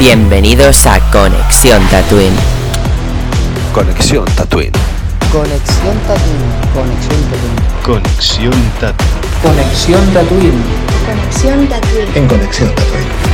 Bienvenidos 0.00 0.86
a 0.86 0.98
Conexión 1.10 1.86
Tatooine. 1.90 2.34
Conexión 3.74 4.24
Tatooine. 4.34 4.72
Conexión 5.30 5.98
Tatooine. 6.06 7.28
Conexión 7.84 8.54
Tatooine. 8.80 9.20
Conexión 9.44 10.12
Tatooine. 10.14 10.62
Conexión 11.04 11.68
Tatooine. 11.68 12.16
En 12.16 12.26
Conexión 12.26 12.74
Tatooine. 12.74 13.29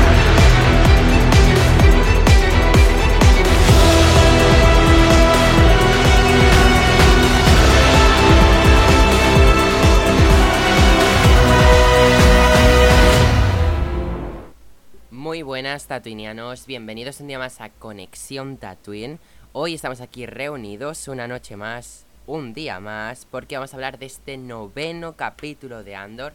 Buenas 15.66 15.88
tatuinianos, 15.88 16.64
bienvenidos 16.66 17.20
un 17.20 17.26
día 17.26 17.40
más 17.40 17.60
a 17.60 17.70
Conexión 17.70 18.56
Tatooine. 18.56 19.18
Hoy 19.52 19.74
estamos 19.74 20.00
aquí 20.00 20.24
reunidos 20.24 21.08
una 21.08 21.26
noche 21.26 21.56
más, 21.56 22.06
un 22.28 22.54
día 22.54 22.78
más, 22.78 23.26
porque 23.28 23.56
vamos 23.56 23.72
a 23.72 23.76
hablar 23.76 23.98
de 23.98 24.06
este 24.06 24.36
noveno 24.36 25.16
capítulo 25.16 25.82
de 25.82 25.96
Andor, 25.96 26.34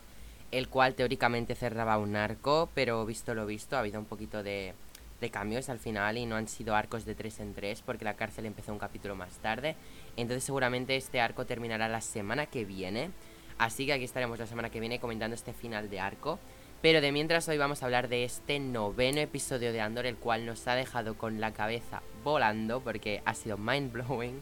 el 0.52 0.67
cual 0.67 0.95
teóricamente 0.95 1.55
cerraba 1.55 1.98
un 1.98 2.17
arco, 2.17 2.67
pero 2.76 3.05
visto 3.05 3.34
lo 3.34 3.45
visto 3.45 3.77
ha 3.77 3.80
habido 3.80 4.02
un 4.02 4.05
poquito 4.05 4.44
de, 4.44 4.73
de 5.21 5.30
cambios 5.30 5.70
al 5.70 5.79
final 5.79 6.18
y 6.18 6.26
no 6.26 6.35
han 6.35 6.49
sido 6.49 6.76
arcos 6.76 7.05
de 7.05 7.16
3 7.16 7.40
en 7.40 7.54
3 7.54 7.84
porque 7.85 8.04
la 8.04 8.16
cárcel 8.16 8.45
empezó 8.45 8.73
un 8.73 8.79
capítulo 8.79 9.16
más 9.16 9.38
tarde. 9.38 9.77
Entonces 10.18 10.43
seguramente 10.43 10.98
este 10.98 11.21
arco 11.21 11.45
terminará 11.45 11.88
la 11.88 12.02
semana 12.02 12.48
que 12.48 12.66
viene. 12.66 13.12
Así 13.57 13.85
que 13.85 13.93
aquí 13.93 14.04
estaremos 14.04 14.40
la 14.40 14.48
semana 14.48 14.70
que 14.70 14.82
viene 14.82 14.99
comentando 14.99 15.35
este 15.35 15.54
final 15.54 15.90
de 15.90 16.02
arco. 16.02 16.38
Pero 16.82 16.99
de 16.99 17.12
mientras 17.12 17.48
hoy 17.48 17.60
vamos 17.60 17.84
a 17.84 17.85
hablar 17.85 18.07
de 18.07 18.24
este 18.24 18.60
noveno 18.60 19.20
episodio 19.20 19.71
de 19.71 19.82
Andor, 19.82 20.07
el 20.07 20.18
cual 20.18 20.48
nos 20.48 20.68
ha 20.68 20.74
dejado 20.74 21.15
con 21.15 21.40
la 21.40 21.54
cabeza 21.54 22.01
volando 22.23 22.82
porque 22.82 23.21
ha 23.23 23.35
sido 23.35 23.55
mind 23.57 23.91
blowing. 23.91 24.41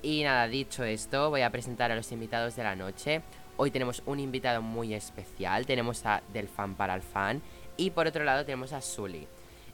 Y 0.00 0.22
nada, 0.22 0.48
dicho 0.48 0.82
esto, 0.82 1.28
voy 1.28 1.42
a 1.42 1.50
presentar 1.50 1.92
a 1.92 1.94
los 1.94 2.10
invitados 2.10 2.56
de 2.56 2.62
la 2.62 2.74
noche. 2.74 3.20
Hoy 3.58 3.70
tenemos 3.70 4.02
un 4.06 4.18
invitado 4.18 4.62
muy 4.62 4.94
especial, 4.94 5.66
tenemos 5.66 6.06
a 6.06 6.22
Del 6.32 6.48
Fan 6.48 6.74
para 6.74 6.94
el 6.94 7.02
Fan 7.02 7.42
y 7.76 7.90
por 7.90 8.06
otro 8.06 8.24
lado 8.24 8.46
tenemos 8.46 8.72
a 8.72 8.80
Sully. 8.80 9.26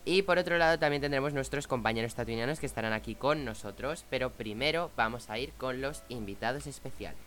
Y 0.05 0.23
por 0.23 0.39
otro 0.39 0.59
lado 0.59 0.81
también 0.81 1.01
tendremos 1.01 1.33
nuestros 1.33 1.69
compañeros 1.69 2.17
tatuinianos 2.17 2.59
que 2.59 2.67
estarán 2.67 2.93
aquí 2.93 3.15
con 3.15 3.45
nosotros, 3.45 4.05
pero 4.11 4.31
primero 4.31 4.91
vamos 4.97 5.31
a 5.31 5.39
ir 5.39 5.53
con 5.53 5.81
los 5.81 6.03
invitados 6.09 6.67
especiales. 6.67 7.24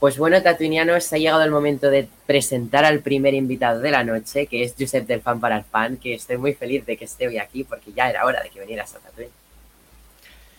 Pues 0.00 0.16
bueno, 0.16 0.40
tatuinianos, 0.40 1.12
ha 1.12 1.18
llegado 1.18 1.42
el 1.42 1.50
momento 1.50 1.90
de 1.90 2.08
presentar 2.24 2.84
al 2.84 3.00
primer 3.00 3.34
invitado 3.34 3.80
de 3.80 3.90
la 3.90 4.04
noche, 4.04 4.46
que 4.46 4.62
es 4.62 4.74
Josep 4.78 5.06
del 5.08 5.20
Fan 5.20 5.40
para 5.40 5.56
el 5.56 5.64
Fan, 5.64 5.96
que 5.96 6.14
estoy 6.14 6.36
muy 6.36 6.54
feliz 6.54 6.86
de 6.86 6.96
que 6.96 7.04
esté 7.04 7.26
hoy 7.26 7.38
aquí 7.38 7.64
porque 7.64 7.92
ya 7.92 8.08
era 8.08 8.24
hora 8.24 8.40
de 8.40 8.50
que 8.50 8.60
vinieras 8.60 8.94
a 8.94 9.00
Tatooine. 9.00 9.32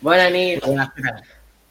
Buenas 0.02 0.32
nit. 0.34 0.64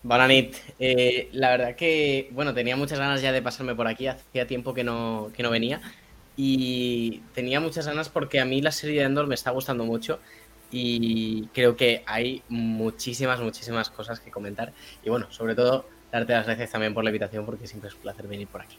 Buenas 0.02 0.28
nit. 0.28 0.56
Eh, 0.78 1.28
la 1.33 1.50
verdad 1.50 1.77
que, 1.77 2.30
bueno, 2.33 2.55
tenía 2.55 2.74
muchas 2.74 2.98
ganas 2.98 3.20
ya 3.20 3.33
de 3.33 3.42
pasarme 3.42 3.74
por 3.74 3.86
aquí, 3.86 4.06
hacía 4.06 4.46
tiempo 4.46 4.72
que 4.72 4.84
no, 4.84 5.30
que 5.36 5.42
no 5.42 5.50
venía 5.50 5.83
y 6.39 7.20
tenía 7.34 7.61
muchas 7.61 7.86
ganas 7.86 8.08
porque 8.08 8.41
a 8.41 8.46
mí 8.46 8.62
la 8.62 8.72
serie 8.72 9.00
de 9.00 9.06
Endor 9.06 9.27
me 9.27 9.34
está 9.34 9.50
gustando 9.50 9.84
mucho 9.84 10.20
y 10.70 11.46
creo 11.48 11.77
que 11.77 12.02
hay 12.06 12.42
muchísimas, 12.48 13.41
muchísimas 13.41 13.91
cosas 13.91 14.20
que 14.20 14.30
comentar 14.30 14.72
y 15.05 15.11
bueno, 15.11 15.27
sobre 15.30 15.55
todo 15.55 15.84
darte 16.11 16.33
las 16.33 16.47
gracias 16.47 16.70
también 16.70 16.95
por 16.95 17.05
la 17.05 17.11
invitación 17.11 17.45
porque 17.45 17.67
siempre 17.67 17.89
es 17.89 17.95
un 17.95 18.01
placer 18.01 18.27
venir 18.27 18.48
por 18.48 18.62
aquí. 18.62 18.77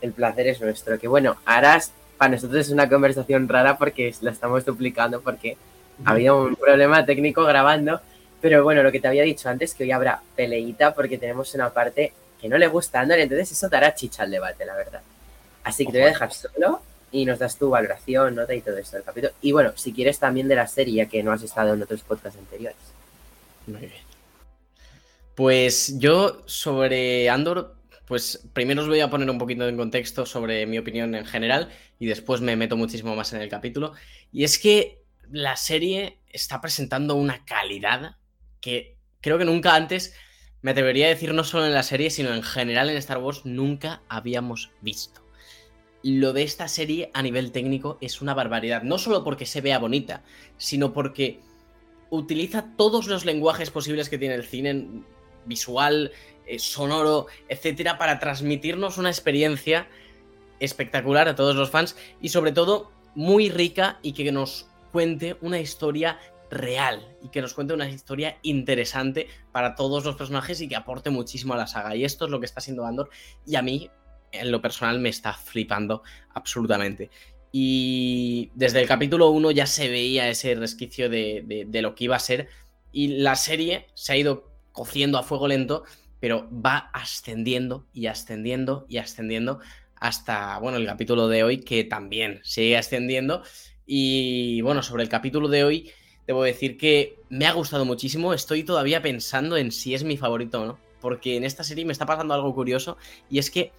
El 0.00 0.12
placer 0.12 0.48
es 0.48 0.60
nuestro. 0.60 0.98
Que 0.98 1.08
bueno, 1.08 1.36
ahora 1.44 1.80
para 2.18 2.32
nosotros 2.32 2.60
es 2.66 2.70
una 2.70 2.88
conversación 2.88 3.48
rara 3.48 3.78
porque 3.78 4.14
la 4.20 4.30
estamos 4.30 4.64
duplicando 4.64 5.20
porque 5.20 5.56
ha 6.04 6.10
habido 6.10 6.42
un 6.42 6.56
problema 6.56 7.04
técnico 7.04 7.44
grabando. 7.44 8.00
Pero 8.40 8.64
bueno, 8.64 8.82
lo 8.82 8.90
que 8.90 9.00
te 9.00 9.06
había 9.06 9.22
dicho 9.22 9.48
antes, 9.48 9.72
que 9.72 9.84
hoy 9.84 9.92
habrá 9.92 10.20
peleita 10.34 10.94
porque 10.94 11.16
tenemos 11.16 11.54
una 11.54 11.70
parte 11.70 12.12
que 12.40 12.48
no 12.48 12.58
le 12.58 12.66
gusta 12.66 12.98
a 12.98 13.02
Andor, 13.02 13.20
entonces 13.20 13.52
eso 13.52 13.68
dará 13.68 13.94
chicha 13.94 14.24
al 14.24 14.32
debate, 14.32 14.66
la 14.66 14.74
verdad. 14.74 15.00
Así 15.62 15.86
que 15.86 15.92
te 15.92 15.98
voy 15.98 16.06
a 16.06 16.10
dejar 16.10 16.32
solo 16.32 16.82
y 17.12 17.24
nos 17.24 17.38
das 17.38 17.56
tu 17.56 17.70
valoración, 17.70 18.34
nota 18.34 18.52
y 18.52 18.60
todo 18.60 18.78
esto 18.78 18.96
del 18.96 19.04
capítulo. 19.04 19.32
Y 19.42 19.52
bueno, 19.52 19.72
si 19.76 19.92
quieres 19.92 20.18
también 20.18 20.48
de 20.48 20.56
la 20.56 20.66
serie, 20.66 20.94
ya 20.94 21.06
que 21.06 21.22
no 21.22 21.30
has 21.30 21.42
estado 21.42 21.74
en 21.74 21.82
otros 21.82 22.00
podcasts 22.02 22.38
anteriores. 22.38 22.76
Muy 23.66 23.80
bien. 23.80 24.11
Pues 25.34 25.98
yo 25.98 26.42
sobre 26.46 27.30
Andor, 27.30 27.76
pues 28.06 28.46
primero 28.52 28.82
os 28.82 28.88
voy 28.88 29.00
a 29.00 29.08
poner 29.08 29.30
un 29.30 29.38
poquito 29.38 29.66
en 29.66 29.76
contexto 29.76 30.26
sobre 30.26 30.66
mi 30.66 30.76
opinión 30.78 31.14
en 31.14 31.24
general 31.24 31.70
y 31.98 32.06
después 32.06 32.42
me 32.42 32.56
meto 32.56 32.76
muchísimo 32.76 33.16
más 33.16 33.32
en 33.32 33.40
el 33.40 33.48
capítulo. 33.48 33.94
Y 34.30 34.44
es 34.44 34.58
que 34.58 35.02
la 35.30 35.56
serie 35.56 36.18
está 36.28 36.60
presentando 36.60 37.14
una 37.14 37.44
calidad 37.46 38.16
que 38.60 38.96
creo 39.22 39.38
que 39.38 39.46
nunca 39.46 39.74
antes, 39.74 40.14
me 40.60 40.72
atrevería 40.72 41.06
a 41.06 41.10
decir 41.10 41.32
no 41.32 41.44
solo 41.44 41.66
en 41.66 41.72
la 41.72 41.82
serie, 41.82 42.10
sino 42.10 42.34
en 42.34 42.42
general 42.42 42.90
en 42.90 42.96
Star 42.98 43.18
Wars, 43.18 43.44
nunca 43.44 44.02
habíamos 44.08 44.70
visto. 44.82 45.22
Lo 46.02 46.32
de 46.32 46.42
esta 46.42 46.68
serie 46.68 47.10
a 47.14 47.22
nivel 47.22 47.52
técnico 47.52 47.96
es 48.00 48.20
una 48.20 48.34
barbaridad, 48.34 48.82
no 48.82 48.98
solo 48.98 49.24
porque 49.24 49.46
se 49.46 49.60
vea 49.60 49.78
bonita, 49.78 50.22
sino 50.58 50.92
porque 50.92 51.40
utiliza 52.10 52.76
todos 52.76 53.06
los 53.06 53.24
lenguajes 53.24 53.70
posibles 53.70 54.08
que 54.08 54.18
tiene 54.18 54.34
el 54.34 54.44
cine, 54.44 54.86
visual, 55.46 56.12
eh, 56.46 56.58
sonoro, 56.58 57.26
etcétera, 57.48 57.98
para 57.98 58.18
transmitirnos 58.18 58.98
una 58.98 59.10
experiencia 59.10 59.88
espectacular 60.60 61.28
a 61.28 61.34
todos 61.34 61.56
los 61.56 61.70
fans 61.70 61.96
y 62.20 62.28
sobre 62.28 62.52
todo 62.52 62.90
muy 63.14 63.50
rica 63.50 63.98
y 64.02 64.12
que 64.12 64.30
nos 64.32 64.66
cuente 64.92 65.36
una 65.40 65.58
historia 65.60 66.18
real 66.50 67.00
y 67.22 67.28
que 67.28 67.40
nos 67.40 67.54
cuente 67.54 67.72
una 67.74 67.88
historia 67.88 68.36
interesante 68.42 69.26
para 69.52 69.74
todos 69.74 70.04
los 70.04 70.16
personajes 70.16 70.60
y 70.60 70.68
que 70.68 70.76
aporte 70.76 71.10
muchísimo 71.10 71.54
a 71.54 71.56
la 71.56 71.66
saga. 71.66 71.96
Y 71.96 72.04
esto 72.04 72.26
es 72.26 72.30
lo 72.30 72.40
que 72.40 72.46
está 72.46 72.60
haciendo 72.60 72.84
Andor 72.84 73.08
y 73.46 73.56
a 73.56 73.62
mí, 73.62 73.90
en 74.32 74.50
lo 74.52 74.60
personal, 74.60 74.98
me 75.00 75.08
está 75.08 75.32
flipando 75.32 76.02
absolutamente. 76.34 77.10
Y 77.50 78.50
desde 78.54 78.80
el 78.80 78.88
capítulo 78.88 79.30
1 79.30 79.50
ya 79.50 79.66
se 79.66 79.88
veía 79.88 80.28
ese 80.28 80.54
resquicio 80.54 81.08
de, 81.10 81.42
de- 81.44 81.64
de 81.66 81.82
lo 81.82 81.94
que 81.94 82.04
iba 82.04 82.16
a 82.16 82.20
ser. 82.20 82.48
Y 82.92 83.08
la 83.18 83.36
serie 83.36 83.88
se 83.94 84.12
ha 84.12 84.16
ido 84.16 84.51
cociendo 84.72 85.18
a 85.18 85.22
fuego 85.22 85.48
lento, 85.48 85.84
pero 86.20 86.48
va 86.52 86.90
ascendiendo 86.92 87.86
y 87.92 88.06
ascendiendo 88.06 88.86
y 88.88 88.98
ascendiendo 88.98 89.60
hasta, 89.96 90.58
bueno, 90.58 90.78
el 90.78 90.86
capítulo 90.86 91.28
de 91.28 91.44
hoy, 91.44 91.60
que 91.60 91.84
también 91.84 92.40
sigue 92.42 92.76
ascendiendo. 92.76 93.42
Y 93.86 94.60
bueno, 94.62 94.82
sobre 94.82 95.04
el 95.04 95.08
capítulo 95.08 95.48
de 95.48 95.64
hoy, 95.64 95.92
debo 96.26 96.42
decir 96.42 96.76
que 96.76 97.20
me 97.28 97.46
ha 97.46 97.52
gustado 97.52 97.84
muchísimo. 97.84 98.34
Estoy 98.34 98.64
todavía 98.64 99.00
pensando 99.00 99.56
en 99.56 99.70
si 99.70 99.94
es 99.94 100.02
mi 100.02 100.16
favorito 100.16 100.62
o 100.62 100.66
no. 100.66 100.78
Porque 101.00 101.36
en 101.36 101.44
esta 101.44 101.64
serie 101.64 101.84
me 101.84 101.92
está 101.92 102.06
pasando 102.06 102.34
algo 102.34 102.54
curioso. 102.54 102.96
Y 103.30 103.38
es 103.38 103.50
que 103.50 103.72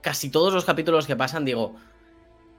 casi 0.00 0.30
todos 0.30 0.54
los 0.54 0.64
capítulos 0.64 1.06
que 1.06 1.16
pasan 1.16 1.44
digo, 1.44 1.74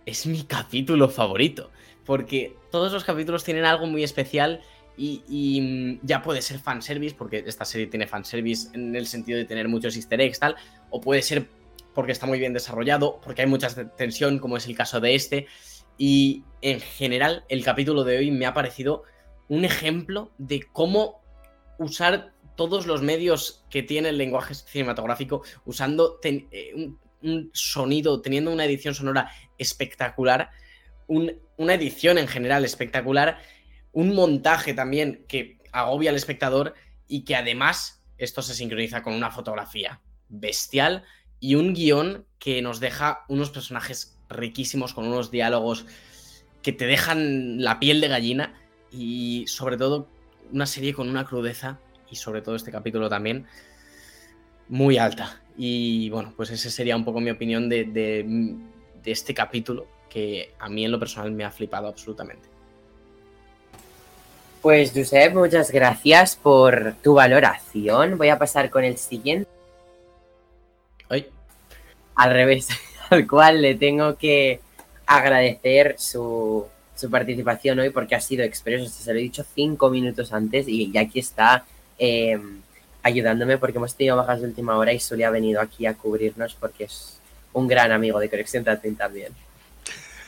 es 0.05 0.25
mi 0.25 0.43
capítulo 0.43 1.09
favorito. 1.09 1.71
Porque 2.05 2.55
todos 2.71 2.91
los 2.91 3.03
capítulos 3.03 3.43
tienen 3.43 3.65
algo 3.65 3.87
muy 3.87 4.03
especial. 4.03 4.61
Y, 4.97 5.61
mm, 5.61 5.99
ya 6.05 6.21
puede 6.23 6.41
ser 6.41 6.59
fanservice, 6.59 7.15
porque 7.15 7.43
esta 7.45 7.65
serie 7.65 7.87
tiene 7.87 8.07
fanservice 8.07 8.69
en 8.73 8.95
el 8.95 9.05
sentido 9.05 9.37
de 9.37 9.45
tener 9.45 9.67
muchos 9.67 9.95
easter 9.95 10.19
eggs, 10.19 10.39
tal. 10.39 10.55
O 10.89 10.99
puede 10.99 11.21
ser 11.21 11.45
porque 11.93 12.11
está 12.11 12.25
muy 12.25 12.39
bien 12.39 12.53
desarrollado, 12.53 13.19
porque 13.23 13.41
hay 13.43 13.47
mucha 13.47 13.69
tensión, 13.95 14.39
como 14.39 14.57
es 14.57 14.65
el 14.67 14.75
caso 14.75 14.99
de 14.99 15.15
este. 15.15 15.47
Y 15.97 16.43
en 16.61 16.79
general, 16.79 17.43
el 17.49 17.63
capítulo 17.63 18.03
de 18.03 18.17
hoy 18.17 18.31
me 18.31 18.45
ha 18.45 18.53
parecido 18.53 19.03
un 19.49 19.65
ejemplo 19.65 20.31
de 20.37 20.63
cómo 20.73 21.21
usar 21.79 22.33
todos 22.55 22.87
los 22.87 23.01
medios 23.03 23.63
que 23.69 23.83
tiene 23.83 24.09
el 24.09 24.17
lenguaje 24.17 24.55
cinematográfico, 24.55 25.43
usando 25.65 26.19
eh, 26.23 26.89
un, 27.21 27.49
sonido, 27.53 28.21
teniendo 28.21 28.51
una 28.51 28.65
edición 28.65 28.93
sonora 28.95 29.31
espectacular, 29.57 30.49
un- 31.07 31.39
una 31.57 31.75
edición 31.75 32.17
en 32.17 32.27
general 32.27 32.65
espectacular, 32.65 33.39
un 33.97 34.13
montaje 34.13 34.75
también 34.75 35.25
que 35.27 35.57
agobia 35.71 36.11
al 36.11 36.15
espectador 36.15 36.75
y 37.07 37.23
que 37.25 37.35
además 37.35 38.03
esto 38.19 38.43
se 38.43 38.53
sincroniza 38.53 39.01
con 39.01 39.13
una 39.15 39.31
fotografía 39.31 40.01
bestial 40.29 41.03
y 41.39 41.55
un 41.55 41.73
guion 41.73 42.23
que 42.37 42.61
nos 42.61 42.79
deja 42.79 43.25
unos 43.27 43.49
personajes 43.49 44.15
riquísimos 44.29 44.93
con 44.93 45.07
unos 45.07 45.31
diálogos 45.31 45.87
que 46.61 46.73
te 46.73 46.85
dejan 46.85 47.63
la 47.63 47.79
piel 47.79 47.99
de 47.99 48.07
gallina 48.07 48.53
y 48.91 49.45
sobre 49.47 49.77
todo 49.77 50.07
una 50.51 50.67
serie 50.67 50.93
con 50.93 51.09
una 51.09 51.25
crudeza 51.25 51.79
y 52.11 52.17
sobre 52.17 52.43
todo 52.43 52.55
este 52.55 52.71
capítulo 52.71 53.09
también 53.09 53.47
muy 54.69 54.99
alta. 54.99 55.41
Y 55.57 56.11
bueno, 56.11 56.35
pues 56.37 56.51
esa 56.51 56.69
sería 56.69 56.95
un 56.95 57.03
poco 57.03 57.19
mi 57.19 57.31
opinión 57.31 57.67
de, 57.67 57.85
de- 57.85 58.55
de 59.03 59.11
este 59.11 59.33
capítulo 59.33 59.87
que 60.07 60.53
a 60.59 60.69
mí 60.69 60.85
en 60.85 60.91
lo 60.91 60.99
personal 60.99 61.31
me 61.31 61.45
ha 61.45 61.49
flipado 61.51 61.87
absolutamente. 61.87 62.47
Pues 64.61 64.91
Josep, 64.93 65.33
muchas 65.33 65.71
gracias 65.71 66.35
por 66.35 66.95
tu 67.03 67.13
valoración. 67.13 68.17
Voy 68.17 68.29
a 68.29 68.39
pasar 68.39 68.69
con 68.69 68.83
el 68.83 68.97
siguiente. 68.97 69.49
Ay, 71.09 71.27
Al 72.15 72.31
revés, 72.31 72.67
al 73.09 73.27
cual 73.27 73.61
le 73.61 73.75
tengo 73.75 74.17
que 74.17 74.59
agradecer 75.05 75.95
su, 75.97 76.65
su 76.95 77.09
participación 77.09 77.79
hoy 77.79 77.91
porque 77.91 78.15
ha 78.15 78.21
sido 78.21 78.43
expreso. 78.43 78.89
Se 78.89 79.13
lo 79.13 79.19
he 79.19 79.23
dicho 79.23 79.45
cinco 79.55 79.89
minutos 79.89 80.33
antes 80.33 80.67
y, 80.67 80.91
y 80.91 80.97
aquí 80.97 81.19
está 81.19 81.63
eh, 81.99 82.39
ayudándome 83.03 83.57
porque 83.57 83.77
hemos 83.77 83.95
tenido 83.95 84.17
bajas 84.17 84.41
de 84.41 84.47
última 84.47 84.77
hora 84.77 84.91
y 84.91 84.99
Suli 84.99 85.23
ha 85.23 85.29
venido 85.29 85.61
aquí 85.61 85.85
a 85.85 85.93
cubrirnos 85.93 86.55
porque 86.55 86.85
es 86.85 87.19
un 87.53 87.67
gran 87.67 87.91
amigo 87.91 88.19
de 88.19 88.29
Conexión 88.29 88.63
también. 88.63 89.33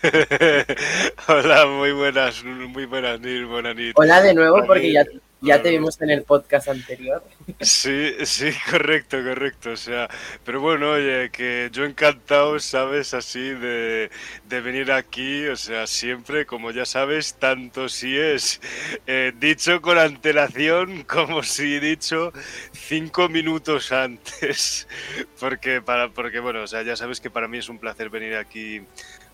Hola, 1.27 1.65
muy 1.65 1.91
buenas, 1.91 2.43
muy 2.43 2.85
buenas, 2.85 3.19
Nil, 3.19 3.45
buenas 3.45 3.75
Nil. 3.75 3.91
Hola 3.95 4.21
de 4.21 4.33
nuevo 4.33 4.65
porque 4.65 4.93
ya, 4.93 5.03
ya 5.41 5.61
te 5.61 5.71
vimos 5.71 5.99
en 6.01 6.11
el 6.11 6.23
podcast 6.23 6.69
anterior. 6.69 7.21
Sí, 7.59 8.13
sí, 8.23 8.51
correcto, 8.71 9.17
correcto. 9.21 9.71
O 9.71 9.77
sea, 9.77 10.09
pero 10.45 10.61
bueno, 10.61 10.91
oye, 10.91 11.29
que 11.31 11.69
yo 11.73 11.83
encantado, 11.83 12.59
¿sabes? 12.59 13.13
Así 13.13 13.41
de, 13.41 14.09
de 14.47 14.61
venir 14.61 14.91
aquí, 14.93 15.47
o 15.47 15.57
sea, 15.57 15.85
siempre, 15.85 16.45
como 16.45 16.71
ya 16.71 16.85
sabes, 16.85 17.35
tanto 17.35 17.89
si 17.89 18.17
es 18.17 18.61
eh, 19.05 19.33
dicho 19.37 19.81
con 19.81 19.97
antelación 19.97 21.03
como 21.03 21.43
si 21.43 21.79
dicho 21.79 22.31
cinco 22.71 23.27
minutos 23.27 23.91
antes. 23.91 24.87
Porque, 25.39 25.81
para, 25.81 26.09
porque, 26.09 26.39
bueno, 26.39 26.63
o 26.63 26.67
sea, 26.67 26.81
ya 26.83 26.97
sabes 26.97 27.21
que 27.21 27.29
para 27.29 27.47
mí 27.47 27.57
es 27.57 27.69
un 27.69 27.79
placer 27.79 28.09
venir 28.09 28.35
aquí 28.35 28.81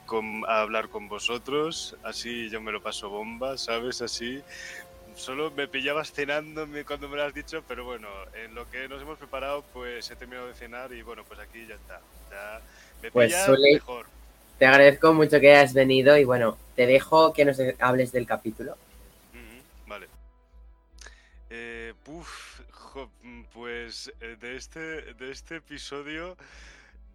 con- 0.05 0.43
a 0.47 0.61
hablar 0.61 0.89
con 0.89 1.07
vosotros. 1.07 1.95
Así 2.03 2.49
yo 2.49 2.61
me 2.61 2.71
lo 2.71 2.81
paso 2.81 3.09
bomba, 3.09 3.57
¿sabes? 3.57 4.01
Así. 4.01 4.41
Solo 5.15 5.49
me 5.51 5.67
pillabas 5.67 6.11
cenando 6.11 6.67
cuando 6.85 7.07
me 7.07 7.15
lo 7.15 7.23
has 7.23 7.33
dicho, 7.33 7.63
pero 7.67 7.85
bueno, 7.85 8.09
en 8.43 8.53
lo 8.53 8.69
que 8.69 8.87
nos 8.89 9.01
hemos 9.01 9.17
preparado, 9.17 9.63
pues 9.73 10.11
he 10.11 10.15
terminado 10.15 10.47
de 10.47 10.53
cenar 10.53 10.91
y 10.93 11.01
bueno, 11.03 11.23
pues 11.23 11.39
aquí 11.39 11.65
ya 11.67 11.75
está. 11.75 12.01
Ya 12.31 12.61
me 13.01 13.11
Pues, 13.11 13.33
Sole- 13.45 13.73
mejor. 13.73 14.07
Te 14.59 14.65
agradezco 14.65 15.13
mucho 15.13 15.39
que 15.39 15.51
hayas 15.55 15.73
venido 15.73 16.17
y 16.17 16.23
bueno, 16.25 16.57
te 16.75 16.85
dejo 16.85 17.33
que 17.33 17.45
nos 17.45 17.57
hables 17.79 18.11
del 18.11 18.25
capítulo. 18.25 18.77
Vale. 19.87 20.07
Eh, 21.49 21.93
puf, 22.03 22.61
jo, 22.71 23.09
mm, 23.21 23.43
pues 23.53 24.11
eh, 24.21 24.35
de 24.39 24.55
este, 24.55 24.79
de 25.13 25.31
este 25.31 25.57
episodio 25.57 26.35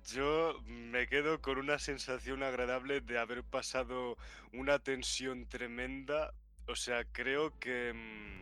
yo 0.06 0.60
me 0.66 1.06
quedo 1.06 1.40
con 1.40 1.58
una 1.58 1.78
sensación 1.78 2.42
agradable 2.42 3.00
de 3.00 3.18
haber 3.18 3.42
pasado 3.44 4.16
una 4.52 4.78
tensión 4.78 5.46
tremenda. 5.46 6.32
O 6.66 6.76
sea, 6.76 7.04
creo 7.04 7.58
que... 7.58 7.92
mm, 7.94 8.40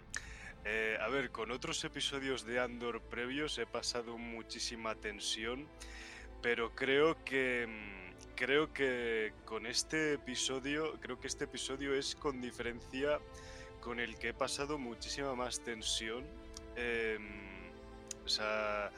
eh, 0.65 0.99
a 1.01 1.09
ver, 1.09 1.31
con 1.31 1.51
otros 1.51 1.83
episodios 1.85 2.45
de 2.45 2.61
Andor 2.61 3.01
previos 3.03 3.57
he 3.59 3.67
pasado 3.67 4.19
muchísima 4.19 4.95
tensión, 4.95 5.67
pero 6.43 6.75
creo 6.75 7.23
que... 7.25 7.67
mm, 7.67 7.99
Creo 8.37 8.73
que 8.73 9.33
con 9.45 9.67
este 9.67 10.13
episodio, 10.13 10.93
creo 11.01 11.19
que 11.19 11.27
este 11.27 11.45
episodio 11.47 11.93
es 11.93 12.15
con 12.15 12.41
diferencia 12.41 13.19
con 13.81 13.99
el 13.99 14.17
que 14.17 14.29
he 14.29 14.33
pasado 14.33 14.79
muchísima 14.79 15.35
más 15.35 15.59
tensión. 15.65 16.25
Em, 16.77 17.73
o 18.25 18.29
sea, 18.29 18.93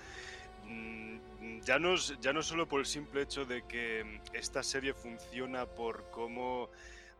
mm, 0.66 1.16
ya 1.62 1.78
no, 1.78 1.96
ya 1.96 2.32
no 2.32 2.42
solo 2.42 2.68
por 2.68 2.80
el 2.80 2.86
simple 2.86 3.22
hecho 3.22 3.44
de 3.44 3.62
que 3.66 4.04
mm, 4.04 4.36
esta 4.36 4.62
serie 4.62 4.94
funciona 4.94 5.66
por 5.66 6.10
cómo, 6.10 6.70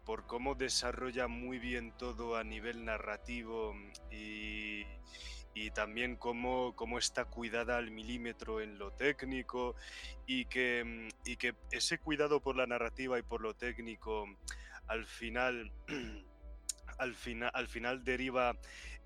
por 0.05 0.27
cómo 0.27 0.55
desarrolla 0.55 1.29
muy 1.29 1.59
bien 1.59 1.93
todo 1.97 2.37
a 2.37 2.45
nivel 2.45 2.85
narrativo 2.85 3.75
mm, 3.75 3.93
y, 4.13 4.87
y 5.55 5.71
también 5.73 6.17
cómo, 6.17 6.75
cómo 6.77 6.99
está 6.99 7.25
cuidada 7.25 7.77
al 7.77 7.91
milímetro 7.91 8.61
en 8.61 8.79
lo 8.79 8.93
técnico 8.93 9.75
y 10.27 10.45
que, 10.47 10.85
mm, 10.85 11.09
y 11.25 11.37
que 11.37 11.55
ese 11.71 11.99
cuidado 11.99 12.41
por 12.41 12.57
la 12.57 12.67
narrativa 12.67 13.19
y 13.19 13.23
por 13.23 13.41
lo 13.41 13.55
técnico 13.55 14.27
al 14.87 15.07
final 15.07 15.73
al, 17.01 17.15
final, 17.15 17.51
al 17.55 17.67
final 17.67 18.05
deriva 18.05 18.55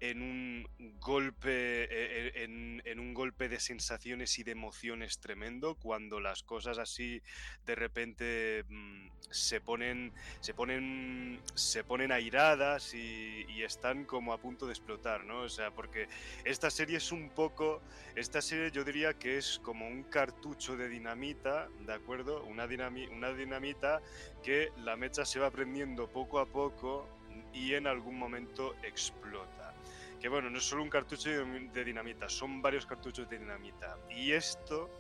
en 0.01 0.21
un 0.21 0.69
golpe 1.01 1.85
eh, 1.85 2.33
eh, 2.35 2.81
en, 2.85 2.99
un 2.99 3.15
golpe 3.15 3.49
de 3.49 3.61
sensaciones 3.61 4.39
y 4.39 4.43
de 4.43 4.53
emociones 4.53 5.19
tremendo 5.19 5.77
cuando 5.77 6.21
las 6.21 6.43
cosas 6.43 6.79
así 6.79 7.23
de 7.65 7.75
repente 7.75 8.65
mm, 8.69 9.07
se 9.31 9.61
ponen 9.61 10.13
se 10.41 10.53
ponen 10.53 11.41
se 11.55 11.85
ponen 11.85 12.13
airadas 12.13 12.93
y, 12.95 13.47
y 13.49 13.63
están 13.63 14.05
como 14.05 14.33
a 14.33 14.39
punto 14.39 14.67
de 14.67 14.73
explotar 14.73 15.25
no 15.25 15.43
o 15.43 15.49
sea 15.49 15.71
porque 15.71 16.09
esta 16.45 16.71
serie 16.71 16.97
es 16.97 17.13
un 17.13 17.31
poco 17.31 17.81
esta 18.17 18.43
serie 18.43 18.71
yo 18.73 18.85
diría 18.85 19.15
que 19.15 19.39
es 19.39 19.61
como 19.63 19.87
un 19.87 20.03
cartucho 20.03 20.77
de 20.77 20.89
dinamita 20.89 21.69
de 21.87 21.95
acuerdo 21.95 22.45
una 22.45 22.65
una 23.11 23.33
dinamita 23.33 24.03
que 24.43 24.71
la 24.79 24.97
mecha 24.97 25.25
se 25.25 25.39
va 25.39 25.51
prendiendo 25.51 26.09
poco 26.09 26.41
a 26.41 26.47
poco 26.47 27.09
y 27.53 27.75
en 27.75 27.87
algún 27.87 28.19
momento 28.19 28.75
explota. 28.83 29.75
Que 30.21 30.29
bueno, 30.29 30.49
no 30.51 30.59
es 30.59 30.65
solo 30.65 30.83
un 30.83 30.89
cartucho 30.91 31.29
de 31.31 31.85
dinamita, 31.85 32.29
son 32.29 32.63
varios 32.63 32.87
cartuchos 32.87 33.29
de 33.29 33.39
dinamita. 33.39 33.99
Y 34.11 34.33
esto, 34.33 34.91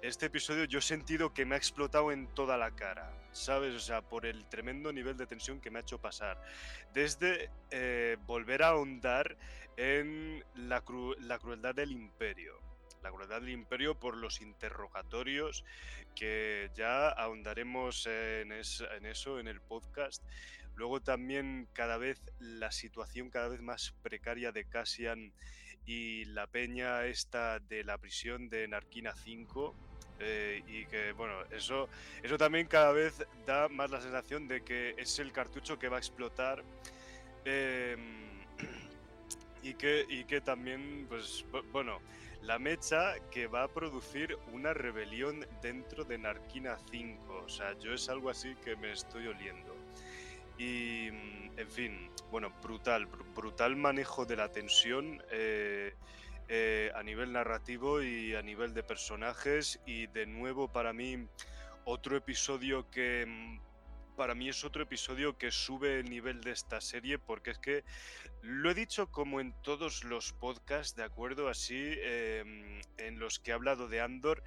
este 0.00 0.26
episodio 0.26 0.64
yo 0.64 0.78
he 0.78 0.82
sentido 0.82 1.34
que 1.34 1.44
me 1.44 1.54
ha 1.54 1.58
explotado 1.58 2.10
en 2.12 2.26
toda 2.28 2.56
la 2.56 2.70
cara, 2.70 3.12
¿sabes? 3.32 3.74
O 3.74 3.80
sea, 3.80 4.00
por 4.00 4.24
el 4.24 4.46
tremendo 4.48 4.90
nivel 4.92 5.16
de 5.18 5.26
tensión 5.26 5.60
que 5.60 5.70
me 5.70 5.78
ha 5.80 5.82
hecho 5.82 5.98
pasar. 6.00 6.40
Desde 6.94 7.50
eh, 7.70 8.16
volver 8.26 8.62
a 8.62 8.68
ahondar 8.68 9.36
en 9.76 10.42
la, 10.54 10.82
cru- 10.84 11.16
la 11.18 11.38
crueldad 11.38 11.74
del 11.74 11.92
imperio. 11.92 12.58
La 13.02 13.10
crueldad 13.10 13.42
del 13.42 13.50
imperio 13.50 13.98
por 14.00 14.16
los 14.16 14.40
interrogatorios 14.40 15.62
que 16.14 16.70
ya 16.74 17.10
ahondaremos 17.10 18.06
en, 18.06 18.52
es- 18.52 18.82
en 18.96 19.04
eso 19.04 19.38
en 19.38 19.48
el 19.48 19.60
podcast. 19.60 20.22
Luego 20.76 21.00
también 21.00 21.68
cada 21.72 21.96
vez 21.98 22.20
la 22.40 22.70
situación 22.72 23.30
cada 23.30 23.48
vez 23.48 23.60
más 23.62 23.94
precaria 24.02 24.52
de 24.52 24.64
Cassian 24.64 25.32
y 25.86 26.24
la 26.26 26.46
peña 26.46 27.04
esta 27.06 27.58
de 27.60 27.84
la 27.84 27.98
prisión 27.98 28.48
de 28.48 28.66
Narquina 28.68 29.14
5. 29.14 29.74
eh, 30.20 30.62
y 30.68 30.86
que 30.86 31.12
bueno, 31.12 31.34
eso, 31.50 31.88
eso 32.22 32.38
también 32.38 32.66
cada 32.68 32.92
vez 32.92 33.24
da 33.46 33.68
más 33.68 33.90
la 33.90 34.00
sensación 34.00 34.46
de 34.48 34.62
que 34.62 34.94
es 34.96 35.18
el 35.18 35.32
cartucho 35.32 35.78
que 35.78 35.88
va 35.88 35.96
a 35.96 36.00
explotar. 36.00 36.62
em, 37.44 38.44
y, 39.62 39.74
que, 39.74 40.04
y 40.08 40.24
que 40.24 40.40
también, 40.40 41.06
pues 41.08 41.44
bu- 41.50 41.64
bueno, 41.72 42.00
la 42.42 42.58
mecha 42.58 43.14
que 43.30 43.46
va 43.46 43.64
a 43.64 43.68
producir 43.68 44.36
una 44.52 44.72
rebelión 44.74 45.46
dentro 45.62 46.04
de 46.04 46.18
Narquina 46.18 46.76
5. 46.90 47.42
O 47.44 47.48
sea, 47.48 47.76
yo 47.78 47.92
es 47.92 48.08
algo 48.08 48.30
así 48.30 48.54
que 48.64 48.76
me 48.76 48.92
estoy 48.92 49.26
oliendo. 49.26 49.73
Y, 50.58 51.08
mm, 51.10 51.58
en 51.58 51.70
fin, 51.70 52.10
bueno, 52.30 52.50
brutal, 52.62 53.06
br- 53.08 53.34
brutal 53.34 53.76
manejo 53.76 54.24
de 54.24 54.36
la 54.36 54.50
tensión 54.52 55.22
eh, 55.30 55.94
eh, 56.48 56.90
a 56.94 57.02
nivel 57.02 57.32
narrativo 57.32 58.02
y 58.02 58.34
a 58.34 58.42
nivel 58.42 58.74
de 58.74 58.82
personajes. 58.82 59.80
Y 59.86 60.06
de 60.08 60.26
nuevo, 60.26 60.68
para 60.72 60.92
mí, 60.92 61.26
otro 61.84 62.16
episodio 62.16 62.88
que... 62.90 63.24
mm, 63.26 63.60
Para 64.16 64.34
mí 64.36 64.48
es 64.48 64.62
otro 64.64 64.82
episodio 64.84 65.36
que 65.36 65.50
sube 65.50 65.98
el 65.98 66.08
nivel 66.08 66.40
de 66.40 66.52
esta 66.52 66.80
serie 66.80 67.18
porque 67.18 67.50
es 67.50 67.58
que 67.58 67.82
lo 68.42 68.70
he 68.70 68.74
dicho 68.74 69.10
como 69.10 69.40
en 69.40 69.52
todos 69.62 70.04
los 70.04 70.32
podcasts, 70.32 70.94
¿de 70.94 71.02
acuerdo? 71.02 71.48
Así, 71.48 71.74
em, 72.00 72.80
en 72.96 73.18
los 73.18 73.40
que 73.40 73.50
he 73.50 73.54
hablado 73.54 73.88
de 73.88 74.00
Andor, 74.00 74.44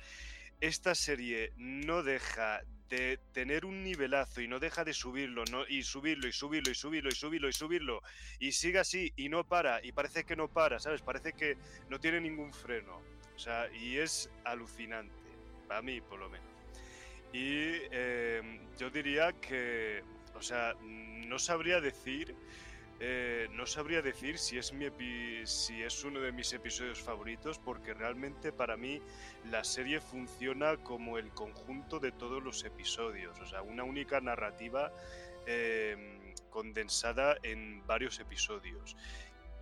esta 0.62 0.96
serie 0.96 1.52
no 1.58 2.02
deja 2.02 2.62
de 2.90 3.20
tener 3.34 3.66
un 3.66 3.84
nivelazo 3.84 4.42
y 4.42 4.48
no 4.48 4.60
deja 4.60 4.84
de 4.84 4.94
subirlo, 4.94 5.44
¿no? 5.52 5.68
y 5.68 5.84
subirlo, 5.84 6.28
y 6.28 6.32
subirlo, 6.32 6.72
y 6.72 6.76
subirlo, 6.76 7.10
y 7.10 7.16
subirlo, 7.16 7.50
y 7.50 7.54
subirlo, 7.54 8.02
y 8.40 8.52
sigue 8.52 8.80
así, 8.80 9.14
y 9.16 9.30
no 9.30 9.44
para, 9.44 9.84
y 9.86 9.92
parece 9.92 10.24
que 10.24 10.36
no 10.36 10.48
para, 10.48 10.80
¿sabes? 10.80 11.02
Parece 11.02 11.34
que 11.34 11.58
no 11.90 12.00
tiene 12.00 12.22
ningún 12.22 12.54
freno. 12.54 13.02
O 13.36 13.40
sea, 13.40 13.70
y 13.72 13.98
es 13.98 14.30
alucinante, 14.46 15.14
para 15.68 15.82
mí 15.82 16.02
por 16.02 16.20
lo 16.20 16.30
menos. 16.30 16.48
Y 17.34 17.82
em, 17.92 18.60
yo 18.80 18.90
diría 18.90 19.34
que, 19.34 20.02
o 20.34 20.42
sea, 20.42 20.74
no 20.82 21.38
sabría 21.38 21.80
decir 21.82 22.34
eh, 23.00 23.48
no 23.52 23.68
sabría 23.68 24.02
decir 24.02 24.40
si 24.40 24.58
es, 24.58 24.72
uno 26.04 26.20
de 26.20 26.32
mis 26.32 26.52
episodios 26.54 27.00
favoritos, 27.00 27.60
porque 27.60 27.94
realmente 27.94 28.52
para 28.52 28.76
mí 28.76 29.02
la 29.52 29.64
serie 29.64 30.00
funciona 30.02 30.78
como 30.78 31.18
el 31.18 31.30
conjunto 31.30 32.00
de 32.00 32.12
todos 32.12 32.42
los 32.42 32.64
episodios, 32.64 33.40
o 33.40 33.46
sea, 33.46 33.62
una 33.62 33.84
única 33.84 34.20
narrativa 34.20 34.92
eh, 35.46 36.36
condensada 36.50 37.38
en 37.44 37.86
varios 37.86 38.20
episodios. 38.20 38.98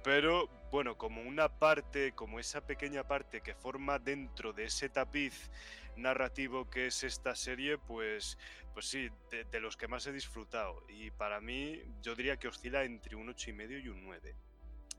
Pero 0.02 0.50
bueno, 0.72 0.98
como 0.98 1.22
una 1.22 1.50
parte, 1.50 2.14
como 2.14 2.40
esa 2.40 2.62
pequeña 2.62 3.04
parte 3.04 3.42
que 3.42 3.56
forma 3.56 4.00
dentro 4.00 4.54
de 4.54 4.66
ese 4.66 4.88
tapiz 4.88 5.50
narrativo 5.98 6.70
que 6.70 6.88
es 6.88 7.04
esta 7.04 7.36
serie, 7.36 7.78
pues, 7.78 8.38
pues 8.76 8.88
sí, 8.88 9.10
de, 9.32 9.46
de 9.46 9.60
los 9.62 9.78
que 9.78 9.88
más 9.88 10.06
he 10.06 10.12
disfrutado. 10.12 10.84
Y 10.90 11.10
para 11.10 11.40
mí, 11.40 11.82
yo 12.04 12.14
diría 12.14 12.36
que 12.36 12.50
oscila 12.50 12.84
entre 12.84 13.16
un 13.16 13.28
8,5 13.30 13.84
y 13.84 13.88
un 13.88 14.04
9. 14.04 14.36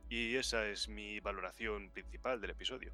Y 0.08 0.36
esa 0.36 0.66
es 0.66 0.88
mi 0.88 1.20
valoración 1.20 1.90
principal 1.90 2.40
del 2.40 2.50
episodio. 2.50 2.90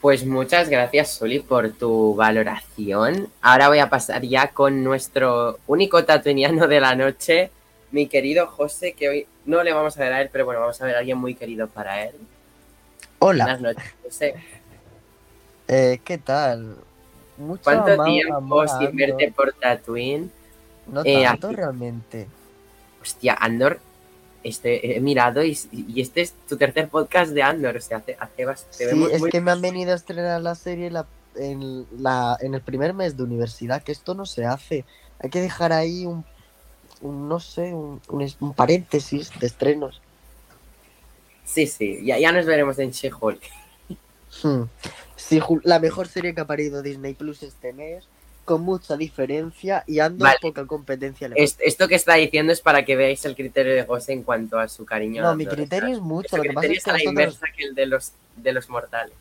Pues 0.00 0.24
muchas 0.24 0.68
gracias, 0.68 1.10
Soli, 1.10 1.40
por 1.40 1.72
tu 1.72 2.14
valoración. 2.14 3.28
Ahora 3.42 3.68
voy 3.68 3.80
a 3.80 3.90
pasar 3.90 4.22
ya 4.22 4.48
con 4.48 4.84
nuestro 4.84 5.58
único 5.66 6.04
tatuiniano 6.04 6.68
de 6.68 6.80
la 6.80 6.94
noche, 6.94 7.50
mi 7.90 8.06
querido 8.06 8.46
José, 8.46 8.92
que 8.92 9.08
hoy 9.08 9.26
no 9.44 9.64
le 9.64 9.72
vamos 9.72 9.98
a 9.98 10.00
ver 10.00 10.12
a 10.12 10.22
él, 10.22 10.30
pero 10.30 10.44
bueno, 10.44 10.60
vamos 10.60 10.80
a 10.80 10.86
ver 10.86 10.94
a 10.94 11.00
alguien 11.00 11.18
muy 11.18 11.34
querido 11.34 11.66
para 11.66 12.04
él. 12.04 12.14
Hola, 13.18 13.44
Buenas 13.44 13.60
noches, 13.60 13.94
José. 14.04 14.34
Eh, 15.72 16.00
¿qué 16.04 16.18
tal? 16.18 16.76
Mucho 17.38 17.62
¿Cuánto 17.64 18.04
tiempo 18.04 18.66
sin 18.68 18.96
verte 18.96 19.32
por 19.34 19.52
Tatooine? 19.54 20.30
No 20.86 21.02
eh, 21.04 21.22
tanto 21.24 21.46
aquí? 21.46 21.56
realmente. 21.56 22.26
Hostia, 23.00 23.34
Andor, 23.40 23.78
este, 24.42 24.96
he 24.96 25.00
mirado 25.00 25.42
y, 25.44 25.58
y 25.72 26.00
este 26.00 26.22
es 26.22 26.34
tu 26.48 26.56
tercer 26.56 26.88
podcast 26.88 27.32
de 27.32 27.42
Andor, 27.42 27.76
o 27.76 27.80
sea, 27.80 27.98
hace, 27.98 28.16
hace 28.18 28.44
bastante. 28.44 28.76
Sí, 28.76 28.84
vemos 28.84 29.12
es 29.12 29.20
muy- 29.20 29.30
que 29.30 29.40
me 29.40 29.50
han 29.52 29.62
venido 29.62 29.92
a 29.92 29.96
estrenar 29.96 30.40
la 30.42 30.54
serie 30.54 30.90
la- 30.90 31.06
en, 31.36 31.86
la, 31.98 32.36
en 32.40 32.54
el 32.54 32.60
primer 32.60 32.92
mes 32.92 33.16
de 33.16 33.22
universidad, 33.22 33.82
que 33.82 33.92
esto 33.92 34.14
no 34.14 34.26
se 34.26 34.44
hace. 34.44 34.84
Hay 35.20 35.30
que 35.30 35.40
dejar 35.40 35.72
ahí 35.72 36.04
un, 36.04 36.24
un, 37.00 37.28
no 37.28 37.38
sé, 37.40 37.72
un, 37.72 38.00
un 38.40 38.52
paréntesis 38.54 39.30
de 39.38 39.46
estrenos. 39.46 40.00
Sí, 41.44 41.66
sí, 41.66 42.04
ya, 42.04 42.18
ya 42.18 42.32
nos 42.32 42.46
veremos 42.46 42.78
en 42.78 42.90
She-Hulk. 42.90 43.40
Hmm. 44.42 44.62
Sí, 45.16 45.40
la 45.64 45.78
mejor 45.78 46.08
serie 46.08 46.34
que 46.34 46.40
ha 46.40 46.46
parido 46.46 46.82
Disney 46.82 47.14
Plus 47.14 47.42
este 47.42 47.72
mes, 47.72 48.04
con 48.44 48.62
mucha 48.62 48.96
diferencia 48.96 49.84
y 49.86 50.00
ando 50.00 50.24
Vale. 50.24 50.38
poca 50.40 50.66
competencia. 50.66 51.28
le 51.28 51.40
Es- 51.42 51.56
Esto 51.60 51.86
que 51.88 51.94
está 51.94 52.14
diciendo 52.14 52.52
es 52.52 52.60
para 52.60 52.84
que 52.84 52.96
veáis 52.96 53.24
el 53.24 53.36
criterio 53.36 53.74
de 53.74 53.84
José 53.84 54.12
en 54.12 54.22
cuanto 54.22 54.58
a 54.58 54.66
su 54.68 54.84
cariño. 54.84 55.22
No, 55.22 55.36
mi 55.36 55.46
criterio 55.46 55.88
es 55.90 56.00
mucho. 56.00 56.36
Lo 56.36 56.42
que 56.42 56.48
pasa 56.52 56.60
criterio 56.68 56.78
es 56.78 56.84
que 56.84 56.90
a 56.90 56.92
la 56.94 56.98
vosotros, 56.98 57.12
inversa 57.12 57.46
que 57.56 57.64
el 57.64 57.74
de 57.74 57.86
los, 57.86 58.12
de 58.36 58.52
los 58.52 58.68
mortales. 58.68 59.14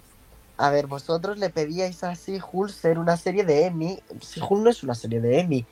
a 0.57 0.69
ver, 0.71 0.87
vosotros 0.87 1.37
le 1.37 1.49
pedíais 1.49 2.03
a 2.03 2.13
She-Hulk 2.15 2.71
ser 2.71 2.97
una 2.97 3.17
serie 3.17 3.43
de 3.45 3.65
Emmy. 3.65 3.99
She-Hulk 4.19 4.63
no 4.63 4.69
es 4.69 4.83
una 4.83 4.95
serie 4.95 5.21
de 5.21 5.39
Emmy. 5.39 5.65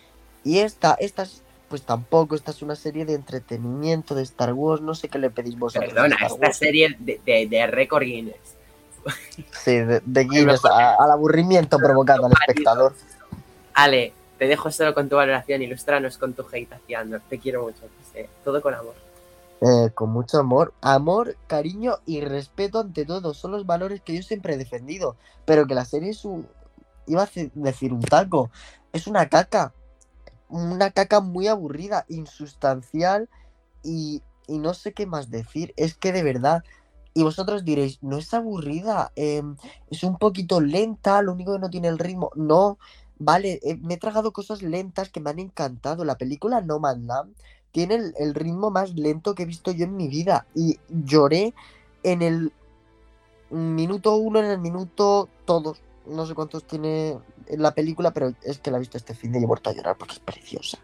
Y 0.44 0.60
esta, 0.60 0.94
esta 1.00 1.24
es, 1.24 1.41
pues 1.67 1.82
tampoco, 1.82 2.36
esta 2.36 2.51
es 2.51 2.62
una 2.62 2.75
serie 2.75 3.06
de 3.06 3.13
entretenimiento 3.15 4.13
de 4.13 4.24
Star 4.24 4.53
Wars. 4.53 4.82
No 4.82 4.94
sé 4.94 5.10
qué 5.10 5.17
le 5.20 5.29
pedís 5.29 5.58
vosotros. 5.58 5.91
a 5.91 5.96
Perdona, 5.96 6.17
esta 6.25 6.53
serie 6.53 6.96
de, 7.00 7.20
de, 7.25 7.48
de 7.48 7.67
récord 7.67 8.03
Guinness. 8.03 8.36
Sí, 9.51 9.77
de, 9.79 10.01
de 10.05 10.23
Guinness, 10.25 10.63
a- 10.65 10.95
al 10.95 11.11
aburrimiento 11.11 11.77
provocado 11.77 12.25
al 12.25 12.31
espectador. 12.33 12.93
Ale, 13.73 14.13
te 14.37 14.47
dejo 14.47 14.71
solo 14.71 14.93
con 14.93 15.09
tu 15.09 15.15
valoración, 15.15 15.61
ilústranos 15.61 16.17
con 16.17 16.33
tu 16.33 16.45
hate 16.51 16.73
hacia 16.73 16.99
Andor. 16.99 17.21
Te 17.29 17.39
quiero 17.39 17.63
mucho. 17.63 17.81
Todo 18.43 18.61
con 18.61 18.73
amor. 18.73 18.95
Eh, 19.61 19.91
con 19.93 20.09
mucho 20.11 20.39
amor. 20.39 20.73
Amor, 20.81 21.35
cariño 21.47 21.99
y 22.05 22.21
respeto 22.21 22.79
ante 22.79 23.05
todo. 23.05 23.33
Son 23.33 23.51
los 23.51 23.65
valores 23.65 24.01
que 24.01 24.15
yo 24.15 24.23
siempre 24.23 24.53
he 24.53 24.57
defendido. 24.57 25.15
Pero 25.45 25.67
que 25.67 25.75
la 25.75 25.85
serie 25.85 26.09
es 26.11 26.25
un. 26.25 26.47
Iba 27.07 27.23
a 27.23 27.29
decir 27.53 27.93
un 27.93 28.01
taco. 28.01 28.49
Es 28.93 29.07
una 29.07 29.29
caca. 29.29 29.73
Una 30.49 30.91
caca 30.91 31.19
muy 31.19 31.47
aburrida, 31.47 32.05
insustancial. 32.07 33.29
Y, 33.83 34.21
y 34.47 34.59
no 34.59 34.73
sé 34.73 34.93
qué 34.93 35.05
más 35.05 35.29
decir. 35.29 35.73
Es 35.77 35.95
que 35.95 36.11
de 36.11 36.23
verdad. 36.23 36.63
Y 37.17 37.24
vosotros 37.24 37.65
diréis, 37.65 37.97
no 38.03 38.19
es 38.19 38.31
aburrida. 38.36 39.12
em, 39.15 39.55
es 39.89 40.03
un 40.03 40.19
poquito 40.19 40.62
lenta. 40.62 41.24
Lo 41.24 41.33
único 41.33 41.53
que 41.53 41.59
no 41.59 41.71
tiene 41.71 41.88
el 41.88 41.97
ritmo. 41.97 42.29
No. 42.36 42.77
Vale, 43.17 43.59
eh, 43.63 43.75
me 43.81 43.95
he 43.95 43.97
tragado 43.97 44.31
cosas 44.31 44.62
lentas 44.62 45.09
que 45.09 45.19
me 45.19 45.31
han 45.31 45.39
encantado. 45.39 46.05
La 46.05 46.19
película 46.19 46.62
No 46.62 46.77
Man 46.77 47.07
tiene 47.71 47.95
el, 47.95 48.13
el 48.19 48.36
ritmo 48.36 48.69
más 48.69 48.93
lento 48.93 49.33
que 49.33 49.43
he 49.43 49.45
visto 49.47 49.71
yo 49.71 49.86
en 49.86 49.97
mi 49.97 50.07
vida. 50.07 50.45
Y 50.53 50.77
lloré 50.89 51.55
en 52.03 52.21
el 52.21 52.53
minuto 53.50 54.15
uno, 54.17 54.38
en 54.38 54.45
el 54.45 54.59
minuto 54.59 55.27
todos. 55.45 55.81
No 56.05 56.27
sé 56.27 56.36
cuántos 56.36 56.65
tiene 56.65 57.17
en 57.47 57.62
la 57.63 57.74
película, 57.74 58.12
pero 58.12 58.36
es 58.43 58.59
que 58.59 58.69
la 58.69 58.77
he 58.77 58.81
visto 58.81 58.97
este 58.97 59.15
fin 59.15 59.31
de 59.31 59.39
y 59.39 59.43
he 59.43 59.47
vuelto 59.47 59.71
a 59.71 59.74
llorar 59.74 59.97
porque 59.97 60.13
es 60.13 60.19
preciosa. 60.19 60.77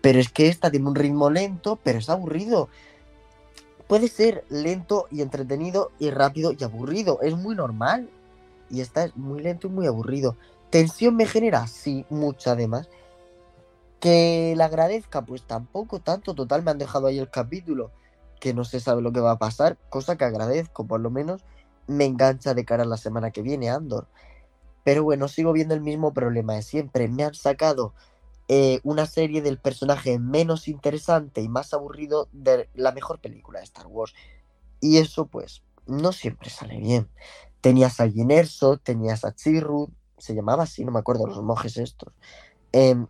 Pero 0.00 0.20
es 0.20 0.30
que 0.30 0.48
esta 0.48 0.70
tiene 0.70 0.88
un 0.88 0.94
ritmo 0.94 1.28
lento, 1.28 1.78
pero 1.84 1.98
es 1.98 2.08
aburrido. 2.08 2.70
Puede 3.90 4.06
ser 4.06 4.44
lento 4.50 5.08
y 5.10 5.20
entretenido 5.20 5.90
y 5.98 6.10
rápido 6.10 6.52
y 6.56 6.62
aburrido. 6.62 7.18
Es 7.22 7.34
muy 7.36 7.56
normal. 7.56 8.08
Y 8.70 8.82
esta 8.82 9.02
es 9.04 9.16
muy 9.16 9.42
lento 9.42 9.66
y 9.66 9.70
muy 9.70 9.88
aburrido. 9.88 10.36
¿Tensión 10.70 11.16
me 11.16 11.26
genera? 11.26 11.66
Sí, 11.66 12.06
mucha 12.08 12.52
además. 12.52 12.88
Que 13.98 14.54
la 14.56 14.66
agradezca, 14.66 15.22
pues 15.22 15.42
tampoco 15.42 15.98
tanto. 15.98 16.36
Total, 16.36 16.62
me 16.62 16.70
han 16.70 16.78
dejado 16.78 17.08
ahí 17.08 17.18
el 17.18 17.30
capítulo 17.30 17.90
que 18.38 18.54
no 18.54 18.64
se 18.64 18.78
sabe 18.78 19.02
lo 19.02 19.10
que 19.10 19.18
va 19.18 19.32
a 19.32 19.38
pasar, 19.38 19.76
cosa 19.88 20.16
que 20.16 20.24
agradezco, 20.24 20.86
por 20.86 21.00
lo 21.00 21.10
menos 21.10 21.44
me 21.88 22.04
engancha 22.04 22.54
de 22.54 22.64
cara 22.64 22.84
a 22.84 22.86
la 22.86 22.96
semana 22.96 23.32
que 23.32 23.42
viene, 23.42 23.70
Andor. 23.70 24.06
Pero 24.84 25.02
bueno, 25.02 25.26
sigo 25.26 25.52
viendo 25.52 25.74
el 25.74 25.80
mismo 25.80 26.14
problema 26.14 26.54
de 26.54 26.62
siempre. 26.62 27.08
Me 27.08 27.24
han 27.24 27.34
sacado 27.34 27.92
eh, 28.52 28.80
una 28.82 29.06
serie 29.06 29.42
del 29.42 29.58
personaje 29.58 30.18
menos 30.18 30.66
interesante 30.66 31.40
y 31.40 31.48
más 31.48 31.72
aburrido 31.72 32.26
de 32.32 32.68
la 32.74 32.90
mejor 32.90 33.20
película 33.20 33.60
de 33.60 33.64
Star 33.64 33.86
Wars. 33.86 34.12
Y 34.80 34.96
eso, 34.96 35.26
pues, 35.26 35.62
no 35.86 36.10
siempre 36.10 36.50
sale 36.50 36.78
bien. 36.78 37.08
Tenías 37.60 38.00
a 38.00 38.08
Jyn 38.08 38.32
Erso, 38.32 38.76
tenías 38.76 39.24
a 39.24 39.36
Chirrut, 39.36 39.90
se 40.18 40.34
llamaba 40.34 40.64
así, 40.64 40.84
no 40.84 40.90
me 40.90 40.98
acuerdo, 40.98 41.28
los 41.28 41.40
monjes 41.44 41.76
estos. 41.76 42.12
Em, 42.72 43.06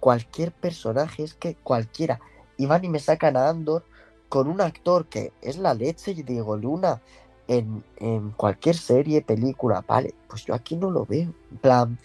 cualquier 0.00 0.50
personaje, 0.50 1.22
es 1.22 1.34
que 1.34 1.54
cualquiera. 1.54 2.18
Y 2.56 2.66
van 2.66 2.84
y 2.84 2.88
me 2.88 2.98
sacan 2.98 3.36
a 3.36 3.48
Andor 3.48 3.84
con 4.28 4.48
un 4.48 4.60
actor 4.60 5.06
que 5.06 5.32
es 5.40 5.56
la 5.56 5.72
leche 5.72 6.10
y 6.10 6.24
Diego 6.24 6.56
Luna 6.56 7.00
en, 7.46 7.84
en 7.98 8.32
cualquier 8.32 8.76
serie, 8.76 9.22
película, 9.22 9.84
vale, 9.86 10.16
pues 10.26 10.46
yo 10.46 10.54
aquí 10.54 10.74
no 10.74 10.90
lo 10.90 11.06
veo. 11.06 11.32
En 11.52 11.58
plan, 11.58 11.98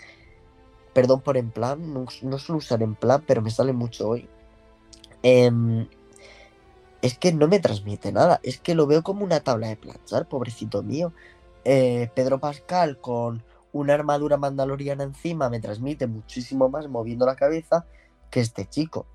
perdón 0.95 1.19
por 1.19 1.35
en 1.35 1.51
plan, 1.51 1.93
no, 1.93 2.07
suelo 2.39 2.57
usar 2.57 2.81
en 2.81 2.95
plan, 2.95 3.21
pero 3.27 3.41
me 3.41 3.51
sale 3.51 3.73
mucho 3.73 4.07
hoy. 4.07 4.29
Em, 5.23 5.89
es 7.01 7.17
que 7.17 7.33
no 7.33 7.49
me 7.49 7.59
transmite 7.59 8.13
nada, 8.13 8.39
es 8.43 8.61
que 8.61 8.75
lo 8.75 8.87
veo 8.87 9.03
como 9.03 9.25
una 9.25 9.41
tabla 9.41 9.67
de 9.67 9.75
planchar, 9.75 10.29
pobrecito 10.29 10.83
mío. 10.83 11.11
Eh, 11.65 12.09
Pedro 12.15 12.39
Pascal 12.39 13.01
con 13.01 13.43
una 13.73 13.93
armadura 13.93 14.37
mandaloriana 14.37 15.03
encima 15.03 15.49
me 15.49 15.59
transmite 15.59 16.07
muchísimo 16.07 16.69
más 16.69 16.87
moviendo 16.87 17.25
la 17.25 17.35
cabeza 17.35 17.85
que 18.31 18.39
este 18.39 18.65
chico. 18.65 19.05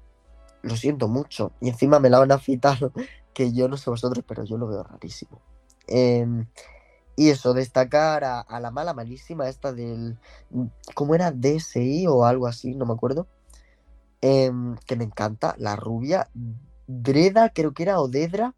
Lo 0.60 0.76
siento 0.76 1.08
mucho. 1.08 1.52
Y 1.62 1.70
encima 1.70 1.98
me 1.98 2.10
la 2.10 2.18
van 2.18 2.32
a 2.32 2.38
fitar, 2.38 2.78
que 3.32 3.54
yo 3.54 3.68
no 3.68 3.78
sé 3.78 3.88
vosotros, 3.88 4.22
pero 4.28 4.44
yo 4.44 4.58
lo 4.58 4.68
veo 4.68 4.82
rarísimo. 4.82 5.40
Em, 5.86 6.44
y 7.16 7.30
eso, 7.30 7.54
destacar 7.54 8.24
a, 8.24 8.40
a 8.40 8.60
la 8.60 8.70
mala 8.70 8.94
malísima 8.94 9.48
esta 9.48 9.72
del... 9.72 10.18
¿Cómo 10.94 11.14
era? 11.14 11.32
DSI 11.32 12.06
o 12.06 12.24
algo 12.24 12.46
así, 12.46 12.74
no 12.74 12.86
me 12.86 12.94
acuerdo. 12.94 13.26
Em, 14.22 14.76
que 14.86 14.96
me 14.96 15.04
encanta, 15.04 15.54
la 15.58 15.76
rubia. 15.76 16.28
Dreda, 16.86 17.50
creo 17.50 17.72
que 17.72 17.84
era, 17.84 18.00
o 18.00 18.08
Dedra. 18.08 18.54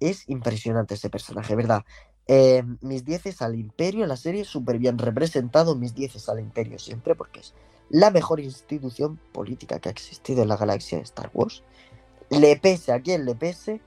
Es 0.00 0.28
impresionante 0.28 0.94
ese 0.94 1.10
personaje, 1.10 1.54
¿verdad? 1.56 1.84
Em, 2.26 2.78
mis 2.80 3.04
10 3.04 3.42
al 3.42 3.54
Imperio 3.56 4.02
en 4.02 4.08
la 4.08 4.16
serie, 4.16 4.44
súper 4.44 4.78
bien 4.78 4.98
representado. 4.98 5.74
Mis 5.74 5.94
10 5.94 6.28
al 6.28 6.40
Imperio 6.40 6.78
siempre, 6.78 7.14
porque 7.14 7.40
es 7.40 7.54
la 7.90 8.10
mejor 8.10 8.40
institución 8.40 9.18
política 9.32 9.78
que 9.80 9.88
ha 9.88 9.92
existido 9.92 10.42
en 10.42 10.48
la 10.48 10.56
galaxia 10.56 10.98
de 10.98 11.04
Star 11.04 11.30
Wars. 11.34 11.64
Le 12.30 12.56
pese 12.56 12.92
a 12.92 13.00
quien 13.00 13.24
le 13.24 13.34
pese. 13.34 13.80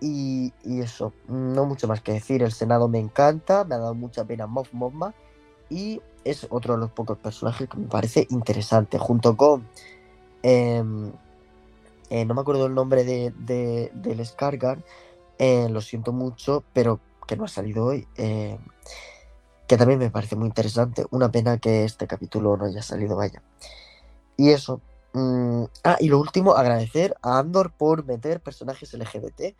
Y, 0.00 0.52
eso, 0.64 1.12
no 1.28 1.66
mucho 1.66 1.86
más 1.88 2.00
que 2.00 2.12
decir. 2.12 2.42
El 2.42 2.52
Senado 2.52 2.88
me 2.88 2.98
encanta, 2.98 3.64
me 3.64 3.74
ha 3.74 3.78
dado 3.78 3.94
mucha 3.94 4.24
pena 4.24 4.46
Moff 4.46 4.72
Mothma. 4.72 5.14
Y 5.68 6.00
es 6.24 6.46
otro 6.50 6.74
de 6.74 6.80
los 6.80 6.90
pocos 6.90 7.18
personajes 7.18 7.68
que 7.68 7.76
me 7.78 7.86
parece 7.88 8.26
interesante. 8.30 8.98
Junto 8.98 9.36
con. 9.36 9.68
em, 10.42 11.12
eh, 12.10 12.24
no 12.24 12.34
me 12.34 12.40
acuerdo 12.40 12.66
el 12.66 12.74
nombre 12.74 13.04
de, 13.04 13.32
de- 13.38 13.90
del 13.94 14.24
Skargar. 14.26 14.82
eh, 15.38 15.68
lo 15.70 15.80
siento 15.80 16.12
mucho, 16.12 16.64
pero 16.74 17.00
que 17.26 17.36
no 17.36 17.44
ha 17.44 17.48
salido 17.48 17.86
hoy. 17.86 18.06
eh, 18.16 18.58
que 19.68 19.76
también 19.76 20.00
me 20.00 20.10
parece 20.10 20.34
muy 20.36 20.48
interesante. 20.48 21.06
Una 21.10 21.30
pena 21.30 21.58
que 21.58 21.84
este 21.84 22.06
capítulo 22.08 22.56
no 22.56 22.64
haya 22.66 22.82
salido, 22.82 23.16
vaya. 23.16 23.42
Y 24.36 24.50
eso. 24.50 24.80
mm, 25.12 25.64
ah, 25.84 25.96
y 26.00 26.08
lo 26.08 26.18
último, 26.20 26.54
agradecer 26.54 27.16
a 27.22 27.38
Andor 27.38 27.72
por 27.72 28.04
meter 28.04 28.40
personajes 28.40 28.92
LGBT 28.94 29.54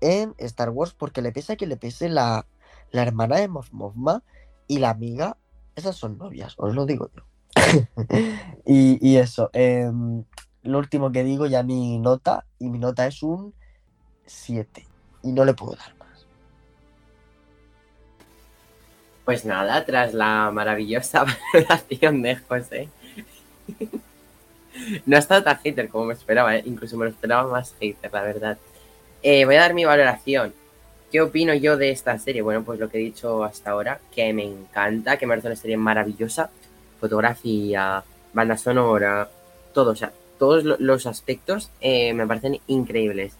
en 0.00 0.34
Star 0.38 0.70
Wars, 0.70 0.94
porque 0.94 1.22
le 1.22 1.32
pese 1.32 1.52
a 1.52 1.56
que 1.56 1.66
le 1.66 1.76
pese 1.76 2.08
la, 2.08 2.46
la 2.90 3.02
hermana 3.02 3.36
de 3.36 3.48
Moff 3.48 3.72
Mothma 3.72 4.22
y 4.66 4.78
la 4.78 4.90
amiga, 4.90 5.36
esas 5.76 5.96
son 5.96 6.18
novias, 6.18 6.54
os 6.56 6.74
lo 6.74 6.86
digo 6.86 7.10
yo. 7.14 7.22
y, 8.66 8.98
y 9.06 9.16
eso, 9.16 9.50
em, 9.52 10.24
lo 10.62 10.78
último 10.78 11.10
que 11.12 11.24
digo, 11.24 11.46
ya 11.46 11.62
mi 11.62 11.98
nota, 11.98 12.44
y 12.58 12.68
mi 12.68 12.78
nota 12.78 13.06
es 13.06 13.22
un 13.22 13.54
7, 14.26 14.86
y 15.22 15.32
no 15.32 15.44
le 15.44 15.54
puedo 15.54 15.74
dar 15.74 15.94
más. 15.96 16.26
Pues 19.24 19.44
nada, 19.44 19.84
tras 19.84 20.14
la 20.14 20.50
maravillosa 20.52 21.24
valoración 21.52 22.22
de 22.22 22.36
José. 22.36 22.88
no 25.06 25.16
ha 25.16 25.18
estado 25.18 25.42
tan 25.42 25.58
hater 25.58 25.88
como 25.88 26.06
me 26.06 26.14
esperaba, 26.14 26.56
¿eh? 26.56 26.62
incluso 26.64 26.96
me 26.96 27.04
lo 27.04 27.10
esperaba 27.10 27.50
más 27.50 27.74
hater, 27.80 28.12
la 28.12 28.22
verdad. 28.22 28.58
Eh, 29.22 29.44
voy 29.44 29.56
a 29.56 29.60
dar 29.60 29.74
mi 29.74 29.84
valoración. 29.84 30.54
¿Qué 31.10 31.20
opino 31.20 31.52
yo 31.54 31.76
de 31.76 31.90
esta 31.90 32.16
serie? 32.18 32.42
Bueno, 32.42 32.62
pues 32.62 32.78
lo 32.78 32.88
que 32.88 32.98
he 32.98 33.00
dicho 33.00 33.42
hasta 33.44 33.70
ahora, 33.70 34.00
que 34.14 34.32
me 34.32 34.44
encanta, 34.44 35.16
que 35.16 35.26
me 35.26 35.32
parece 35.32 35.48
una 35.48 35.56
serie 35.56 35.76
maravillosa. 35.76 36.50
Fotografía, 37.00 38.02
banda 38.32 38.56
sonora, 38.56 39.28
todo, 39.74 39.90
o 39.92 39.96
sea, 39.96 40.12
todos 40.38 40.64
lo- 40.64 40.76
los 40.78 41.06
aspectos 41.06 41.70
eh, 41.80 42.12
me 42.14 42.26
parecen 42.26 42.60
increíbles. 42.66 43.32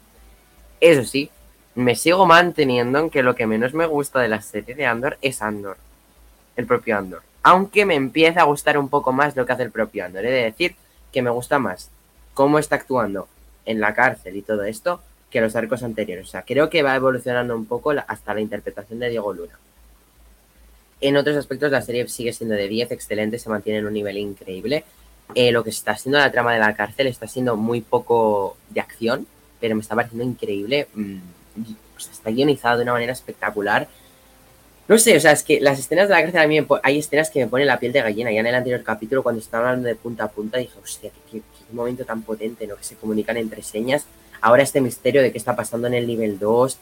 Eso 0.80 1.04
sí, 1.04 1.30
me 1.74 1.94
sigo 1.94 2.26
manteniendo 2.26 2.98
en 2.98 3.10
que 3.10 3.22
lo 3.22 3.34
que 3.34 3.46
menos 3.46 3.74
me 3.74 3.86
gusta 3.86 4.20
de 4.20 4.28
la 4.28 4.42
serie 4.42 4.74
de 4.74 4.86
Andor 4.86 5.18
es 5.22 5.42
Andor, 5.42 5.76
el 6.56 6.66
propio 6.66 6.96
Andor. 6.98 7.22
Aunque 7.42 7.86
me 7.86 7.94
empieza 7.94 8.40
a 8.40 8.44
gustar 8.44 8.76
un 8.78 8.88
poco 8.88 9.12
más 9.12 9.36
lo 9.36 9.46
que 9.46 9.52
hace 9.52 9.62
el 9.62 9.70
propio 9.70 10.04
Andor. 10.04 10.24
He 10.26 10.30
de 10.30 10.44
decir 10.44 10.76
que 11.12 11.22
me 11.22 11.30
gusta 11.30 11.58
más 11.58 11.90
cómo 12.34 12.58
está 12.58 12.76
actuando 12.76 13.28
en 13.64 13.80
la 13.80 13.94
cárcel 13.94 14.36
y 14.36 14.42
todo 14.42 14.64
esto 14.64 15.00
que 15.30 15.40
los 15.40 15.54
arcos 15.56 15.82
anteriores. 15.82 16.26
O 16.26 16.30
sea, 16.30 16.42
creo 16.42 16.68
que 16.68 16.82
va 16.82 16.94
evolucionando 16.96 17.54
un 17.56 17.66
poco 17.66 17.92
hasta 18.06 18.34
la 18.34 18.40
interpretación 18.40 18.98
de 18.98 19.08
Diego 19.10 19.32
Luna. 19.32 19.58
En 21.00 21.16
otros 21.16 21.36
aspectos 21.36 21.70
la 21.70 21.80
serie 21.82 22.06
sigue 22.08 22.32
siendo 22.32 22.54
de 22.56 22.68
10, 22.68 22.90
excelente, 22.92 23.38
se 23.38 23.48
mantiene 23.48 23.78
en 23.78 23.86
un 23.86 23.92
nivel 23.94 24.18
increíble. 24.18 24.84
Eh, 25.34 25.52
lo 25.52 25.62
que 25.64 25.70
está 25.70 25.96
siendo 25.96 26.18
la 26.18 26.30
trama 26.32 26.52
de 26.52 26.58
la 26.58 26.74
cárcel 26.74 27.06
está 27.06 27.26
siendo 27.26 27.56
muy 27.56 27.80
poco 27.80 28.56
de 28.68 28.80
acción, 28.80 29.26
pero 29.60 29.74
me 29.76 29.80
está 29.82 29.94
pareciendo 29.94 30.24
increíble. 30.24 30.88
mm, 30.94 31.16
está 31.96 32.30
guionizado 32.30 32.78
de 32.78 32.82
una 32.84 32.92
manera 32.92 33.12
espectacular. 33.12 33.86
No 34.88 34.98
sé, 34.98 35.16
o 35.16 35.20
sea, 35.20 35.32
es 35.32 35.42
que 35.44 35.60
las 35.60 35.78
escenas 35.78 36.08
de 36.08 36.14
la 36.14 36.22
cárcel 36.22 36.40
a 36.40 36.46
mí 36.48 36.60
me 36.60 36.66
hay 36.82 36.98
escenas 36.98 37.30
que 37.30 37.38
me 37.40 37.46
ponen 37.46 37.66
la 37.68 37.78
piel 37.78 37.92
de 37.92 38.02
gallina. 38.02 38.32
Ya 38.32 38.40
en 38.40 38.46
el 38.46 38.54
anterior 38.54 38.82
capítulo, 38.82 39.22
cuando 39.22 39.40
estaban 39.40 39.68
hablando 39.68 39.88
de 39.88 39.94
punta 39.94 40.24
a 40.24 40.28
punta, 40.28 40.58
dije, 40.58 40.72
hostia, 40.82 41.10
qué, 41.30 41.38
qué- 41.38 41.42
qué 41.68 41.74
momento 41.74 42.04
tan 42.04 42.22
potente, 42.22 42.66
¿no? 42.66 42.76
Que 42.76 42.82
se 42.84 42.96
comunican 42.96 43.36
entre 43.36 43.62
señas. 43.62 44.04
Ahora 44.40 44.62
este 44.62 44.80
misterio 44.80 45.22
de 45.22 45.32
qué 45.32 45.38
está 45.38 45.56
pasando 45.56 45.86
en 45.86 45.94
el 45.94 46.06
nivel 46.06 46.38
2. 46.38 46.78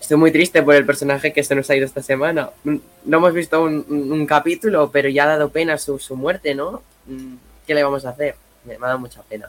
Estoy 0.00 0.16
muy 0.16 0.32
triste 0.32 0.62
por 0.62 0.74
el 0.74 0.84
personaje 0.84 1.32
que 1.32 1.44
se 1.44 1.54
nos 1.54 1.70
ha 1.70 1.76
ido 1.76 1.86
esta 1.86 2.02
semana. 2.02 2.50
Mm, 2.64 2.76
No 3.04 3.18
hemos 3.18 3.32
visto 3.32 3.62
un, 3.62 4.26
capítulo, 4.26 4.90
pero 4.90 5.08
ya 5.08 5.24
ha 5.24 5.28
dado 5.28 5.50
pena 5.50 5.78
su, 5.78 6.00
muerte, 6.16 6.54
¿no? 6.54 6.82
Mm, 7.06 7.34
¿Qué 7.66 7.74
le 7.74 7.84
vamos 7.84 8.04
a 8.04 8.10
hacer? 8.10 8.34
Me, 8.64 8.74
ha 8.74 8.78
dado 8.78 8.98
mucha 8.98 9.22
pena. 9.22 9.48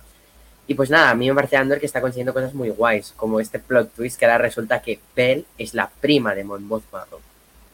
Y 0.67 0.75
pues 0.75 0.89
nada, 0.89 1.09
a 1.09 1.15
mí 1.15 1.27
me 1.27 1.35
parece 1.35 1.57
Andor 1.57 1.79
que 1.79 1.87
está 1.87 1.99
consiguiendo 2.01 2.33
cosas 2.33 2.53
muy 2.53 2.69
guays, 2.69 3.13
como 3.17 3.39
este 3.39 3.59
plot 3.59 3.93
twist 3.95 4.17
que 4.17 4.25
ahora 4.25 4.37
resulta 4.37 4.81
que 4.81 4.99
Bell 5.15 5.45
es 5.57 5.73
la 5.73 5.89
prima 5.89 6.35
de 6.35 6.43
Mon 6.43 6.63
Mothma. 6.63 7.05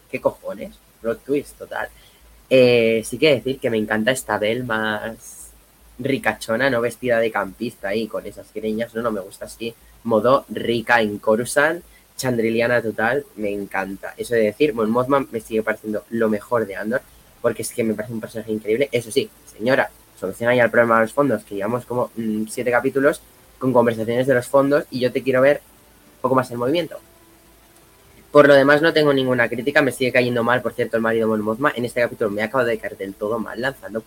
¿Qué 0.10 0.20
cojones? 0.20 0.76
Plot 1.02 1.24
twist, 1.24 1.58
total. 1.58 1.90
Eh, 2.50 3.04
sí 3.06 3.20
que 3.20 3.36
decir 3.36 3.60
que 3.60 3.70
me 3.70 3.78
encanta 3.78 4.12
esta 4.12 4.40
Bell 4.40 4.64
más 4.64 5.39
ricachona, 6.00 6.70
no 6.70 6.82
vestida 6.82 7.20
de 7.20 7.32
campista 7.32 7.90
ahí 7.90 8.08
con 8.08 8.26
esas 8.26 8.52
greñas, 8.54 8.96
no, 8.96 9.02
no 9.02 9.12
me 9.12 9.22
gusta 9.22 9.46
así. 9.46 9.74
Modo 10.04 10.46
rica 10.50 11.02
en 11.02 11.20
Coruscant, 11.20 11.84
chandriliana 12.16 12.82
total, 12.82 13.26
me 13.36 13.52
encanta. 13.52 14.14
Eso 14.18 14.36
de 14.36 14.42
decir, 14.42 14.74
Mon 14.74 14.90
Mothma 14.90 15.26
me 15.32 15.40
sigue 15.40 15.64
pareciendo 15.64 16.04
lo 16.10 16.30
mejor 16.30 16.66
de 16.66 16.76
Andor, 16.76 17.02
porque 17.42 17.62
es 17.62 17.72
que 17.72 17.84
me 17.84 17.94
parece 17.94 18.14
un 18.14 18.22
personaje 18.22 18.52
increíble. 18.52 18.90
Eso 18.92 19.12
sí, 19.12 19.30
señora, 19.58 19.92
soluciona 20.20 20.56
ya 20.56 20.66
el 20.66 20.72
problema 20.72 20.96
de 20.96 21.04
los 21.04 21.14
fondos, 21.14 21.44
que 21.44 21.56
llevamos 21.56 21.86
como 21.86 22.12
mm, 22.16 22.48
siete 22.48 22.72
capítulos 22.72 23.22
con 23.58 23.74
conversaciones 23.74 24.26
de 24.26 24.34
los 24.34 24.48
fondos 24.48 24.86
y 24.90 25.00
yo 25.00 25.12
te 25.12 25.22
quiero 25.22 25.42
ver 25.42 25.62
un 26.16 26.22
poco 26.22 26.36
más 26.36 26.50
en 26.52 26.58
movimiento. 26.58 27.00
Por 28.32 28.48
lo 28.48 28.54
demás, 28.54 28.82
no 28.82 28.94
tengo 28.94 29.12
ninguna 29.12 29.50
crítica, 29.50 29.82
me 29.82 29.92
sigue 29.92 30.12
cayendo 30.12 30.44
mal, 30.44 30.62
por 30.62 30.74
cierto, 30.74 30.98
el 30.98 31.02
marido 31.02 31.28
Mon 31.28 31.42
Mothma. 31.42 31.74
En 31.76 31.84
este 31.84 32.02
capítulo 32.02 32.30
me 32.30 32.44
ha 32.44 32.46
acabado 32.46 32.70
de 32.70 32.78
caer 32.78 32.96
del 32.96 33.16
todo 33.16 33.40
mal, 33.40 33.60
lanzando 33.60 34.02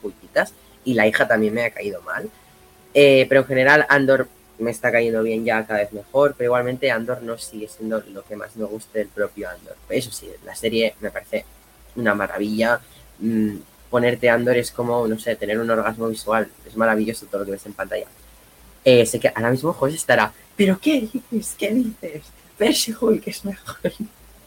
y 0.85 0.95
la 0.95 1.07
hija 1.07 1.29
también 1.29 1.55
me 1.55 1.65
ha 1.65 1.71
caído 1.71 2.03
mal. 2.03 2.29
Eh, 2.95 3.27
pero 3.29 3.43
en 3.43 3.47
general, 3.47 3.87
Andor 3.89 4.29
me 4.59 4.71
está 4.71 4.93
cayendo 4.93 5.23
bien 5.23 5.45
ya 5.45 5.67
cada 5.67 5.81
vez 5.81 5.93
mejor, 5.93 6.35
pero 6.37 6.49
igualmente 6.49 6.91
Andor 6.91 7.23
no 7.23 7.39
sigue 7.39 7.69
siendo 7.69 8.03
lo 8.13 8.25
que 8.25 8.37
más 8.37 8.55
me 8.57 8.65
gusta 8.65 8.99
del 8.99 9.09
propio 9.09 9.49
Andor. 9.49 9.77
Eso 9.89 10.11
sí, 10.11 10.29
la 10.45 10.55
serie 10.55 10.95
me 11.01 11.11
parece 11.11 11.45
una 11.97 12.15
maravilla. 12.15 12.81
Mm, 13.19 13.57
ponerte 13.91 14.31
Andor 14.31 14.57
es 14.57 14.71
como, 14.71 15.07
no 15.07 15.19
sé, 15.19 15.37
tener 15.37 15.59
un 15.59 15.71
orgasmo 15.71 16.09
visual. 16.09 16.49
Es 16.67 16.77
maravilloso 16.77 17.27
todo 17.27 17.41
lo 17.41 17.47
que 17.47 17.53
ves 17.53 17.67
en 17.67 17.73
pantalla. 17.73 18.07
Eh, 18.85 19.07
sé 19.07 19.21
que 19.21 19.29
ahora 19.29 19.51
mismo 19.51 19.73
José 19.73 19.97
estará, 19.97 20.33
¿pero 20.57 20.79
qué 20.81 21.09
dices? 21.13 21.55
¿Qué 21.57 21.73
dices? 21.73 22.23
Percy 22.59 22.95
Hulk 22.99 23.27
es 23.27 23.45
mejor. 23.45 23.93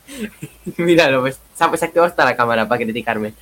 Míralo, 0.78 1.22
pues, 1.22 1.40
se 1.56 1.64
ha 1.64 1.70
pues, 1.70 1.84
activado 1.84 2.10
hasta 2.10 2.26
la 2.26 2.36
cámara 2.36 2.68
para 2.68 2.84
criticarme. 2.84 3.34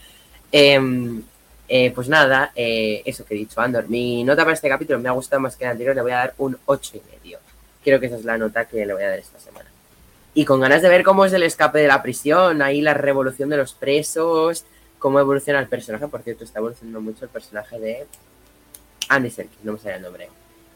Em, 0.52 1.24
eh, 1.67 1.91
pues 1.91 2.10
nada, 2.10 2.52
eh, 2.56 3.02
eso 3.06 3.26
que 3.26 3.34
he 3.34 3.38
dicho, 3.38 3.62
Andor. 3.62 3.89
Mi 3.89 4.23
nota 4.23 4.43
para 4.43 4.54
este 4.54 4.69
capítulo 4.69 4.99
me 4.99 5.10
ha 5.10 5.13
gustado 5.13 5.41
más 5.41 5.56
que 5.56 5.63
el 5.63 5.71
anterior, 5.71 5.95
le 5.95 6.02
voy 6.02 6.12
a 6.12 6.17
dar 6.17 6.34
un 6.38 6.58
8 6.65 6.97
y 6.97 7.02
medio. 7.12 7.39
Creo 7.84 7.99
que 7.99 8.08
esa 8.08 8.17
es 8.17 8.26
la 8.26 8.38
nota 8.38 8.65
que 8.65 8.86
le 8.86 8.93
voy 8.93 9.04
a 9.04 9.10
dar 9.10 9.19
esta 9.19 9.39
semana. 9.39 9.69
Y 10.34 10.45
con 10.45 10.60
ganas 10.60 10.82
de 10.82 10.89
ver 10.89 11.04
cómo 11.04 11.26
es 11.26 11.34
el 11.34 11.43
escape 11.43 11.80
de 11.80 11.88
la 11.88 12.02
prisión, 12.02 12.62
ahí 12.62 12.82
la 12.82 12.93
revolución 12.93 13.49
de 13.49 13.58
los 13.58 13.73
presos, 13.73 14.65
cómo 14.99 15.19
evoluciona 15.19 15.60
el 15.60 15.67
personaje. 15.67 16.08
Por 16.08 16.21
cierto, 16.21 16.43
está 16.43 16.60
evolucionando 16.60 17.02
mucho 17.02 17.26
el 17.26 17.32
personaje 17.32 17.80
de 17.80 18.08
Andy 19.10 19.30
Serkis, 19.30 19.63
no 19.63 19.73
me 19.73 19.80
sale 19.80 19.95
el 19.95 20.02
nombre. 20.02 20.30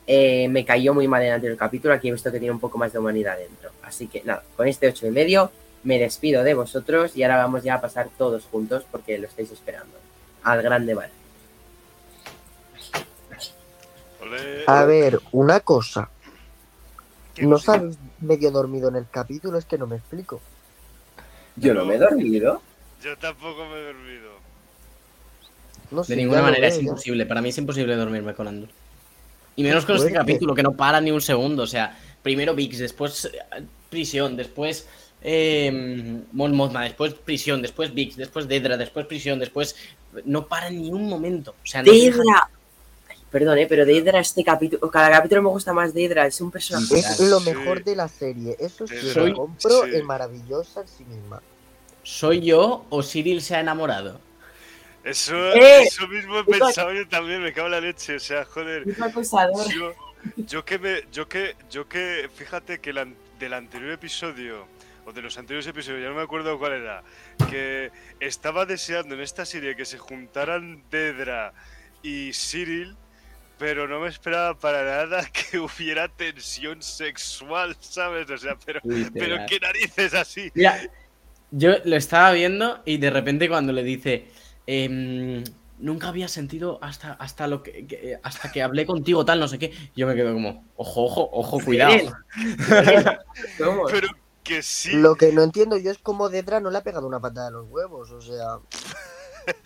Eh, 0.06 0.48
me 0.48 0.64
cayó 0.64 0.94
muy 0.94 1.08
mal 1.08 1.22
en 1.22 1.30
el 1.30 1.34
anterior 1.34 1.58
capítulo, 1.58 1.94
aquí 1.94 2.08
he 2.08 2.12
visto 2.12 2.32
que 2.32 2.40
tiene 2.40 2.54
un 2.54 2.60
poco 2.60 2.78
más 2.78 2.94
de 2.94 3.00
humanidad 3.00 3.38
dentro. 3.38 3.72
Así 3.84 4.08
que 4.08 4.24
nada, 4.24 4.44
con 4.56 4.68
este 4.68 4.88
8 4.88 5.08
y 5.08 5.12
medio 5.12 5.52
me 5.84 6.00
despido 6.00 6.44
de 6.44 6.54
vosotros 6.54 7.16
y 7.16 7.24
ahora 7.24 7.38
vamos 7.38 7.64
ya 7.64 7.76
a 7.76 7.82
pasar 7.82 8.10
todos 8.18 8.44
juntos 8.46 8.86
porque 8.90 9.18
lo 9.18 9.28
estáis 9.28 9.52
esperando. 9.52 10.07
Al 10.48 10.62
gran 10.62 10.86
debate. 10.86 11.12
Ole. 14.22 14.64
A 14.66 14.86
ver, 14.86 15.20
una 15.34 15.60
cosa. 15.60 16.10
¿Qué 17.36 17.46
¿No 17.46 17.58
sabes 17.60 17.98
medio 18.22 18.50
dormido 18.52 18.88
en 18.88 18.96
el 18.96 19.10
capítulo? 19.12 19.58
Es 19.58 19.66
que 19.66 19.78
no 19.78 19.88
me 19.88 19.98
explico. 19.98 20.40
Yo 21.58 21.74
no 21.74 21.84
me 21.84 21.96
he 21.96 21.98
dormido. 21.98 22.62
Yo 23.04 23.18
tampoco 23.18 23.66
me 23.66 23.78
he 23.78 23.86
dormido. 23.88 24.30
No 25.92 26.06
sé, 26.06 26.14
De 26.14 26.22
ninguna 26.22 26.42
manera 26.42 26.68
es 26.68 26.80
imposible. 26.80 27.26
Para 27.26 27.42
mí 27.42 27.50
es 27.50 27.58
imposible 27.58 27.98
dormirme 27.98 28.34
con 28.34 28.48
Andor. 28.48 28.70
Y 29.58 29.64
menos 29.64 29.86
con 29.86 29.98
este 29.98 30.14
capítulo, 30.14 30.56
que 30.56 30.64
no 30.64 30.72
para 30.72 31.02
ni 31.02 31.12
un 31.12 31.22
segundo. 31.22 31.64
O 31.64 31.68
sea, 31.68 32.00
primero 32.24 32.56
Vix, 32.56 32.78
después 32.78 33.26
eh, 33.26 33.64
prisión, 33.90 34.38
después 34.38 34.88
eh, 35.22 36.22
Mon 36.32 36.56
Mothma, 36.56 36.84
después 36.84 37.14
prisión, 37.16 37.62
después 37.62 37.94
Vix, 37.94 38.16
después 38.16 38.48
Dedra, 38.48 38.78
después 38.78 39.06
prisión, 39.08 39.40
después. 39.40 39.76
No 40.26 40.48
para 40.48 40.70
ni 40.70 40.90
un 40.92 41.08
momento. 41.10 41.52
O 41.52 41.66
sea, 41.68 41.82
no 41.84 41.92
deja- 41.92 42.18
Deidra. 42.18 42.50
Ay, 43.10 43.18
Perdón, 43.32 43.58
eh, 43.60 43.68
pero 43.68 43.86
Deidra 43.86 44.20
este 44.20 44.44
capítulo, 44.44 44.90
cada 44.90 45.10
capítulo 45.12 45.42
me 45.44 45.50
gusta 45.50 45.74
más 45.74 45.94
Deidra, 45.94 46.26
es 46.26 46.40
un 46.42 46.50
personaje. 46.52 47.00
Es 47.00 47.20
lo 47.20 47.40
Sí. 47.40 47.50
mejor 47.52 47.84
de 47.84 47.96
la 47.96 48.08
serie. 48.08 48.56
Eso 48.60 48.88
sí, 48.88 48.96
Soy- 49.14 49.32
lo 49.32 49.36
compro, 49.38 49.84
sí. 49.86 49.92
es 49.94 50.04
maravillosa 50.04 50.82
en 50.82 50.88
sí 50.88 51.04
misma. 51.06 51.42
¿Soy 52.04 52.42
yo 52.42 52.86
o 52.90 53.04
Cyril 53.04 53.42
se 53.42 53.56
ha 53.56 53.60
enamorado? 53.60 54.20
Eso, 55.04 55.36
¡Eh! 55.54 55.84
eso 55.84 56.08
mismo 56.08 56.40
he 56.40 56.44
pensado 56.44 56.92
yo 56.94 57.08
también, 57.08 57.42
me 57.42 57.54
cago 57.54 57.68
en 57.68 57.72
la 57.72 57.82
leche. 57.82 58.16
O 58.16 58.20
sea, 58.20 58.44
joder. 58.46 58.84
Yo, 59.74 59.94
yo 60.38 60.66
que 60.66 60.80
me, 60.80 61.04
yo 61.12 61.28
que, 61.30 61.56
yo 61.70 61.88
que, 61.88 62.30
fíjate 62.36 62.80
que 62.80 62.92
la- 62.94 63.08
del 63.40 63.54
anterior 63.54 63.92
episodio, 63.92 64.66
o 65.08 65.14
de 65.14 65.22
los 65.22 65.38
anteriores 65.38 65.66
episodios, 65.66 66.02
ya 66.04 66.10
no 66.10 66.16
me 66.16 66.22
acuerdo 66.22 66.60
cuál 66.60 66.74
era, 66.74 67.02
que 67.50 67.92
estaba 68.20 68.66
deseando 68.66 69.16
en 69.16 69.22
esta 69.22 69.46
serie 69.46 69.78
que 69.78 69.86
se 69.86 69.98
juntaran 69.98 70.84
Dedra 70.92 71.54
y 72.04 72.32
Cyril, 72.34 72.98
pero 73.58 73.88
no 73.88 74.02
me 74.02 74.10
esperaba 74.10 74.60
para 74.60 74.84
nada 74.84 75.26
que 75.52 75.60
hubiera 75.60 76.10
tensión 76.10 76.82
sexual, 76.82 77.78
¿sabes? 77.80 78.30
O 78.30 78.38
sea, 78.38 78.58
pero, 78.66 78.82
pero 79.14 79.38
qué 79.48 79.60
narices 79.62 80.14
así. 80.14 80.52
Mira, 80.54 80.78
yo 81.52 81.76
lo 81.86 81.96
estaba 81.96 82.34
viendo 82.34 82.82
y 82.84 82.98
de 82.98 83.10
repente 83.10 83.48
cuando 83.48 83.72
le 83.72 83.84
dice, 83.84 84.28
em, 84.68 85.42
nunca 85.80 86.10
había 86.10 86.28
sentido 86.28 86.80
hasta, 86.82 87.14
hasta 87.14 87.48
lo 87.48 87.64
que, 87.64 87.88
que- 87.88 88.20
hasta 88.22 88.52
que 88.52 88.62
hablé 88.62 88.86
contigo 88.86 89.24
tal, 89.24 89.40
no 89.40 89.48
sé 89.48 89.58
qué, 89.58 89.72
yo 89.96 90.06
me 90.06 90.16
quedo 90.16 90.34
como, 90.34 90.68
ojo, 90.76 91.06
ojo, 91.06 91.30
ojo, 91.32 91.62
cuidado. 91.62 91.96
¿Cómo? 93.58 93.86
Pero 93.86 94.10
que 94.48 94.62
sí. 94.64 94.92
Lo 94.94 95.16
que 95.16 95.32
no 95.32 95.44
entiendo 95.44 95.78
yo 95.78 95.92
es 95.92 95.98
cómo 95.98 96.30
Dedra 96.30 96.60
no 96.60 96.70
le 96.72 96.78
ha 96.78 96.84
pegado 96.84 97.06
una 97.08 97.20
patada 97.20 97.48
a 97.48 97.52
los 97.52 97.66
huevos, 97.70 98.12
o 98.12 98.22
sea. 98.22 98.60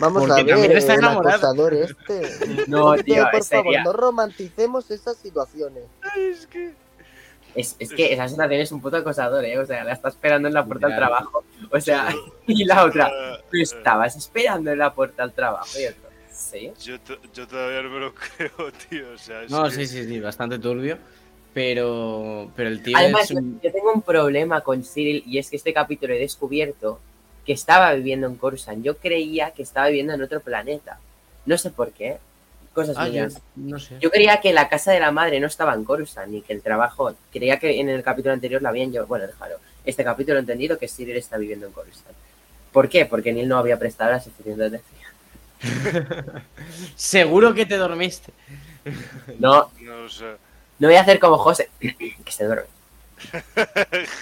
Vamos 0.00 0.26
Porque 0.26 0.40
a 0.52 0.56
ver, 0.56 0.72
está 0.72 0.94
el 0.94 1.04
acosador 1.04 1.74
este. 1.74 2.22
No, 2.68 2.94
tío, 2.96 3.26
por 3.30 3.44
favor, 3.44 3.74
no 3.84 3.92
romanticemos 3.92 4.90
esas 4.90 5.16
situaciones. 5.16 5.84
Es 6.16 6.46
que. 6.46 6.74
Es, 7.54 7.74
es 7.80 7.90
que 7.92 8.12
esa 8.12 8.28
sensación 8.28 8.60
es 8.60 8.70
un 8.72 8.80
puto 8.80 8.96
acosador, 8.96 9.44
¿eh? 9.44 9.58
O 9.58 9.66
sea, 9.66 9.82
la 9.82 9.92
está 9.92 10.08
esperando 10.08 10.46
en 10.48 10.54
la 10.54 10.64
puerta 10.64 10.86
al 10.86 10.94
trabajo. 10.96 11.44
O 11.70 11.80
sea, 11.80 12.14
y 12.46 12.64
la 12.64 12.84
otra, 12.84 13.10
tú 13.50 13.56
estabas 13.60 14.14
esperando 14.16 14.70
en 14.70 14.78
la 14.78 14.94
puerta 14.94 15.24
al 15.24 15.32
trabajo. 15.32 15.66
Y 15.78 15.86
otro, 15.86 16.08
sí. 16.32 16.72
Yo, 16.80 17.00
to- 17.00 17.18
yo 17.34 17.46
todavía 17.48 17.82
no 17.82 17.90
me 17.90 17.98
lo 18.00 18.14
creo, 18.14 18.72
tío. 18.88 19.10
O 19.14 19.18
sea, 19.18 19.42
No, 19.48 19.64
que- 19.64 19.70
sí, 19.72 19.86
sí, 19.86 20.04
sí, 20.06 20.20
bastante 20.20 20.58
turbio, 20.60 20.96
pero, 21.52 22.50
pero 22.54 22.68
el 22.68 22.82
tío 22.82 22.96
Además, 22.96 23.30
es 23.30 23.36
un... 23.36 23.60
yo 23.60 23.72
tengo 23.72 23.92
un 23.92 24.02
problema 24.02 24.60
con 24.60 24.84
Cyril 24.84 25.22
y 25.26 25.38
es 25.38 25.50
que 25.50 25.56
este 25.56 25.72
capítulo 25.72 26.14
he 26.14 26.18
descubierto 26.18 27.00
que 27.44 27.52
estaba 27.52 27.92
viviendo 27.94 28.26
en 28.26 28.36
Coruscant. 28.36 28.84
Yo 28.84 28.96
creía 28.96 29.50
que 29.50 29.62
estaba 29.62 29.88
viviendo 29.88 30.14
en 30.14 30.22
otro 30.22 30.40
planeta. 30.40 30.98
No 31.46 31.58
sé 31.58 31.70
por 31.70 31.90
qué. 31.92 32.18
cosas 32.72 32.96
Ah, 32.98 33.08
yo 33.08 33.26
no 33.56 33.78
sé. 33.78 33.96
Yo 34.00 34.10
creía 34.10 34.40
que 34.40 34.52
la 34.52 34.68
casa 34.68 34.92
de 34.92 35.00
la 35.00 35.10
madre 35.10 35.40
no 35.40 35.46
estaba 35.46 35.74
en 35.74 35.84
Coruscant 35.84 36.30
ni 36.30 36.42
que 36.42 36.52
el 36.52 36.62
trabajo. 36.62 37.14
Creía 37.32 37.58
que 37.58 37.80
en 37.80 37.88
el 37.88 38.02
capítulo 38.02 38.34
anterior 38.34 38.62
la 38.62 38.68
habían 38.68 38.92
yo. 38.92 39.06
Bueno, 39.06 39.26
déjalo. 39.26 39.56
Este 39.84 40.04
capítulo 40.04 40.36
he 40.36 40.40
entendido 40.40 40.78
que 40.78 40.88
Cyril 40.88 41.16
está 41.16 41.38
viviendo 41.38 41.66
en 41.66 41.72
Coruscant. 41.72 42.16
¿Por 42.72 42.88
qué? 42.88 43.06
Porque 43.06 43.32
Neil 43.32 43.48
no 43.48 43.58
había 43.58 43.78
prestado 43.78 44.12
la 44.12 44.20
suficiente 44.20 44.64
atención. 44.66 45.10
Seguro 46.96 47.54
que 47.54 47.66
te 47.66 47.76
dormiste. 47.76 48.32
No, 49.38 49.70
No 49.80 50.08
sé. 50.08 50.36
No 50.80 50.88
voy 50.88 50.96
a 50.96 51.02
hacer 51.02 51.20
como 51.20 51.38
José, 51.38 51.70
que 51.80 52.32
se 52.32 52.44
duerme. 52.44 52.66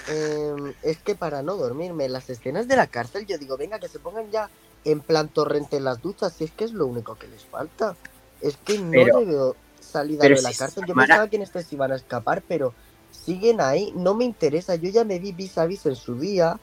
Em, 0.07 0.73
es 0.83 0.97
que 0.97 1.15
para 1.15 1.41
no 1.41 1.55
dormirme, 1.55 2.09
las 2.09 2.29
escenas 2.29 2.67
de 2.67 2.75
la 2.75 2.87
cárcel, 2.87 3.25
yo 3.25 3.37
digo, 3.37 3.57
venga, 3.57 3.79
que 3.79 3.87
se 3.87 3.99
pongan 3.99 4.29
ya 4.29 4.49
en 4.85 4.99
plan 5.01 5.29
torrente 5.29 5.77
en 5.77 5.85
las 5.85 6.01
duchas, 6.01 6.33
si 6.33 6.43
es 6.43 6.51
que 6.51 6.65
es 6.65 6.73
lo 6.73 6.85
único 6.85 7.15
que 7.15 7.27
les 7.27 7.43
falta. 7.45 7.95
Es 8.41 8.57
que 8.57 8.77
no 8.77 8.91
Pero- 8.91 9.19
le 9.19 9.25
veo 9.25 9.55
salida 9.79 10.23
de 10.23 10.41
la 10.41 10.51
si 10.51 10.57
cárcel. 10.57 10.83
Yo 10.85 10.93
pensaba 10.93 11.27
que 11.29 11.37
en 11.37 11.41
este 11.41 11.63
se 11.63 11.75
iban 11.75 11.91
a 11.91 11.95
escapar, 11.95 12.43
pero 12.47 12.73
siguen 13.11 13.59
ahí, 13.61 13.91
no 13.95 14.13
me 14.13 14.25
interesa. 14.25 14.75
Yo 14.75 14.89
ya 14.89 15.03
me 15.03 15.19
vi 15.19 15.31
vis 15.31 15.57
a 15.57 15.65
vis 15.65 15.85
en 15.85 15.95
su 15.95 16.19
día 16.19 16.59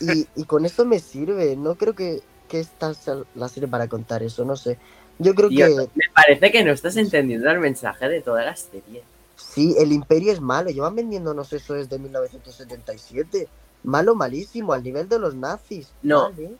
y, 0.00 0.26
y 0.34 0.44
con 0.44 0.64
esto 0.64 0.84
me 0.84 0.98
sirve. 0.98 1.56
No 1.56 1.74
creo 1.76 1.94
que, 1.94 2.22
que 2.48 2.60
esta 2.60 2.94
sea 2.94 3.16
la 3.34 3.48
serie 3.48 3.68
para 3.68 3.88
contar 3.88 4.22
eso, 4.22 4.44
no 4.44 4.56
sé. 4.56 4.78
Yo 5.18 5.34
creo 5.34 5.48
que 5.48 5.88
me 5.94 6.10
parece 6.12 6.50
que 6.50 6.64
no 6.64 6.72
estás 6.72 6.96
entendiendo 6.96 7.48
el 7.50 7.60
mensaje 7.60 8.08
de 8.08 8.20
toda 8.20 8.44
la 8.44 8.56
serie. 8.56 9.02
Sí, 9.36 9.74
el 9.78 9.92
imperio 9.92 10.32
es 10.32 10.40
malo. 10.40 10.70
Llevan 10.70 10.94
vendiéndonos 10.96 11.52
eso 11.52 11.74
desde 11.74 11.98
1977. 11.98 13.48
Malo, 13.84 14.14
malísimo, 14.14 14.72
al 14.72 14.82
nivel 14.82 15.08
de 15.08 15.18
los 15.18 15.34
nazis. 15.34 15.88
No. 16.02 16.30
Mal, 16.30 16.40
¿eh? 16.40 16.50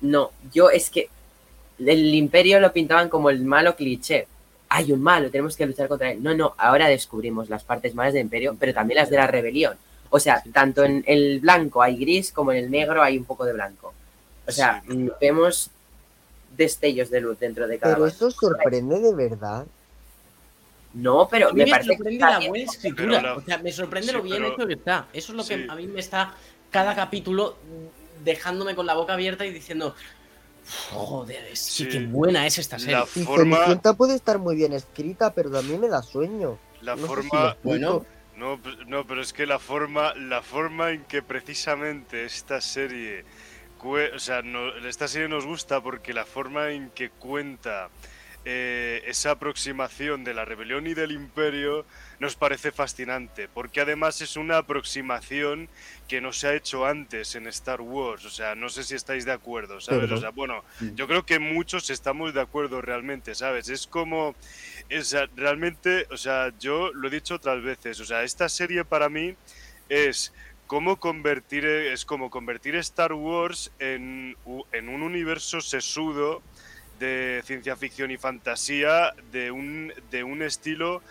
No, 0.00 0.30
yo 0.52 0.70
es 0.70 0.90
que 0.90 1.08
el 1.78 2.14
imperio 2.14 2.60
lo 2.60 2.72
pintaban 2.72 3.08
como 3.08 3.30
el 3.30 3.44
malo 3.44 3.74
cliché. 3.76 4.26
Hay 4.68 4.92
un 4.92 5.02
malo, 5.02 5.30
tenemos 5.30 5.56
que 5.56 5.66
luchar 5.66 5.88
contra 5.88 6.10
él. 6.10 6.22
No, 6.22 6.34
no, 6.34 6.54
ahora 6.58 6.88
descubrimos 6.88 7.48
las 7.48 7.64
partes 7.64 7.94
malas 7.94 8.12
del 8.12 8.22
imperio, 8.22 8.56
pero 8.58 8.74
también 8.74 8.96
las 8.96 9.10
de 9.10 9.16
la 9.16 9.26
rebelión. 9.26 9.76
O 10.10 10.18
sea, 10.20 10.42
tanto 10.52 10.84
en 10.84 11.04
el 11.06 11.40
blanco 11.40 11.82
hay 11.82 11.96
gris 11.96 12.32
como 12.32 12.52
en 12.52 12.64
el 12.64 12.70
negro 12.70 13.02
hay 13.02 13.16
un 13.18 13.24
poco 13.24 13.44
de 13.44 13.52
blanco. 13.52 13.92
O 14.46 14.52
sea, 14.52 14.82
Sí. 14.86 15.10
vemos 15.20 15.70
destellos 16.56 17.10
de 17.10 17.20
luz 17.20 17.38
dentro 17.38 17.66
de 17.66 17.78
cada 17.78 17.94
Pero 17.94 18.06
eso 18.06 18.30
sorprende 18.30 19.00
de 19.00 19.14
verdad. 19.14 19.66
No, 20.94 21.28
pero 21.28 21.48
A 21.48 21.52
mí 21.52 21.58
me 21.58 21.64
me, 21.66 21.70
parece 21.72 21.90
que 21.90 21.96
sorprende 21.96 22.20
la 22.24 22.38
bien. 22.38 22.50
buena 22.50 22.64
escritura. 22.64 23.22
la- 23.22 23.34
O 23.34 23.40
sea, 23.42 23.58
me 23.58 23.72
sorprende 23.72 24.08
Sí, 24.08 24.14
lo 24.14 24.22
bien 24.22 24.42
pero- 24.42 24.54
hecho 24.54 24.66
que 24.66 24.74
está. 24.74 25.08
Eso 25.12 25.32
es 25.32 25.36
lo 25.36 25.44
que 25.44 25.56
Sí. 25.56 25.66
a 25.68 25.74
mí 25.74 25.86
me 25.88 26.00
está 26.00 26.34
cada 26.70 26.94
capítulo 26.94 27.56
dejándome 28.24 28.74
con 28.74 28.86
la 28.86 28.94
boca 28.94 29.12
abierta 29.14 29.44
y 29.44 29.52
diciendo. 29.52 29.94
Joder, 30.90 31.44
que 31.50 31.56
Sí. 31.56 31.88
qué 31.88 32.00
buena 32.06 32.46
es 32.46 32.58
esta 32.58 32.78
serie. 32.78 32.94
La 32.94 33.04
forma, 33.06 33.56
Cenicienta 33.56 33.92
puede 33.94 34.14
estar 34.14 34.38
muy 34.38 34.56
bien 34.56 34.72
escrita, 34.72 35.34
pero 35.34 35.56
a 35.58 35.62
mí 35.62 35.76
me 35.76 35.88
da 35.88 36.02
sueño. 36.02 36.58
la 36.80 36.96
No 36.96 36.96
sé 36.96 37.02
si 37.22 37.28
forma. 37.28 37.56
Bueno, 37.62 38.04
No, 38.36 38.60
no, 38.88 39.06
pero 39.06 39.22
es 39.22 39.32
que 39.32 39.46
la 39.46 39.58
forma, 39.58 40.12
la 40.14 40.42
forma 40.42 40.90
en 40.90 41.04
que 41.04 41.22
precisamente 41.22 42.24
esta 42.24 42.60
serie, 42.60 43.24
o 43.82 44.18
sea, 44.18 44.42
no- 44.42 44.74
esta 44.86 45.06
serie 45.06 45.28
nos 45.28 45.46
gusta 45.46 45.80
porque 45.82 46.12
la 46.12 46.24
forma 46.24 46.70
en 46.72 46.90
que 46.90 47.10
cuenta 47.10 47.90
eh, 48.46 49.02
esa 49.06 49.30
aproximación 49.30 50.22
de 50.22 50.34
la 50.34 50.44
rebelión 50.44 50.86
y 50.86 50.92
del 50.92 51.12
imperio 51.12 51.86
nos 52.20 52.36
parece 52.36 52.72
fascinante, 52.72 53.48
porque 53.48 53.80
además 53.80 54.20
es 54.20 54.36
una 54.36 54.58
aproximación 54.58 55.70
que 56.08 56.20
no 56.20 56.32
se 56.32 56.48
ha 56.48 56.54
hecho 56.54 56.84
antes 56.84 57.34
en 57.36 57.46
Star 57.46 57.80
Wars, 57.80 58.24
o 58.26 58.30
sea, 58.30 58.54
no 58.54 58.68
sé 58.68 58.84
si 58.84 58.94
estáis 58.94 59.24
de 59.24 59.32
acuerdo, 59.32 59.80
¿sabes? 59.80 60.10
O 60.10 60.18
sea, 60.18 60.28
bueno, 60.28 60.62
yo 60.94 61.06
creo 61.08 61.24
que 61.24 61.38
muchos 61.38 61.88
estamos 61.88 62.34
de 62.34 62.42
acuerdo 62.42 62.82
realmente, 62.82 63.34
¿sabes? 63.34 63.70
Es 63.70 63.86
como, 63.86 64.28
o 64.28 65.02
sea, 65.02 65.26
realmente, 65.34 66.06
o 66.10 66.18
sea, 66.18 66.52
yo 66.58 66.92
lo 66.92 67.08
he 67.08 67.10
dicho 67.10 67.36
otras 67.36 67.62
veces, 67.62 67.98
o 68.00 68.04
sea, 68.04 68.24
esta 68.24 68.50
serie 68.50 68.84
para 68.84 69.08
mí 69.08 69.36
es 69.88 70.34
cómo 70.66 70.96
convertir, 70.96 71.64
es 71.64 72.04
como 72.04 72.28
convertir 72.28 72.76
Star 72.76 73.14
Wars 73.14 73.72
en, 73.78 74.36
en 74.72 74.88
un 74.88 75.02
universo 75.02 75.60
sesudo 75.62 76.42
de 76.98 77.42
ciencia 77.44 77.76
ficción 77.76 78.10
y 78.10 78.16
fantasía 78.16 79.14
de 79.32 79.50
un, 79.50 79.92
de 80.10 80.24
un 80.24 80.42
estilo 80.42 81.02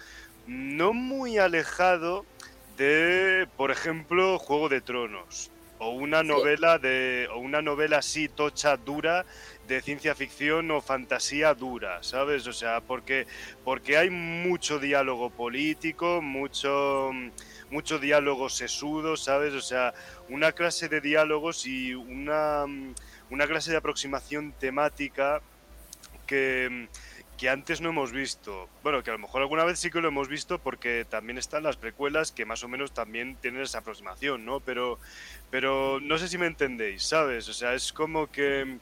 no 0.48 0.94
muy 0.94 1.38
alejado 1.38 2.26
de, 2.78 3.48
por 3.56 3.72
ejemplo, 3.72 4.40
Juego 4.40 4.70
de 4.70 4.82
Tronos 4.82 5.52
o 5.80 5.90
una 5.90 6.22
Sí. 6.22 6.28
novela 6.28 6.78
de 6.78 7.28
o 7.34 7.40
una 7.40 7.62
novela 7.62 7.98
así 7.98 8.30
tocha 8.30 8.78
dura 8.78 9.26
de 9.68 9.82
ciencia 9.82 10.16
ficción 10.16 10.72
o 10.72 10.82
fantasía 10.82 11.54
dura, 11.54 12.02
¿sabes? 12.04 12.48
O 12.48 12.54
sea, 12.54 12.82
porque 12.82 13.26
porque 13.64 13.98
hay 13.98 14.10
mucho 14.10 14.80
diálogo 14.80 15.30
político, 15.30 16.22
mucho 16.22 17.12
mucho 17.70 18.00
diálogo 18.00 18.50
sesudo, 18.50 19.18
¿sabes? 19.18 19.54
O 19.54 19.62
sea, 19.62 19.94
una 20.30 20.52
clase 20.52 20.88
de 20.90 21.02
diálogos 21.02 21.66
y 21.66 21.94
una 21.94 22.66
una 23.30 23.48
clase 23.48 23.72
de 23.72 23.78
aproximación 23.78 24.54
temática 24.54 25.42
que, 26.34 26.88
que 27.38 27.50
antes 27.50 27.80
no 27.80 27.90
hemos 27.90 28.12
visto. 28.12 28.68
Bueno, 28.82 29.04
que 29.04 29.12
a 29.12 29.14
lo 29.14 29.20
mejor 29.20 29.42
alguna 29.42 29.64
vez 29.66 29.78
sí 29.78 29.92
que 29.92 30.02
lo 30.02 30.08
hemos 30.08 30.28
visto 30.28 30.58
porque 30.58 31.06
también 31.08 31.38
están 31.38 31.62
las 31.62 31.78
precuelas 31.78 32.32
que 32.32 32.44
más 32.44 32.64
o 32.64 32.68
menos 32.68 32.92
también 32.92 33.36
tienen 33.36 33.62
esa 33.62 33.80
aproximación, 33.80 34.44
¿no? 34.44 34.60
Pero, 34.60 34.98
pero 35.52 36.00
no 36.02 36.18
sé 36.18 36.28
si 36.28 36.40
me 36.40 36.48
entendéis, 36.48 37.04
¿sabes? 37.04 37.48
O 37.50 37.54
sea, 37.54 37.76
es 37.76 37.94
como 37.94 38.32
que 38.32 38.80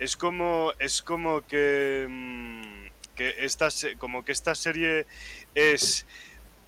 es 0.00 0.16
como 0.16 0.72
es 0.80 1.02
como 1.02 1.46
que 1.46 2.06
mm, 2.08 2.86
que 3.14 3.36
esta 3.44 3.68
como 3.98 4.24
que 4.24 4.32
esta 4.32 4.56
serie 4.56 5.06
es 5.54 6.04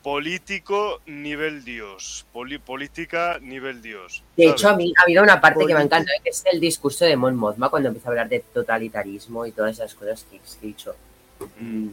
político 0.02 1.00
nivel 1.06 1.64
Dios, 1.64 2.26
poli- 2.32 2.58
política 2.58 3.38
nivel 3.40 3.82
Dios. 3.82 4.22
De 4.36 4.44
¿sabes? 4.44 4.54
hecho, 4.60 4.68
a 4.70 4.76
mí 4.76 4.92
ha 4.96 5.02
habido 5.02 5.22
una 5.22 5.40
parte 5.40 5.66
que 5.66 5.74
me 5.74 5.82
encanta, 5.82 6.10
que 6.22 6.30
es 6.30 6.42
el 6.52 6.58
discurso 6.60 7.04
de 7.04 7.16
Mon 7.16 7.36
Mothma 7.36 7.68
cuando 7.68 7.88
empieza 7.88 8.08
a 8.08 8.12
hablar 8.12 8.28
de 8.28 8.40
totalitarismo 8.40 9.44
y 9.46 9.52
todas 9.52 9.72
esas 9.72 9.94
cosas 9.94 10.24
que 10.30 10.36
he 10.36 10.66
dicho. 10.66 10.94
Mm. 11.58 11.64
Mm, 11.84 11.90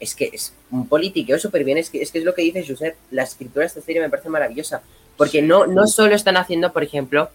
Es 0.00 0.14
que 0.14 0.28
es 0.32 0.52
un 0.70 0.88
politiqueo 0.88 1.38
súper 1.38 1.64
bien, 1.64 1.78
es 1.78 1.88
que, 1.88 2.02
es 2.02 2.10
que 2.10 2.18
es 2.18 2.24
lo 2.24 2.34
que 2.34 2.42
dice 2.42 2.64
Josep, 2.66 2.96
la 3.12 3.22
escritura 3.22 3.62
de 3.62 3.68
esta 3.68 3.80
serie 3.80 4.02
me 4.02 4.10
parece 4.10 4.28
maravillosa, 4.28 4.82
porque 5.16 5.40
Sí. 5.40 5.46
no, 5.46 5.66
no 5.66 5.86
solo 5.86 6.14
están 6.16 6.36
haciendo, 6.36 6.72
por 6.72 6.82
ejemplo, 6.82 7.30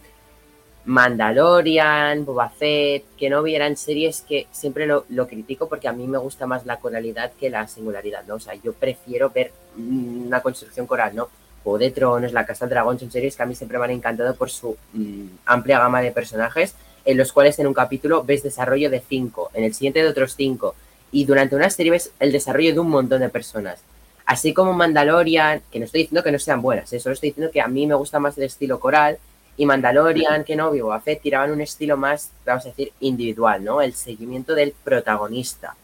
Mandalorian, 0.86 2.26
Boba 2.26 2.50
Fett, 2.50 3.04
que 3.18 3.30
no 3.30 3.44
vieran 3.44 3.78
series 3.78 4.22
que 4.22 4.48
siempre 4.52 4.88
lo, 4.88 5.06
critico 5.28 5.68
porque 5.68 5.88
a 5.88 5.94
mí 5.94 6.08
me 6.08 6.18
gusta 6.18 6.48
más 6.48 6.66
la 6.66 6.78
coralidad 6.78 7.32
que 7.40 7.50
la 7.50 7.68
singularidad, 7.68 8.24
¿no? 8.28 8.36
O 8.36 8.40
sea, 8.40 8.56
yo 8.56 8.74
prefiero 8.74 9.30
ver 9.30 9.52
mm, 9.76 10.28
una 10.28 10.42
construcción 10.42 10.88
coral, 10.88 11.16
¿no? 11.16 11.30
Juego 11.64 11.78
de 11.78 11.92
Tronos, 11.92 12.34
La 12.34 12.46
Casa 12.46 12.66
del 12.66 12.72
Dragón, 12.72 13.00
son 13.00 13.12
series 13.12 13.36
que 13.36 13.44
a 13.44 13.46
mí 13.46 13.56
siempre 13.56 13.78
me 13.78 13.86
han 13.86 13.92
encantado 13.92 14.34
por 14.36 14.50
su 14.50 14.78
mm, 14.94 15.26
amplia 15.46 15.80
gama 15.80 16.02
de 16.02 16.12
personajes, 16.12 16.74
en 17.06 17.18
los 17.18 17.34
cuales 17.34 17.60
en 17.60 17.68
un 17.68 17.74
capítulo 17.74 18.24
ves 18.24 18.44
desarrollo 18.44 18.90
de 18.90 19.02
cinco, 19.02 19.52
en 19.54 19.66
el 19.66 19.74
siguiente 19.74 20.02
de 20.02 20.08
otros 20.08 20.36
cinco, 20.36 20.76
y 21.12 21.26
durante 21.26 21.56
una 21.56 21.70
serie 21.70 21.92
ves 21.92 22.12
el 22.20 22.32
desarrollo 22.32 22.74
de 22.74 22.80
un 22.80 22.90
montón 22.90 23.22
de 23.22 23.30
personas. 23.30 23.82
Así 24.26 24.54
como 24.54 24.74
Mandalorian, 24.74 25.62
que 25.72 25.80
no 25.80 25.86
estoy 25.86 26.02
diciendo 26.02 26.24
que 26.24 26.32
no 26.32 26.40
sean 26.40 26.62
buenas, 26.62 26.94
¿eh? 26.94 27.00
solo 27.00 27.14
estoy 27.14 27.30
diciendo 27.30 27.52
que 27.52 27.62
a 27.62 27.68
mí 27.68 27.88
me 27.88 27.96
gusta 27.96 28.20
más 28.20 28.38
el 28.38 28.44
estilo 28.44 28.80
coral, 28.80 29.18
y 29.60 29.66
Mandalorian, 29.66 30.46
que 30.46 30.56
no, 30.56 30.72
Boba 30.72 31.02
Fett 31.02 31.22
tiraban 31.22 31.52
un 31.52 31.60
estilo 31.60 31.98
más, 31.98 32.32
vamos 32.46 32.66
a 32.66 32.70
decir, 32.70 32.94
individual, 33.02 33.62
¿no? 33.62 33.82
El 33.82 33.94
seguimiento 33.94 34.56
del 34.56 34.72
protagonista. 34.72 35.76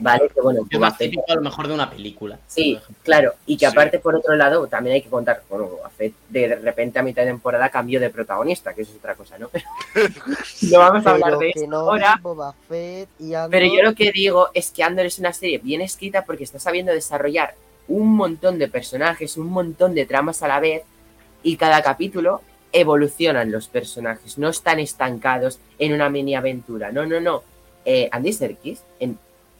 Vale, 0.00 0.28
que 0.34 0.40
bueno, 0.42 0.60
es 0.60 0.68
Boba 0.68 0.90
más 0.90 0.98
Fett 0.98 1.12
típico 1.12 1.32
a 1.32 1.36
lo 1.36 1.40
mejor 1.40 1.66
de 1.66 1.72
una 1.72 1.88
película. 1.88 2.38
Sí, 2.46 2.78
claro, 3.02 3.32
y 3.46 3.56
que 3.56 3.64
Sí. 3.64 3.72
aparte 3.72 4.00
por 4.00 4.16
otro 4.16 4.36
lado 4.36 4.66
también 4.66 4.96
hay 4.96 5.00
que 5.00 5.08
contar, 5.08 5.42
bueno, 5.48 5.64
Boba 5.64 5.88
Fett 5.88 6.12
de 6.28 6.56
repente 6.56 6.98
a 6.98 7.02
mitad 7.02 7.22
de 7.22 7.28
temporada 7.28 7.70
cambió 7.70 8.00
de 8.00 8.10
protagonista, 8.10 8.74
que 8.74 8.82
eso 8.82 8.90
es 8.92 8.98
otra 8.98 9.14
cosa, 9.14 9.38
¿no? 9.38 9.48
no 10.70 10.78
vamos 10.78 11.06
a 11.06 11.10
hablar 11.12 11.38
de 11.38 11.52
que 11.52 11.60
eso 11.60 11.70
no 11.70 11.78
ahora, 11.78 12.20
Boba 12.20 12.54
Fett 12.68 13.08
y 13.18 13.32
Andor, 13.32 13.50
pero 13.50 13.66
yo 13.74 13.82
lo 13.82 13.94
que 13.94 14.12
digo 14.12 14.50
es 14.52 14.70
que 14.70 14.82
Andor 14.82 15.06
es 15.06 15.18
una 15.18 15.32
serie 15.32 15.56
bien 15.56 15.80
escrita 15.80 16.26
porque 16.26 16.44
está 16.44 16.58
sabiendo 16.58 16.92
desarrollar 16.92 17.54
un 17.88 18.14
montón 18.14 18.58
de 18.58 18.68
personajes, 18.68 19.38
un 19.38 19.46
montón 19.46 19.94
de 19.94 20.04
tramas 20.04 20.42
a 20.42 20.48
la 20.48 20.60
vez, 20.60 20.82
y 21.42 21.56
cada 21.56 21.80
capítulo 21.80 22.42
evolucionan 22.72 23.50
los 23.50 23.68
personajes, 23.68 24.38
no 24.38 24.48
están 24.48 24.78
estancados 24.78 25.58
en 25.78 25.92
una 25.92 26.10
mini 26.10 26.34
aventura, 26.34 26.92
no, 26.92 27.06
no, 27.06 27.20
no. 27.20 27.42
Eh, 27.84 28.08
Andy 28.10 28.32
Serkis, 28.32 28.82
en 28.98 29.18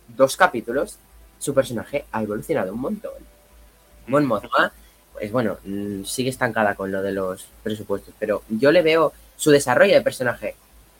dos 0.08 0.36
capítulos, 0.36 0.98
su 1.38 1.54
personaje 1.54 2.04
ha 2.12 2.22
evolucionado 2.22 2.72
un 2.72 2.80
montón. 2.80 3.12
Mon 4.06 4.24
Mothma, 4.24 4.72
pues 5.12 5.32
bueno, 5.32 5.58
mm, 5.64 6.04
sigue 6.04 6.30
estancada 6.30 6.74
con 6.74 6.92
lo 6.92 7.02
de 7.02 7.12
los 7.12 7.46
presupuestos, 7.62 8.14
pero 8.18 8.42
yo 8.48 8.72
le 8.72 8.82
veo 8.82 9.12
su 9.36 9.50
desarrollo 9.50 9.94
de 9.94 10.02
personaje, 10.02 10.54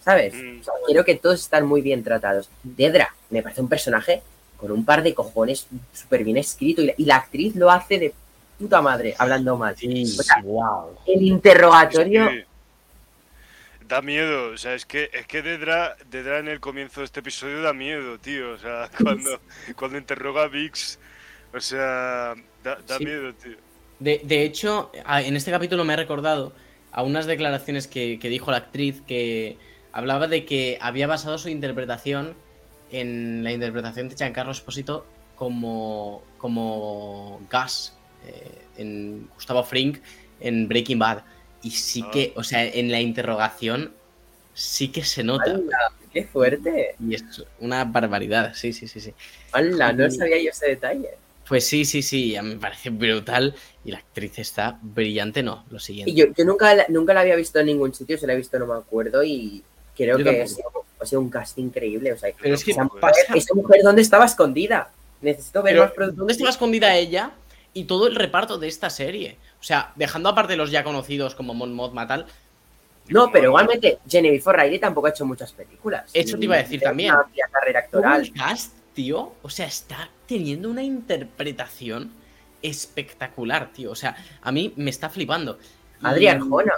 ¿sabes? 0.04 0.34
Mm. 0.34 0.60
O 0.60 0.64
sea, 0.64 0.74
quiero 0.86 1.04
que 1.04 1.16
todos 1.16 1.40
están 1.40 1.66
muy 1.66 1.82
bien 1.82 2.02
tratados. 2.02 2.48
Dedra 2.62 3.14
me 3.30 3.42
parece 3.42 3.60
un 3.60 3.68
personaje 3.68 4.22
con 4.56 4.70
un 4.70 4.84
par 4.84 5.02
de 5.02 5.14
cojones 5.14 5.66
súper 5.92 6.24
bien 6.24 6.36
escrito 6.36 6.80
y 6.82 6.86
la, 6.86 6.94
y 6.96 7.04
la 7.04 7.16
actriz 7.16 7.54
lo 7.56 7.70
hace 7.70 7.98
de 7.98 8.14
puta 8.58 8.82
madre, 8.82 9.14
hablando 9.18 9.56
mal. 9.56 9.76
Sí, 9.76 10.02
O 10.02 10.22
sea, 10.22 10.42
wow. 10.42 10.96
el 11.06 11.22
interrogatorio, 11.22 12.24
Es 12.24 12.30
que 12.30 12.46
da 13.88 14.02
miedo. 14.02 14.50
O 14.52 14.58
sea, 14.58 14.74
es 14.74 14.84
que, 14.86 15.10
es 15.12 15.26
que 15.26 15.42
Dedra, 15.42 15.96
Dedra 16.10 16.38
en 16.38 16.48
el 16.48 16.60
comienzo 16.60 17.00
de 17.00 17.06
este 17.06 17.20
episodio 17.20 17.62
da 17.62 17.72
miedo, 17.72 18.18
tío. 18.18 18.52
O 18.52 18.58
sea, 18.58 18.90
cuando, 19.02 19.40
cuando 19.76 19.98
interroga 19.98 20.44
a 20.44 20.48
Vix, 20.48 20.98
o 21.54 21.60
sea, 21.60 22.34
da, 22.64 22.76
da 22.86 22.98
Sí. 22.98 23.04
miedo, 23.04 23.32
tío. 23.34 23.56
De, 23.98 24.20
de 24.24 24.42
hecho, 24.42 24.90
en 25.06 25.36
este 25.36 25.50
capítulo 25.50 25.84
me 25.84 25.94
he 25.94 25.96
recordado 25.96 26.52
a 26.92 27.02
unas 27.02 27.26
declaraciones 27.26 27.86
que, 27.86 28.18
que 28.18 28.28
dijo 28.28 28.50
la 28.50 28.58
actriz 28.58 29.02
que 29.06 29.56
hablaba 29.92 30.26
de 30.26 30.44
que 30.44 30.78
había 30.80 31.06
basado 31.06 31.38
su 31.38 31.48
interpretación 31.48 32.34
en 32.90 33.42
la 33.42 33.52
interpretación 33.52 34.08
de 34.08 34.16
Giancarlo 34.16 34.52
Esposito 34.52 35.06
como, 35.34 36.22
como 36.38 37.40
eh, 37.42 37.46
en 38.78 39.28
Gustavo 39.34 39.62
Frink 39.64 39.98
en 40.40 40.68
Breaking 40.68 40.98
Bad. 40.98 41.22
Y 41.62 41.70
sí 41.70 42.02
Ah. 42.06 42.10
que, 42.12 42.32
o 42.36 42.44
sea, 42.44 42.64
en 42.64 42.90
la 42.90 43.00
interrogación 43.00 43.92
sí 44.54 44.88
que 44.88 45.04
se 45.04 45.24
nota. 45.24 45.50
¡Hala! 45.52 45.92
¡Qué 46.12 46.24
fuerte! 46.24 46.94
Y 47.06 47.14
es 47.14 47.24
una 47.60 47.84
barbaridad, 47.84 48.52
sí, 48.54 48.72
sí, 48.72 48.86
sí, 48.88 49.00
sí. 49.00 49.12
¡Hala! 49.52 49.92
No 49.92 50.06
Y- 50.06 50.10
sabía 50.10 50.42
yo 50.42 50.50
ese 50.50 50.66
detalle. 50.68 51.10
Pues 51.48 51.64
sí, 51.66 51.84
sí, 51.84 52.02
sí, 52.02 52.32
ya 52.32 52.42
me 52.42 52.56
parece 52.56 52.90
brutal. 52.90 53.54
Y 53.84 53.92
la 53.92 53.98
actriz 53.98 54.38
está 54.38 54.78
brillante, 54.82 55.42
no, 55.42 55.64
lo 55.70 55.78
siguiente. 55.78 56.10
Y 56.10 56.14
yo, 56.14 56.26
yo 56.36 56.44
nunca, 56.44 56.74
la- 56.74 56.86
nunca 56.88 57.14
la 57.14 57.20
había 57.20 57.36
visto 57.36 57.60
en 57.60 57.66
ningún 57.66 57.94
sitio, 57.94 58.18
se 58.18 58.26
la 58.26 58.32
he 58.32 58.36
visto, 58.36 58.58
no 58.58 58.66
me 58.66 58.74
acuerdo, 58.74 59.22
y 59.22 59.62
creo 59.96 60.18
Yo 60.18 60.24
que 60.24 60.42
ha 60.42 60.46
sido, 60.48 60.70
ha 61.00 61.06
sido 61.06 61.20
un 61.20 61.30
cast 61.30 61.58
increíble. 61.58 62.12
O 62.12 62.18
sea, 62.18 62.30
Pero 62.40 62.54
es 62.54 62.64
que 62.64 62.72
esa, 62.72 62.84
mujer, 62.84 63.00
pasa- 63.00 63.34
esa 63.34 63.54
mujer, 63.54 63.80
¿dónde 63.84 64.02
estaba 64.02 64.24
escondida? 64.24 64.90
Necesito 65.22 65.62
ver 65.62 65.74
Pero, 65.74 65.84
más 65.84 65.92
productos. 65.92 66.18
¿dónde 66.18 66.32
estaba 66.32 66.50
escondida 66.50 66.96
ella 66.96 67.30
y 67.76 67.84
todo 67.84 68.06
el 68.06 68.14
reparto 68.14 68.56
de 68.56 68.68
esta 68.68 68.88
serie? 68.88 69.36
O 69.60 69.62
sea, 69.62 69.92
dejando 69.96 70.30
aparte 70.30 70.56
los 70.56 70.70
ya 70.70 70.82
conocidos 70.82 71.34
como 71.34 71.52
Mon 71.52 71.74
Mothma 71.74 72.06
tal, 72.06 72.26
No, 73.10 73.30
pero 73.30 73.48
igualmente, 73.48 73.98
Genevieve 74.08 74.42
O'Reilly 74.46 74.78
tampoco 74.78 75.08
ha 75.08 75.10
hecho 75.10 75.26
muchas 75.26 75.52
películas. 75.52 76.10
Eso 76.14 76.38
te 76.38 76.44
iba 76.46 76.54
a 76.54 76.58
decir 76.58 76.80
también. 76.80 77.12
Una 77.12 77.26
carrera 77.52 77.80
actoral. 77.80 78.22
el 78.22 78.32
cast, 78.32 78.72
tío, 78.94 79.34
o 79.42 79.50
sea, 79.50 79.66
está 79.66 80.08
teniendo 80.26 80.70
una 80.70 80.82
interpretación 80.82 82.10
espectacular, 82.62 83.70
tío. 83.74 83.90
O 83.90 83.94
sea, 83.94 84.16
a 84.40 84.50
mí 84.50 84.72
me 84.76 84.88
está 84.88 85.10
flipando. 85.10 85.58
Adrián 86.02 86.48
Jona 86.48 86.72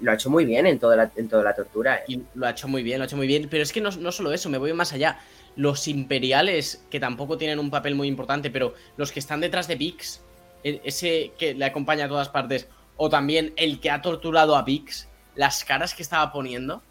lo 0.00 0.10
ha 0.10 0.14
hecho 0.14 0.30
muy 0.30 0.44
bien 0.44 0.66
en 0.66 0.80
toda 0.80 0.96
la, 0.96 1.12
en 1.14 1.28
toda 1.28 1.44
la 1.44 1.54
tortura. 1.54 1.98
¿eh? 1.98 2.04
Y 2.08 2.22
lo 2.34 2.46
ha 2.46 2.50
hecho 2.50 2.66
muy 2.66 2.82
bien, 2.82 2.98
lo 2.98 3.04
ha 3.04 3.06
hecho 3.06 3.16
muy 3.16 3.28
bien. 3.28 3.46
Pero 3.48 3.62
es 3.62 3.72
que 3.72 3.80
no, 3.80 3.90
no 3.92 4.10
solo 4.10 4.32
eso, 4.32 4.50
me 4.50 4.58
voy 4.58 4.72
más 4.72 4.92
allá. 4.92 5.20
Los 5.54 5.86
imperiales, 5.86 6.84
que 6.90 6.98
tampoco 6.98 7.38
tienen 7.38 7.60
un 7.60 7.70
papel 7.70 7.94
muy 7.94 8.08
importante, 8.08 8.50
pero 8.50 8.74
los 8.96 9.12
que 9.12 9.20
están 9.20 9.40
detrás 9.40 9.68
de 9.68 9.76
Vix, 9.76 10.22
ese 10.62 11.32
que 11.38 11.54
le 11.54 11.64
acompaña 11.64 12.04
a 12.04 12.08
todas 12.08 12.28
partes, 12.28 12.66
o 12.96 13.08
también 13.08 13.52
el 13.56 13.80
que 13.80 13.90
ha 13.90 14.02
torturado 14.02 14.56
a 14.56 14.62
Vix, 14.62 15.08
las 15.34 15.64
caras 15.64 15.94
que 15.94 16.02
estaba 16.02 16.32
poniendo, 16.32 16.82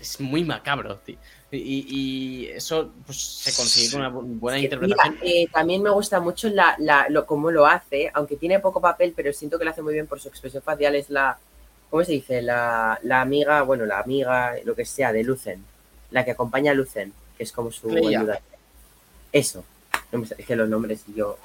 es 0.00 0.20
muy 0.20 0.44
macabro, 0.44 0.96
tío. 0.98 1.16
Y, 1.50 1.86
y 1.88 2.46
eso 2.48 2.92
pues, 3.06 3.18
se 3.20 3.54
consigue 3.54 3.90
con 3.90 4.00
una 4.00 4.10
bu- 4.10 4.38
buena 4.38 4.58
interpretación. 4.58 5.14
mira, 5.14 5.26
eh, 5.26 5.48
también 5.50 5.82
me 5.82 5.88
gusta 5.90 6.20
mucho 6.20 6.48
la, 6.50 6.76
la- 6.78 7.08
lo, 7.08 7.24
cómo 7.24 7.50
lo 7.50 7.64
hace, 7.66 8.10
aunque 8.12 8.36
tiene 8.36 8.60
poco 8.60 8.80
papel, 8.82 9.14
pero 9.16 9.32
siento 9.32 9.58
que 9.58 9.64
lo 9.64 9.70
hace 9.70 9.80
muy 9.80 9.94
bien 9.94 10.06
por 10.06 10.20
su 10.20 10.28
expresión 10.28 10.62
facial. 10.62 10.94
Es 10.94 11.08
la, 11.08 11.38
¿cómo 11.88 12.04
se 12.04 12.12
dice? 12.12 12.42
La, 12.42 13.00
la 13.02 13.22
amiga, 13.22 13.62
bueno, 13.62 13.86
la 13.86 13.98
amiga, 14.00 14.56
lo 14.64 14.74
que 14.74 14.84
sea, 14.84 15.10
de 15.10 15.24
Lucen, 15.24 15.64
la 16.10 16.22
que 16.24 16.32
acompaña 16.32 16.72
a 16.72 16.74
Lucen, 16.74 17.14
que 17.38 17.44
es 17.44 17.50
como 17.52 17.72
su 17.72 17.88
ayuda. 17.96 18.40
Eso, 19.32 19.64
No 20.12 20.18
me 20.20 20.26
sé- 20.26 20.36
es 20.38 20.46
que 20.46 20.54
los 20.54 20.68
nombres 20.68 21.00
y 21.08 21.14
yo, 21.14 21.38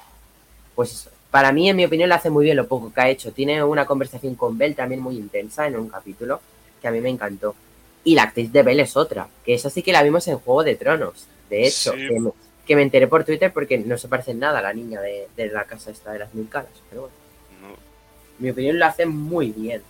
pues 0.74 0.92
eso. 0.92 1.10
Para 1.34 1.50
mí, 1.50 1.68
en 1.68 1.74
mi 1.74 1.84
opinión, 1.84 2.08
lo 2.08 2.14
hace 2.14 2.30
muy 2.30 2.44
bien 2.44 2.56
lo 2.56 2.68
poco 2.68 2.92
que 2.94 3.00
ha 3.00 3.08
hecho. 3.08 3.32
Tiene 3.32 3.60
una 3.64 3.86
conversación 3.86 4.36
con 4.36 4.56
Bell 4.56 4.76
también 4.76 5.00
muy 5.00 5.16
intensa 5.16 5.66
en 5.66 5.74
un 5.76 5.88
capítulo 5.88 6.40
que 6.80 6.86
a 6.86 6.92
mí 6.92 7.00
me 7.00 7.08
encantó. 7.08 7.56
Y 8.04 8.14
la 8.14 8.22
actriz 8.22 8.52
de 8.52 8.62
Bell 8.62 8.78
es 8.78 8.96
otra, 8.96 9.26
que 9.44 9.52
esa 9.54 9.68
sí 9.68 9.82
que 9.82 9.90
la 9.90 10.04
vimos 10.04 10.28
en 10.28 10.38
Juego 10.38 10.62
de 10.62 10.76
Tronos. 10.76 11.26
De 11.50 11.66
hecho, 11.66 11.92
Sí. 11.92 12.06
que, 12.08 12.20
me, 12.20 12.30
que 12.64 12.76
me 12.76 12.82
enteré 12.82 13.08
por 13.08 13.24
Twitter 13.24 13.52
porque 13.52 13.78
no 13.78 13.98
se 13.98 14.06
parece 14.06 14.30
en 14.30 14.38
nada 14.38 14.60
a 14.60 14.62
la 14.62 14.72
niña 14.72 15.00
de, 15.00 15.26
de 15.36 15.48
la 15.48 15.64
casa 15.64 15.90
esta 15.90 16.12
de 16.12 16.20
las 16.20 16.32
mil 16.34 16.48
caras. 16.48 16.70
Pero 16.88 17.00
bueno, 17.02 17.16
No, 17.62 17.68
en 17.70 18.44
mi 18.44 18.50
opinión 18.50 18.78
lo 18.78 18.86
hace 18.86 19.04
muy 19.04 19.50
bien. 19.50 19.82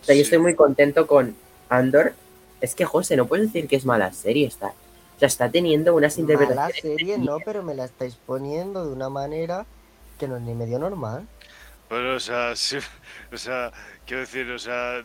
O 0.00 0.04
sea, 0.06 0.14
yo 0.14 0.22
estoy 0.22 0.38
muy 0.38 0.54
contento 0.54 1.06
con 1.06 1.36
Andor. 1.68 2.14
Es 2.62 2.74
que, 2.74 2.86
José, 2.86 3.16
no 3.16 3.26
puedes 3.26 3.52
decir 3.52 3.68
que 3.68 3.76
es 3.76 3.84
mala 3.84 4.14
serie. 4.14 4.46
Está, 4.46 4.68
o 4.68 5.18
sea, 5.18 5.28
está 5.28 5.50
teniendo 5.50 5.94
unas 5.94 6.16
Mala 6.18 6.22
interpretaciones. 6.32 6.80
serie 6.80 7.18
no, 7.18 7.36
pero 7.44 7.62
me 7.62 7.74
la 7.74 7.84
estáis 7.84 8.14
poniendo 8.24 8.86
de 8.86 8.92
una 8.94 9.10
manera 9.10 9.66
que 10.20 10.28
no 10.28 10.36
es 10.36 10.42
ni 10.42 10.54
medio 10.54 10.78
normal. 10.78 11.28
Pero, 11.88 12.16
o 12.16 12.20
sea, 12.20 12.54
sí, 12.64 12.78
o 13.32 13.36
sea, 13.36 13.72
quiero 14.06 14.20
decir, 14.22 14.50
o 14.50 14.58
sea, 14.58 15.04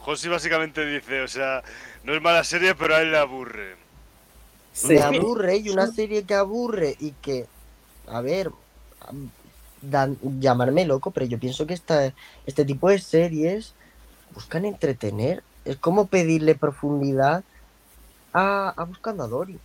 Josi 0.00 0.28
básicamente 0.28 0.86
dice, 0.86 1.20
o 1.22 1.28
sea, 1.28 1.62
no 2.04 2.14
es 2.14 2.22
mala 2.22 2.44
serie, 2.44 2.74
pero 2.74 2.94
a 2.96 3.02
él 3.02 3.10
le 3.12 3.18
aburre. 3.18 3.76
Sí. 4.72 4.94
Me 4.94 5.00
aburre 5.02 5.56
y 5.58 5.70
una 5.70 5.86
serie 5.86 6.24
que 6.26 6.34
aburre 6.34 6.96
y 6.98 7.12
que, 7.12 7.46
a 8.06 8.20
ver, 8.20 8.50
dan- 9.82 10.18
llamarme 10.40 10.84
loco, 10.86 11.10
pero 11.10 11.26
yo 11.26 11.38
pienso 11.38 11.66
que 11.66 11.74
esta, 11.74 12.12
este 12.46 12.64
tipo 12.64 12.88
de 12.88 12.98
series 12.98 13.74
buscan 14.34 14.64
entretener. 14.64 15.44
Es 15.64 15.78
como 15.78 16.08
pedirle 16.08 16.54
profundidad 16.56 17.44
a, 18.32 18.70
a 18.76 18.84
Buscando 18.84 19.24
a 19.24 19.28
Dory, 19.28 19.60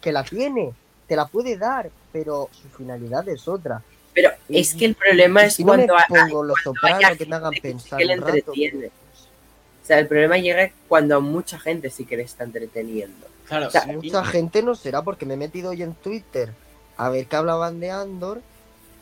que 0.00 0.12
la 0.12 0.24
tiene, 0.24 0.76
te 1.06 1.16
la 1.16 1.26
puede 1.28 1.56
dar, 1.58 1.92
pero 2.12 2.48
su 2.52 2.68
finalidad 2.70 3.28
es 3.28 3.48
otra. 3.48 3.84
Pero 4.16 4.30
es 4.48 4.74
que 4.74 4.86
el 4.86 4.94
problema 4.94 5.44
es 5.44 5.54
si 5.56 5.64
no 5.64 5.74
me 5.76 5.86
cuando, 5.86 6.04
pongo 6.08 6.42
los 6.42 6.56
cuando 6.62 6.80
sopranos 6.80 7.04
haya 7.04 7.16
que 7.18 7.26
me 7.26 7.36
hagan 7.36 7.52
pensar 7.60 7.98
que 7.98 8.04
le 8.06 8.12
entretiene. 8.14 8.86
O 8.86 9.86
sea, 9.86 9.98
el 9.98 10.08
problema 10.08 10.38
llega 10.38 10.72
cuando 10.88 11.16
a 11.16 11.20
mucha 11.20 11.58
gente 11.60 11.90
sí 11.90 12.06
que 12.06 12.16
le 12.16 12.22
está 12.22 12.42
entreteniendo. 12.44 13.26
Claro, 13.46 13.68
o 13.68 13.70
sea, 13.70 13.82
sí, 13.82 13.92
Mucha 13.92 14.24
gente 14.24 14.62
no 14.62 14.74
será 14.74 15.02
porque 15.02 15.26
me 15.26 15.34
he 15.34 15.36
metido 15.36 15.70
hoy 15.70 15.82
en 15.82 15.92
Twitter 15.94 16.50
a 16.96 17.10
ver 17.10 17.26
que 17.26 17.36
hablaban 17.36 17.78
de 17.78 17.90
Andor 17.90 18.40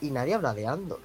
y 0.01 0.11
nadie 0.11 0.35
habla 0.35 0.53
de 0.53 0.67
Andor. 0.67 0.99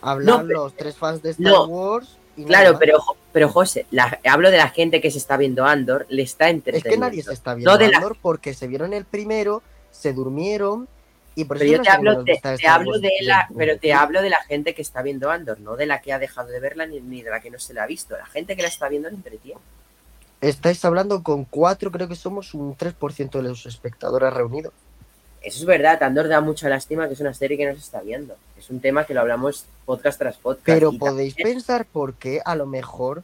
Hablan 0.00 0.26
No, 0.26 0.46
pero- 0.46 0.64
los 0.64 0.74
tres 0.74 0.96
fans 0.96 1.22
de 1.22 1.30
Star 1.32 1.44
no, 1.52 1.64
Wars 1.66 2.16
y 2.38 2.40
nadie 2.40 2.46
Claro, 2.64 2.78
pero, 2.80 2.98
pero 3.34 3.48
José, 3.50 3.84
la- 3.90 4.18
hablo 4.24 4.50
de 4.50 4.56
la 4.56 4.70
gente 4.70 5.02
que 5.02 5.10
se 5.10 5.18
está 5.18 5.36
viendo 5.36 5.66
Andor, 5.66 6.06
le 6.08 6.22
está 6.22 6.48
es 6.48 6.54
entreteniendo. 6.54 6.90
que 6.90 6.98
nadie 7.10 7.22
se 7.22 7.34
está 7.34 7.52
viendo 7.54 7.70
No 7.70 7.76
de 7.76 7.88
la- 7.90 7.98
Andor 7.98 8.16
porque 8.22 8.54
se 8.54 8.66
vieron 8.66 8.94
el 8.94 9.04
primero, 9.04 9.62
se 9.92 10.14
durmieron 10.14 10.88
y 11.34 11.44
por 11.44 11.56
eso 11.56 11.64
Pero 11.64 11.76
yo 11.78 11.82
te 11.82 11.90
hablo, 11.90 12.24
te, 12.24 12.32
de 12.32 13.10
la, 13.22 13.46
de- 13.48 13.54
pero 13.56 13.78
te 13.78 13.92
hablo 13.92 14.20
de 14.22 14.30
la 14.30 14.42
gente 14.44 14.74
que 14.74 14.82
está 14.82 15.02
viendo 15.02 15.30
Andor, 15.30 15.60
no 15.60 15.76
de 15.76 15.86
la 15.86 16.00
que 16.00 16.12
ha 16.12 16.18
dejado 16.18 16.48
de 16.48 16.60
verla 16.60 16.86
ni, 16.86 17.00
ni 17.00 17.22
de 17.22 17.30
la 17.30 17.40
que 17.40 17.50
no 17.50 17.58
se 17.58 17.72
la 17.74 17.84
ha 17.84 17.86
visto. 17.86 18.16
La 18.16 18.26
gente 18.26 18.56
que 18.56 18.62
la 18.62 18.68
está 18.68 18.88
viendo 18.88 19.08
le 19.08 19.16
entretiene. 19.16 19.60
Estáis 20.40 20.84
hablando 20.84 21.22
con 21.22 21.44
cuatro, 21.44 21.90
creo 21.90 22.08
que 22.08 22.16
somos 22.16 22.54
un 22.54 22.76
3% 22.76 23.30
de 23.30 23.42
los 23.42 23.66
espectadores 23.66 24.32
reunidos. 24.32 24.72
Eso 25.42 25.60
es 25.60 25.64
verdad, 25.66 26.02
Andor 26.02 26.28
da 26.28 26.40
mucha 26.40 26.68
lástima 26.68 27.06
que 27.08 27.14
es 27.14 27.20
una 27.20 27.32
serie 27.34 27.56
que 27.56 27.66
no 27.66 27.72
se 27.72 27.78
está 27.80 28.00
viendo. 28.02 28.36
Es 28.58 28.68
un 28.70 28.80
tema 28.80 29.04
que 29.04 29.14
lo 29.14 29.20
hablamos 29.20 29.64
podcast 29.86 30.18
tras 30.18 30.36
podcast. 30.36 30.66
Pero 30.66 30.92
podéis 30.92 31.34
también- 31.34 31.56
pensar 31.56 31.86
por 31.86 32.14
qué 32.14 32.40
a 32.44 32.54
lo 32.56 32.66
mejor 32.66 33.22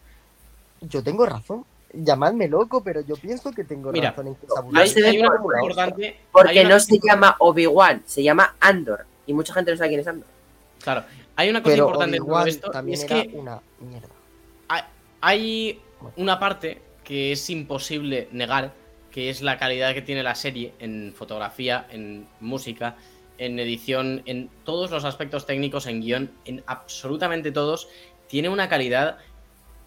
yo 0.80 1.02
tengo 1.02 1.26
razón. 1.26 1.64
Llamadme 2.04 2.48
loco, 2.48 2.82
pero 2.82 3.00
yo 3.00 3.16
pienso 3.16 3.52
que 3.52 3.64
tengo 3.64 3.90
Mira, 3.92 4.10
razón 4.10 4.28
en 4.28 4.34
que 4.36 4.46
hay, 4.74 4.88
se 4.88 5.00
ve 5.02 5.08
hay 5.08 5.18
una 5.18 5.30
por- 5.40 5.54
importante. 5.56 6.06
hay 6.06 6.16
Porque 6.32 6.60
una 6.60 6.68
no 6.70 6.80
se 6.80 6.98
llama 7.02 7.36
Obi-Wan, 7.38 8.02
se 8.06 8.22
llama 8.22 8.54
Andor. 8.60 9.06
Y 9.26 9.32
mucha 9.32 9.52
gente 9.54 9.70
no 9.70 9.76
sabe 9.76 9.88
quién 9.88 10.00
es 10.00 10.06
Andor. 10.06 10.26
Claro, 10.82 11.04
hay 11.36 11.50
una 11.50 11.62
cosa 11.62 11.72
Pero 11.74 11.84
importante 11.86 12.16
en 12.18 12.26
todo 12.26 12.46
esto. 12.46 12.70
también 12.70 12.98
es 12.98 13.04
era 13.10 13.22
que 13.22 13.36
una 13.36 13.60
mierda. 13.80 14.08
hay 15.20 15.80
una 16.16 16.38
parte 16.38 16.80
que 17.04 17.32
es 17.32 17.50
imposible 17.50 18.28
negar, 18.32 18.72
que 19.10 19.30
es 19.30 19.40
la 19.42 19.58
calidad 19.58 19.94
que 19.94 20.02
tiene 20.02 20.22
la 20.22 20.34
serie 20.34 20.74
en 20.78 21.12
fotografía, 21.16 21.86
en 21.90 22.28
música, 22.40 22.96
en 23.38 23.58
edición, 23.58 24.22
en 24.26 24.50
todos 24.64 24.90
los 24.90 25.04
aspectos 25.04 25.46
técnicos, 25.46 25.86
en 25.86 26.00
guion, 26.00 26.30
en 26.44 26.62
absolutamente 26.66 27.50
todos, 27.52 27.88
tiene 28.28 28.48
una 28.48 28.68
calidad 28.68 29.18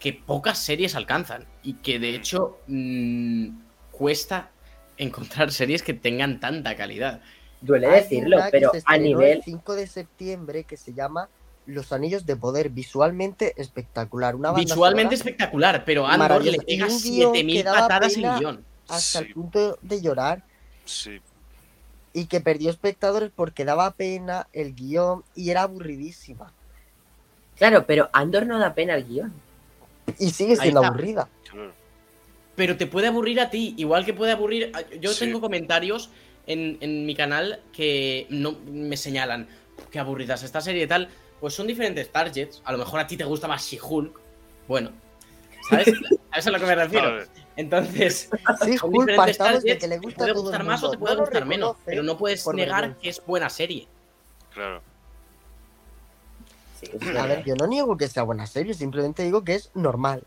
que 0.00 0.14
pocas 0.14 0.58
series 0.58 0.96
alcanzan 0.96 1.46
y 1.62 1.74
que 1.74 2.00
de 2.00 2.14
hecho 2.16 2.58
mm, 2.66 3.50
cuesta 3.92 4.50
encontrar 4.96 5.52
series 5.52 5.82
que 5.82 5.94
tengan 5.94 6.40
tanta 6.40 6.74
calidad. 6.76 7.20
Duele 7.60 7.86
Hay 7.86 8.02
decirlo, 8.02 8.38
una 8.38 8.46
que 8.46 8.50
pero 8.52 8.72
se 8.72 8.82
a 8.84 8.96
nivel. 8.96 9.38
El 9.38 9.44
5 9.44 9.74
de 9.76 9.86
septiembre 9.86 10.64
que 10.64 10.78
se 10.78 10.94
llama 10.94 11.28
Los 11.66 11.92
Anillos 11.92 12.24
de 12.24 12.34
Poder, 12.34 12.70
visualmente 12.70 13.52
espectacular. 13.60 14.34
Una 14.34 14.50
banda 14.50 14.64
Visualmente 14.64 15.16
sonora 15.16 15.30
espectacular, 15.30 15.84
pero 15.84 16.06
Andor 16.06 16.42
le 16.44 16.58
pega 16.58 16.86
un 16.86 17.02
guion 17.02 17.34
7000 17.34 17.56
que 17.56 17.62
daba 17.62 17.78
patadas 17.80 18.16
en 18.16 18.38
guion. 18.38 18.64
hasta 18.88 19.18
el 19.20 19.32
punto 19.34 19.78
de 19.82 20.00
llorar 20.00 20.42
Sí, 20.86 21.20
y 22.12 22.26
que 22.26 22.40
perdió 22.40 22.70
espectadores 22.70 23.30
porque 23.34 23.64
daba 23.64 23.92
pena 23.92 24.48
el 24.52 24.74
guion 24.74 25.22
y 25.34 25.50
era 25.50 25.62
aburridísima. 25.62 26.52
Claro, 27.56 27.86
pero 27.86 28.08
Andor 28.12 28.46
no 28.46 28.58
da 28.58 28.74
pena 28.74 28.94
el 28.94 29.06
guion. 29.06 29.32
Y 30.18 30.30
sigue 30.30 30.56
siendo 30.56 30.84
aburrida. 30.84 31.28
pero 32.56 32.76
te 32.76 32.86
puede 32.86 33.06
aburrir 33.06 33.40
a 33.40 33.48
ti, 33.50 33.74
igual 33.78 34.04
que 34.04 34.12
puede 34.12 34.32
aburrir. 34.32 34.70
a- 34.74 34.82
Yo 34.96 35.10
Sí. 35.12 35.20
tengo 35.24 35.40
comentarios 35.40 36.10
en, 36.46 36.76
en 36.80 37.06
mi 37.06 37.14
canal 37.14 37.62
que 37.72 38.26
no 38.28 38.52
me 38.70 38.96
señalan 38.96 39.48
qué 39.90 39.98
aburridas 39.98 40.42
esta 40.42 40.60
serie 40.60 40.84
y 40.84 40.86
tal. 40.86 41.08
Pues 41.40 41.54
son 41.54 41.66
diferentes 41.66 42.10
targets. 42.12 42.60
A 42.64 42.72
lo 42.72 42.78
mejor 42.78 43.00
a 43.00 43.06
ti 43.06 43.16
te 43.16 43.24
gusta 43.24 43.48
más 43.48 43.64
She-Hulk. 43.66 44.20
Bueno, 44.68 44.90
¿sabes? 45.70 45.88
A 45.88 46.38
eso 46.38 46.40
es 46.40 46.46
a 46.48 46.50
lo 46.50 46.58
que 46.60 46.66
me 46.66 46.74
refiero. 46.74 47.24
Entonces, 47.56 48.28
Sí, 48.64 48.76
Hulk, 48.82 48.92
diferentes 49.08 49.38
targets, 49.38 49.80
que 49.80 49.88
le 49.88 49.94
te 49.96 50.00
gusta 50.00 50.18
puede 50.18 50.30
a 50.30 50.34
todo 50.34 50.42
gustar 50.42 50.64
más 50.64 50.82
o 50.84 50.90
te 50.90 50.98
puede 50.98 51.14
No 51.14 51.20
gustar 51.22 51.46
menos, 51.46 51.76
pero 51.86 52.02
no 52.02 52.18
puedes 52.18 52.46
negar 52.48 52.96
que 52.98 53.08
es 53.08 53.22
buena 53.26 53.48
serie. 53.48 53.88
Claro. 54.52 54.82
Sí, 56.80 57.16
A 57.16 57.26
ver, 57.26 57.44
yo 57.44 57.54
no 57.56 57.66
niego 57.66 57.96
que 57.96 58.08
sea 58.08 58.22
buena 58.22 58.46
serie, 58.46 58.74
simplemente 58.74 59.22
digo 59.22 59.44
que 59.44 59.54
es 59.54 59.70
normal. 59.74 60.22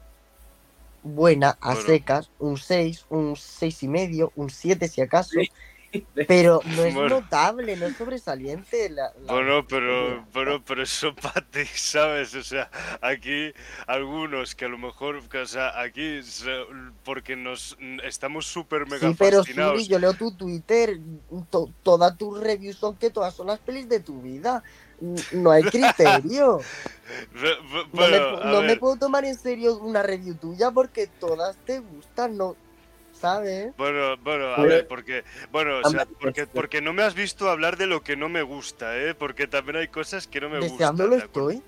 Buena, 1.01 1.57
a 1.59 1.73
Bueno. 1.73 1.87
secas, 1.87 2.31
un 2.39 2.57
6, 2.57 3.05
un 3.09 3.35
seis 3.35 3.83
y 3.83 3.87
medio, 3.89 4.31
un 4.35 4.49
7 4.49 4.87
si 4.87 5.01
acaso. 5.01 5.31
Sí. 5.39 5.49
Pero 6.27 6.61
no 6.65 6.83
es 6.83 6.95
Bueno. 6.95 7.21
notable, 7.21 7.75
no 7.75 7.85
es 7.85 7.95
sobresaliente. 7.97 8.89
La, 8.89 9.11
la- 9.21 9.33
Bueno, 9.33 9.65
pero, 9.67 10.25
bueno, 10.33 10.63
pero 10.65 10.81
eso 10.81 11.13
para 11.21 11.45
ti, 11.45 11.65
¿sabes? 11.65 12.33
O 12.35 12.43
sea, 12.43 12.69
aquí 13.01 13.53
algunos 13.85 14.55
que 14.55 14.65
a 14.65 14.69
lo 14.69 14.77
mejor, 14.77 15.17
o 15.17 15.45
sea, 15.45 15.79
aquí, 15.79 16.19
porque 17.03 17.35
nos 17.35 17.77
estamos 18.03 18.47
súper 18.47 18.87
mega 18.87 19.09
Sí, 19.09 19.15
pero 19.19 19.43
fascinados. 19.43 19.87
Yo 19.87 19.99
leo 19.99 20.13
tu 20.13 20.35
Twitter, 20.35 20.97
to- 21.49 21.69
todas 21.83 22.17
tus 22.17 22.39
reviews 22.39 22.77
son 22.77 22.97
que 22.97 23.11
todas 23.11 23.35
son 23.35 23.47
las 23.47 23.59
pelis 23.59 23.87
de 23.87 23.99
tu 23.99 24.21
vida. 24.21 24.63
No 25.31 25.51
hay 25.51 25.63
criterio. 25.63 26.59
No, 27.33 27.85
bueno, 27.91 28.61
me, 28.61 28.73
no 28.73 28.79
puedo 28.79 28.95
tomar 28.95 29.23
en 29.25 29.37
serio 29.37 29.77
una 29.77 30.01
review 30.01 30.33
tuya 30.35 30.71
porque 30.71 31.05
todas 31.05 31.55
te 31.57 31.79
gustan, 31.79 32.37
¿no? 32.37 32.55
¿Sabes? 33.19 33.71
Bueno, 33.77 34.17
bueno, 34.17 34.47
a 34.53 34.55
Pero- 34.55 34.67
ver, 34.67 34.87
porque, 34.87 35.23
bueno, 35.51 35.79
o 35.83 35.89
sea, 35.89 36.07
porque, 36.19 36.47
porque 36.47 36.81
no 36.81 36.91
me 36.91 37.03
has 37.03 37.13
visto 37.13 37.49
hablar 37.49 37.77
de 37.77 37.85
lo 37.85 38.01
que 38.01 38.15
no 38.15 38.29
me 38.29 38.41
gusta, 38.41 38.97
¿eh? 38.97 39.13
Porque 39.13 39.45
también 39.47 39.75
hay 39.77 39.89
cosas 39.89 40.27
que 40.27 40.41
no 40.41 40.49
me 40.49 40.59
gustan. 40.59 40.95
¿de 40.95 41.03
acuerdo? 41.03 41.15
estoy. 41.25 41.61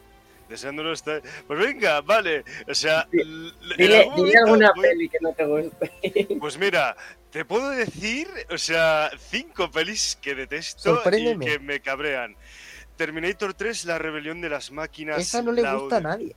Deseándolo 0.50 0.94
estoy. 0.94 1.22
Pues 1.48 1.60
venga, 1.60 2.02
vale. 2.02 2.44
O 2.68 2.74
sea, 2.74 3.08
Dile, 3.12 4.00
algún 4.04 4.26
dile 4.26 4.38
alguna 4.40 4.72
voy- 4.76 4.82
peli 4.84 5.10
que 5.10 5.18
no 5.22 5.32
te 5.34 5.46
guste. 5.46 5.92
Pues 6.40 6.58
mira, 6.58 6.96
te 7.32 7.46
puedo 7.46 7.70
decir, 7.70 8.28
o 8.50 8.58
sea, 8.58 9.12
cinco 9.30 9.70
pelis 9.70 10.18
que 10.22 10.34
detesto 10.36 11.02
y 11.12 11.38
que 11.40 11.60
me 11.60 11.80
cabrean. 11.82 12.36
Terminator 12.96 13.54
3, 13.54 13.86
La 13.86 13.98
rebelión 13.98 14.42
de 14.42 14.50
las 14.50 14.72
máquinas. 14.72 15.20
Esa 15.20 15.42
no 15.42 15.52
le 15.52 15.62
gusta 15.62 15.98
a 15.98 16.02
nadie. 16.02 16.36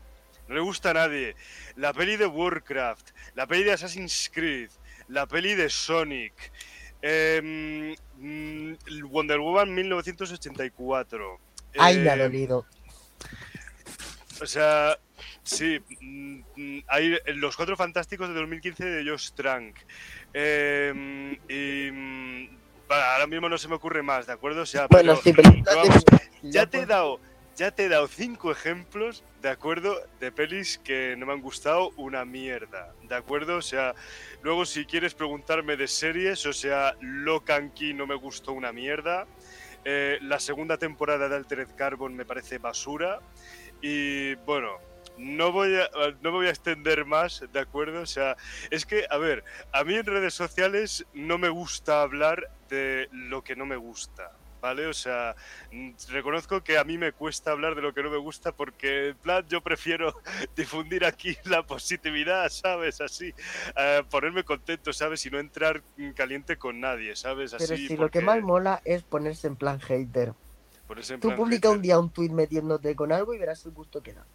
No 0.48 0.54
le 0.54 0.60
gusta 0.60 0.90
a 0.90 0.94
nadie. 0.94 1.36
La 1.76 1.92
peli 1.92 2.16
de 2.16 2.26
Warcraft, 2.26 3.10
la 3.34 3.46
peli 3.46 3.64
de 3.64 3.72
Assassin's 3.72 4.30
Creed, 4.32 4.70
la 5.08 5.26
peli 5.26 5.54
de 5.54 5.68
Sonic, 5.68 6.32
em, 7.02 7.94
mm, 8.16 8.76
Wonder 9.10 9.38
Woman 9.38 9.74
1984. 9.74 11.38
Ay, 11.78 11.98
me 11.98 12.10
ha 12.10 12.16
dolido. 12.16 12.66
o 14.40 14.46
sea, 14.46 14.96
sí, 15.42 15.80
mm, 16.00 16.78
hay 16.86 17.18
los 17.34 17.56
Cuatro 17.56 17.76
Fantásticos 17.76 18.28
de 18.28 18.34
2015 18.34 18.84
de 18.84 19.10
Josh 19.10 19.32
Trank. 19.32 19.76
Em, 20.32 21.32
y 21.48 21.90
mm, 21.90 22.48
para, 22.88 23.14
ahora 23.14 23.26
mismo 23.26 23.48
no 23.48 23.58
se 23.58 23.68
me 23.68 23.74
ocurre 23.76 24.02
más, 24.02 24.26
¿de 24.26 24.32
acuerdo? 24.32 24.62
O 24.62 24.66
sea, 24.66 24.86
Bueno, 24.88 25.18
pero- 25.22 25.22
sí, 25.22 25.32
pero 25.64 25.76
vamos, 25.76 26.04
ya 26.42 26.66
te 26.66 26.78
he 26.78 26.80
fuera- 26.80 26.94
dado, 26.96 27.20
ya 27.56 27.70
te 27.70 27.84
he 27.84 27.88
dado 27.88 28.08
cinco 28.08 28.50
ejemplos, 28.50 29.22
¿de 29.42 29.48
acuerdo? 29.50 30.00
De 30.20 30.32
pelis 30.32 30.78
que 30.78 31.14
no 31.18 31.26
me 31.26 31.32
han 31.32 31.40
gustado 31.42 31.90
una 31.96 32.24
mierda, 32.24 32.92
¿de 33.02 33.14
acuerdo? 33.14 33.56
O 33.56 33.62
sea, 33.62 33.94
luego 34.42 34.64
si 34.64 34.84
quieres 34.86 35.14
preguntarme 35.14 35.76
de 35.76 35.86
series, 35.88 36.46
o 36.46 36.52
sea, 36.52 36.94
Locan 37.00 37.70
Key 37.70 37.94
no 37.94 38.06
me 38.06 38.14
gustó 38.14 38.52
una 38.52 38.72
mierda. 38.72 39.26
eh, 39.84 40.18
la 40.22 40.38
segunda 40.40 40.76
temporada 40.76 41.28
de 41.28 41.36
Altered 41.36 41.68
Carbon 41.76 42.14
me 42.14 42.24
parece 42.24 42.58
basura. 42.58 43.20
Y 43.80 44.34
bueno, 44.34 44.72
no 45.18 45.52
voy 45.52 45.74
a, 45.76 45.88
no 46.22 46.30
me 46.30 46.38
voy 46.38 46.46
a 46.46 46.50
extender 46.50 47.04
más, 47.04 47.44
¿de 47.52 47.60
acuerdo? 47.60 48.00
O 48.02 48.06
sea, 48.06 48.36
es 48.70 48.86
que, 48.86 49.04
a 49.10 49.18
ver, 49.18 49.44
a 49.72 49.84
mí 49.84 49.94
en 49.94 50.06
redes 50.06 50.34
sociales 50.34 51.06
no 51.12 51.38
me 51.38 51.48
gusta 51.48 52.02
hablar 52.02 52.50
de 52.70 53.08
lo 53.12 53.42
que 53.42 53.56
no 53.56 53.66
me 53.66 53.76
gusta, 53.76 54.32
¿vale? 54.60 54.86
O 54.86 54.92
sea, 54.94 55.34
reconozco 56.08 56.62
que 56.62 56.78
a 56.78 56.84
mí 56.84 56.98
me 56.98 57.12
cuesta 57.12 57.50
hablar 57.50 57.74
de 57.74 57.82
lo 57.82 57.92
que 57.94 58.02
no 58.02 58.10
me 58.10 58.16
gusta 58.18 58.52
porque, 58.52 59.08
en 59.08 59.16
plan, 59.18 59.44
yo 59.48 59.60
prefiero 59.62 60.14
difundir 60.56 61.04
aquí 61.04 61.36
la 61.44 61.64
positividad, 61.66 62.48
¿sabes? 62.50 63.00
Así, 63.00 63.34
eh, 63.76 64.02
ponerme 64.10 64.44
contento, 64.44 64.92
¿sabes? 64.92 65.24
Y 65.26 65.30
no 65.30 65.38
entrar 65.38 65.82
caliente 66.14 66.56
con 66.58 66.80
nadie, 66.80 67.16
¿sabes? 67.16 67.54
Así, 67.54 67.66
Pero 67.66 67.76
si 67.76 67.96
lo 67.96 67.96
porque 67.96 68.20
que 68.20 68.24
más 68.24 68.40
mola 68.42 68.80
es 68.84 69.02
ponerse 69.04 69.46
en 69.48 69.56
plan 69.56 69.80
hater. 69.80 70.34
ponerse 70.86 71.14
en 71.14 71.20
Tú 71.20 71.28
plan 71.28 71.36
publica 71.36 71.70
un 71.70 71.82
día 71.82 71.98
un 71.98 72.10
tweet 72.12 72.30
metiéndote 72.30 72.94
con 72.96 73.12
algo 73.12 73.34
y 73.34 73.38
verás 73.38 73.64
el 73.66 73.72
gusto 73.72 74.02
que 74.02 74.14
da. 74.14 74.26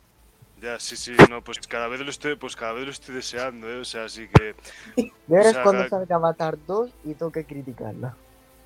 Ya, 0.63 0.79
sí, 0.79 0.95
sí, 0.95 1.11
no, 1.29 1.43
pues 1.43 1.59
cada 1.67 1.89
vez 1.89 1.99
lo 1.99 2.09
estoy, 2.09 2.37
pues 2.37 2.55
cada 2.55 2.71
vez 2.71 2.85
lo 2.85 2.91
estoy 2.91 3.15
deseando, 3.15 3.69
¿eh? 3.69 3.79
O 3.81 3.83
sea, 3.85 4.05
así 4.05 4.29
que... 4.29 4.55
Ya 5.27 5.37
verás 5.37 5.53
sea, 5.53 5.63
cuando 5.63 5.83
ga- 5.83 5.89
salga 5.89 6.15
Avatar 6.15 6.57
2 6.65 6.89
y 7.03 7.13
tengo 7.15 7.31
que 7.33 7.43
criticarla. 7.43 8.15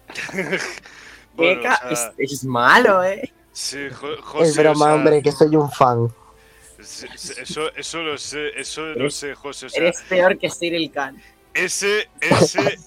bueno, 1.33 1.61
o 1.61 1.63
sea, 1.63 2.13
es, 2.17 2.31
es 2.33 2.43
malo, 2.43 3.03
¿eh? 3.03 3.33
sí, 3.51 3.89
Jo- 3.89 4.17
José, 4.21 4.49
es 4.49 4.57
broma, 4.57 4.71
o 4.71 4.75
sea, 4.87 4.95
hombre, 4.95 5.21
que 5.23 5.31
soy 5.31 5.55
un 5.55 5.71
fan. 5.71 6.07
sí, 6.79 7.07
sí, 7.15 7.33
Eso, 7.41 7.73
eso 7.75 8.03
lo 8.03 8.17
sé, 8.17 8.59
eso 8.59 8.85
lo 8.85 9.09
sé, 9.09 9.33
José. 9.33 9.65
O 9.65 9.69
sea, 9.69 9.81
Eres 9.81 10.01
peor 10.07 10.37
que 10.37 10.49
Cyril 10.51 10.91
Khan. 10.91 11.19
ese, 11.55 12.07
ese, 12.21 12.77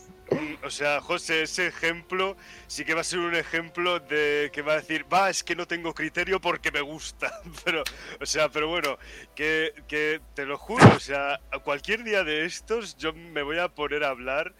o 0.62 0.70
sea, 0.70 1.00
José, 1.00 1.42
ese 1.42 1.66
ejemplo 1.68 2.36
sí 2.66 2.84
que 2.84 2.94
va 2.94 3.00
a 3.00 3.04
ser 3.04 3.18
un 3.20 3.34
ejemplo 3.34 3.98
de 4.00 4.50
que 4.52 4.62
va 4.62 4.74
a 4.74 4.76
decir, 4.76 5.06
va, 5.12 5.30
es 5.30 5.42
que 5.42 5.56
no 5.56 5.66
tengo 5.66 5.94
criterio 5.94 6.40
porque 6.40 6.70
me 6.70 6.80
gusta. 6.80 7.40
Pero, 7.64 7.82
o 8.20 8.26
sea, 8.26 8.48
pero 8.48 8.68
bueno, 8.68 8.98
que, 9.34 9.72
que 9.88 10.20
te 10.34 10.46
lo 10.46 10.58
juro, 10.58 10.86
o 10.96 11.00
sea, 11.00 11.40
cualquier 11.64 12.04
día 12.04 12.24
de 12.24 12.44
estos 12.44 12.96
yo 12.96 13.12
me 13.12 13.42
voy 13.42 13.58
a 13.58 13.68
poner 13.68 14.04
a 14.04 14.10
hablar 14.10 14.54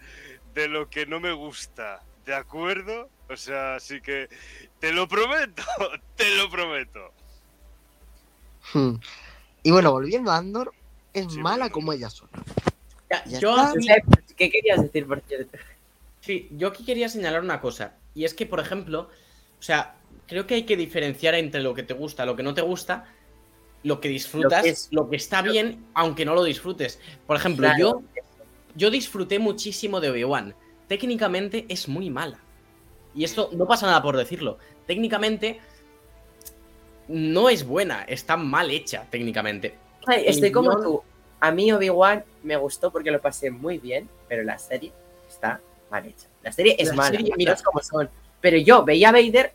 de 0.53 0.67
lo 0.67 0.89
que 0.89 1.05
no 1.05 1.19
me 1.19 1.31
gusta. 1.31 2.01
¿De 2.25 2.35
acuerdo? 2.35 3.09
O 3.29 3.37
sea, 3.37 3.75
así 3.75 4.01
que 4.01 4.29
te 4.79 4.91
lo 4.91 5.07
prometo, 5.07 5.63
te 6.15 6.35
lo 6.35 6.49
prometo. 6.49 7.13
Hmm. 8.73 8.95
Y 9.63 9.71
bueno, 9.71 9.91
volviendo 9.91 10.31
a 10.31 10.37
Andor, 10.37 10.73
es 11.13 11.27
Sí, 11.33 11.39
mala 11.39 11.65
bueno. 11.65 11.73
como 11.73 11.93
ella 11.93 12.09
sola. 12.09 12.31
Ya, 13.11 13.23
Ya 13.25 13.39
yo, 13.39 13.55
¿Qué 14.37 14.49
querías 14.49 14.81
decir, 14.81 15.05
por 15.05 15.19
cierto? 15.21 15.57
sí, 16.21 16.47
yo 16.51 16.69
aquí 16.69 16.85
quería 16.85 17.09
señalar 17.09 17.41
una 17.41 17.59
cosa. 17.59 17.95
Y 18.15 18.23
es 18.25 18.33
que, 18.33 18.45
por 18.45 18.59
ejemplo, 18.59 19.09
o 19.59 19.61
sea, 19.63 19.95
creo 20.27 20.47
que 20.47 20.55
hay 20.55 20.63
que 20.63 20.77
diferenciar 20.77 21.35
entre 21.35 21.61
lo 21.61 21.73
que 21.73 21.83
te 21.83 21.93
gusta, 21.93 22.25
lo 22.25 22.35
que 22.35 22.43
no 22.43 22.53
te 22.53 22.61
gusta, 22.61 23.05
lo 23.83 23.99
que 23.99 24.07
disfrutas, 24.09 24.89
lo 24.91 25.01
Lo 25.03 25.05
que, 25.07 25.11
que 25.11 25.15
es- 25.17 25.23
está 25.23 25.41
bien, 25.41 25.85
aunque 25.93 26.23
no 26.25 26.33
lo 26.35 26.43
disfrutes. 26.43 26.99
Por 27.27 27.35
ejemplo, 27.35 27.67
Claro. 27.67 27.79
yo, 27.79 28.01
yo 28.75 28.89
disfruté 28.91 29.39
muchísimo 29.39 29.99
de 29.99 30.09
Obi-Wan. 30.11 30.55
Técnicamente 30.87 31.65
es 31.67 31.87
muy 31.89 32.09
mala. 32.09 32.39
Y 33.13 33.23
esto 33.25 33.49
no 33.53 33.65
pasa 33.67 33.87
nada 33.87 34.01
por 34.01 34.15
decirlo. 34.15 34.57
Técnicamente 34.87 35.59
no 37.07 37.49
es 37.49 37.65
buena, 37.65 38.03
está 38.03 38.37
mal 38.37 38.69
hecha 38.71 39.05
técnicamente. 39.09 39.75
Ay, 40.07 40.23
Estoy 40.27 40.51
como 40.51 40.71
Yo- 40.73 40.79
tú. 40.83 41.01
A 41.41 41.51
mí 41.51 41.71
Obi-Wan 41.71 42.23
me 42.43 42.55
gustó 42.55 42.91
porque 42.91 43.11
lo 43.11 43.21
pasé 43.21 43.51
muy 43.51 43.77
bien, 43.77 44.09
pero 44.27 44.43
la 44.43 44.57
serie 44.57 44.91
está 45.27 45.59
mal 45.89 46.05
hecha. 46.05 46.27
La 46.43 46.51
serie 46.51 46.75
es 46.79 46.89
La 46.89 46.95
mala, 46.95 47.17
serie, 47.17 47.33
mira. 47.37 47.55
como 47.63 47.79
son. 47.81 48.09
Pero 48.39 48.57
yo 48.57 48.83
veía 48.83 49.09
a 49.09 49.11
Vader 49.11 49.53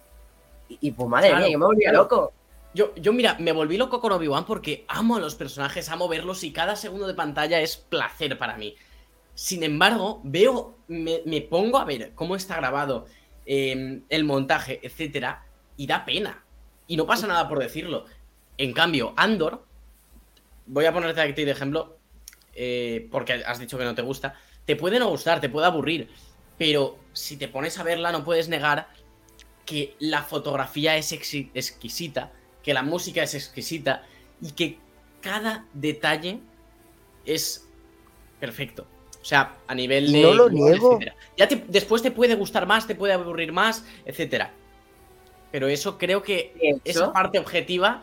y, 0.69 0.79
y, 0.81 0.91
pues 0.93 1.09
madre 1.09 1.29
Claro, 1.31 1.45
mía, 1.45 1.53
yo 1.53 1.59
me 1.59 1.67
volvía 1.67 1.91
claro. 1.91 2.05
loco. 2.05 2.33
Yo, 2.75 2.95
yo, 2.97 3.13
mira, 3.13 3.37
me 3.41 3.53
volví 3.53 3.77
loco 3.79 4.01
con 4.01 4.13
Obi-Wan 4.13 4.45
porque 4.45 4.85
amo 4.89 5.17
a 5.17 5.21
los 5.21 5.35
personajes, 5.35 5.89
amo 5.89 6.09
verlos 6.09 6.45
y 6.45 6.53
cada 6.53 6.77
segundo 6.77 7.07
de 7.07 7.15
pantalla 7.15 7.61
es 7.61 7.77
placer 7.77 8.37
para 8.39 8.57
mí. 8.57 8.77
Sin 9.35 9.63
embargo, 9.63 10.21
veo, 10.25 10.77
me, 10.89 11.23
me 11.25 11.41
pongo 11.41 11.79
a 11.79 11.85
ver 11.85 12.13
cómo 12.15 12.37
está 12.37 12.57
grabado, 12.57 13.07
eh, 13.47 14.03
el 14.09 14.25
montaje, 14.25 14.81
etcétera, 14.83 15.47
y 15.77 15.87
da 15.87 16.05
pena. 16.05 16.45
Y 16.87 16.97
no 16.97 17.07
pasa 17.07 17.27
nada 17.27 17.49
por 17.49 17.59
decirlo. 17.59 18.05
En 18.59 18.73
cambio, 18.73 19.15
Andor, 19.17 19.65
voy 20.67 20.85
a 20.85 20.93
ponerte 20.93 21.21
aquí 21.21 21.45
de 21.45 21.51
ejemplo, 21.53 21.96
eh, 22.57 23.09
porque 23.11 23.35
has 23.35 23.59
dicho 23.59 23.79
que 23.79 23.85
no 23.85 23.95
te 23.95 24.03
gusta, 24.03 24.35
te 24.65 24.75
puede 24.77 24.99
no 24.99 25.09
gustar, 25.09 25.41
te 25.41 25.49
puede 25.49 25.67
aburrir, 25.67 26.09
pero 26.59 26.99
si 27.13 27.37
te 27.37 27.49
pones 27.49 27.79
a 27.79 27.83
verla 27.83 28.13
no 28.13 28.25
puedes 28.25 28.49
negar 28.49 28.89
que 29.65 29.95
la 29.99 30.23
fotografía 30.23 30.97
es 30.97 31.13
exquisita, 31.13 32.33
que 32.63 32.73
la 32.75 32.83
música 32.83 33.23
es 33.23 33.35
exquisita 33.35 34.03
y 34.41 34.53
que 34.53 34.79
cada 35.21 35.67
detalle 35.73 36.39
es 37.25 37.67
perfecto. 38.41 38.87
O 39.21 39.25
sea, 39.25 39.57
a 39.67 39.75
nivel 39.75 40.13
de. 40.13 40.23
no 40.23 40.35
lo 40.35 40.49
niego. 40.49 40.93
etcétera. 40.93 41.17
Ya 41.37 41.49
te- 41.49 41.65
después 41.67 42.01
te 42.01 42.13
puede 42.13 42.37
gustar 42.37 42.65
más, 42.67 42.87
te 42.87 42.95
puede 42.95 43.13
aburrir 43.13 43.53
más, 43.53 43.85
etcétera. 44.05 44.53
Pero 45.51 45.67
eso 45.69 45.99
creo 45.99 46.23
que 46.23 46.55
esa 46.85 47.13
parte 47.13 47.39
objetiva 47.41 48.03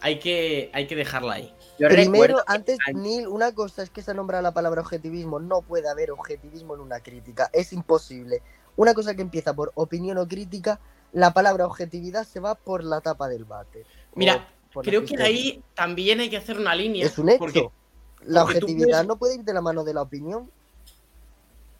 hay 0.00 0.18
que, 0.18 0.70
hay 0.72 0.86
que 0.86 0.96
dejarla 0.96 1.34
ahí. 1.34 1.52
Yo 1.78 1.88
Primero, 1.88 2.38
antes, 2.46 2.78
que- 2.84 2.94
Neil, 2.94 3.26
una 3.26 3.52
cosa 3.52 3.82
es 3.82 3.90
que 3.90 4.02
se 4.02 4.14
nombra 4.14 4.40
la 4.42 4.52
palabra 4.52 4.80
objetivismo. 4.80 5.40
No 5.40 5.62
puede 5.62 5.88
haber 5.88 6.10
objetivismo 6.10 6.74
en 6.74 6.80
una 6.80 7.00
crítica. 7.00 7.50
Es 7.52 7.72
imposible. 7.72 8.42
Una 8.76 8.94
cosa 8.94 9.14
que 9.14 9.22
empieza 9.22 9.54
por 9.54 9.72
opinión 9.74 10.18
o 10.18 10.26
crítica, 10.28 10.80
la 11.12 11.32
palabra 11.32 11.66
objetividad 11.66 12.24
se 12.24 12.40
va 12.40 12.54
por 12.54 12.82
la 12.84 13.00
tapa 13.00 13.28
del. 13.28 13.44
O 13.44 13.64
Mira, 14.14 14.48
Creo 14.82 15.02
que 15.02 15.08
cisterna. 15.08 15.26
ahí 15.26 15.62
también 15.74 16.18
hay 16.20 16.28
que 16.30 16.36
hacer 16.36 16.58
una 16.58 16.74
línea. 16.74 17.06
Es 17.06 17.16
un 17.18 17.28
hecho. 17.28 17.38
Porque 17.38 17.68
La 18.26 18.42
Porque 18.42 18.58
objetividad 18.58 18.88
puedes- 18.88 19.06
no 19.06 19.16
puede 19.18 19.34
ir 19.36 19.44
de 19.44 19.52
la 19.52 19.60
mano 19.60 19.84
de 19.84 19.94
la 19.94 20.02
opinión. 20.02 20.50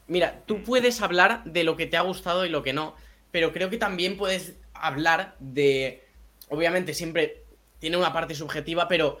Mira, 0.07 0.43
tú 0.45 0.63
puedes 0.63 1.01
hablar 1.01 1.43
de 1.45 1.63
lo 1.63 1.75
que 1.75 1.87
te 1.87 1.97
ha 1.97 2.01
gustado 2.01 2.45
y 2.45 2.49
lo 2.49 2.61
que 2.61 2.71
no, 2.73 2.93
pero 3.31 3.51
creo 3.51 3.69
que 3.69 3.77
también 3.77 4.15
puedes 4.17 4.53
hablar 4.73 5.35
de. 5.39 6.03
Obviamente, 6.49 6.93
siempre 6.93 7.43
tiene 7.79 7.97
una 7.97 8.13
parte 8.13 8.35
subjetiva, 8.35 8.87
pero 8.87 9.17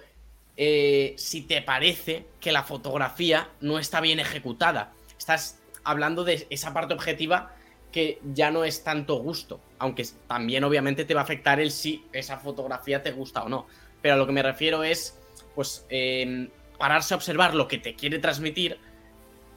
eh, 0.57 1.13
si 1.17 1.41
te 1.41 1.61
parece 1.61 2.25
que 2.39 2.51
la 2.51 2.63
fotografía 2.63 3.49
no 3.61 3.79
está 3.79 4.01
bien 4.01 4.19
ejecutada, 4.19 4.93
estás 5.17 5.59
hablando 5.83 6.23
de 6.23 6.47
esa 6.49 6.73
parte 6.73 6.93
objetiva 6.93 7.53
que 7.91 8.19
ya 8.33 8.51
no 8.51 8.63
es 8.63 8.83
tanto 8.83 9.15
gusto, 9.17 9.59
aunque 9.79 10.05
también 10.27 10.63
obviamente 10.63 11.05
te 11.05 11.13
va 11.13 11.21
a 11.21 11.23
afectar 11.23 11.59
el 11.59 11.71
si 11.71 12.03
esa 12.11 12.37
fotografía 12.37 13.01
te 13.01 13.11
gusta 13.11 13.43
o 13.43 13.49
no. 13.49 13.67
Pero 14.01 14.15
a 14.15 14.17
lo 14.17 14.25
que 14.27 14.33
me 14.33 14.43
refiero 14.43 14.83
es, 14.83 15.17
pues, 15.55 15.85
eh, 15.89 16.49
pararse 16.77 17.13
a 17.13 17.17
observar 17.17 17.55
lo 17.55 17.67
que 17.67 17.77
te 17.77 17.95
quiere 17.95 18.19
transmitir 18.19 18.77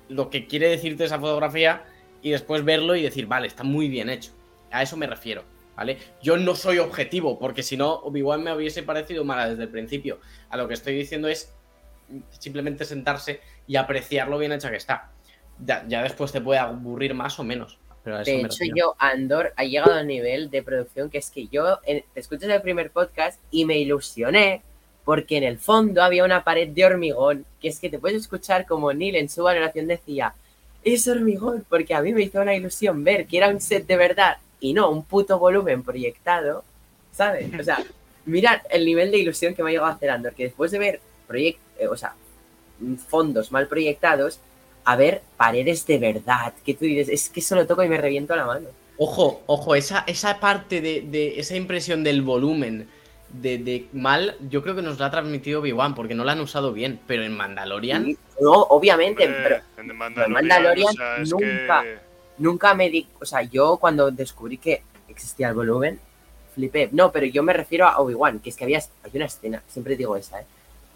lo 0.08 0.30
que 0.30 0.46
quiere 0.46 0.68
decirte 0.68 1.04
esa 1.04 1.18
fotografía 1.18 1.84
y 2.22 2.30
después 2.30 2.64
verlo 2.64 2.96
y 2.96 3.02
decir, 3.02 3.26
vale, 3.26 3.46
está 3.46 3.62
muy 3.62 3.88
bien 3.88 4.10
hecho. 4.10 4.32
A 4.70 4.82
eso 4.82 4.96
me 4.96 5.06
refiero, 5.06 5.44
¿vale? 5.78 5.96
Yo 6.20 6.36
no 6.36 6.56
soy 6.56 6.78
objetivo, 6.78 7.38
porque 7.38 7.62
si 7.62 7.76
no, 7.76 7.94
Obi-Wan 8.00 8.42
me 8.42 8.52
hubiese 8.52 8.82
parecido 8.82 9.24
mala 9.24 9.48
desde 9.48 9.62
el 9.62 9.68
principio. 9.68 10.18
A 10.50 10.56
lo 10.56 10.66
que 10.66 10.74
estoy 10.74 10.92
diciendo 10.96 11.28
es 11.28 11.52
simplemente 12.36 12.84
sentarse 12.84 13.40
y 13.68 13.76
apreciar 13.76 14.26
lo 14.26 14.38
bien 14.38 14.50
hecha 14.50 14.70
que 14.70 14.76
está. 14.76 15.12
Ya, 15.64 15.84
ya 15.86 16.02
después 16.02 16.32
te 16.32 16.40
puede 16.40 16.58
aburrir 16.58 17.14
más 17.14 17.38
o 17.38 17.44
menos. 17.44 17.78
Pero 18.02 18.18
De 18.18 18.40
hecho, 18.40 18.64
yo, 18.74 18.96
Andor, 18.98 19.52
ha 19.56 19.62
llegado 19.62 19.94
a 19.94 20.00
un 20.00 20.08
nivel 20.08 20.50
de 20.50 20.64
producción 20.64 21.10
que 21.10 21.18
es 21.18 21.30
que 21.30 21.46
yo 21.46 21.78
en- 21.84 22.04
te 22.12 22.18
escuchas 22.20 22.50
el 22.50 22.60
primer 22.60 22.90
podcast 22.90 23.40
y 23.52 23.64
me 23.64 23.78
ilusioné 23.78 24.62
porque 25.04 25.36
en 25.36 25.44
el 25.44 25.58
fondo 25.58 26.02
había 26.02 26.24
una 26.24 26.42
pared 26.42 26.68
de 26.70 26.84
hormigón 26.84 27.46
que 27.60 27.68
es 27.68 27.78
que 27.78 27.88
te 27.88 28.00
puedes 28.00 28.20
escuchar 28.20 28.66
como 28.66 28.92
Neil 28.92 29.14
en 29.14 29.28
su 29.28 29.44
valoración 29.44 29.86
decía, 29.86 30.34
es 30.82 31.06
hormigón, 31.06 31.64
porque 31.68 31.94
a 31.94 32.02
mí 32.02 32.12
me 32.12 32.22
hizo 32.22 32.40
una 32.40 32.54
ilusión 32.56 33.04
ver 33.04 33.26
que 33.26 33.36
era 33.38 33.48
un 33.48 33.60
set 33.60 33.86
de 33.86 33.96
verdad 33.96 34.38
y 34.60 34.72
no 34.74 34.90
un 34.90 35.04
puto 35.04 35.38
volumen 35.38 35.82
proyectado, 35.82 36.64
¿sabes? 37.12 37.48
O 37.58 37.62
sea, 37.62 37.82
mira 38.26 38.62
el 38.70 38.84
nivel 38.84 39.10
de 39.10 39.18
ilusión 39.18 39.54
que 39.54 39.62
me 39.62 39.70
ha 39.70 39.72
llegado 39.72 39.90
a 39.90 39.94
hacer 39.94 40.10
Andor, 40.10 40.34
que 40.34 40.44
después 40.44 40.70
de 40.70 40.78
ver 40.78 41.00
proyect 41.26 41.58
eh, 41.78 41.88
o 41.88 41.96
sea, 41.96 42.14
fondos 43.08 43.52
mal 43.52 43.66
proyectados, 43.68 44.40
a 44.84 44.96
ver 44.96 45.22
paredes 45.36 45.86
de 45.86 45.98
verdad, 45.98 46.52
que 46.64 46.74
tú 46.74 46.84
dices, 46.84 47.08
es 47.08 47.28
que 47.30 47.40
eso 47.40 47.54
lo 47.54 47.66
toco 47.66 47.82
y 47.84 47.88
me 47.88 47.98
reviento 47.98 48.34
la 48.36 48.46
mano. 48.46 48.68
Ojo, 48.96 49.42
ojo, 49.46 49.74
esa, 49.74 50.04
esa 50.06 50.40
parte 50.40 50.80
de, 50.80 51.02
de 51.02 51.38
esa 51.38 51.54
impresión 51.56 52.02
del 52.02 52.22
volumen 52.22 52.88
de, 53.28 53.58
de 53.58 53.86
mal, 53.92 54.36
yo 54.48 54.62
creo 54.62 54.74
que 54.74 54.82
nos 54.82 54.98
la 54.98 55.06
ha 55.06 55.10
transmitido 55.10 55.60
Obi-Wan, 55.60 55.94
porque 55.94 56.14
no 56.14 56.24
la 56.24 56.32
han 56.32 56.40
usado 56.40 56.72
bien, 56.72 56.98
pero 57.06 57.22
en 57.22 57.36
Mandalorian, 57.36 58.16
No, 58.40 58.52
obviamente, 58.62 59.26
Hombre, 59.26 59.42
pero 59.42 59.62
en 59.92 59.96
Mandalorian 59.96 60.32
Mandalorian, 60.32 60.88
o 60.88 60.92
sea, 60.92 61.16
es 61.22 61.30
nunca- 61.30 61.82
que- 61.82 62.07
nunca 62.38 62.74
me 62.74 62.90
di, 62.90 63.06
o 63.20 63.26
sea, 63.26 63.42
yo 63.42 63.76
cuando 63.76 64.10
descubrí 64.10 64.58
que 64.58 64.82
existía 65.08 65.48
el 65.48 65.54
volumen, 65.54 66.00
flipé. 66.54 66.88
No, 66.92 67.12
pero 67.12 67.26
yo 67.26 67.42
me 67.42 67.52
refiero 67.52 67.86
a 67.86 67.98
Obi-Wan, 67.98 68.40
que 68.40 68.50
es 68.50 68.56
que 68.56 68.64
había, 68.64 68.78
hay 68.78 69.10
una 69.14 69.26
escena, 69.26 69.62
siempre 69.68 69.96
digo 69.96 70.16
esa, 70.16 70.40
¿eh? 70.40 70.46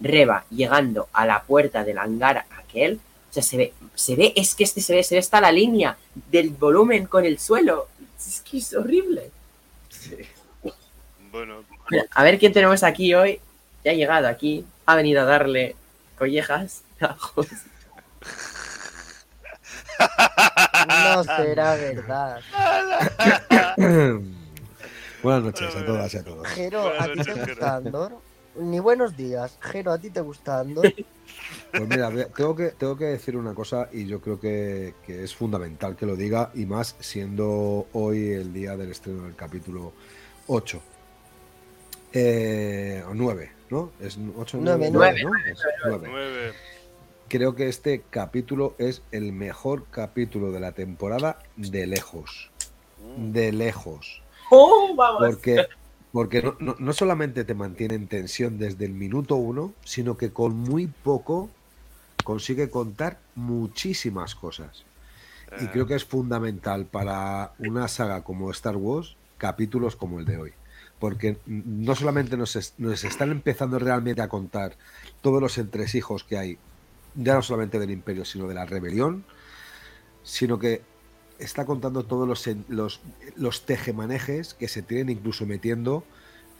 Reba 0.00 0.44
llegando 0.50 1.08
a 1.12 1.26
la 1.26 1.42
puerta 1.42 1.84
del 1.84 1.98
hangar 1.98 2.44
aquel, 2.58 2.98
o 3.30 3.32
sea, 3.32 3.42
se 3.42 3.56
ve, 3.56 3.72
se 3.94 4.16
ve, 4.16 4.32
es 4.36 4.54
que 4.54 4.64
este 4.64 4.80
se 4.80 4.94
ve, 4.94 5.04
se 5.04 5.14
ve 5.14 5.20
hasta 5.20 5.40
la 5.40 5.52
línea 5.52 5.96
del 6.30 6.50
volumen 6.50 7.06
con 7.06 7.24
el 7.24 7.38
suelo. 7.38 7.88
Es 8.18 8.40
que 8.42 8.58
es 8.58 8.74
horrible. 8.74 9.30
Bueno, 11.30 11.64
Mira, 11.90 12.04
a 12.10 12.24
ver 12.24 12.38
quién 12.38 12.52
tenemos 12.52 12.82
aquí 12.82 13.14
hoy. 13.14 13.40
Ya 13.84 13.92
ha 13.92 13.94
llegado 13.94 14.28
aquí, 14.28 14.66
ha 14.86 14.96
venido 14.96 15.22
a 15.22 15.24
darle 15.24 15.76
collejas 16.18 16.82
a 17.00 17.14
José. 17.14 17.56
no 20.86 21.24
será 21.36 21.74
verdad. 21.76 22.40
Buenas 25.22 25.44
noches 25.44 25.76
a 25.76 25.86
todas 25.86 26.12
y 26.14 26.16
a 26.16 26.24
todos. 26.24 26.48
Jero, 26.48 26.88
¿a 27.00 27.12
ti 27.12 27.20
te 27.22 27.32
gusta 27.34 27.76
Andor? 27.76 28.12
Ni 28.56 28.80
buenos 28.80 29.16
días. 29.16 29.56
Jero, 29.60 29.92
¿a 29.92 29.98
ti 29.98 30.10
te 30.10 30.20
gusta 30.20 30.60
Andor? 30.60 30.92
Pues 31.70 31.88
mira, 31.88 32.10
tengo 32.34 32.56
que, 32.56 32.70
tengo 32.70 32.96
que 32.96 33.04
decir 33.04 33.36
una 33.36 33.54
cosa 33.54 33.88
y 33.92 34.06
yo 34.06 34.20
creo 34.20 34.40
que, 34.40 34.94
que 35.06 35.22
es 35.22 35.34
fundamental 35.34 35.96
que 35.96 36.06
lo 36.06 36.16
diga 36.16 36.50
y 36.54 36.66
más 36.66 36.96
siendo 36.98 37.86
hoy 37.92 38.32
el 38.32 38.52
día 38.52 38.76
del 38.76 38.90
estreno 38.90 39.24
del 39.24 39.36
capítulo 39.36 39.92
8. 40.48 40.82
Eh, 42.14 43.02
o 43.08 43.14
9, 43.14 43.52
¿no? 43.70 43.92
Es 44.00 44.18
8, 44.36 44.58
9, 44.60 44.90
9, 44.92 45.20
9, 45.22 45.22
9, 45.22 45.54
¿no? 45.84 45.98
9. 45.98 46.08
9. 46.10 46.52
Creo 47.32 47.54
que 47.54 47.66
este 47.66 48.02
capítulo 48.10 48.74
es 48.76 49.00
el 49.10 49.32
mejor 49.32 49.86
capítulo 49.90 50.52
de 50.52 50.60
la 50.60 50.72
temporada 50.72 51.38
de 51.56 51.86
lejos. 51.86 52.50
De 53.16 53.52
lejos. 53.52 54.20
¡Oh, 54.50 54.94
vamos! 54.94 55.22
Porque, 55.24 55.64
porque 56.12 56.42
no, 56.42 56.56
no- 56.60 56.76
no 56.78 56.92
solamente 56.92 57.44
te 57.44 57.54
mantiene 57.54 57.94
en 57.94 58.06
tensión 58.06 58.58
desde 58.58 58.84
el 58.84 58.92
minuto 58.92 59.36
uno, 59.36 59.72
sino 59.82 60.18
que 60.18 60.30
con 60.30 60.54
muy 60.58 60.88
poco 60.88 61.48
consigue 62.22 62.68
contar 62.68 63.18
muchísimas 63.34 64.34
cosas. 64.34 64.84
Y 65.58 65.68
creo 65.68 65.86
que 65.86 65.94
es 65.94 66.04
fundamental 66.04 66.84
para 66.84 67.52
una 67.58 67.88
saga 67.88 68.22
como 68.24 68.50
Star 68.50 68.76
Wars, 68.76 69.16
capítulos 69.38 69.96
como 69.96 70.18
el 70.18 70.26
de 70.26 70.36
hoy. 70.36 70.52
Porque 70.98 71.38
no 71.46 71.94
solamente 71.94 72.36
nos, 72.36 72.56
es- 72.56 72.74
nos 72.76 73.04
están 73.04 73.30
empezando 73.30 73.78
realmente 73.78 74.20
a 74.20 74.28
contar 74.28 74.76
todos 75.22 75.40
los 75.40 75.56
entresijos 75.56 76.24
que 76.24 76.36
hay, 76.36 76.58
ya 77.14 77.34
no 77.34 77.42
solamente 77.42 77.78
del 77.78 77.90
imperio, 77.90 78.24
sino 78.24 78.46
de 78.48 78.54
la 78.54 78.66
rebelión, 78.66 79.24
sino 80.22 80.58
que 80.58 80.82
está 81.38 81.64
contando 81.64 82.04
todos 82.04 82.28
los, 82.28 83.00
los, 83.36 83.66
tejemanejes 83.66 84.54
que 84.54 84.68
se 84.68 84.82
tienen 84.82 85.10
incluso 85.10 85.44
metiendo, 85.46 86.04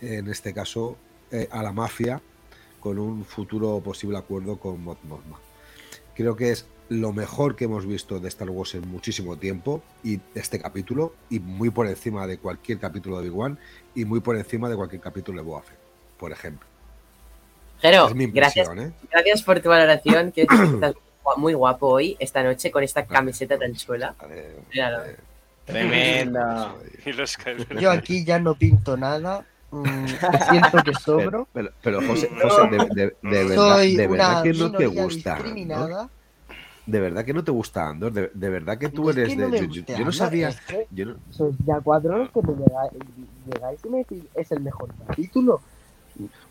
en 0.01 0.29
este 0.29 0.53
caso, 0.53 0.97
eh, 1.31 1.49
a 1.51 1.63
la 1.63 1.73
mafia 1.73 2.21
con 2.81 2.99
un 2.99 3.25
futuro 3.25 3.81
posible 3.81 4.19
acuerdo 4.19 4.59
con 4.59 4.83
Mos 4.83 4.99
Mothma. 5.05 5.39
Creo 6.15 6.35
que 6.37 6.51
es 6.51 6.67
lo 6.89 7.13
mejor 7.13 7.57
que 7.57 7.65
hemos 7.65 7.87
visto 7.87 8.19
de 8.19 8.29
Star 8.29 8.51
Wars 8.51 8.75
en 8.75 8.87
muchísimo 8.89 9.39
tiempo 9.39 9.83
y 10.03 10.21
este 10.35 10.59
capítulo 10.59 11.15
y 11.31 11.39
muy 11.39 11.71
por 11.71 11.87
encima 11.87 12.27
de 12.27 12.39
cualquier 12.39 12.79
capítulo 12.79 13.19
de 13.19 13.31
Big 13.31 13.39
One 13.39 13.57
y 13.95 14.05
muy 14.05 14.21
por 14.21 14.37
encima 14.37 14.69
de 14.69 14.77
cualquier 14.77 15.01
capítulo 15.01 15.39
de 15.39 15.45
Boa 15.45 15.63
por 16.19 16.33
ejemplo. 16.33 16.72
Jero, 17.83 18.09
es 18.09 18.15
mi 18.15 18.27
gracias, 18.29 18.69
impresión, 18.69 18.93
¿eh? 18.93 19.07
gracias 19.11 19.43
por 19.43 19.61
tu 19.61 19.69
valoración. 19.69 20.33
Que 20.33 20.43
estás 20.43 20.95
muy 21.37 21.53
guapo 21.55 21.89
hoy, 21.89 22.17
esta 22.19 22.43
noche, 22.43 22.71
con 22.71 22.83
esta 22.83 23.05
camiseta 23.05 23.59
tan 23.59 23.75
chula. 23.75 24.15
Eh, 24.31 24.59
Míralo. 24.73 25.03
Kyber. 25.67 26.31
Yo 27.81 27.91
aquí 27.91 28.25
ya 28.25 28.39
no 28.39 28.55
pinto 28.55 28.97
nada. 28.97 29.45
mm, 29.71 30.07
siento 30.51 30.83
que 30.85 30.95
sobro. 30.95 31.49
Pero, 31.53 31.71
pero 31.83 32.01
José. 32.07 32.31
José, 32.43 32.63
de, 32.71 32.79
de- 32.95 33.17
de 33.23 33.45
verdad, 34.07 34.43
de 34.43 34.53
que 34.53 34.59
no 34.59 34.73
te 34.73 34.87
gusta. 34.87 35.39
De 36.85 36.99
verdad 37.01 37.25
que 37.25 37.33
no 37.33 37.45
te 37.45 37.53
gusta 37.53 37.89
Andor, 37.89 38.13
de, 38.13 38.29
de 38.35 38.51
verdad 38.51 38.77
que 38.77 38.89
tú 38.89 39.09
Es 39.11 39.17
eres 39.17 39.37
que 39.37 39.41
de. 39.41 39.49
no 39.49 39.57
yo, 39.57 39.85
yo- 39.87 40.05
no 40.05 40.11
sabía. 40.11 40.49
es 40.49 40.61
que 40.63 40.89
Yo 40.91 41.07
no, 41.07 41.17
sois 41.31 41.55
ya 41.65 41.79
cuatro 41.81 42.19
los 42.19 42.31
que 42.33 42.43
me 42.43 42.55
llegáis, 42.55 42.93
llegáis 43.47 43.81
y 43.85 43.89
me 43.89 43.99
decís 43.99 44.25
es 44.35 44.51
el 44.51 44.61
mejor 44.61 44.89
capítulo. 45.07 45.61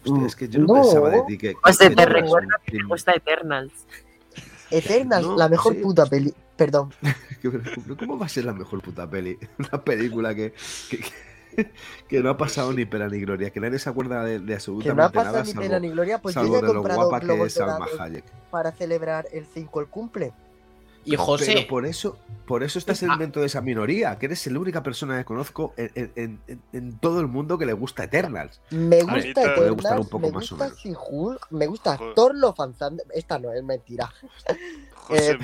Hostia, 0.06 0.28
es 0.28 0.36
que 0.36 0.48
yo 0.50 0.60
no, 0.60 0.68
No. 0.68 0.74
pensaba 0.82 1.10
de 1.10 1.22
ti 1.28 1.38
que. 1.38 1.54
José, 1.62 1.90
que 1.90 1.96
te 1.96 2.06
recuerdo 2.06 2.48
un 2.48 2.66
que 2.66 2.72
me 2.74 2.78
prim- 2.80 2.88
gusta 2.88 3.12
Eternals. 3.14 3.74
Eternals, 4.70 5.28
No, 5.28 5.38
la 5.38 5.50
mejor 5.50 5.74
sí. 5.76 5.82
puta 5.82 6.06
peli. 6.06 6.34
Perdón. 6.56 6.94
¿Cómo 8.00 8.18
va 8.20 8.26
a 8.26 8.30
ser 8.30 8.46
la 8.46 8.54
mejor 8.54 8.82
puta 8.82 9.10
peli? 9.10 9.38
Una 9.60 9.84
película 9.84 10.34
que. 10.36 10.54
que, 10.90 10.98
que- 11.00 11.12
que 12.08 12.24
no 12.24 12.30
ha 12.30 12.38
pasado 12.38 12.72
ni 12.72 12.86
pena 12.86 13.10
ni 13.10 13.20
gloria, 13.20 13.50
que 13.50 13.60
nadie 13.60 13.78
se 13.78 13.90
acuerda 13.90 14.24
de, 14.24 14.40
de 14.40 14.46
Que 14.46 14.48
no 14.48 14.54
ha 14.54 14.56
absolutamente 14.56 15.14
pasado 15.14 15.32
nada, 15.34 15.44
ni 15.44 15.52
salvo, 15.52 15.62
pena 15.62 15.80
ni 15.82 15.90
gloria, 15.90 16.22
pues 16.22 16.36
yo 16.36 16.44
ya 16.48 16.60
he 16.60 16.62
comprado 16.62 17.02
guapa 17.02 17.20
que 17.20 17.26
globos 17.26 17.48
es 17.48 17.54
Salma 17.56 17.74
dorados 17.80 18.00
Hayek. 18.00 18.24
para 18.50 18.72
celebrar 18.72 19.28
el 19.34 19.46
5 19.46 19.82
el 19.82 19.88
cumple. 19.88 20.32
Y 21.04 21.16
José, 21.16 21.54
Pero 21.56 21.68
por 21.68 21.86
eso, 21.86 22.20
por 22.46 22.62
eso 22.64 22.78
estás 22.78 23.02
Ah. 23.04 23.16
dentro 23.18 23.42
de 23.42 23.48
esa 23.48 23.62
minoría, 23.62 24.18
que 24.20 24.28
eres 24.28 24.46
la 24.48 24.60
única 24.60 24.84
persona 24.84 25.18
que 25.18 25.26
conozco 25.26 25.74
en, 25.78 25.92
en- 26.16 26.40
en- 26.48 26.62
en 26.74 27.00
todo 27.00 27.20
el 27.22 27.28
mundo 27.28 27.58
que 27.58 27.66
le 27.66 27.74
gusta 27.74 28.04
Eternals. 28.04 28.62
Me 28.70 29.02
gusta 29.02 29.20
Eternals, 29.20 30.00
un 30.00 30.10
poco 30.10 30.28
me 30.28 30.32
más 30.34 30.52
o 30.52 30.56
gusta 30.56 30.66
menos. 30.66 30.80
She-Hulk, 30.84 31.48
me 31.52 31.66
gusta. 31.68 31.98
Thor 32.16 32.36
Love 32.36 32.60
and 32.60 32.78
Thunder. 32.78 33.06
Esta 33.16 33.40
no, 33.40 33.52
es 33.52 33.64
mentira. 33.64 34.12
José, 34.94 35.32
Eh, 35.32 35.40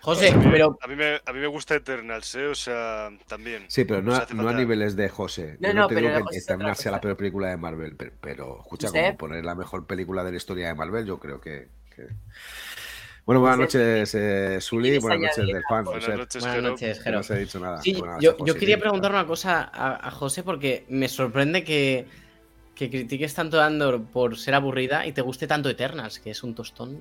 José, 0.00 0.28
a 0.30 0.36
mí, 0.36 0.48
pero 0.50 0.76
a 0.82 0.86
mí 0.86 0.96
me, 0.96 1.14
a 1.24 1.32
mí 1.32 1.38
me 1.38 1.46
gusta 1.46 1.74
Eternals, 1.76 2.34
¿eh? 2.34 2.46
O 2.48 2.54
sea, 2.54 3.08
también. 3.26 3.64
Sí, 3.68 3.84
pero 3.84 4.02
no, 4.02 4.12
no 4.34 4.48
a 4.48 4.52
niveles 4.52 4.96
de 4.96 5.08
José. 5.08 5.56
No, 5.60 5.68
Yo 5.68 5.74
no, 5.74 5.86
te 5.86 5.94
pero 5.94 6.08
digo 6.08 6.20
José 6.24 6.32
que 6.32 6.42
Eternals 6.42 6.78
sea 6.78 6.92
la 6.92 7.00
peor 7.00 7.16
película 7.16 7.48
de 7.48 7.56
Marvel, 7.56 7.96
pero, 7.96 8.12
pero, 8.20 8.60
escucha, 8.60 8.88
¿Usted? 8.88 9.04
como 9.06 9.16
poner 9.18 9.44
la 9.44 9.54
mejor 9.54 9.86
película 9.86 10.22
de 10.24 10.32
la 10.32 10.36
historia 10.36 10.66
de 10.68 10.74
Marvel, 10.74 11.06
yo 11.06 11.18
creo 11.20 11.40
que. 11.40 11.68
que- 11.94 12.08
Bueno, 13.26 13.40
buenas 13.40 13.58
noches, 13.58 14.14
eh, 14.14 14.60
Sully, 14.60 14.82
¿Quieres 14.90 15.02
buenas 15.02 15.20
noches 15.20 15.38
añadir 15.38 15.54
del 15.54 15.64
fan. 15.66 15.84
Buenas 15.84 16.08
noches, 16.08 16.42
buenas 16.42 16.56
Jero. 16.56 16.70
noches, 16.70 17.00
Jero. 17.02 17.16
No 17.18 17.22
se 17.22 17.32
ha 17.32 17.36
dicho 17.36 17.60
nada. 17.60 17.80
Sí, 17.80 17.94
Buenas 17.94 18.20
yo, 18.20 18.36
yo 18.44 18.54
quería 18.54 18.78
preguntar 18.78 19.12
una 19.12 19.26
cosa 19.26 19.62
a, 19.72 20.08
a 20.08 20.10
José 20.10 20.42
porque 20.42 20.84
me 20.88 21.08
sorprende 21.08 21.64
que 21.64 22.06
que 22.74 22.90
critiques 22.90 23.32
tanto 23.32 23.60
a 23.60 23.66
Andor 23.66 24.02
por 24.02 24.36
ser 24.36 24.54
aburrida 24.54 25.06
y 25.06 25.12
te 25.12 25.22
guste 25.22 25.46
tanto 25.46 25.68
Eternals, 25.68 26.18
que 26.18 26.32
es 26.32 26.42
un 26.42 26.56
tostón. 26.56 26.98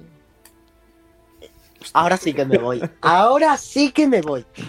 Ahora 1.93 2.15
sí 2.15 2.31
que 2.33 2.45
me 2.45 2.59
voy. 2.59 2.79
Ahora 3.01 3.57
sí 3.57 3.91
que 3.91 4.07
me 4.07 4.21
voy. 4.21 4.45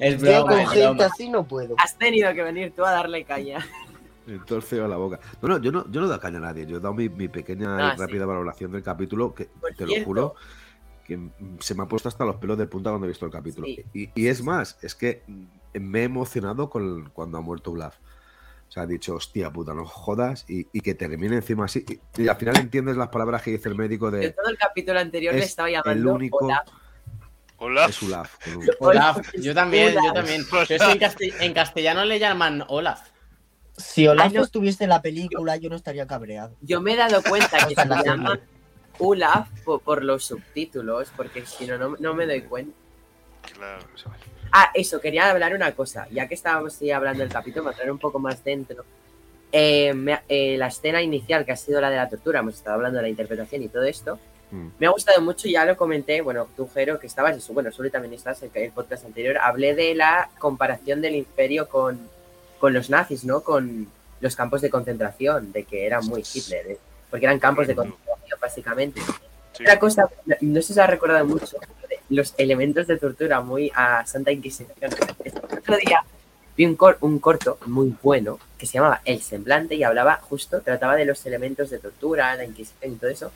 Es 0.00 0.20
Yo 0.22 0.44
broma, 0.44 0.52
con 0.52 0.60
es 0.60 0.68
gente 0.70 0.86
broma. 0.88 1.06
así 1.06 1.28
no 1.28 1.44
puedo. 1.44 1.74
Has 1.78 1.96
tenido 1.98 2.32
que 2.34 2.42
venir 2.42 2.72
tú 2.74 2.84
a 2.84 2.92
darle 2.92 3.24
caña. 3.24 3.58
El 4.26 4.62
feo 4.62 4.84
a 4.84 4.88
la 4.88 4.96
boca. 4.96 5.18
No, 5.40 5.48
no, 5.48 5.58
yo 5.58 5.72
no, 5.72 5.90
yo 5.90 6.00
no 6.00 6.06
doy 6.08 6.18
caña 6.18 6.38
a 6.38 6.42
nadie. 6.42 6.66
Yo 6.66 6.76
he 6.76 6.80
dado 6.80 6.94
mi, 6.94 7.08
mi 7.08 7.28
pequeña 7.28 7.90
Ah, 7.90 7.94
y 7.96 8.00
rápida 8.00 8.24
valoración 8.26 8.70
del 8.72 8.82
capítulo, 8.82 9.34
que 9.34 9.46
Por 9.46 9.74
te 9.74 9.86
lo 9.86 10.04
juro, 10.04 10.34
que 11.04 11.18
se 11.60 11.74
me 11.74 11.82
ha 11.82 11.86
puesto 11.86 12.08
hasta 12.08 12.24
los 12.24 12.36
pelos 12.36 12.56
de 12.58 12.66
punta 12.66 12.90
cuando 12.90 13.06
he 13.06 13.08
visto 13.08 13.26
el 13.26 13.32
capítulo. 13.32 13.66
Sí. 13.66 13.84
Y, 13.92 14.10
y 14.14 14.26
es 14.28 14.42
más, 14.42 14.78
es 14.82 14.94
que 14.94 15.22
me 15.74 16.00
he 16.00 16.04
emocionado 16.04 16.70
con, 16.70 17.10
cuando 17.12 17.38
ha 17.38 17.40
muerto 17.40 17.72
Olaf. 17.72 17.96
O 18.68 18.72
sea, 18.72 18.84
ha 18.84 18.86
dicho, 18.86 19.14
hostia 19.16 19.50
puta, 19.52 19.74
no 19.74 19.84
jodas, 19.84 20.46
y, 20.48 20.66
y 20.72 20.80
que 20.80 20.94
termine 20.94 21.36
encima 21.36 21.66
así. 21.66 21.84
Y, 22.16 22.22
y 22.22 22.28
al 22.28 22.36
final 22.36 22.56
entiendes 22.58 22.96
las 22.96 23.08
palabras 23.08 23.42
que 23.42 23.50
dice 23.50 23.68
el 23.68 23.74
médico 23.74 24.06
Yo 24.10 24.16
de 24.18 24.30
todo 24.30 24.48
el 24.48 24.56
capítulo 24.56 24.98
anterior 24.98 25.34
le 25.34 25.40
es 25.40 25.46
estaba 25.46 25.68
el 25.68 25.74
llamando 25.74 26.14
único- 26.14 26.44
Olaf. 26.46 26.68
Hola. 27.58 27.84
es 27.86 28.02
Olaf. 28.02 28.34
un- 28.56 28.66
Olaf, 28.80 29.18
yo 29.34 29.54
también, 29.54 29.92
yo 29.92 30.00
Olaf. 30.00 30.14
también. 30.14 30.42
Pero 30.50 30.62
es 30.62 30.68
que 30.68 30.92
en, 30.92 30.98
castell- 30.98 31.34
en 31.40 31.52
castellano 31.52 32.04
le 32.04 32.18
llaman 32.18 32.64
Olaf. 32.68 33.10
Si 33.82 34.06
Olaf 34.06 34.26
Ay, 34.28 34.32
no. 34.34 34.42
estuviese 34.42 34.84
en 34.84 34.90
la 34.90 35.02
película, 35.02 35.56
yo 35.56 35.68
no 35.68 35.76
estaría 35.76 36.06
cabreado. 36.06 36.54
Yo 36.60 36.80
me 36.80 36.92
he 36.92 36.96
dado 36.96 37.22
cuenta 37.22 37.66
que 37.66 37.74
se 37.74 38.04
llama 38.04 38.40
Olaf 38.98 39.48
por, 39.64 39.80
por 39.80 40.04
los 40.04 40.24
subtítulos, 40.24 41.08
porque 41.16 41.44
si 41.46 41.66
no, 41.66 41.78
no, 41.78 41.96
no 41.98 42.14
me 42.14 42.26
doy 42.26 42.42
cuenta. 42.42 42.76
Claro. 43.54 43.82
Ah, 44.52 44.70
eso, 44.74 45.00
quería 45.00 45.30
hablar 45.30 45.54
una 45.54 45.72
cosa. 45.72 46.06
Ya 46.10 46.28
que 46.28 46.34
estábamos 46.34 46.74
sí, 46.74 46.90
hablando 46.90 47.20
del 47.22 47.32
capítulo, 47.32 47.64
para 47.64 47.74
entrar 47.74 47.90
un 47.90 47.98
poco 47.98 48.18
más 48.18 48.42
dentro. 48.44 48.84
Eh, 49.50 49.92
me 49.94 50.20
eh, 50.28 50.56
la 50.56 50.68
escena 50.68 51.02
inicial, 51.02 51.44
que 51.44 51.52
ha 51.52 51.56
sido 51.56 51.80
la 51.80 51.90
de 51.90 51.96
la 51.96 52.08
tortura, 52.08 52.40
hemos 52.40 52.54
estado 52.54 52.76
hablando 52.76 52.98
de 52.98 53.02
la 53.02 53.08
interpretación 53.08 53.62
y 53.62 53.68
todo 53.68 53.84
esto, 53.84 54.18
Mm. 54.52 54.68
me 54.78 54.86
ha 54.86 54.90
gustado 54.90 55.20
mucho, 55.22 55.48
ya 55.48 55.64
lo 55.64 55.76
comenté, 55.76 56.20
bueno, 56.20 56.46
tú, 56.54 56.68
Jero, 56.68 57.00
que 57.00 57.06
estabas, 57.06 57.36
eso, 57.36 57.54
bueno, 57.54 57.72
Suri 57.72 57.90
también 57.90 58.12
estás, 58.12 58.42
en 58.42 58.50
el 58.54 58.70
podcast 58.70 59.06
anterior, 59.06 59.38
hablé 59.38 59.74
de 59.74 59.94
la 59.94 60.28
comparación 60.38 61.00
del 61.00 61.16
imperio 61.16 61.68
con, 61.68 61.98
con 62.62 62.72
los 62.72 62.90
nazis, 62.90 63.24
¿no? 63.24 63.40
Con 63.42 63.88
los 64.20 64.36
campos 64.36 64.60
de 64.62 64.70
concentración, 64.70 65.50
de 65.50 65.64
que 65.64 65.84
era 65.84 66.00
muy 66.00 66.22
Hitler, 66.32 66.64
¿eh? 66.70 66.78
porque 67.10 67.26
eran 67.26 67.40
campos 67.40 67.66
de 67.66 67.74
concentración, 67.74 68.38
básicamente. 68.40 69.00
Sí. 69.52 69.64
Otra 69.64 69.80
cosa, 69.80 70.08
no- 70.26 70.36
no 70.40 70.60
sé 70.62 70.68
si 70.68 70.72
os 70.74 70.78
ha 70.78 70.86
recordado 70.86 71.24
mucho, 71.26 71.56
los 72.08 72.34
elementos 72.38 72.86
de 72.86 72.98
tortura 72.98 73.40
muy 73.40 73.72
a 73.74 74.06
Santa 74.06 74.30
Inquisición. 74.30 74.70
El 75.24 75.32
otro 75.58 75.76
día 75.76 76.04
vi 76.56 76.64
un, 76.66 76.76
cor- 76.76 76.98
un 77.00 77.18
corto 77.18 77.58
muy 77.66 77.96
bueno 78.00 78.38
que 78.56 78.66
se 78.66 78.74
llamaba 78.74 79.00
El 79.04 79.20
semblante 79.22 79.74
y 79.74 79.82
hablaba 79.82 80.20
justo, 80.22 80.60
trataba 80.60 80.94
de 80.94 81.04
los 81.04 81.26
elementos 81.26 81.68
de 81.68 81.78
tortura, 81.80 82.36
la 82.36 82.44
Inquisición 82.44 82.92
y 82.92 82.94
todo 82.96 83.10
eso. 83.10 83.32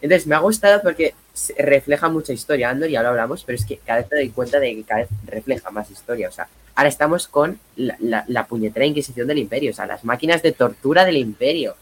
Entonces 0.00 0.28
me 0.28 0.36
ha 0.36 0.38
gustado 0.38 0.80
porque 0.80 1.12
se- 1.34 1.54
refleja 1.58 2.08
mucha 2.08 2.32
historia, 2.32 2.70
Andor, 2.70 2.88
ya 2.88 3.02
lo 3.02 3.08
hablamos, 3.08 3.42
pero 3.42 3.56
es 3.58 3.64
que 3.66 3.78
cada 3.78 3.98
vez 4.02 4.08
me 4.12 4.18
doy 4.18 4.28
cuenta 4.30 4.60
de 4.60 4.76
que 4.76 4.84
cada 4.84 5.00
vez 5.00 5.08
refleja 5.26 5.70
más 5.72 5.90
historia. 5.90 6.28
O 6.28 6.32
sea, 6.32 6.46
ahora 6.74 6.88
estamos 6.88 7.28
con 7.28 7.58
la, 7.76 7.96
la- 8.00 8.24
la 8.28 8.46
puñetera 8.46 8.86
Inquisición 8.86 9.26
del 9.28 9.38
Imperio, 9.38 9.70
o 9.70 9.74
sea, 9.74 9.86
las 9.86 10.04
máquinas 10.04 10.42
de 10.42 10.52
tortura 10.52 11.04
del 11.04 11.16
Imperio. 11.16 11.74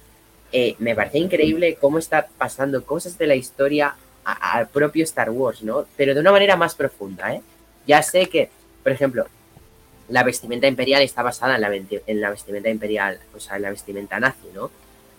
Eh, 0.53 0.77
me 0.79 0.95
parece 0.95 1.19
increíble 1.19 1.77
cómo 1.81 1.99
está 1.99 2.27
pasando 2.39 2.85
cosas 2.85 3.19
de 3.19 3.27
la 3.27 3.35
historia 3.35 3.95
al 4.25 4.69
propio 4.69 5.05
Star 5.05 5.31
Wars, 5.31 5.63
¿no? 5.63 5.87
Pero 5.97 6.15
de 6.15 6.21
una 6.21 6.33
manera 6.33 6.57
más 6.57 6.75
profunda, 6.75 7.35
¿eh? 7.35 7.41
Ya 7.87 8.03
sé 8.03 8.27
que, 8.27 8.51
por 8.83 8.93
ejemplo, 8.93 9.27
la 10.09 10.23
vestimenta 10.23 10.67
imperial 10.67 11.03
está 11.03 11.23
basada 11.23 11.55
en 11.57 11.61
la, 11.63 11.75
en 11.75 12.21
la 12.21 12.31
vestimenta 12.31 12.69
imperial, 12.71 13.19
o 13.37 13.41
sea, 13.41 13.57
en 13.57 13.63
la 13.63 13.71
vestimenta 13.71 14.19
nazi, 14.21 14.49
¿no? 14.55 14.71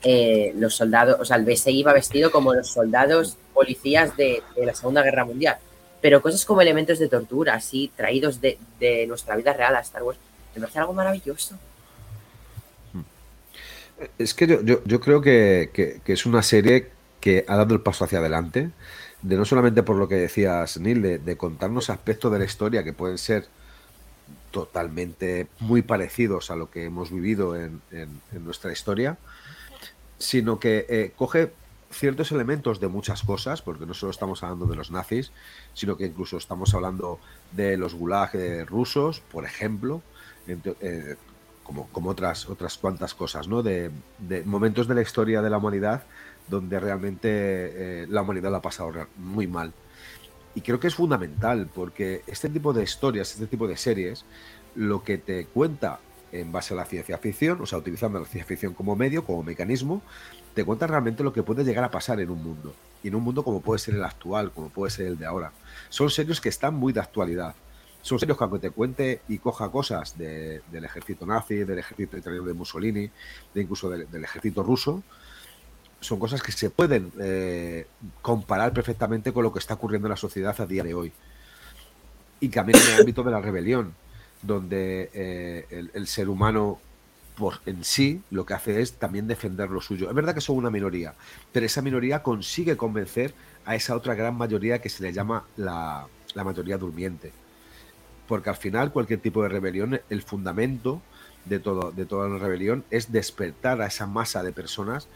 Eh, 0.03 0.53
los 0.55 0.76
soldados, 0.76 1.17
o 1.20 1.26
sea, 1.26 1.38
el 1.38 1.43
BSI 1.45 1.72
iba 1.80 1.91
vestido 1.93 2.32
como 2.32 2.53
los 2.53 2.70
soldados 2.70 3.38
policías 3.53 4.15
de, 4.15 4.41
de 4.55 4.65
la 4.65 4.74
Segunda 4.74 5.03
Guerra 5.03 5.26
Mundial. 5.26 5.57
Pero 6.02 6.22
cosas 6.22 6.45
como 6.45 6.62
elementos 6.62 7.00
de 7.00 7.10
tortura, 7.10 7.56
así, 7.56 7.91
traídos 7.95 8.39
de, 8.41 8.58
de 8.80 9.06
nuestra 9.08 9.36
vida 9.36 9.54
real 9.54 9.76
a 9.76 9.80
Star 9.82 10.04
Wars, 10.04 10.18
me 10.56 10.62
parece 10.62 10.80
algo 10.80 10.93
maravilloso. 10.93 11.56
Es 14.18 14.34
que 14.34 14.47
yo, 14.47 14.62
yo, 14.86 15.00
creo 15.02 15.22
que, 15.22 15.72
que- 15.74 16.02
es 16.14 16.26
una 16.26 16.41
serie 16.41 16.88
que 17.20 17.43
ha 17.47 17.58
dado 17.58 17.74
el 17.76 17.82
paso 17.82 18.06
hacia 18.06 18.20
adelante, 18.20 18.70
de 19.22 19.36
no 19.36 19.43
solamente 19.43 19.84
por 19.84 19.97
lo 19.97 20.08
que 20.08 20.16
decías, 20.16 20.78
Neil, 20.80 21.02
de, 21.26 21.38
contarnos 21.38 21.89
aspectos 21.89 22.32
de 22.32 22.39
la 22.39 22.45
historia 22.45 22.84
que 22.86 22.93
pueden 22.93 23.18
ser 23.18 23.47
totalmente 24.52 25.47
muy 25.60 25.82
parecidos 25.82 26.50
a 26.50 26.56
lo 26.56 26.72
que 26.72 26.86
hemos 26.86 27.12
vivido 27.12 27.56
en, 27.58 27.82
en- 27.91 28.22
en 28.34 28.45
nuestra 28.45 28.72
historia, 28.72 29.18
sino 30.18 30.60
que 30.60 30.86
eh, 30.89 31.12
coge 31.18 31.52
ciertos 31.92 32.32
elementos 32.32 32.80
de 32.80 32.88
muchas 32.88 33.24
cosas, 33.24 33.62
porque 33.62 33.86
no 33.86 33.94
solo 33.94 34.12
estamos 34.12 34.44
hablando 34.44 34.66
de 34.66 34.76
los 34.76 34.92
nazis, 34.92 35.32
sino 35.74 35.98
que 35.98 36.06
incluso 36.06 36.38
estamos 36.38 36.74
hablando 36.74 37.20
de 37.52 37.78
los 37.78 37.96
gulag 37.96 38.36
eh, 38.36 38.66
rusos, 38.66 39.22
por 39.22 39.46
ejemplo, 39.46 40.02
eh, 40.48 41.16
como, 41.64 41.88
como 41.90 42.10
otras, 42.12 42.48
otras 42.50 42.78
cuantas 42.78 43.14
cosas, 43.14 43.48
¿no? 43.48 43.62
De, 43.64 43.92
momentos 44.46 44.88
de 44.88 44.96
la 44.96 45.02
historia 45.02 45.42
de 45.42 45.50
la 45.50 45.58
humanidad 45.58 46.04
donde 46.48 46.80
realmente 46.80 47.30
eh, 47.30 48.08
la 48.10 48.24
humanidad 48.24 48.52
la 48.52 48.58
ha 48.58 48.62
pasado 48.62 48.92
muy 49.18 49.48
mal. 49.48 49.72
Y 50.56 50.62
creo 50.62 50.80
que 50.80 50.88
es 50.88 50.96
fundamental, 50.96 51.70
porque 51.74 52.24
este 52.26 52.50
tipo 52.50 52.74
de 52.74 52.84
historias, 52.84 53.34
este 53.34 53.46
tipo 53.46 53.68
de 53.68 53.78
series, 53.78 54.26
lo 54.76 55.04
que 55.04 55.20
te 55.20 55.46
cuenta 55.46 56.00
en 56.32 56.52
base 56.52 56.74
a 56.74 56.78
la 56.78 56.86
ciencia 56.86 57.18
ficción, 57.18 57.62
o 57.62 57.66
sea, 57.66 57.78
utilizando 57.78 58.20
la 58.20 58.26
ciencia 58.26 58.46
ficción 58.46 58.74
como 58.74 58.96
medio, 58.96 59.24
como 59.24 59.44
mecanismo, 59.44 60.02
te 60.60 60.66
cuenta 60.66 60.88
realmente 60.88 61.24
lo 61.24 61.32
que 61.32 61.41
puede 61.41 61.64
llegar 61.64 61.86
a 61.86 61.89
pasar 61.89 62.20
en 62.20 62.30
un 62.30 62.43
mundo. 62.43 62.76
Y 63.01 63.07
en 63.07 63.16
un 63.16 63.24
mundo 63.24 63.45
como 63.45 63.62
puede 63.62 63.80
ser 63.80 63.95
el 63.95 64.03
actual, 64.03 64.51
como 64.51 64.68
puede 64.68 64.91
ser 64.91 65.05
el 65.07 65.18
de 65.18 65.26
ahora. 65.26 65.53
Son 65.88 66.10
series 66.10 66.41
que 66.41 66.49
están 66.49 66.74
muy 66.76 66.91
de 66.91 66.99
actualidad. 66.99 67.55
Son 68.01 68.20
series 68.20 68.38
que 68.38 68.43
aunque 68.43 68.60
te 68.60 68.70
cuente 68.72 69.22
y 69.30 69.38
coja 69.38 69.70
cosas 69.72 70.18
de- 70.18 70.62
del 70.70 70.84
ejército 70.84 71.26
nazi, 71.26 71.64
del 71.64 71.80
ejército 71.80 72.18
italiano 72.18 72.45
de 72.45 72.53
Mussolini, 72.53 73.10
de 73.53 73.62
incluso 73.62 73.89
del, 73.89 74.22
ejército 74.22 74.62
ruso, 74.62 75.01
son 76.01 76.20
cosas 76.20 76.43
que 76.43 76.51
se 76.51 76.70
pueden 76.70 77.10
eh, 77.22 77.88
comparar 78.22 78.74
perfectamente 78.74 79.32
con 79.32 79.43
lo 79.43 79.53
que 79.53 79.60
está 79.60 79.76
ocurriendo 79.76 80.10
en 80.10 80.12
la 80.12 80.18
sociedad 80.18 80.60
a 80.60 80.66
día 80.66 80.84
de 80.84 80.93
hoy. 80.93 81.14
Y 82.41 82.49
también 82.49 82.80
en 82.80 82.95
el 82.95 82.99
ámbito 82.99 83.24
de 83.24 83.32
la 83.32 83.39
rebelión, 83.39 83.93
donde 84.41 85.10
eh, 85.14 85.88
el 85.93 86.05
ser 86.07 86.28
humano 86.28 86.82
en 87.66 87.84
sí 87.84 88.22
lo 88.32 88.46
que 88.46 88.54
hace 88.54 88.82
es 88.82 88.94
también 88.94 89.28
defender 89.28 89.70
lo 89.70 89.82
suyo. 89.82 90.10
Es 90.10 90.16
verdad 90.16 90.34
que 90.36 90.42
son 90.42 90.58
una 90.58 90.70
minoría, 90.70 91.14
pero 91.52 91.66
esa 91.66 91.82
minoría 91.82 92.22
consigue 92.24 92.78
convencer 92.78 93.34
a 93.66 93.76
esa 93.76 93.96
otra 93.96 94.16
gran 94.16 94.36
mayoría 94.36 94.82
que 94.82 94.90
se 94.90 95.04
le 95.04 95.14
llama 95.14 95.46
la, 95.58 96.08
la 96.34 96.44
mayoría 96.44 96.78
durmiente. 96.78 97.32
Porque 98.28 98.50
al 98.50 98.56
final 98.56 98.92
cualquier 98.92 99.20
tipo 99.20 99.42
de 99.44 99.50
rebelión, 99.50 100.00
el 100.10 100.22
fundamento 100.22 101.02
de, 101.46 101.60
todo, 101.60 101.92
de 101.92 102.06
toda 102.06 102.30
la 102.30 102.38
rebelión 102.38 102.84
es 102.92 103.12
despertar 103.12 103.82
a 103.82 103.88
esa 103.88 104.06
masa 104.06 104.44
de 104.44 104.52
personas 104.52 105.08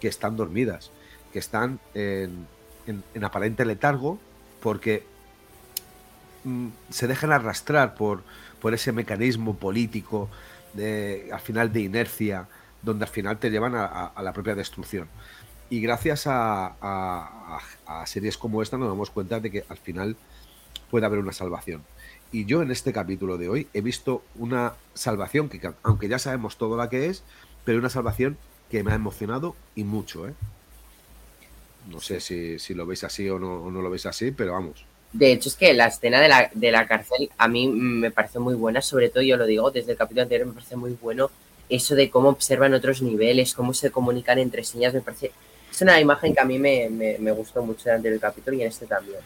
que 0.00 0.08
están 0.08 0.36
dormidas, 0.36 0.90
que 1.32 1.38
están 1.38 1.78
en, 1.94 2.46
en- 2.86 3.04
en 3.14 3.24
aparente 3.24 3.64
letargo 3.64 4.18
porque 4.60 5.04
mm, 6.44 6.68
se 6.90 7.06
dejan 7.06 7.32
arrastrar 7.32 7.94
por, 7.94 8.22
por 8.60 8.74
ese 8.74 8.92
mecanismo 8.92 9.56
político 9.56 10.28
de, 10.72 11.30
al 11.32 11.40
final 11.40 11.72
de 11.72 11.80
inercia, 11.80 12.48
donde 12.82 13.04
al 13.04 13.10
final 13.10 13.38
te 13.38 13.50
llevan 13.50 13.74
a, 13.74 13.84
a- 13.86 14.06
a 14.06 14.22
la 14.22 14.32
propia 14.32 14.54
destrucción. 14.54 15.08
Y 15.68 15.80
gracias 15.80 16.24
a, 16.26 17.60
series 18.06 18.38
como 18.38 18.62
esta 18.62 18.78
nos 18.78 18.88
damos 18.88 19.10
cuenta 19.10 19.40
de 19.40 19.50
que 19.50 19.64
al 19.68 19.78
final 19.78 20.16
puede 20.90 21.06
haber 21.06 21.18
una 21.20 21.32
salvación. 21.32 21.86
Y 22.32 22.44
yo 22.46 22.62
en 22.62 22.70
este 22.70 22.92
capítulo 22.92 23.38
de 23.38 23.48
hoy 23.48 23.68
he 23.74 23.80
visto 23.80 24.24
una 24.34 24.74
salvación 24.94 25.48
que, 25.48 25.60
que 25.60 25.72
aunque 25.82 26.08
ya 26.08 26.18
sabemos 26.18 26.58
todo 26.58 26.76
la 26.76 26.88
que 26.90 27.06
es, 27.06 27.24
pero 27.64 27.78
una 27.78 27.90
salvación 27.90 28.38
que 28.70 28.82
me 28.84 28.92
ha 28.92 28.96
emocionado 28.96 29.56
y 29.74 29.84
mucho, 29.84 30.28
¿eh? 30.28 30.34
No 31.84 32.00
sé 32.00 32.20
si, 32.20 32.58
si 32.58 32.74
lo 32.74 32.86
veis 32.86 33.04
así 33.04 33.28
o 33.28 33.38
no, 33.38 33.52
o 33.64 33.70
no 33.70 33.82
lo 33.82 33.90
veis 33.90 34.06
así, 34.06 34.30
pero 34.32 34.52
vamos. 34.52 34.89
De 35.12 35.32
hecho, 35.32 35.48
es 35.48 35.56
que 35.56 35.74
la 35.74 35.86
escena 35.88 36.20
de 36.20 36.28
la, 36.28 36.50
de 36.54 36.70
la 36.70 36.86
cárcel 36.86 37.30
a 37.36 37.48
mí 37.48 37.66
me 37.68 38.10
parece 38.10 38.38
muy 38.38 38.54
buena, 38.54 38.80
sobre 38.80 39.08
todo 39.08 39.22
yo 39.22 39.36
lo 39.36 39.44
digo 39.46 39.70
desde 39.70 39.92
el 39.92 39.98
capítulo 39.98 40.22
anterior, 40.22 40.46
me 40.46 40.54
parece 40.54 40.76
muy 40.76 40.96
bueno 41.00 41.30
eso 41.68 41.94
de 41.94 42.10
cómo 42.10 42.28
observan 42.28 42.74
otros 42.74 43.02
niveles, 43.02 43.54
cómo 43.54 43.72
se 43.74 43.90
comunican 43.90 44.38
entre 44.38 44.64
señas, 44.64 44.94
me 44.94 45.00
parece... 45.00 45.32
Es 45.70 45.80
una 45.82 46.00
imagen 46.00 46.34
que 46.34 46.40
a 46.40 46.44
mí 46.44 46.58
me, 46.58 46.88
me, 46.90 47.16
me 47.18 47.30
gustó 47.30 47.62
mucho 47.62 47.82
en 47.84 47.90
el 47.90 47.96
anterior 47.98 48.20
capítulo 48.20 48.56
y 48.56 48.62
en 48.62 48.68
este 48.68 48.86
también. 48.86 49.18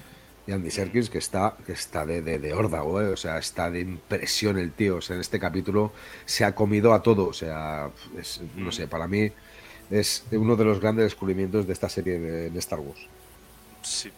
Y 0.47 0.53
Andy 0.53 0.71
Serkis 0.71 1.09
que 1.09 1.17
está, 1.17 1.57
que 1.65 1.73
está 1.73 2.05
de, 2.05 2.21
de, 2.21 2.39
de 2.39 2.53
órdago, 2.53 3.01
¿eh? 3.01 3.07
o 3.09 3.17
sea, 3.17 3.39
está 3.39 3.71
de 3.71 3.81
impresión 3.81 4.59
el 4.59 4.73
tío. 4.73 4.97
O 4.97 5.01
sea, 5.01 5.15
en 5.17 5.21
este 5.23 5.39
capítulo 5.41 5.93
se 6.27 6.45
ha 6.45 6.55
comido 6.55 6.93
a 6.93 7.03
todo. 7.03 7.27
O 7.29 7.33
sea, 7.33 7.91
es- 8.21 8.43
no 8.57 8.71
sé, 8.73 8.87
para 8.87 9.09
mí 9.09 9.31
es 9.91 10.25
uno 10.33 10.55
de 10.55 10.65
los 10.67 10.81
grandes 10.81 11.05
descubrimientos 11.07 11.67
de 11.67 11.73
esta 11.73 11.89
serie 11.89 12.19
de, 12.19 12.51
de 12.51 12.59
Star 12.59 12.79
Wars. 12.81 13.01
Sí. 13.81 14.11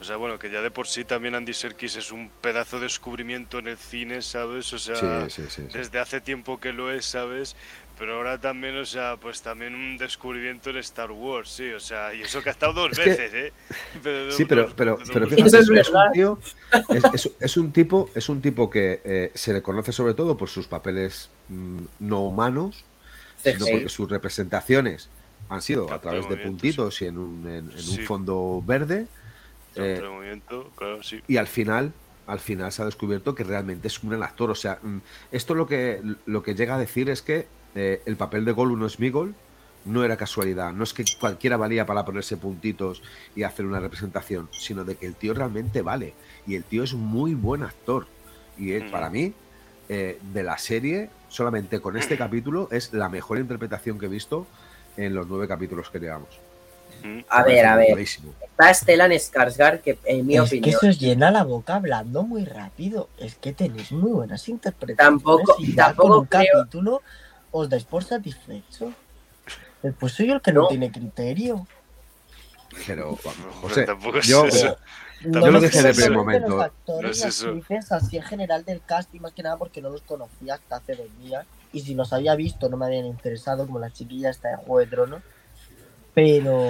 O 0.00 0.04
sea, 0.04 0.16
bueno, 0.16 0.38
que 0.38 0.50
ya 0.50 0.62
de 0.62 0.70
por 0.70 0.86
sí 0.86 1.04
también 1.04 1.34
Andy 1.34 1.52
Serkis 1.52 1.96
es 1.96 2.10
un 2.10 2.30
pedazo 2.40 2.76
de 2.78 2.84
descubrimiento 2.84 3.58
en 3.58 3.68
el 3.68 3.76
cine, 3.76 4.22
¿sabes? 4.22 4.72
O 4.72 4.78
sea, 4.78 5.28
Sí, 5.28 5.42
sí, 5.42 5.42
sí. 5.50 5.62
sí. 5.70 5.78
desde 5.78 5.98
hace 5.98 6.20
tiempo 6.22 6.58
que 6.58 6.72
lo 6.72 6.90
es, 6.90 7.04
¿sabes? 7.04 7.54
Pero 7.98 8.14
ahora 8.16 8.40
también, 8.40 8.78
o 8.78 8.86
sea, 8.86 9.18
pues 9.18 9.42
también 9.42 9.74
un 9.74 9.98
descubrimiento 9.98 10.70
en 10.70 10.78
Star 10.78 11.10
Wars, 11.10 11.50
sí, 11.50 11.68
o 11.72 11.80
sea, 11.80 12.14
y 12.14 12.22
eso 12.22 12.42
que 12.42 12.48
ha 12.48 12.52
estado 12.52 12.72
dos 12.72 12.92
Es 12.92 12.98
que- 12.98 13.10
veces, 13.10 13.34
¿eh? 13.34 13.52
Pero, 14.02 14.32
Sí, 14.32 14.44
pero, 14.46 14.72
pero, 14.74 14.98
pero 15.12 15.26
fíjate, 15.28 15.58
es 15.58 15.68
es, 15.68 15.90
un 15.90 16.12
tío, 16.14 16.38
es, 16.88 17.04
es- 17.12 17.30
es 17.38 17.56
un 17.58 17.70
tipo, 17.72 18.08
es 18.14 18.30
un 18.30 18.40
tipo 18.40 18.70
que 18.70 19.02
eh, 19.04 19.32
se 19.34 19.52
le 19.52 19.60
conoce 19.60 19.92
sobre 19.92 20.14
todo 20.14 20.34
por 20.38 20.48
sus 20.48 20.66
papeles 20.66 21.28
mm, 21.50 21.78
no 21.98 22.20
humanos, 22.20 22.84
sino 23.44 23.66
porque 23.66 23.90
sus 23.90 24.08
representaciones 24.08 25.10
han 25.50 25.60
sido 25.60 25.92
a 25.92 26.00
través 26.00 26.26
de 26.26 26.38
puntitos 26.38 27.02
y 27.02 27.04
en 27.06 27.18
un, 27.18 27.46
en- 27.46 27.56
en 27.70 27.74
un 27.74 27.80
Sí. 27.82 27.98
fondo 28.06 28.62
verde. 28.66 29.06
Eh, 29.76 29.94
Otro 29.98 30.14
movimiento, 30.14 30.70
claro, 30.76 31.02
sí. 31.02 31.20
y 31.28 31.36
al 31.36 31.46
final 31.46 31.92
al 32.26 32.38
final 32.40 32.70
se 32.70 32.82
ha 32.82 32.84
descubierto 32.84 33.34
que 33.34 33.42
realmente 33.44 33.88
es 33.88 34.02
un 34.02 34.10
gran 34.10 34.22
actor 34.22 34.50
o 34.50 34.54
sea 34.54 34.78
mm, 34.82 34.98
esto 35.32 35.54
lo 35.54 35.66
que 35.66 36.00
lo 36.26 36.42
que 36.42 36.54
llega 36.54 36.76
a 36.76 36.78
decir 36.78 37.10
es 37.10 37.22
que 37.22 37.46
eh, 37.74 38.02
el 38.06 38.16
papel 38.16 38.44
de 38.44 38.52
Gollum 38.52 38.78
no 38.78 38.86
es 38.86 39.00
Migol 39.00 39.34
no 39.84 40.04
era 40.04 40.16
casualidad 40.16 40.72
no 40.72 40.84
es 40.84 40.92
que 40.92 41.04
cualquiera 41.18 41.56
valía 41.56 41.86
para 41.86 42.04
ponerse 42.04 42.36
puntitos 42.36 43.02
y 43.34 43.42
hacer 43.42 43.66
una 43.66 43.80
representación 43.80 44.48
sino 44.52 44.84
de 44.84 44.96
que 44.96 45.06
el 45.06 45.14
tío 45.16 45.34
realmente 45.34 45.82
vale 45.82 46.14
y 46.46 46.54
el 46.54 46.64
tío 46.64 46.84
es 46.84 46.94
muy 46.94 47.34
buen 47.34 47.62
actor 47.62 48.06
y 48.58 48.72
él, 48.72 48.84
Mm. 48.84 48.90
para 48.90 49.10
mí 49.10 49.32
eh, 49.88 50.20
de 50.32 50.42
la 50.44 50.56
serie 50.58 51.10
solamente 51.28 51.80
con 51.80 51.96
este 51.96 52.16
capítulo 52.16 52.68
es 52.70 52.92
la 52.92 53.08
mejor 53.08 53.38
interpretación 53.38 53.98
que 53.98 54.06
he 54.06 54.08
visto 54.08 54.46
en 54.96 55.14
los 55.14 55.26
nueve 55.26 55.48
capítulos 55.48 55.90
que 55.90 55.98
llevamos. 55.98 56.38
A 57.28 57.42
ver, 57.42 57.66
a 57.66 57.76
ver. 57.76 57.98
Está 57.98 58.74
Stellan 58.74 59.10
Skarsgård, 59.12 59.80
que 59.80 59.98
en 60.04 60.26
mi 60.26 60.36
es 60.36 60.42
que 60.50 60.56
opinión 60.58 60.80
se 60.80 60.88
os 60.90 60.98
llena 60.98 61.30
la 61.30 61.44
boca 61.44 61.76
hablando 61.76 62.22
muy 62.22 62.44
rápido. 62.44 63.08
Es 63.18 63.34
que 63.36 63.52
tenéis 63.52 63.90
muy 63.92 64.12
buenas 64.12 64.48
interpretaciones. 64.48 65.22
Tampoco- 65.22 65.56
y 65.58 65.74
tampoco 65.74 66.08
con 66.08 66.18
un 66.20 66.26
creo- 66.26 66.44
capítulo 66.60 67.02
os 67.52 67.68
dais 67.68 67.84
por 67.84 68.04
satisfecho. 68.04 68.92
Después 69.82 70.12
soy 70.12 70.26
yo 70.28 70.34
el 70.34 70.42
que 70.42 70.52
no, 70.52 70.62
No. 70.62 70.68
tiene 70.68 70.90
criterio. 70.92 71.66
pero 72.86 73.16
José 73.62 73.84
tampoco 73.84 74.18
es 74.18 74.26
yo, 74.26 74.44
eso. 74.46 74.76
No 75.22 75.50
lo 75.50 75.60
dije 75.60 75.72
sé 75.80 75.88
de 75.88 75.92
primer 75.94 76.12
momento. 76.12 76.48
los 76.48 76.62
actores 76.64 77.02
No 77.02 77.28
es 77.28 77.34
eso. 77.34 77.48
actrices 77.48 77.92
así 77.92 78.16
en 78.16 78.22
general 78.22 78.64
del 78.64 78.80
cast 78.84 79.14
y 79.14 79.20
más 79.20 79.32
que 79.32 79.42
nada 79.42 79.56
porque 79.58 79.82
no 79.82 79.90
los 79.90 80.02
conocía 80.02 80.54
hasta 80.54 80.76
hace 80.76 80.94
dos 80.96 81.08
días. 81.18 81.44
Y 81.72 81.80
si 81.80 81.94
los 81.94 82.12
había 82.12 82.34
visto 82.36 82.68
no 82.68 82.76
me 82.76 82.86
habían 82.86 83.06
interesado, 83.06 83.66
como 83.66 83.78
la 83.78 83.90
chiquilla 83.90 84.30
esta 84.30 84.48
de 84.50 84.56
Juego 84.56 84.78
de 84.78 84.86
Tronos. 84.86 85.22
Pero 86.24 86.62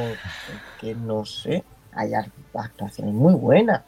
que 0.81 0.95
no 0.95 1.25
sé, 1.25 1.65
hay 1.93 2.11
act- 2.13 2.31
actuaciones 2.55 3.13
muy 3.15 3.35
buenas. 3.35 3.83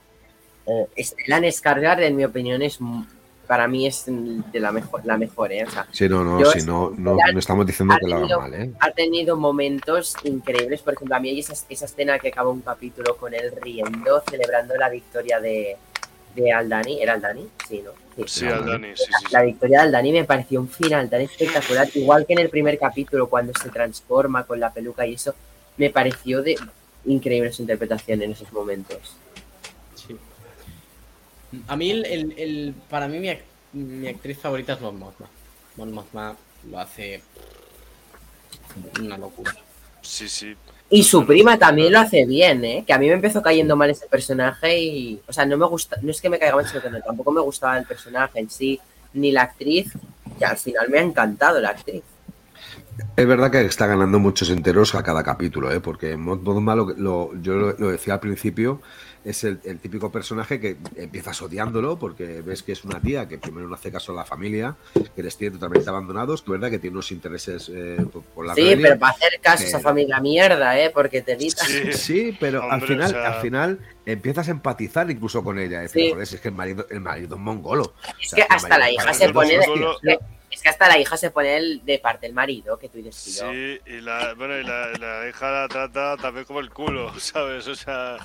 Eh, 0.67 0.87
Stellan 1.05 1.45
Skarsgård, 1.45 2.03
en 2.03 2.17
mi 2.17 2.25
opinión, 2.25 2.63
es 2.63 2.81
m- 2.81 3.05
para 3.47 3.69
mí 3.69 3.87
es 3.87 4.05
de 4.07 4.61
la 4.61 4.73
mejor, 4.73 5.05
la 5.05 5.17
mejor, 5.17 5.53
¿eh? 5.53 5.65
O 5.65 5.71
sea, 5.71 5.87
Sí, 5.93 6.09
no, 6.09 6.25
no, 6.25 6.41
es- 6.41 6.67
no, 6.67 6.91
no, 6.97 7.17
no 7.33 7.39
estamos 7.39 7.67
diciendo 7.67 7.95
ha 7.95 7.99
que 7.99 8.07
lo 8.07 8.17
hagan 8.17 8.29
tenido- 8.29 8.41
mal, 8.41 8.55
¿eh? 8.55 8.71
ha 8.81 8.91
tenido 8.91 9.37
momentos 9.37 10.17
increíbles. 10.25 10.81
Por 10.83 10.95
ejemplo, 10.95 11.17
a 11.17 11.21
mí 11.21 11.29
hay 11.31 11.41
esa, 11.41 11.55
esa 11.69 11.85
escena 11.85 12.19
que 12.19 12.29
acaba 12.29 12.51
un 12.51 12.61
capítulo 12.63 13.17
con 13.17 13.35
él 13.35 13.53
riendo, 13.61 14.23
celebrando 14.29 14.75
la 14.77 14.89
victoria 14.89 15.39
de, 15.41 15.77
de 16.35 16.53
Aldani. 16.53 17.03
¿Era 17.03 17.13
Aldani? 17.15 17.47
Sí, 17.69 17.83
¿no? 17.85 17.91
Sí. 18.17 18.23
Sí, 18.27 18.47
al 18.47 18.65
Dani, 18.67 18.89
sí, 18.95 19.05
sí, 19.07 19.13
sí. 19.21 19.27
La 19.33 19.43
victoria 19.43 19.79
de 19.79 19.85
Aldani 19.87 20.13
me 20.13 20.25
pareció 20.25 20.61
un 20.61 20.69
final 20.69 21.09
tan 21.11 21.21
espectacular, 21.23 21.89
igual 21.95 22.27
que 22.27 22.35
en 22.35 22.41
el 22.41 22.51
primer 22.51 22.79
capítulo 22.79 23.27
cuando 23.29 23.53
se 23.55 23.69
transforma 23.71 24.45
con 24.45 24.61
la 24.61 24.71
peluca 24.73 25.07
y 25.07 25.15
eso, 25.15 25.35
me 25.77 25.91
pareció 25.91 26.43
de 26.43 26.57
increíble 27.05 27.53
su 27.53 27.63
interpretación 27.63 28.23
en 28.23 28.33
esos 28.33 28.53
momentos. 28.53 29.17
Sí. 29.95 30.17
A 31.69 31.77
mí, 31.77 31.91
el, 31.91 32.05
el- 32.07 32.35
el- 32.39 32.75
para 32.89 33.09
mí, 33.09 33.19
mi, 33.19 33.29
ac- 33.29 33.43
mi 33.73 34.09
actriz 34.09 34.39
favorita 34.39 34.75
es 34.75 34.81
Mon 34.81 34.99
Mothma. 34.99 35.29
Mon 35.77 35.93
Mothma 35.93 36.37
lo 36.71 36.79
hace 36.79 37.23
una 39.01 39.19
locura. 39.19 39.55
Sí, 40.01 40.29
sí. 40.29 40.55
Y 40.91 41.03
su 41.05 41.25
prima 41.25 41.59
también 41.59 41.93
lo 41.93 42.01
hace 42.01 42.27
bien, 42.27 42.65
¿eh? 42.65 42.85
Que 42.87 42.93
a 42.93 42.99
mí 42.99 43.07
me 43.07 43.15
empezó 43.15 43.41
cayendo 43.41 43.77
mal 43.77 43.89
ese 43.89 44.07
personaje 44.07 44.79
y, 44.79 45.21
o 45.27 45.33
sea, 45.33 45.47
no 45.47 45.57
me 45.57 45.67
gusta, 45.67 45.97
no 46.03 46.11
es 46.11 46.21
que 46.21 46.29
me 46.29 46.39
caiga 46.39 46.55
mal, 46.57 46.69
sino 46.69 46.83
que 46.83 46.91
no, 46.91 47.01
tampoco 47.01 47.33
me 47.33 47.41
gustaba 47.41 47.79
el 47.79 47.87
personaje 47.87 48.41
en 48.41 48.51
sí, 48.51 48.79
ni 49.15 49.33
la 49.33 49.43
actriz, 49.43 49.91
que 50.39 50.45
al 50.45 50.59
final 50.59 50.89
me 50.91 50.99
ha 50.99 51.03
encantado 51.03 51.61
la 51.61 51.71
actriz. 51.71 52.03
Es 53.17 53.27
verdad 53.27 53.51
que 53.51 53.61
está 53.63 53.87
ganando 53.87 54.19
muchos 54.19 54.51
enteros 54.51 54.95
a 54.95 55.03
cada 55.03 55.23
capítulo, 55.23 55.73
¿eh? 55.73 55.81
porque 55.81 56.17
Mon 56.17 56.43
Mothma, 56.43 56.75
lo, 56.77 56.91
lo- 56.97 57.31
yo 57.41 57.55
lo, 57.55 57.73
lo 57.79 57.91
decía 57.91 58.15
al 58.15 58.21
principio, 58.21 58.81
es 59.25 59.45
el, 59.45 59.61
el 59.65 59.79
típico 59.79 60.11
personaje 60.11 60.59
que 60.61 60.77
empiezas 60.97 61.41
odiándolo 61.43 61.99
porque 61.99 62.43
ves 62.43 62.63
que 62.63 62.73
es 62.73 62.85
una 62.85 63.01
tía 63.01 63.29
que 63.29 63.39
primero 63.39 63.69
no 63.69 63.75
hace 63.75 63.93
caso 63.93 64.13
a 64.13 64.17
la 64.17 64.25
familia, 64.25 64.77
que 65.15 65.23
les 65.23 65.37
tiene 65.37 65.55
totalmente 65.55 65.89
abandonados, 65.89 66.43
que 66.43 66.47
es 66.47 66.53
verdad 66.53 66.71
que 66.71 66.79
tiene 66.79 66.95
unos 66.97 67.13
intereses 67.13 67.71
eh, 67.73 67.99
por, 68.13 68.23
por 68.23 68.47
la 68.47 68.55
Sí, 68.55 68.75
pero 68.81 68.99
para 68.99 69.13
hacer 69.13 69.39
caso 69.41 69.63
a 69.65 69.67
esa 69.67 69.81
familia 69.81 70.19
mierda, 70.21 70.79
¿eh? 70.79 70.91
Porque 70.91 71.23
te 71.23 71.37
gritas. 71.37 71.67
Sí. 71.69 71.93
Sí, 71.93 72.37
pero 72.41 72.63
al 72.71 72.83
final, 72.83 73.07
o 73.07 73.11
sea- 73.11 73.35
al 73.37 73.41
final 73.43 73.79
empiezas 74.07 74.49
a 74.49 74.51
empatizar 74.51 75.09
incluso 75.11 75.45
con 75.45 75.59
ella. 75.59 75.81
Decir, 75.81 76.03
Sí. 76.07 76.11
joder, 76.13 76.27
si 76.27 76.35
es 76.35 76.41
que 76.41 76.49
el 76.49 76.55
marido, 76.55 76.87
el 76.91 77.01
marido 77.01 77.37
es 77.37 77.41
mongolo. 77.41 77.95
Es 78.21 78.33
O 78.33 78.37
sea, 78.37 78.47
que 78.47 78.55
hasta 78.55 78.79
la 78.79 78.91
hija 78.91 79.15
se 79.15 79.29
pone 79.33 79.59
es 80.53 80.59
es 80.59 80.63
que- 80.63 80.69
es 80.69 80.75
hasta 80.75 80.89
la 80.89 80.99
hija 80.99 81.17
se 81.17 81.31
pone 81.31 81.57
el- 81.57 81.85
de 81.85 81.99
parte 81.99 82.27
del 82.27 82.35
marido, 82.35 82.79
que 82.79 82.89
tú 82.89 82.99
dices, 82.99 83.37
tío. 83.39 83.51
Sí, 83.51 83.81
y 83.87 84.01
la, 84.01 84.35
bueno, 84.35 84.59
y 84.59 84.63
la, 84.65 84.93
la 84.93 85.29
hija 85.29 85.51
la 85.51 85.69
trata 85.69 86.17
también 86.17 86.45
como 86.45 86.61
el 86.61 86.71
culo, 86.71 87.13
¿sabes? 87.21 87.67
O 87.69 87.75
sea, 87.75 88.17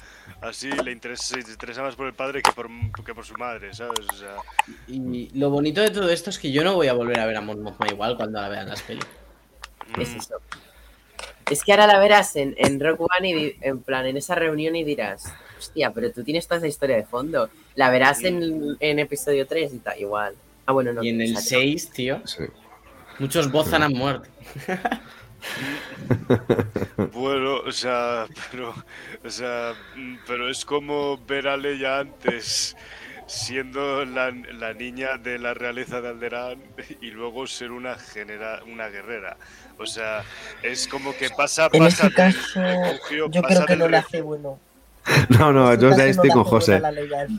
así 0.41 0.69
le 0.69 0.91
interesa, 0.91 1.41
se 1.41 1.51
interesa 1.51 1.82
más 1.82 1.95
por 1.95 2.07
el 2.07 2.13
padre 2.13 2.41
que 2.41 2.51
por, 2.51 2.67
que 3.05 3.13
por 3.15 3.25
su 3.25 3.34
madre, 3.36 3.73
¿sabes? 3.73 4.05
O 4.11 4.15
sea, 4.15 4.36
Y 4.88 5.30
lo 5.38 5.49
bonito 5.49 5.82
de 5.82 5.89
todo 5.89 6.09
esto 6.09 6.30
es 6.30 6.39
que 6.39 6.51
yo 6.51 6.63
no 6.63 6.75
voy 6.75 6.88
a 6.88 6.93
volver 6.93 7.19
a 7.19 7.25
ver 7.25 7.38
a 7.38 7.41
Mon 7.41 7.61
Mothma 7.61 7.88
igual 7.91 8.15
cuando 8.17 8.41
la 8.41 8.49
vean 8.49 8.69
las 8.69 8.82
pelis. 8.82 9.05
Es 9.97 10.09
mm, 10.13 10.17
eso. 10.17 10.36
Es 11.49 11.63
que 11.63 11.71
ahora 11.71 11.88
la 11.88 11.97
verás 11.97 12.36
en, 12.36 12.55
en 12.57 12.78
Rock 12.80 13.07
One 13.17 13.30
y 13.30 13.57
en 13.61 13.82
plan 13.82 14.05
en 14.05 14.17
esa 14.17 14.36
reunión 14.36 14.75
y 14.75 14.84
dirás, 14.84 15.23
hostia, 15.57 15.91
pero 15.91 16.11
tú 16.11 16.21
tienes 16.23 16.45
toda 16.45 16.57
esa 16.57 16.67
historia 16.67 16.97
de 16.97 17.05
fondo. 17.05 17.49
La 17.75 17.89
verás 17.89 18.21
en, 18.25 18.75
en 18.82 18.99
episodio 18.99 19.47
3 19.47 19.73
y 19.73 19.80
tal, 19.80 19.97
igual. 19.97 20.36
Ah, 20.68 20.74
bueno, 20.74 20.93
no. 20.93 21.03
Y 21.03 21.09
en 21.09 21.22
el 21.22 21.34
sale. 21.34 21.45
6, 21.45 21.89
tío, 21.91 22.22
Sí. 22.26 22.43
muchos 23.20 23.51
Bozan 23.51 23.84
han 23.84 23.93
muerto. 23.93 24.30
Bueno, 27.13 27.57
o 27.65 27.72
sea, 27.72 28.26
pero, 28.51 28.74
o 29.24 29.30
sea, 29.30 29.74
pero 30.26 30.49
es 30.49 30.65
como 30.65 31.18
ver 31.26 31.47
a 31.47 31.57
Leia 31.57 31.99
antes 31.99 32.76
siendo 33.28 34.05
la, 34.05 34.32
la 34.32 34.74
niña 34.74 35.18
de 35.18 35.38
la 35.38 35.53
realeza 35.53 36.01
de 36.01 36.09
Alderaan 36.09 36.61
y 37.01 37.11
luego 37.11 37.45
ser 37.47 37.72
una 37.72 37.95
genera, 37.95 38.61
una 38.65 38.88
guerrera. 38.88 39.38
O 39.78 39.86
sea, 39.86 40.24
es 40.63 40.88
como 40.88 41.15
que 41.15 41.30
pasa, 41.30 41.70
en 41.72 41.84
pasa 41.84 42.07
ese 42.07 42.15
caso, 42.15 42.59
del 42.59 42.84
refugio, 42.84 43.30
yo 43.30 43.41
pasa 43.41 43.55
creo 43.55 43.68
que 43.68 43.76
no 43.76 43.88
le 43.88 43.97
hace 43.97 44.22
bueno. 44.22 44.59
No, 45.39 45.53
no, 45.53 45.74
yo 45.76 45.95
ya 45.95 46.05
estoy 46.05 46.30
con 46.30 46.43
José. 46.43 46.82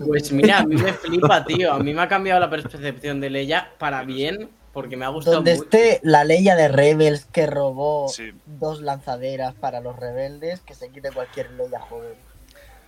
Pues 0.07 0.33
mira, 0.33 0.59
a 0.61 0.64
mí 0.66 0.77
me 0.77 0.93
flipa, 0.93 1.45
tío. 1.45 1.73
A 1.73 1.79
mí 1.79 1.93
me 1.95 2.03
ha 2.03 2.09
cambiado 2.09 2.41
la 2.41 2.49
percepción 2.51 3.21
de 3.21 3.31
Leia 3.31 3.71
para 3.79 4.03
bien, 4.05 4.49
porque 4.73 4.97
me 4.97 5.05
ha 5.05 5.09
gustado 5.09 5.37
Donde 5.37 5.53
mucho. 5.55 5.64
esté 5.64 6.01
la 6.03 6.25
Leia 6.25 6.57
de 6.57 6.69
Rebels 6.69 7.27
que 7.33 7.47
robó 7.47 8.09
Sí. 8.09 8.33
dos 8.47 8.81
lanzaderas 8.81 9.55
para 9.55 9.81
los 9.81 9.97
rebeldes, 9.97 10.61
que 10.61 10.75
se 10.75 10.89
quite 10.91 11.11
cualquier 11.12 11.51
Leia 11.53 11.81
joven. 11.81 12.12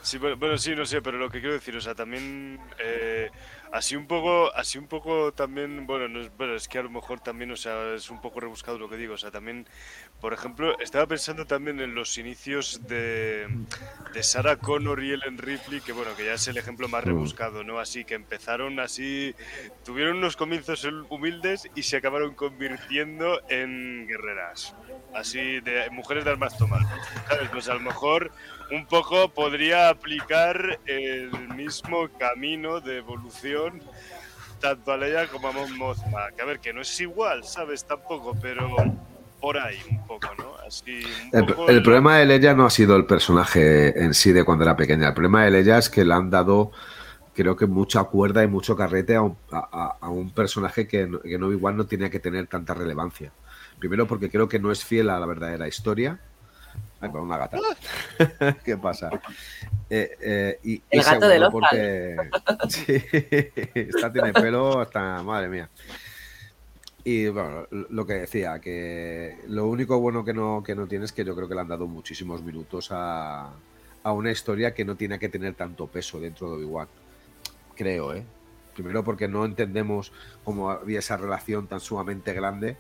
Sí, 0.03 0.17
bueno, 0.17 0.37
bueno, 0.39 0.57
sí, 0.57 0.75
no 0.75 0.87
sé, 0.87 1.03
pero 1.03 1.19
lo 1.19 1.29
que 1.29 1.41
quiero 1.41 1.53
decir, 1.55 1.77
o 1.77 1.81
sea, 1.81 1.95
también 1.95 2.59
eh, 2.83 3.31
así 3.71 3.97
un 3.97 4.07
poco, 4.07 4.55
así 4.55 4.79
un 4.79 4.89
poco 4.89 5.33
también, 5.33 5.87
bueno, 5.87 6.09
no 6.09 6.21
es, 6.21 6.31
bueno, 6.37 6.55
es 6.55 6.69
que 6.69 6.79
a 6.79 6.83
lo 6.83 6.91
mejor 6.91 7.21
también, 7.21 7.51
o 7.53 7.57
sea, 7.57 7.95
es 7.95 8.11
un 8.11 8.21
poco 8.21 8.41
rebuscado 8.41 8.79
lo 8.79 8.89
que 8.89 8.97
digo, 8.97 9.15
o 9.15 9.19
sea, 9.19 9.31
también, 9.31 9.67
por 10.21 10.33
ejemplo, 10.35 10.79
estaba 10.79 11.07
pensando 11.07 11.47
también 11.47 11.81
en 11.81 11.95
los 11.95 12.19
inicios 12.19 12.87
de, 12.87 13.49
de 14.09 14.23
Sarah 14.23 14.57
Connor 14.57 15.03
y 15.03 15.13
Ellen 15.13 15.39
Ripley, 15.39 15.83
que 15.83 15.93
bueno, 15.93 16.15
que 16.17 16.25
ya 16.27 16.35
es 16.35 16.47
el 16.49 16.59
ejemplo 16.59 16.89
más 16.89 17.05
Mm. 17.05 17.05
rebuscado, 17.05 17.65
¿no? 17.65 17.79
Así 17.81 18.05
que 18.05 18.15
empezaron 18.15 18.81
así, 18.81 19.35
tuvieron 19.83 20.19
unos 20.19 20.37
comienzos 20.37 20.87
humildes 21.09 21.69
y 21.75 21.85
se 21.85 21.97
acabaron 21.97 22.35
convirtiendo 22.35 23.41
en 23.49 24.07
guerreras, 24.07 24.77
así 25.13 25.61
de 25.61 25.89
mujeres 25.91 26.25
de 26.25 26.31
armas 26.31 26.57
tomar, 26.57 26.83
¿sabes? 27.29 27.49
Pues 27.51 27.69
a 27.69 27.75
lo 27.75 27.81
mejor 27.81 28.33
un 28.73 28.87
poco 28.87 29.29
podría 29.29 29.89
aplicar 29.89 30.79
el 30.87 31.31
mismo 31.55 32.09
camino 32.19 32.81
de 32.81 32.99
evolución 32.99 33.83
tanto 34.61 34.93
a 34.93 34.97
Leia 34.97 35.27
como 35.29 35.49
a 35.49 35.53
Mon 35.53 35.77
Mothma. 35.79 36.31
Que 36.37 36.43
a 36.43 36.45
ver, 36.45 36.61
que 36.61 36.73
no 36.73 36.83
es 36.83 37.01
igual, 37.01 37.45
¿sabes? 37.45 37.85
Tampoco, 37.85 38.37
pero 38.41 38.69
por 39.41 39.59
ahí 39.59 39.79
un 39.91 40.07
poco, 40.07 40.29
¿no? 40.39 40.55
Así 40.67 41.03
un 41.33 41.69
El, 41.69 41.83
problema 41.83 42.19
de 42.19 42.27
Leia 42.27 42.53
no 42.55 42.67
ha 42.67 42.71
sido 42.71 42.95
el 42.97 43.07
personaje 43.07 43.99
en 44.03 44.13
sí 44.15 44.33
de 44.33 44.45
cuando 44.45 44.65
era 44.65 44.77
pequeña. 44.77 45.09
El 45.09 45.15
problema 45.15 45.45
de 45.45 45.51
Leia 45.51 45.79
es 45.79 45.89
que 45.89 46.05
le 46.05 46.13
han 46.13 46.29
dado, 46.29 46.73
creo 47.35 47.57
que 47.57 47.67
mucha 47.67 48.05
cuerda 48.05 48.45
y 48.45 48.49
mucho 48.49 48.77
carrete 48.77 49.17
a 49.17 49.23
un, 49.23 49.37
a- 49.51 50.09
un 50.11 50.31
personaje 50.31 50.87
que, 50.87 51.07
no- 51.07 51.21
que 51.21 51.39
no 51.39 51.51
igual 51.51 51.77
no 51.77 51.87
tenía 51.87 52.11
que 52.11 52.21
tener 52.21 52.47
tanta 52.47 52.75
relevancia. 52.75 53.33
Primero 53.79 54.07
porque 54.07 54.29
creo 54.31 54.47
que 54.47 54.59
no 54.59 54.71
es 54.71 54.85
fiel 54.85 55.09
a 55.09 55.19
la 55.19 55.25
verdadera 55.27 55.67
historia. 55.67 56.21
Ay, 57.01 57.09
perdón, 57.09 57.27
una 57.27 57.39
gata. 57.39 57.59
¿Qué 58.65 58.77
pasa? 58.77 59.11
Eh, 59.89 60.17
eh, 60.21 60.61
y, 60.63 60.83
El 60.91 61.01
y 61.01 61.03
gato 61.03 61.29
de 61.29 61.39
segundo, 61.39 61.39
Lozal. 61.39 61.51
porque 61.51 62.17
sí, 62.69 63.03
esta 63.75 64.13
tiene 64.13 64.33
pelo 64.33 64.81
hasta 64.81 65.23
madre 65.23 65.49
mía. 65.49 65.71
Y 67.03 67.29
bueno, 67.29 67.67
lo 67.71 68.07
que 68.07 68.13
decía, 68.15 68.61
que 68.61 69.39
lo 69.49 69.67
único 69.67 69.99
bueno 69.99 70.23
que 70.25 70.35
no, 70.35 70.63
que 70.63 70.75
no 70.75 70.87
tiene 70.87 71.07
es 71.07 71.13
que 71.13 71.25
yo 71.25 71.35
creo 71.35 71.49
que 71.49 71.55
le 71.55 71.63
han 71.63 71.69
dado 71.69 71.87
muchísimos 71.87 72.43
minutos 72.43 72.89
a, 72.93 73.51
a 74.03 74.13
una 74.13 74.31
historia 74.31 74.75
que 74.75 74.85
no 74.85 74.97
tiene 74.97 75.19
que 75.19 75.31
tener 75.31 75.55
tanto 75.55 75.87
peso 75.87 76.21
dentro 76.21 76.51
de 76.51 76.57
Obi-Wan. 76.57 76.89
Creo, 77.75 78.13
¿eh? 78.15 78.25
Primero 78.75 79.03
porque 79.03 79.29
no 79.29 79.47
entendemos 79.47 80.13
cómo 80.45 80.71
había 80.71 80.99
esa 80.99 81.17
relación 81.17 81.67
tan 81.67 81.81
sumamente 81.81 82.33
grande 82.35 82.77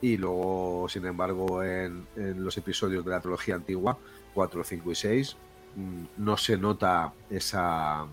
y 0.00 0.16
luego, 0.16 0.86
sin 0.88 1.06
embargo, 1.06 1.62
en, 1.62 2.06
en 2.16 2.44
los 2.44 2.56
episodios 2.58 3.04
de 3.04 3.10
la 3.10 3.20
trilogía 3.20 3.54
antigua, 3.54 3.96
4, 4.34 4.64
5 4.64 4.90
y 4.90 4.94
6, 4.94 5.36
mm, 5.76 6.04
no 6.18 6.36
se 6.36 6.56
nota 6.58 7.12
esa, 7.30 8.06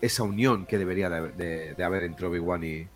esa 0.00 0.22
unión 0.24 0.66
que 0.66 0.78
debería 0.78 1.08
de, 1.08 1.32
de- 1.32 1.74
de 1.74 1.84
haber 1.84 2.04
entre 2.04 2.26
Obi-Wan 2.26 2.62
y, 2.64 2.86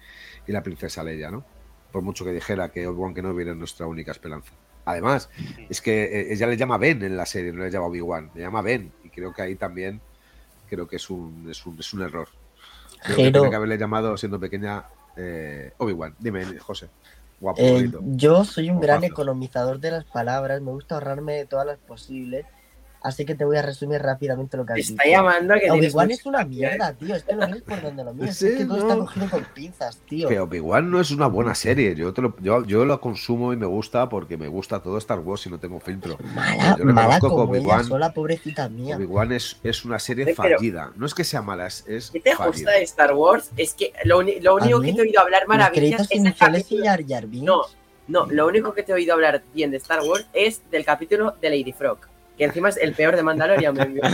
y 0.47 0.53
la 0.53 0.63
princesa 0.63 1.03
Leia, 1.03 1.31
¿no? 1.31 1.45
Por 1.93 2.03
mucho 2.03 2.25
que 2.25 2.33
dijera 2.33 2.71
que 2.71 2.87
Obi-Wan 2.87 3.15
Kenobi 3.15 3.43
era 3.43 3.55
nuestra 3.55 3.87
única 3.87 4.13
esperanza. 4.13 4.53
Además, 4.85 5.29
es 5.69 5.81
que 5.81 6.05
eh, 6.05 6.33
ella 6.33 6.47
le 6.47 6.57
llama 6.57 6.79
Ben 6.79 7.03
en 7.03 7.17
la 7.17 7.27
serie, 7.27 7.53
no 7.53 7.63
le 7.65 7.71
llama 7.71 7.87
Obi-Wan, 7.87 8.31
le 8.35 8.41
llama 8.43 8.63
Ben. 8.63 8.93
Y 9.05 9.09
creo 9.11 9.33
que 9.33 9.43
ahí 9.43 9.55
también 9.57 10.01
creo 10.69 10.87
que 10.87 10.97
es 10.97 11.11
un, 11.11 11.49
es 11.51 11.65
un, 11.67 11.79
es 11.79 11.93
un 11.95 12.03
error. 12.03 12.29
Creo 13.03 13.17
que 13.45 13.51
que 13.51 13.57
haberle 13.57 13.79
llamado 13.79 14.17
siendo 14.17 14.39
pequeña 14.39 14.85
eh, 15.17 15.73
Obi-Wan. 15.79 16.15
Dime, 16.19 16.59
José. 16.59 16.89
Guapo, 17.41 17.61
Eh, 17.61 17.91
yo 18.03 18.45
soy 18.45 18.71
un 18.71 18.81
gran 18.81 19.03
economizador 19.03 19.81
de 19.81 19.91
las 19.91 20.05
palabras, 20.05 20.61
me 20.61 20.73
gusta 20.73 20.97
ahorrarme 20.97 21.47
todas 21.47 21.67
las 21.67 21.79
posibles, 21.79 22.45
así 23.03 23.25
que 23.25 23.35
te 23.35 23.45
voy 23.45 23.57
a 23.57 23.63
resumir 23.63 24.01
rápidamente 24.03 24.57
lo 24.57 24.67
que 24.67 24.73
has 24.73 24.77
Te 24.77 24.83
dicho. 24.83 24.93
está 24.95 25.09
llamando 25.09 25.55
a 25.55 25.59
que 25.59 25.71
tienes 25.71 25.95
Obi-Wan 25.95 26.11
es 26.11 26.27
una 26.27 26.39
que 26.39 26.43
hacer. 26.45 26.51
mierda, 26.57 26.93
tío, 26.95 27.15
es 27.15 27.23
que 27.25 27.35
lo 27.35 27.47
ves 27.49 27.63
por 27.63 27.83
donde 27.83 28.05
lo 28.05 28.15
mires, 28.15 28.37
Sí, 28.37 28.47
es 28.47 28.57
que 28.59 28.65
todo 28.67 28.77
está 28.79 28.95
no. 28.95 29.01
cogido 29.01 29.31
con 29.31 29.45
pinzas, 29.55 29.97
tío. 30.09 30.29
Que 30.29 30.41
Obi-Wan 30.41 30.91
no 30.91 31.01
es 31.01 31.11
una 31.11 31.27
buena 31.27 31.55
serie. 31.55 31.95
Yo, 31.95 32.13
te 32.13 32.23
lo, 32.23 32.37
yo, 32.41 32.65
yo 32.65 32.85
lo 32.85 33.01
consumo 33.01 33.53
y 33.53 33.57
me 33.57 33.67
gusta 33.67 34.09
porque 34.09 34.37
me 34.37 34.49
gusta 34.49 34.81
todo 34.83 34.99
Star 34.99 35.19
Wars 35.21 35.47
y 35.47 35.51
no 35.51 35.59
tengo 35.59 35.81
filtro. 35.81 36.19
Mala, 36.35 36.77
yo 36.79 36.85
mala 36.85 37.19
como 37.21 37.55
ella 37.55 37.61
Obi-Wan 37.63 37.85
sola, 37.85 38.13
pobrecita 38.13 38.69
mía. 38.69 38.97
Obi-Wan 38.97 39.33
es, 39.33 39.59
es 39.63 39.85
una 39.85 39.99
serie 39.99 40.25
pero- 40.27 40.37
fallida. 40.37 40.93
No 40.97 41.07
es 41.07 41.15
que 41.15 41.25
sea 41.25 41.43
mala, 41.43 41.67
es, 41.67 41.85
es 41.89 42.11
¿Qué 42.11 42.21
te 42.21 42.35
fallida. 42.37 42.47
gusta 42.53 42.71
de 42.73 42.83
Star 42.83 43.15
Wars? 43.15 43.51
Es 43.57 43.75
que 43.75 43.93
lo, 44.05 44.19
único 44.19 44.81
que 44.81 44.93
te 44.93 44.99
he 44.99 45.03
oído 45.03 45.21
hablar 45.21 45.47
maravillas 45.49 46.03
es 46.11 46.21
y 46.21 46.33
capítulo... 46.33 46.85
Jar 46.85 47.05
Jar 47.07 47.27
Binks. 47.27 47.47
No, 47.47 47.63
no, 48.09 48.27
lo 48.27 48.47
único 48.47 48.75
que 48.75 48.83
te 48.83 48.93
he 48.93 48.95
oído 48.95 49.15
hablar 49.15 49.43
bien 49.55 49.71
de 49.71 49.77
Star 49.77 50.01
Wars 50.03 50.27
es 50.33 50.63
del 50.71 50.85
capítulo 50.85 51.37
de 51.41 51.49
Lady 51.51 51.73
Frog. 51.73 51.99
Que 52.41 52.47
encima 52.47 52.71
es 52.71 52.79
el 52.79 52.95
peor 52.95 53.15
de 53.17 53.23
Mandalorian. 53.23 53.75
me 53.75 53.83
envió. 53.83 54.03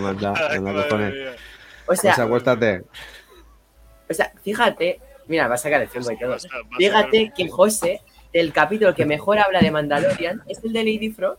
Manda 0.00 0.32
madre 0.32 0.82
cojones. 0.88 1.14
mía. 1.14 1.36
O 1.86 1.94
sea, 1.94 2.12
acuéstate. 2.14 2.82
o 4.10 4.14
sea, 4.14 4.32
fíjate, 4.42 5.00
mira, 5.28 5.46
va 5.46 5.54
a 5.54 5.58
sacar 5.58 5.80
el 5.80 5.86
filme 5.88 6.14
y 6.14 6.18
todo. 6.18 6.36
Fíjate 6.76 7.32
que 7.36 7.48
José, 7.48 8.02
el 8.32 8.52
capítulo 8.52 8.96
que 8.96 9.06
mejor 9.06 9.38
habla 9.38 9.60
de 9.60 9.70
Mandalorian 9.70 10.42
es 10.48 10.58
el 10.64 10.72
de 10.72 10.80
Lady 10.80 11.10
Frog. 11.10 11.38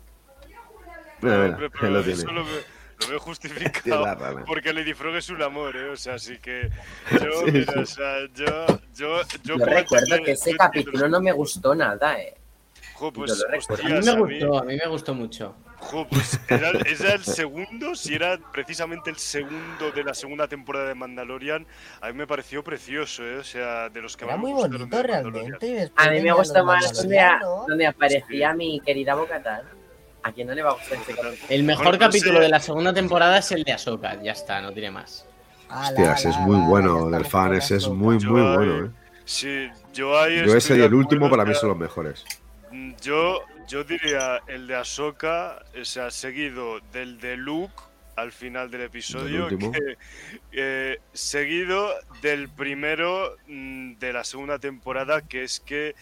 Mira, 1.21 1.35
mira, 1.37 1.49
Hombre, 1.49 1.65
ahí 1.65 1.71
pero 1.81 1.91
lo 1.91 2.01
tiene. 2.01 2.19
eso 2.19 2.31
lo, 2.31 2.45
ve- 2.45 2.63
lo 3.01 3.07
veo 3.09 3.19
justificado. 3.19 4.17
Porque 4.47 4.71
Lady 4.71 4.93
Frog 4.93 5.15
es 5.17 5.29
un 5.29 5.41
amor, 5.43 5.75
¿eh? 5.75 5.89
O 5.89 5.97
sea, 5.97 6.13
así 6.13 6.37
que. 6.37 6.69
Yo, 7.21 7.45
Sí, 7.45 7.51
mira, 7.51 7.73
sí. 7.73 7.79
o 7.79 7.85
sea, 7.85 8.15
yo. 8.33 8.65
Yo, 8.95 9.21
yo, 9.43 9.57
Yo 9.57 9.65
recuerdo 9.65 10.05
entender- 10.05 10.23
que 10.23 10.31
ese 10.31 10.55
capítulo 10.55 11.09
no 11.09 11.19
me 11.19 11.33
gustó 11.33 11.75
nada, 11.75 12.17
eh. 12.17 12.35
Jo, 12.99 13.13
pues. 13.13 13.31
A 13.43 13.47
mí 13.87 13.93
me 13.93 13.97
a 14.11 14.15
mí- 14.15 14.39
gustó, 14.39 14.59
a 14.59 14.63
mí 14.63 14.75
me 14.75 14.87
gustó 14.89 15.13
mucho. 15.13 15.55
Jo, 15.77 16.05
pues 16.09 16.37
era, 16.49 16.69
era 16.85 17.13
el 17.13 17.23
segundo, 17.23 17.95
si 17.95 18.13
era 18.13 18.37
precisamente 18.51 19.09
el 19.09 19.15
segundo 19.15 19.91
de 19.95 20.03
la 20.03 20.13
segunda 20.13 20.49
temporada 20.49 20.89
de 20.89 20.95
Mandalorian, 20.95 21.65
a 22.01 22.07
mí 22.07 22.13
me 22.13 22.27
pareció 22.27 22.61
precioso, 22.61 23.23
¿eh? 23.23 23.37
O 23.37 23.43
sea, 23.45 23.87
de 23.87 24.01
los 24.01 24.17
que 24.17 24.25
Era 24.25 24.35
más 24.35 24.43
me 24.43 24.51
muy 24.51 24.61
gustaron 24.61 24.77
bonito 24.89 24.97
de 24.97 25.03
realmente. 25.03 25.91
A 25.95 26.09
mí 26.09 26.19
me 26.21 26.31
gustó 26.33 26.65
más 26.65 26.91
donde, 27.67 27.87
aparecía 27.87 28.53
mi 28.53 28.81
querida 28.81 29.15
Bocatán. 29.15 29.61
¿A 30.21 30.33
quién 30.33 30.47
no 30.47 30.53
le 30.53 30.61
va 30.61 30.71
a 30.71 30.73
gustar 30.73 30.97
ese 30.97 31.13
capítulo? 31.15 31.31
El 31.47 31.63
mejor 31.63 31.85
Bueno, 31.85 31.99
capítulo 31.99 32.35
sí. 32.35 32.41
de 32.41 32.49
la 32.49 32.59
segunda 32.59 32.93
temporada 32.93 33.37
es 33.37 33.49
el 33.53 33.63
de 33.63 33.71
Ahsoka, 33.71 34.21
ya 34.21 34.33
está, 34.33 34.59
no 34.59 34.73
tiene 34.73 34.91
más. 34.91 35.25
Hostias, 35.73 36.25
es 36.25 36.37
muy 36.39 36.57
bueno 36.67 37.09
del 37.09 37.23
fan, 37.23 37.53
es 37.53 37.87
muy, 37.87 38.17
muy 38.19 38.41
bueno. 38.41 38.85
¿eh? 38.87 38.89
Sí, 39.23 39.69
yo 39.93 40.19
ahí. 40.19 40.45
Yo 40.45 40.57
ese 40.57 40.77
y 40.77 40.81
el 40.81 40.93
último 40.93 41.29
para 41.29 41.45
mí 41.45 41.53
son 41.55 41.69
los 41.69 41.77
mejores. 41.77 42.25
Mm, 42.71 42.93
Yo, 43.01 43.41
yo 43.67 43.83
diría 43.83 44.41
el 44.47 44.67
de 44.67 44.75
Ahsoka, 44.75 45.63
o 45.79 45.85
sea, 45.85 46.11
seguido 46.11 46.79
del 46.91 47.19
de 47.19 47.37
Luke 47.37 47.73
al 48.15 48.31
final 48.31 48.69
del 48.69 48.81
episodio, 48.81 49.47
que, 49.47 49.97
eh, 50.51 50.97
seguido 51.13 51.89
del 52.21 52.49
primero 52.49 53.37
mm, 53.47 53.93
de 53.93 54.13
la 54.13 54.23
segunda 54.23 54.59
temporada, 54.59 55.21
que 55.21 55.43
es 55.43 55.59
que, 55.61 55.95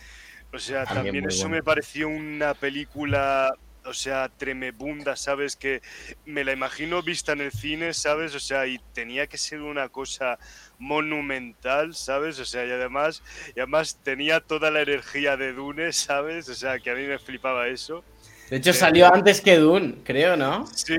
o 0.51 0.57
sea, 0.57 0.85
También 0.85 1.25
eso 1.27 1.43
bueno. 1.43 1.57
me 1.57 1.63
pareció 1.63 2.07
una 2.09 2.53
película, 2.55 3.53
o 3.85 3.93
sea, 3.93 4.29
tremebunda, 4.29 5.15
¿sabes? 5.15 5.55
Que 5.55 5.81
me 6.25 6.43
la 6.43 6.53
imagino 6.53 7.03
vista 7.03 7.33
en 7.33 7.41
el 7.41 7.51
cine, 7.51 7.93
¿sabes? 7.93 8.33
O 8.33 8.39
sea, 8.39 8.65
y 8.65 8.79
tenía 8.93 9.27
que 9.27 9.37
ser 9.37 9.61
una 9.61 9.87
cosa 9.89 10.39
monumental, 10.79 11.95
¿sabes? 11.95 12.39
O 12.39 12.45
sea, 12.45 12.65
y 12.65 12.71
además, 12.71 13.21
y 13.55 13.59
además 13.59 13.99
tenía 14.03 14.39
toda 14.39 14.69
la 14.71 14.81
energía 14.81 15.35
de 15.37 15.53
Dune, 15.53 15.91
¿sabes? 15.93 16.47
O 16.49 16.55
sea, 16.55 16.79
que 16.79 16.91
a 16.91 16.95
mí 16.95 17.03
me 17.05 17.19
flipaba 17.19 17.67
eso. 17.67 18.03
De 18.49 18.57
hecho, 18.57 18.69
Eh, 18.69 18.73
salió 18.73 19.13
antes 19.13 19.41
que 19.41 19.57
Dune, 19.57 19.95
creo, 20.03 20.37
¿no? 20.37 20.65
Sí, 20.67 20.95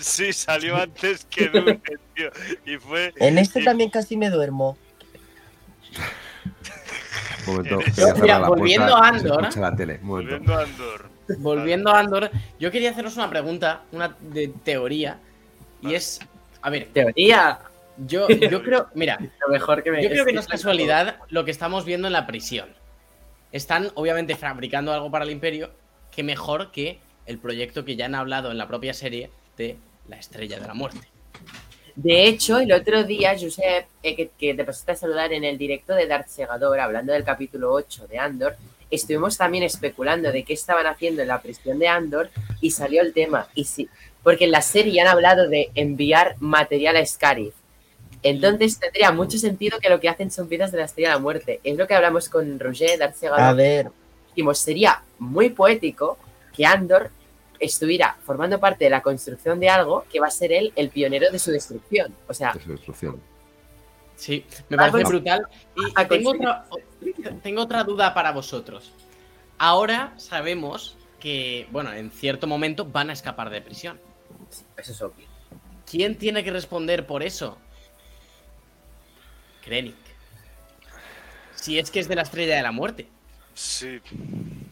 sí, 0.00 0.32
salió 0.32 0.76
antes 0.76 1.24
que 1.26 1.48
Dune, 1.52 1.80
tío. 2.14 2.30
Y 2.66 2.76
fue. 2.78 3.12
En 3.16 3.38
este 3.38 3.60
y- 3.60 3.64
también 3.64 3.90
casi 3.90 4.16
me 4.16 4.30
duermo. 4.30 4.76
Momento, 7.46 7.80
Yo, 7.96 8.14
mira, 8.16 8.38
volviendo 8.48 8.86
puerta 8.86 9.04
a 9.04 9.08
Andor. 9.08 10.00
Volviendo 10.02 10.54
a 10.54 10.62
Andor. 10.62 11.10
Volviendo 11.38 11.90
a 11.90 11.98
Andor, 12.00 12.30
yo 12.58 12.70
quería 12.70 12.90
haceros 12.90 13.16
una 13.16 13.30
pregunta, 13.30 13.82
una 13.92 14.16
de 14.20 14.48
teoría. 14.64 15.18
Y 15.80 15.94
es, 15.94 16.20
a 16.60 16.70
ver, 16.70 16.88
Teoría, 16.92 17.58
yo, 17.96 18.28
yo 18.50 18.62
creo, 18.62 18.88
mira, 18.94 19.18
lo 19.46 19.52
mejor 19.52 19.82
que 19.82 19.90
me 19.90 20.02
yo 20.02 20.08
creo 20.08 20.24
que 20.24 20.32
no 20.32 20.40
es 20.40 20.46
casualidad 20.46 21.16
lo 21.28 21.44
que 21.44 21.50
estamos 21.50 21.84
viendo 21.84 22.06
en 22.06 22.12
la 22.12 22.26
prisión. 22.26 22.68
Están 23.52 23.90
obviamente 23.94 24.34
fabricando 24.34 24.92
algo 24.92 25.10
para 25.10 25.24
el 25.24 25.30
imperio 25.30 25.70
que 26.10 26.22
mejor 26.22 26.72
que 26.72 26.98
el 27.26 27.38
proyecto 27.38 27.84
que 27.84 27.96
ya 27.96 28.06
han 28.06 28.14
hablado 28.14 28.50
en 28.50 28.58
la 28.58 28.66
propia 28.66 28.94
serie 28.94 29.30
de 29.56 29.76
la 30.08 30.16
estrella 30.16 30.58
de 30.58 30.66
la 30.66 30.74
muerte. 30.74 31.08
De 31.94 32.26
hecho, 32.26 32.58
el 32.58 32.72
otro 32.72 33.04
día, 33.04 33.36
Josep, 33.38 33.86
eh, 34.02 34.16
que, 34.16 34.30
que 34.38 34.54
te 34.54 34.64
pasaste 34.64 34.92
a 34.92 34.96
saludar 34.96 35.32
en 35.32 35.44
el 35.44 35.58
directo 35.58 35.94
de 35.94 36.06
Darth 36.06 36.28
Segador, 36.28 36.80
hablando 36.80 37.12
del 37.12 37.22
capítulo 37.22 37.70
8 37.72 38.06
de 38.06 38.18
Andor, 38.18 38.56
estuvimos 38.90 39.36
también 39.36 39.64
especulando 39.64 40.32
de 40.32 40.42
qué 40.42 40.54
estaban 40.54 40.86
haciendo 40.86 41.22
en 41.22 41.28
la 41.28 41.42
prisión 41.42 41.78
de 41.78 41.88
Andor 41.88 42.30
y 42.62 42.70
salió 42.70 43.02
el 43.02 43.12
tema. 43.12 43.48
Y 43.54 43.64
sí, 43.64 43.88
porque 44.22 44.44
en 44.44 44.52
la 44.52 44.62
serie 44.62 45.00
han 45.00 45.08
hablado 45.08 45.48
de 45.48 45.70
enviar 45.74 46.36
material 46.40 46.96
a 46.96 47.04
Scarif. 47.04 47.54
Entonces 48.22 48.78
tendría 48.78 49.10
mucho 49.10 49.38
sentido 49.38 49.78
que 49.80 49.88
lo 49.88 49.98
que 50.00 50.08
hacen 50.08 50.30
son 50.30 50.48
piezas 50.48 50.70
de 50.70 50.78
la 50.78 50.84
estrella 50.84 51.08
de 51.08 51.14
la 51.14 51.20
muerte. 51.20 51.60
Es 51.64 51.76
lo 51.76 51.86
que 51.86 51.94
hablamos 51.94 52.28
con 52.28 52.58
Roger, 52.60 52.98
Darth 52.98 53.16
Segador. 53.16 53.40
A 53.42 53.52
ver, 53.52 53.90
dijimos, 54.28 54.58
sería 54.58 55.02
muy 55.18 55.50
poético 55.50 56.18
que 56.54 56.64
Andor 56.64 57.10
estuviera 57.58 58.16
formando 58.24 58.58
parte 58.60 58.84
de 58.84 58.90
la 58.90 59.02
construcción 59.02 59.58
de 59.60 59.68
algo 59.68 60.04
que 60.10 60.20
va 60.20 60.26
a 60.28 60.30
ser 60.30 60.52
él 60.52 60.72
el 60.76 60.90
pionero 60.90 61.30
de 61.30 61.38
su 61.38 61.50
destrucción. 61.50 62.14
O 62.28 62.34
sea, 62.34 62.52
De 62.52 62.60
su 62.60 62.72
destrucción. 62.72 63.20
Sí, 64.16 64.44
me 64.68 64.76
parece 64.76 65.04
brutal. 65.04 65.46
Y 65.76 65.80
Ah, 65.96 66.06
tengo 66.06 66.30
otra, 66.30 66.66
tengo 67.42 67.62
otra 67.62 67.82
duda 67.82 68.14
para 68.14 68.30
vosotros. 68.30 68.92
Ahora 69.58 70.12
sabemos 70.16 70.96
que, 71.18 71.66
bueno, 71.70 71.92
en 71.92 72.10
cierto 72.10 72.46
momento 72.46 72.84
van 72.84 73.10
a 73.10 73.12
escapar 73.12 73.50
de 73.50 73.60
prisión. 73.60 73.98
eso 74.76 74.92
es 74.92 75.02
obvio. 75.02 75.26
¿Quién 75.88 76.16
tiene 76.16 76.42
que 76.44 76.50
responder 76.50 77.06
por 77.06 77.22
eso? 77.22 77.58
Krennic. 79.64 79.94
Si 81.54 81.78
es 81.78 81.90
que 81.90 82.00
es 82.00 82.08
de 82.08 82.16
la 82.16 82.22
estrella 82.22 82.56
de 82.56 82.62
la 82.62 82.72
muerte. 82.72 83.06
Sí. 83.54 84.00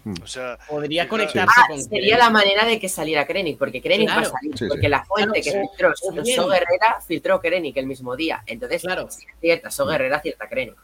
Hmm. 0.04 0.14
O 0.22 0.26
sea, 0.26 0.58
Podría 0.68 1.02
Sí, 1.04 1.08
conectarse 1.10 1.54
Ah, 1.54 1.64
con 1.68 1.78
sería 1.82 1.98
Krennic. 2.00 2.18
la 2.18 2.30
manera 2.30 2.64
de 2.64 2.80
que 2.80 2.88
saliera 2.88 3.26
Krennic, 3.26 3.58
porque 3.58 3.82
Krennic 3.82 4.08
Claro. 4.08 4.22
va 4.22 4.26
a 4.26 4.30
salir, 4.30 4.52
Sí, 4.58 4.64
sí. 4.64 4.68
porque 4.68 4.88
la 4.88 5.04
fuente 5.04 5.40
Claro, 5.42 5.60
que 5.60 5.68
filtró 5.68 5.96
So 5.96 6.48
Guerrera 6.48 7.00
filtró 7.06 7.40
Krennic 7.40 7.76
el 7.76 7.86
mismo 7.86 8.16
día. 8.16 8.42
Entonces, 8.46 8.82
Claro. 8.82 9.08
cierta 9.40 9.70
So 9.70 9.86
Guerrera, 9.86 10.20
cierta 10.20 10.48
Krennic. 10.48 10.76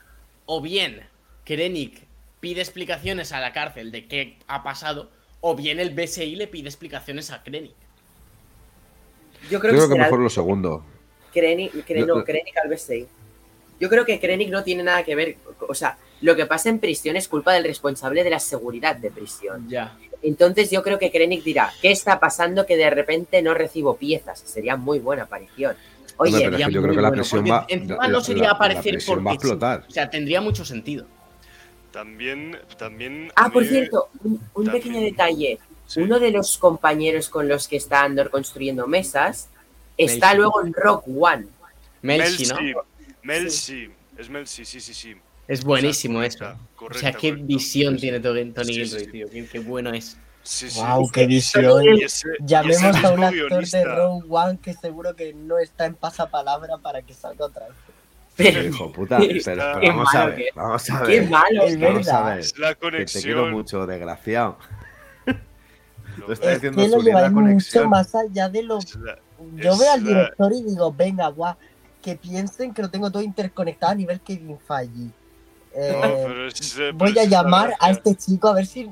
O 0.45 0.61
bien 0.61 1.01
Krennic 1.45 2.05
pide 2.41 2.61
explicaciones 2.61 3.33
a 3.33 3.41
la 3.41 3.53
cárcel 3.53 3.91
de 3.91 4.07
qué 4.07 4.37
ha 4.47 4.63
pasado, 4.63 5.11
o 5.41 5.57
bien 5.57 5.81
el 5.81 5.91
BSI 5.95 6.37
le 6.37 6.47
pide 6.47 6.69
explicaciones 6.69 7.31
a 7.31 7.43
Krennic. 7.43 7.75
Yo 9.51 9.59
creo, 9.61 9.73
Yo 9.73 9.79
creo 9.79 9.89
que 9.89 9.93
será 9.95 10.05
mejor 10.05 10.21
lo 10.21 10.31
segundo. 10.31 10.85
Krennic, 11.33 11.73
Kren- 11.87 12.01
Yo- 12.07 12.07
no, 12.17 12.25
Krennic 12.25 12.57
al 12.63 12.69
BSI. 12.69 13.07
Yo 13.81 13.89
creo 13.89 14.05
que 14.05 14.19
Krennic 14.21 14.49
no 14.51 14.63
tiene 14.65 14.83
nada 14.83 15.03
que 15.05 15.15
ver, 15.15 15.37
o 15.69 15.75
sea, 15.75 15.99
lo 16.23 16.35
que 16.35 16.47
pasa 16.47 16.69
en 16.71 16.79
prisión 16.79 17.17
es 17.17 17.29
culpa 17.29 17.53
del 17.53 17.65
responsable 17.65 18.25
de 18.25 18.31
la 18.31 18.41
seguridad 18.41 18.97
de 18.97 19.11
prisión. 19.11 19.69
Ya. 19.69 19.97
Entonces 20.23 20.71
yo 20.71 20.83
creo 20.83 20.99
que 20.99 21.11
Krennic 21.11 21.45
dirá, 21.45 21.71
¿qué 21.83 21.91
está 21.91 22.19
pasando 22.19 22.65
que 22.65 22.77
de 22.77 22.89
repente 22.91 23.43
no 23.43 23.53
recibo 23.55 23.97
piezas? 23.97 24.41
Sería 24.41 24.77
muy 24.77 24.99
buena 24.99 25.25
aparición. 25.25 25.77
Hombre, 26.17 26.17
Oye, 26.17 26.31
pero 26.33 26.39
es 26.39 26.51
sería 26.53 26.67
que 26.69 26.73
yo 26.73 26.81
creo 26.81 26.87
muy 26.89 26.97
que 26.97 27.03
la 27.03 27.09
bueno, 27.09 27.23
presión 27.23 27.41
porque 27.41 27.51
va. 27.51 27.67
encima 27.69 27.97
la- 28.07 28.09
no 28.09 28.21
sería 28.23 28.43
la- 28.45 28.49
la 28.49 28.55
aparecer 28.55 28.93
presión 28.95 29.19
va 29.19 29.21
a 29.21 29.25
porque 29.25 29.31
sí. 29.31 29.47
explotar. 29.53 29.85
O 29.87 29.91
sea, 29.91 30.09
tendría 30.11 30.41
mucho 30.41 30.65
sentido. 30.65 31.07
También, 31.93 32.59
también. 32.79 33.31
Ah, 33.37 33.47
a 33.47 33.51
por 33.51 33.65
cierto, 33.65 34.09
un, 34.25 34.33
un 34.55 34.65
también- 34.65 34.73
pequeño 34.83 35.01
detalle. 35.01 35.59
sí. 35.87 36.01
Uno 36.01 36.19
de 36.19 36.31
los 36.31 36.59
compañeros 36.59 37.29
con 37.29 37.49
los 37.49 37.69
que 37.69 37.77
está 37.77 38.03
Andor 38.03 38.31
construyendo 38.31 38.87
mesas 38.87 39.49
está 39.97 40.29
Melchi. 40.29 40.37
luego 40.39 40.65
en 40.65 40.73
Rock 40.75 41.05
One. 41.09 41.47
Melchi, 42.03 42.47
¿no? 42.47 42.57
Melchi. 43.27 43.91
Es 44.17 44.31
Melchi, 44.31 44.65
sí, 44.65 44.81
sí, 44.81 44.95
sí. 44.95 45.15
Es 45.49 45.63
buenísimo 45.65 46.17
correcta, 46.19 46.57
eso. 46.79 46.87
O 46.87 46.95
sea, 46.95 47.13
qué 47.13 47.29
correcta. 47.31 47.47
visión 47.47 47.95
Sí, 47.95 48.01
tiene 48.01 48.21
Tony 48.21 48.51
Tony 48.53 48.67
Sí, 48.67 48.73
sí, 48.75 48.83
Gilroy, 48.85 49.05
sí. 49.05 49.11
tío. 49.13 49.27
Qué, 49.31 49.47
qué 49.47 49.59
bueno 49.61 49.91
es. 49.93 50.17
Sí, 50.43 50.71
sí. 50.71 50.81
Wow, 50.81 51.11
qué 51.11 51.27
visión. 51.27 51.65
ese- 51.89 51.99
y 51.99 52.03
ese 52.05 52.29
Llamemos 52.41 53.05
a 53.05 53.13
un 53.13 53.25
actor 53.25 53.49
guionista- 53.51 53.79
de 53.79 53.85
Rogue 53.85 54.27
One 54.29 54.59
que 54.63 54.75
seguro 54.75 55.15
que 55.17 55.35
no 55.35 55.59
está 55.59 55.87
en 55.87 55.95
pasapalabra 55.95 56.79
para 56.79 57.03
que 57.03 57.15
salga 57.15 57.47
otra 57.47 57.67
vez. 57.69 57.77
Pero, 58.37 58.63
Hijo 58.65 58.93
puta, 58.93 59.19
pero, 59.19 59.41
pero 59.45 59.81
Qué 59.81 59.89
vamos 59.89 60.15
a 60.15 60.27
ver, 60.27 60.37
que- 60.37 60.49
vamos 60.55 60.91
a 60.91 61.03
qué 61.05 61.21
ver. 61.21 61.31
malo. 61.31 61.63
Es 61.65 61.79
verdad. 61.81 62.27
ver. 62.27 62.39
Es 62.41 62.59
la 62.59 62.75
Que 62.75 62.75
te 62.75 62.81
quiero 62.81 63.41
conexión. 63.41 63.51
mucho, 63.53 63.87
desgraciado. 63.87 64.59
lo- 66.19 66.33
está 66.33 66.53
Es 66.53 66.63
diciendo 66.63 66.83
que 66.83 66.89
lo 66.89 67.03
lleváis 67.03 67.31
mucho 67.33 67.43
conexión. 67.45 67.91
más 67.91 68.15
allá 68.15 68.49
de 68.49 68.63
lo... 68.63 68.79
la- 69.01 69.19
Yo 69.57 69.77
veo 69.79 69.93
al 69.93 70.05
director 70.05 70.53
y 70.53 70.63
digo, 70.63 70.93
venga, 70.93 71.29
guau, 71.29 71.57
que 72.03 72.17
piensen 72.17 72.73
que 72.73 72.83
lo 72.83 72.91
tengo 72.91 73.11
todo 73.11 73.23
interconectado 73.23 73.93
a 73.93 73.95
nivel 73.95 74.21
Kevin 74.21 74.59
Feige. 74.59 75.11
Eh, 75.75 75.93
No, 75.93 76.01
pero 76.29 76.47
es, 76.49 76.79
eh, 76.79 76.91
voy 76.95 77.19
a 77.19 77.25
llamar 77.25 77.75
a 77.81 77.91
este 77.91 78.15
chico 78.15 78.49
a 78.49 78.55
ver 78.55 78.67
si 78.67 78.89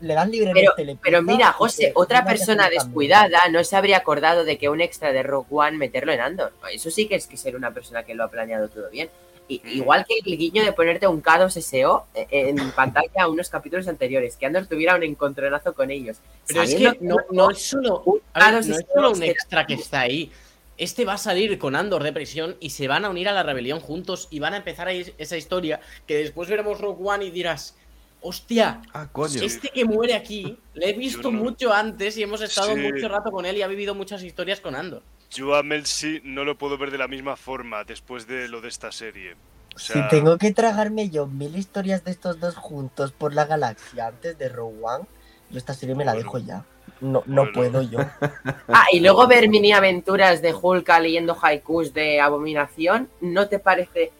le 0.00 0.14
dan 0.14 0.30
libre 0.30 0.52
Pero, 0.52 0.72
pero 1.02 1.22
mira, 1.22 1.52
José, 1.52 1.86
que 1.86 1.92
otra 1.94 2.24
persona 2.24 2.68
descuidada 2.68 3.40
no 3.50 3.62
se 3.64 3.76
habría 3.76 3.98
acordado 3.98 4.44
de 4.44 4.58
que 4.58 4.68
un 4.68 4.80
extra 4.80 5.12
de 5.12 5.22
Rock 5.22 5.46
One 5.50 5.78
meterlo 5.78 6.12
en 6.12 6.20
Andor. 6.20 6.52
Eso 6.72 6.90
sí 6.90 7.06
que 7.06 7.14
es 7.14 7.26
que 7.26 7.36
ser 7.36 7.56
una 7.56 7.72
persona 7.72 8.02
que 8.02 8.14
lo 8.14 8.24
ha 8.24 8.28
planeado 8.28 8.68
todo 8.68 8.90
bien. 8.90 9.08
Y- 9.48 9.60
Mm. 9.64 9.68
igual 9.68 10.06
que 10.08 10.14
el 10.24 10.38
guiño 10.38 10.64
de 10.64 10.72
ponerte 10.72 11.06
un 11.08 11.20
K2 11.22 11.50
SEO 11.60 12.06
eh, 12.14 12.26
en 12.30 12.56
pantalla 12.76 13.22
a 13.24 13.28
unos 13.28 13.48
capítulos 13.48 13.86
anteriores, 13.88 14.36
que 14.36 14.46
Andor 14.46 14.66
tuviera 14.66 14.94
un 14.94 15.02
encontronazo 15.02 15.72
con 15.74 15.90
ellos. 15.90 16.18
Pero 16.46 16.62
es 16.62 16.74
que 16.74 16.96
no, 17.00 17.16
no 17.30 17.50
es 17.50 17.62
solo, 17.62 18.02
un 18.04 18.20
a 18.34 18.50
ver, 18.50 18.60
K2 18.62 18.66
no 18.68 18.74
es 18.76 18.76
SEO 18.78 18.86
solo 18.94 19.08
un 19.10 19.16
será- 19.16 19.32
extra 19.32 19.66
que 19.66 19.74
está 19.74 20.00
ahí. 20.00 20.30
Este 20.78 21.04
va 21.04 21.14
a 21.14 21.18
salir 21.18 21.58
con 21.58 21.76
Andor 21.76 22.02
de 22.02 22.12
prisión 22.12 22.56
y 22.60 22.70
se 22.70 22.88
van 22.88 23.04
a 23.04 23.10
unir 23.10 23.28
a 23.28 23.32
la 23.32 23.42
rebelión 23.42 23.80
juntos 23.80 24.28
y 24.30 24.38
van 24.40 24.54
a 24.54 24.56
empezar 24.56 24.88
ahí 24.88 25.12
esa 25.18 25.36
historia 25.36 25.80
que 26.06 26.16
después 26.16 26.48
veremos 26.48 26.80
Rogue 26.80 27.02
One 27.04 27.24
y 27.26 27.30
dirás, 27.30 27.76
hostia, 28.20 28.80
Ah, 28.94 29.08
coño. 29.12 29.42
este 29.42 29.68
que 29.68 29.84
muere 29.84 30.14
aquí, 30.14 30.58
le 30.74 30.90
he 30.90 30.92
visto 30.94 31.30
no- 31.30 31.38
mucho 31.42 31.72
antes 31.72 32.16
y 32.16 32.22
hemos 32.22 32.40
estado 32.40 32.74
Sí. 32.74 32.80
mucho 32.80 33.08
rato 33.08 33.30
con 33.30 33.44
él 33.44 33.56
y 33.58 33.62
ha 33.62 33.66
vivido 33.68 33.94
muchas 33.94 34.22
historias 34.22 34.60
con 34.60 34.74
Andor. 34.74 35.02
Yo 35.30 35.54
a 35.54 35.62
Melchi 35.62 36.20
no 36.24 36.44
lo 36.44 36.56
puedo 36.58 36.76
ver 36.78 36.90
de 36.90 36.98
la 36.98 37.08
misma 37.08 37.36
forma 37.36 37.84
después 37.84 38.26
de 38.26 38.48
lo 38.48 38.60
de 38.60 38.68
esta 38.68 38.92
serie. 38.92 39.34
O 39.74 39.78
Si 39.78 39.98
tengo 40.10 40.36
que 40.36 40.52
tragarme 40.52 41.08
yo 41.10 41.26
mil 41.26 41.56
historias 41.56 42.04
de 42.04 42.10
estos 42.10 42.38
dos 42.40 42.56
juntos 42.56 43.12
por 43.12 43.34
la 43.34 43.46
galaxia 43.46 44.08
antes 44.08 44.36
de 44.38 44.48
Rogue 44.50 44.78
One, 44.82 45.04
yo 45.50 45.58
esta 45.58 45.72
serie 45.74 45.94
me 45.94 46.04
la 46.04 46.12
Bueno. 46.12 46.24
dejo 46.26 46.38
ya. 46.38 46.64
No, 47.02 47.22
no 47.26 47.42
Bueno. 47.42 47.52
puedo 47.52 47.82
yo. 47.82 47.98
Ah, 48.68 48.86
y 48.92 49.00
luego 49.00 49.26
ver 49.26 49.48
mini 49.50 49.72
aventuras 49.72 50.40
de 50.40 50.54
Hulk 50.54 50.88
leyendo 51.00 51.36
haikus 51.40 51.92
de 51.92 52.20
abominación, 52.20 53.10
¿no 53.20 53.48
te 53.48 53.58
parece 53.58 54.12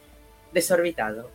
desorbitado? 0.53 1.31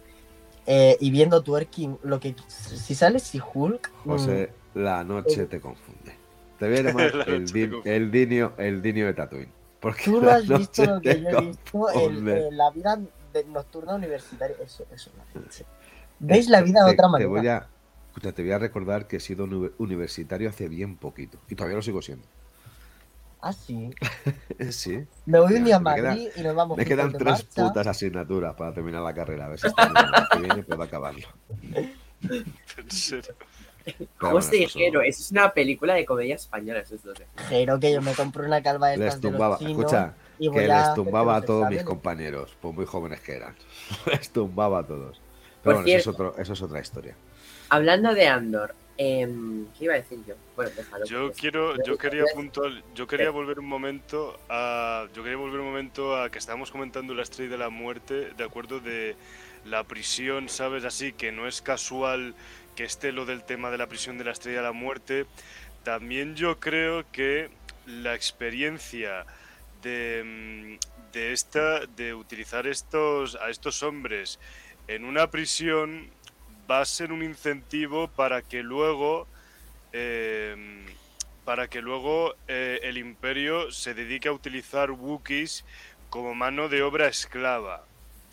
Eh, 0.68 0.98
y 1.00 1.10
viendo 1.10 1.42
twerking, 1.42 1.98
lo 2.04 2.20
que 2.20 2.36
si 2.48 2.94
sale 2.94 3.20
si 3.20 3.40
Hulk, 3.42 3.90
mm, 4.04 4.10
José, 4.10 4.52
la 4.76 5.04
noche 5.04 5.46
te 5.46 5.60
confunde. 5.60 6.14
Te 6.60 6.68
voy 6.68 6.78
a 6.78 6.82
llamar 6.84 7.16
La 7.16 7.24
el, 7.24 7.52
te 7.52 7.54
din- 7.70 7.82
el 7.86 8.12
dinio, 8.12 8.54
el 8.58 8.82
dinio 8.82 9.06
de 9.08 9.14
Tatooine. 9.14 9.52
Porque 9.80 10.04
tú 10.06 10.20
no 10.22 10.30
has 10.30 10.48
visto 10.48 10.86
lo 10.86 11.00
que 11.02 11.14
te 11.16 11.22
yo 11.22 11.30
he 11.30 11.42
visto 11.42 11.90
en, 11.92 12.02
confunde. 12.02 12.48
en 12.50 12.58
la 12.58 12.70
vida 12.72 13.00
de- 13.34 13.44
nocturna 13.46 13.96
universitaria. 13.96 14.58
Eso, 14.64 14.86
eso. 14.94 15.12
la 15.18 15.42
leche. 15.42 15.66
¿Veis 16.20 16.50
la 16.50 16.62
vida 16.62 16.84
de 16.84 16.92
Te- 16.92 16.94
otra 16.96 17.06
te 17.06 17.12
manera? 17.12 17.30
voy 17.30 17.48
a, 17.48 17.68
escucha, 18.18 18.34
te 18.34 18.42
voy 18.42 18.52
a 18.52 18.58
recordar 18.60 19.08
que 19.08 19.18
he 19.18 19.20
sido 19.20 19.44
uni- 19.46 19.72
universitario 19.78 20.50
hace 20.50 20.68
bien 20.68 20.96
poquito. 20.98 21.38
Y 21.50 21.56
todavía 21.56 21.76
lo 21.78 21.82
sigo 21.84 22.02
siendo. 22.02 22.26
Ah, 23.42 23.54
sí. 23.54 23.92
Sí. 24.72 25.06
Me 25.28 25.40
voy 25.40 25.54
un 25.54 25.64
día 25.66 25.76
a 25.78 25.80
queda- 25.80 26.10
Madrid 26.10 26.30
y 26.36 26.42
nos 26.42 26.56
vamos 26.56 26.78
Me 26.78 26.86
quedan 26.86 27.12
tres 27.14 27.26
marcha. 27.46 27.64
putas 27.68 27.88
asignaturas 27.88 28.56
para 28.56 28.74
terminar 28.74 29.04
la 29.04 29.14
carrera. 29.14 29.46
A 29.46 29.50
ver 29.50 29.60
si 29.60 29.68
año 29.68 30.28
que 30.32 30.40
viene 30.40 30.64
puedo 30.64 30.82
acabarlo. 30.82 31.28
en 32.24 32.92
serio. 32.92 33.36
Pero 33.86 34.08
José 34.32 34.58
bueno, 34.58 34.70
Jero, 34.74 35.02
eso 35.02 35.22
es 35.22 35.32
una 35.32 35.54
película 35.54 35.94
de 35.94 36.06
comedia 36.06 36.36
española. 36.36 36.84
Jero, 37.48 37.80
que 37.80 37.94
yo 37.94 38.02
me 38.02 38.14
compro 38.14 38.46
una 38.46 38.62
calva 38.62 38.90
de 38.90 38.98
Les 38.98 39.08
estas 39.14 39.22
de 39.22 39.30
los 39.30 39.38
tumbaba, 39.38 39.58
chinos 39.60 39.72
escucha, 39.80 40.14
y 40.40 40.52
que 40.52 40.72
a 40.72 40.86
les 40.88 40.94
tumbaba 40.96 41.36
a 41.38 41.42
todos 41.42 41.70
mis 41.70 41.84
compañeros, 41.84 42.58
por 42.60 42.74
muy 42.74 42.86
jóvenes 42.86 43.22
que 43.22 43.36
eran. 43.38 43.56
Les 44.12 44.30
tumbaba 44.30 44.80
a 44.80 44.84
todos. 44.88 45.20
Por 45.20 45.24
Pero 45.64 45.76
bueno, 45.78 45.88
eso 45.88 45.98
es, 45.98 46.04
cierto. 46.04 46.24
otro, 46.30 46.42
eso 46.42 46.52
es 46.54 46.62
otra 46.62 46.82
historia. 46.82 47.16
Hablando 47.70 48.14
de 48.14 48.28
Andor, 48.28 48.76
em, 48.98 49.66
¿qué 49.78 49.86
iba 49.86 49.94
a 49.94 49.98
decir 49.98 50.20
yo? 50.26 50.36
Bueno, 50.56 50.72
déjalo. 50.76 51.06
Yo 51.06 51.28
porque- 51.28 51.40
quiero, 51.40 51.76
yo 51.78 51.84
Yo- 51.84 51.98
quería 51.98 52.24
puntual, 52.34 52.84
yo 52.96 53.08
quería 53.08 53.30
volver 53.30 53.60
un 53.60 53.66
momento 53.68 54.40
a, 54.50 55.08
yo 55.14 55.24
quería 55.24 55.38
volver 55.38 55.60
un 55.60 55.68
momento 55.68 56.16
a 56.22 56.30
que 56.30 56.40
estábamos 56.40 56.72
comentando 56.72 57.14
la 57.14 57.24
estrella 57.24 57.52
de 57.52 57.58
la 57.58 57.70
muerte, 57.70 58.32
de 58.38 58.44
acuerdo 58.44 58.80
de 58.80 59.16
la 59.66 59.84
prisión, 59.84 60.50
sabes, 60.50 60.86
así 60.86 61.12
que 61.14 61.32
no 61.32 61.48
es 61.48 61.62
casual 61.62 62.34
que 62.76 62.84
esté 62.86 63.12
lo 63.12 63.26
del 63.26 63.44
tema 63.44 63.70
de 63.70 63.78
la 63.78 63.88
prisión 63.88 64.18
de 64.18 64.24
la 64.24 64.32
estrella 64.32 64.60
de 64.60 64.64
la 64.64 64.72
muerte. 64.72 65.26
También 65.84 66.36
yo 66.36 66.60
creo 66.60 67.04
que 67.12 67.50
la 67.86 68.16
experiencia 68.16 69.26
de, 69.82 70.24
mm, 70.26 71.12
de 71.14 71.34
esta, 71.34 71.86
de 71.86 72.14
utilizar 72.14 72.68
estos 72.68 73.36
a 73.36 73.50
estos 73.50 73.82
hombres 73.84 74.40
en 74.88 75.06
una 75.06 75.30
prisión 75.32 76.10
va 76.70 76.82
a 76.82 76.86
ser 76.86 77.12
un 77.12 77.24
incentivo 77.24 78.08
para 78.10 78.42
que 78.42 78.64
luego 78.64 79.28
eh, 79.94 80.86
para 81.48 81.70
que 81.70 81.82
luego 81.82 82.36
eh, 82.50 82.82
el 82.84 82.98
imperio 82.98 83.72
se 83.72 83.94
dedique 83.94 84.28
a 84.28 84.34
utilizar 84.34 84.92
Wookiees 84.92 85.64
como 86.10 86.36
mano 86.36 86.68
de 86.68 86.82
obra 86.84 87.08
esclava. 87.08 87.84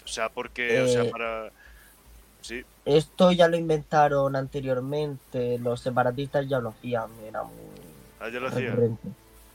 O 0.04 0.08
sea, 0.08 0.30
porque, 0.30 0.80
o 0.80 0.88
sea, 0.88 1.04
Eh, 1.04 1.10
para... 1.10 1.50
Sí, 2.40 2.64
Esto 2.84 3.30
ya 3.30 3.46
lo 3.46 3.56
inventaron 3.56 4.34
anteriormente, 4.34 5.58
los 5.60 5.80
separatistas 5.80 6.48
ya 6.48 6.58
lo 6.58 6.70
hacían, 6.70 7.08
era 7.26 7.44
muy 7.44 7.54
ah, 8.20 8.28
ya 8.28 8.40
lo 8.40 8.48
hacía. 8.48 8.74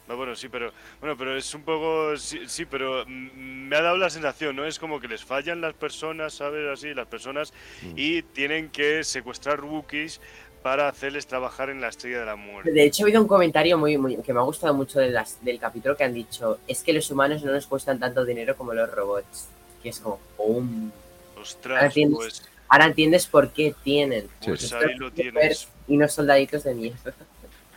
Ah, 0.09 0.15
bueno, 0.15 0.35
sí, 0.35 0.49
pero 0.49 0.71
bueno, 0.99 1.15
pero 1.15 1.37
es 1.37 1.53
un 1.53 1.61
poco 1.61 2.17
sí, 2.17 2.39
sí, 2.47 2.65
pero 2.65 3.05
mm, 3.05 3.67
me 3.67 3.75
ha 3.75 3.81
dado 3.83 3.95
la 3.97 4.09
sensación, 4.09 4.55
¿no? 4.55 4.65
Es 4.65 4.79
como 4.79 4.99
que 4.99 5.07
les 5.07 5.23
fallan 5.23 5.61
las 5.61 5.75
personas, 5.75 6.33
¿sabes? 6.33 6.67
Así, 6.67 6.93
las 6.95 7.07
personas 7.07 7.53
Mm. 7.83 7.93
y 7.95 8.21
tienen 8.23 8.69
que 8.69 9.03
secuestrar 9.03 9.63
Wookiees 9.63 10.19
para 10.63 10.87
hacerles 10.89 11.27
trabajar 11.27 11.69
en 11.69 11.79
la 11.79 11.89
estrella 11.89 12.21
de 12.21 12.25
la 12.25 12.35
muerte. 12.35 12.71
De 12.71 12.83
hecho, 12.83 13.03
ha 13.03 13.05
habido 13.05 13.21
un 13.21 13.27
comentario 13.27 13.77
muy, 13.77 13.97
muy 13.99 14.17
que 14.17 14.33
me 14.33 14.39
ha 14.39 14.43
gustado 14.43 14.73
mucho 14.73 14.99
de 14.99 15.09
las- 15.11 15.43
del 15.45 15.59
capítulo 15.59 15.95
que 15.95 16.03
han 16.03 16.13
dicho, 16.13 16.59
es 16.67 16.81
que 16.81 16.91
los 16.91 17.09
humanos 17.11 17.43
no 17.43 17.51
nos 17.51 17.67
cuestan 17.67 17.99
tanto 17.99 18.25
dinero 18.25 18.57
como 18.57 18.73
los 18.73 18.89
robots. 18.91 19.47
Que 19.83 19.89
es 19.89 19.99
como, 19.99 20.19
¡pum! 20.35 20.89
Ahora 21.35 21.41
Ostras, 21.41 21.93
tienes- 21.93 22.15
pues, 22.15 22.43
Ahora 22.71 22.85
entiendes 22.85 23.25
por 23.25 23.51
qué 23.51 23.73
tienen. 23.83 24.27
Pues 24.45 24.71
ahí 24.73 24.93
lo 24.97 25.11
tienes. 25.11 25.33
Stormtroopers 25.61 25.67
Y 25.87 25.97
no 25.97 26.07
soldaditos 26.07 26.63
de 26.63 26.75
mierda. 26.75 27.13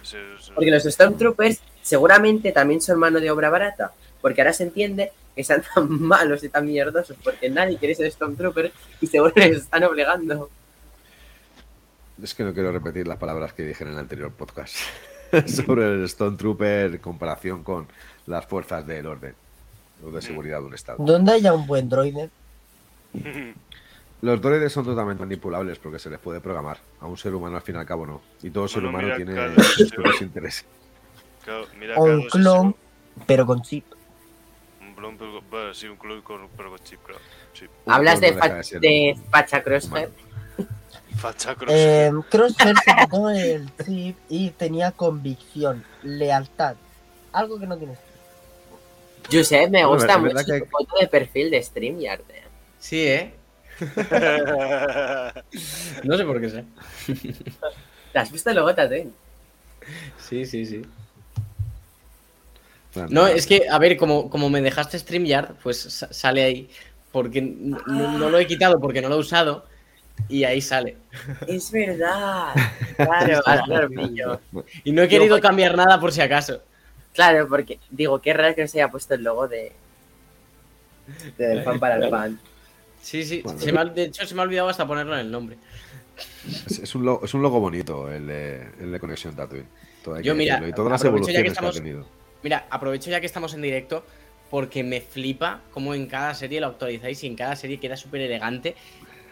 Eso- 0.02 0.52
Porque 0.54 0.70
los 0.70 0.82
Stormtroopers 0.82 1.60
seguramente 1.82 2.52
también 2.52 2.80
son 2.80 2.98
mano 2.98 3.20
de 3.20 3.30
obra 3.30 3.50
barata. 3.50 3.92
Porque 4.20 4.40
ahora 4.40 4.52
se 4.52 4.64
entiende 4.64 5.12
que 5.34 5.44
sean 5.44 5.62
tan 5.74 5.90
malos 6.02 6.42
y 6.44 6.48
tan 6.48 6.66
mierdosos. 6.66 7.16
Porque 7.22 7.50
nadie 7.50 7.76
quiere 7.78 7.94
ser 7.94 8.10
Stormtrooper 8.10 8.72
y 9.00 9.06
seguro 9.06 9.32
les 9.36 9.58
están 9.58 9.84
obligando. 9.84 10.48
Es 12.22 12.34
que 12.34 12.44
no 12.44 12.54
quiero 12.54 12.70
repetir 12.70 13.06
las 13.08 13.18
palabras 13.18 13.52
que 13.52 13.64
dije 13.64 13.82
en 13.84 13.90
el 13.90 13.98
anterior 13.98 14.30
podcast 14.30 14.76
sobre 15.46 15.86
el 15.86 16.04
Stone 16.04 16.36
Trooper 16.36 16.92
en 16.92 16.98
comparación 16.98 17.64
con 17.64 17.88
las 18.26 18.46
fuerzas 18.46 18.86
del 18.86 19.06
orden 19.06 19.34
o 20.04 20.10
de 20.10 20.22
seguridad 20.22 20.60
de 20.60 20.66
un 20.66 20.74
estado. 20.74 21.02
¿Dónde 21.04 21.32
haya 21.32 21.52
un 21.52 21.66
buen 21.66 21.88
droide? 21.88 22.30
Los 24.20 24.40
droides 24.40 24.72
son 24.72 24.84
totalmente 24.84 25.20
manipulables 25.20 25.78
porque 25.78 25.98
se 25.98 26.10
les 26.10 26.20
puede 26.20 26.40
programar. 26.40 26.78
A 27.00 27.06
un 27.06 27.16
ser 27.16 27.34
humano 27.34 27.56
al 27.56 27.62
fin 27.62 27.74
y 27.74 27.78
al 27.78 27.86
cabo 27.86 28.06
no. 28.06 28.20
Y 28.42 28.50
todo 28.50 28.68
ser 28.68 28.84
humano 28.84 29.04
mira, 29.04 29.16
tiene 29.16 29.62
sus 29.62 29.90
propios 29.90 30.22
intereses. 30.22 30.64
Claro, 31.44 31.66
mira, 31.78 31.96
O 31.96 32.04
un 32.04 32.28
clon, 32.28 32.68
eso, 32.68 32.76
pero 33.26 33.46
con 33.46 33.62
chip. 33.62 33.84
Un 34.80 34.94
clon, 34.94 35.16
pero, 35.18 35.40
bueno, 35.50 35.74
sí, 35.74 35.86
un 35.88 35.96
clon 35.96 36.22
con, 36.22 36.48
pero 36.56 36.70
con 36.70 36.78
chip, 36.80 37.00
claro. 37.04 37.20
Sí. 37.52 37.66
Hablas 37.86 38.20
de, 38.20 38.32
fa- 38.34 38.48
de 38.48 38.78
de 38.80 39.18
Facha 39.30 39.62
Crosshair. 39.62 40.10
Facha 41.16 41.54
cross. 41.54 41.70
Eh, 41.74 42.10
Crosshair 42.30 42.74
se 42.78 42.94
quitó 43.04 43.30
el 43.30 43.68
chip 43.84 44.16
y 44.28 44.50
tenía 44.50 44.92
convicción, 44.92 45.84
lealtad. 46.02 46.76
Algo 47.32 47.58
que 47.60 47.66
no 47.66 47.76
tienes. 47.76 47.98
Josep, 49.30 49.70
me 49.70 49.84
Bueno, 49.84 49.88
gusta 49.94 50.18
mucho 50.18 50.44
que- 50.44 50.60
tu 50.60 50.66
foto 50.66 50.96
de 51.00 51.06
perfil 51.08 51.50
de 51.50 51.62
StreamYard. 51.62 52.22
eh. 52.30 52.42
Sí, 52.78 53.06
¿eh? 53.06 53.34
No 56.04 56.16
sé 56.16 56.24
por 56.24 56.40
qué 56.40 56.48
sé. 56.50 56.64
¿Te 58.12 58.18
has 58.18 58.30
visto 58.32 58.50
el 58.50 58.56
logo 58.56 58.68
de 58.68 58.74
Tatooine? 58.74 59.12
Sí, 60.18 60.44
sí, 60.46 60.64
sí. 60.66 60.82
No, 63.10 63.26
es 63.26 63.46
que, 63.46 63.66
a 63.70 63.78
ver, 63.78 63.96
como, 63.96 64.28
como 64.28 64.50
me 64.50 64.60
dejaste 64.60 64.98
StreamYard, 64.98 65.54
pues 65.62 65.78
sa- 65.80 66.12
sale 66.12 66.42
ahí. 66.44 66.70
Porque 67.10 67.40
no, 67.42 67.78
no 68.18 68.30
lo 68.30 68.38
he 68.38 68.46
quitado 68.46 68.80
porque 68.80 69.00
no 69.02 69.08
lo 69.08 69.16
he 69.16 69.18
usado. 69.18 69.64
Y 70.28 70.44
ahí 70.44 70.60
sale. 70.60 70.96
Es 71.46 71.70
verdad. 71.70 72.54
Claro, 72.96 73.42
lo 73.66 73.88
pillo. 73.88 74.40
Y 74.84 74.92
no 74.92 75.02
he 75.02 75.08
querido 75.08 75.40
cambiar 75.40 75.76
nada 75.76 75.98
por 75.98 76.12
si 76.12 76.20
acaso. 76.20 76.62
Claro, 77.14 77.48
porque 77.48 77.78
digo, 77.90 78.20
qué 78.20 78.32
raro 78.32 78.54
que 78.54 78.62
no 78.62 78.68
se 78.68 78.80
haya 78.80 78.90
puesto 78.90 79.14
el 79.14 79.22
logo 79.24 79.48
de. 79.48 79.72
de 81.36 81.46
del 81.46 81.62
fan 81.64 81.80
para 81.80 81.96
el 81.96 82.08
fan. 82.10 82.38
Sí, 83.00 83.24
sí. 83.24 83.40
Bueno. 83.42 83.58
se 83.58 83.72
me 83.72 83.80
ha- 83.80 83.84
de 83.84 84.04
hecho, 84.04 84.26
se 84.26 84.34
me 84.34 84.40
ha 84.42 84.44
olvidado 84.44 84.68
hasta 84.68 84.86
ponerlo 84.86 85.14
en 85.14 85.20
el 85.20 85.30
nombre. 85.30 85.56
Es, 86.66 86.78
es 86.78 86.94
un 86.94 87.04
logo, 87.04 87.24
es 87.24 87.34
un 87.34 87.42
logo 87.42 87.58
bonito 87.60 88.10
el 88.12 88.26
de, 88.26 88.66
el 88.80 88.92
de 88.92 89.00
Conexión 89.00 89.34
Tatooine. 89.34 89.66
Yo, 90.04 90.20
que 90.22 90.34
mira, 90.34 90.62
y 90.68 90.72
todas 90.72 90.92
las 90.92 91.02
que 91.02 91.08
evoluciones 91.08 91.42
que, 91.42 91.48
estamos- 91.48 91.76
ha 91.76 91.78
tenido. 91.78 92.06
Mira, 92.42 92.66
aprovecho 92.70 93.10
ya 93.10 93.20
que 93.20 93.26
estamos 93.26 93.54
en 93.54 93.62
directo 93.62 94.06
porque 94.48 94.82
me 94.84 95.00
flipa 95.00 95.66
cómo 95.70 95.94
en 95.94 96.06
cada 96.06 96.34
serie 96.34 96.60
lo 96.60 96.66
actualizáis 96.68 97.22
y 97.24 97.26
en 97.26 97.36
cada 97.36 97.56
serie 97.56 97.80
queda 97.80 97.96
súper 97.96 98.20
elegante 98.20 98.76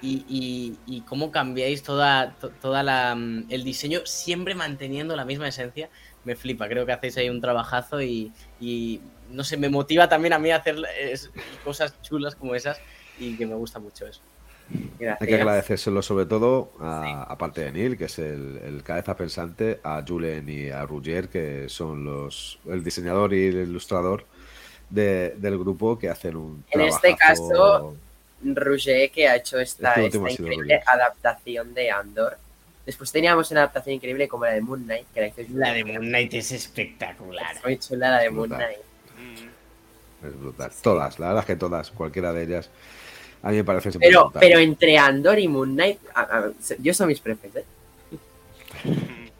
y, 0.00 0.80
y- 0.86 1.04
cómo 1.04 1.30
cambiáis 1.30 1.82
toda, 1.82 2.38
to- 2.38 2.54
toda 2.56 2.82
la, 2.82 3.14
mm, 3.14 3.46
el 3.50 3.64
diseño 3.64 4.00
siempre 4.06 4.54
manteniendo 4.54 5.16
la 5.16 5.24
misma 5.26 5.48
esencia. 5.48 5.90
Me 6.24 6.36
flipa, 6.36 6.68
creo 6.68 6.86
que 6.86 6.92
hacéis 6.92 7.16
ahí 7.18 7.28
un 7.30 7.40
trabajazo 7.40 8.00
y, 8.02 8.34
no 9.28 9.44
sé, 9.44 9.56
me 9.58 9.68
motiva 9.70 10.08
también 10.08 10.32
a 10.34 10.38
mí 10.38 10.50
hacer 10.50 10.76
cosas 11.62 12.00
chulas 12.02 12.36
como 12.36 12.54
esas 12.54 12.82
y 13.16 13.36
que 13.36 13.46
me 13.46 13.54
gusta 13.56 13.78
mucho 13.80 14.06
eso. 14.06 14.30
Hay 14.72 14.88
que 14.98 15.04
Gracias. 15.04 15.40
agradecérselo 15.40 16.02
sobre 16.02 16.26
todo, 16.26 16.72
a, 16.80 17.24
aparte 17.24 17.62
de 17.62 17.72
Neil, 17.72 17.96
que 17.98 18.04
es 18.04 18.18
el, 18.18 18.60
el 18.64 18.82
cabeza 18.82 19.16
pensante, 19.16 19.80
a 19.82 20.04
Julen 20.06 20.48
y 20.48 20.70
a 20.70 20.84
Ruggier, 20.86 21.28
que 21.28 21.68
son 21.68 22.04
los 22.04 22.58
el 22.68 22.84
diseñador 22.84 23.32
y 23.34 23.46
el 23.46 23.56
ilustrador 23.68 24.24
de- 24.88 25.34
del 25.38 25.58
grupo 25.58 25.98
que 25.98 26.08
hacen 26.08 26.36
un 26.36 26.64
En 26.70 26.82
este 26.82 27.16
caso, 27.16 27.96
Rouget, 28.44 29.10
que 29.12 29.28
ha 29.28 29.36
hecho 29.36 29.58
esta, 29.58 29.94
Este 29.94 30.18
esta 30.18 30.30
increíble 30.30 30.80
adaptación 30.86 31.74
de 31.74 31.90
Andor. 31.90 32.38
Después 32.86 33.12
teníamos 33.12 33.50
una 33.50 33.60
adaptación 33.60 33.94
increíble 33.96 34.28
como 34.28 34.44
la 34.46 34.52
de 34.52 34.60
Moon 34.60 34.82
Knight, 34.84 35.06
que 35.14 35.20
la 35.20 35.26
hizo 35.28 35.42
La 35.54 35.72
de 35.72 35.84
Moon 35.84 36.06
Knight 36.06 36.32
es 36.34 36.52
espectacular. 36.52 37.56
Es 37.56 37.64
muy 37.64 37.78
chula 37.78 38.10
la 38.10 38.18
de 38.20 38.30
Moon 38.30 38.48
Brutal. 38.48 38.66
Knight. 38.68 39.44
Mm, 40.22 40.26
Es 40.26 40.40
brutal. 40.40 40.72
Todas, 40.82 41.18
la 41.18 41.26
verdad 41.28 41.42
es 41.42 41.46
que 41.46 41.56
todas, 41.56 41.90
cualquiera 41.90 42.32
de 42.32 42.42
ellas, 42.44 42.70
a 43.43 43.51
mí 43.51 43.57
me 43.57 43.64
parece 43.64 43.91
Pero, 43.99 44.30
pero 44.38 44.59
entre 44.59 44.99
Andor 44.99 45.38
y 45.38 45.49
Moon 45.49 45.72
Knight, 45.74 45.99
a- 46.14 46.20
a- 46.20 46.51
yo 46.78 46.93
son 46.95 47.09
mis 47.09 47.20
prefes, 47.20 47.57
¿eh? 47.57 47.64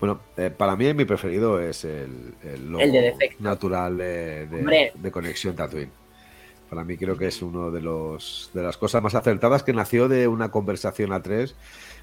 Bueno, 0.00 0.20
eh, 0.36 0.50
para 0.56 0.76
mí 0.76 0.94
mi 0.94 1.04
preferido 1.04 1.60
es 1.60 1.84
el, 1.84 2.32
el 2.44 2.70
logo 2.70 2.84
El 2.84 2.92
de 2.92 3.34
natural 3.40 3.96
de, 3.98 4.92
de 4.94 5.10
conexión 5.10 5.56
Tatooine. 5.56 5.90
Para 6.70 6.84
mí 6.84 6.96
creo 6.96 7.16
que 7.16 7.26
es 7.26 7.42
uno 7.42 7.72
de 7.72 7.80
los 7.80 8.50
de 8.54 8.62
las 8.62 8.76
cosas 8.76 9.02
más 9.02 9.16
acertadas 9.16 9.64
que 9.64 9.72
nació 9.72 10.06
de 10.06 10.28
una 10.28 10.50
conversación 10.52 11.12
a 11.12 11.20
tres. 11.22 11.56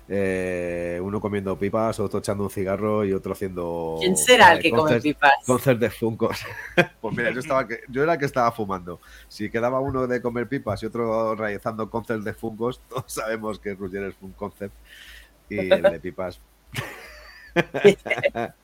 Eh, 0.07 0.99
uno 1.01 1.19
comiendo 1.19 1.57
pipas, 1.57 1.99
otro 1.99 2.19
echando 2.19 2.43
un 2.43 2.49
cigarro 2.49 3.05
y 3.05 3.13
otro 3.13 3.33
haciendo. 3.33 3.97
¿Quién 3.99 4.15
será 4.15 4.53
el 4.53 4.59
eh, 4.59 4.61
que 4.61 4.71
come 4.71 5.01
pipas? 5.01 5.33
concert 5.45 5.79
de 5.79 5.89
Funkos. 5.89 6.39
pues 7.01 7.15
mira, 7.15 7.31
yo, 7.31 7.39
estaba 7.39 7.67
que- 7.67 7.81
yo 7.89 8.03
era 8.03 8.13
el 8.13 8.19
que 8.19 8.25
estaba 8.25 8.51
fumando. 8.51 8.99
Si 9.27 9.49
quedaba 9.49 9.79
uno 9.79 10.07
de 10.07 10.21
comer 10.21 10.47
pipas 10.47 10.81
y 10.83 10.85
otro 10.85 11.35
realizando 11.35 11.89
concert 11.89 12.23
de 12.23 12.33
Funkos, 12.33 12.81
todos 12.89 13.11
sabemos 13.11 13.59
que 13.59 13.73
Ruggier 13.73 14.03
es 14.03 14.15
un 14.21 14.33
concept 14.33 14.75
y 15.49 15.71
el 15.71 15.83
de 15.83 15.99
pipas 15.99 16.39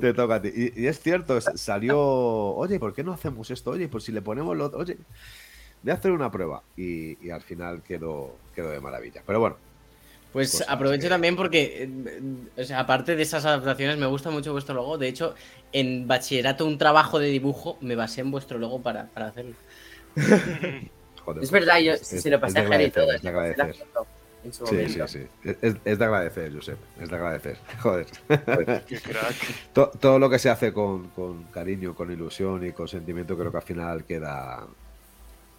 te 0.00 0.14
toca 0.14 0.36
a 0.36 0.42
ti. 0.42 0.50
Y, 0.54 0.82
y 0.82 0.86
es 0.86 1.00
cierto, 1.00 1.40
salió, 1.40 1.98
oye, 1.98 2.78
¿por 2.78 2.92
qué 2.92 3.04
no 3.04 3.12
hacemos 3.12 3.50
esto? 3.50 3.70
Oye, 3.70 3.88
pues 3.88 4.04
si 4.04 4.12
le 4.12 4.22
ponemos 4.22 4.56
lo 4.56 4.66
oye, 4.66 4.98
voy 5.82 5.90
a 5.90 5.94
hacer 5.94 6.12
una 6.12 6.30
prueba. 6.30 6.62
Y, 6.76 7.24
y 7.26 7.30
al 7.30 7.42
final 7.42 7.82
quedó, 7.82 8.36
quedó 8.54 8.70
de 8.70 8.80
maravilla. 8.80 9.22
Pero 9.26 9.40
bueno, 9.40 9.56
Pues 10.32 10.52
Cosas 10.52 10.66
aprovecho 10.70 11.02
que- 11.04 11.08
también 11.10 11.36
porque, 11.36 11.82
eh, 11.84 12.60
o 12.60 12.64
sea, 12.64 12.80
aparte 12.80 13.16
de 13.16 13.22
esas 13.22 13.44
adaptaciones, 13.44 13.98
me 13.98 14.06
gusta 14.06 14.30
mucho 14.30 14.52
vuestro 14.52 14.74
logo. 14.74 14.96
De 14.96 15.08
hecho, 15.08 15.34
en 15.72 16.08
bachillerato, 16.08 16.64
un 16.66 16.78
trabajo 16.78 17.18
de 17.18 17.28
dibujo, 17.28 17.76
me 17.82 17.96
basé 17.96 18.22
en 18.22 18.30
vuestro 18.30 18.58
logo 18.58 18.80
para, 18.80 19.06
para 19.08 19.26
hacerlo. 19.28 19.54
joder. 21.24 21.42
Es 21.42 21.50
verdad, 21.50 21.78
yo 21.80 21.92
es- 21.92 22.06
se 22.06 22.30
lo 22.30 22.40
pasé 22.40 22.60
a 22.60 22.82
y 22.82 22.90
todo. 22.90 23.12
es 23.12 23.22
de 23.22 23.28
agradecer. 23.28 23.74
en 24.44 24.52
su 24.52 24.66
Sí, 24.66 24.74
momento. 24.74 25.06
sí, 25.08 25.18
sí. 25.44 25.50
Es, 25.62 25.76
es 25.84 25.98
de 25.98 26.04
agradecer, 26.04 26.52
Josep. 26.52 26.78
Es 27.00 27.08
de 27.08 27.16
agradecer. 27.16 27.58
Joder. 27.80 28.06
Qué 28.88 29.00
crack. 29.00 29.72
To- 29.72 29.90
todo 30.00 30.18
lo 30.18 30.28
que 30.28 30.38
se 30.38 30.50
hace 30.50 30.72
con, 30.72 31.08
con 31.10 31.44
cariño, 31.44 31.94
con 31.94 32.10
ilusión 32.10 32.66
y 32.66 32.72
con 32.72 32.88
sentimiento, 32.88 33.36
creo 33.38 33.50
que 33.52 33.58
al 33.58 33.62
final 33.62 34.04
queda, 34.04 34.66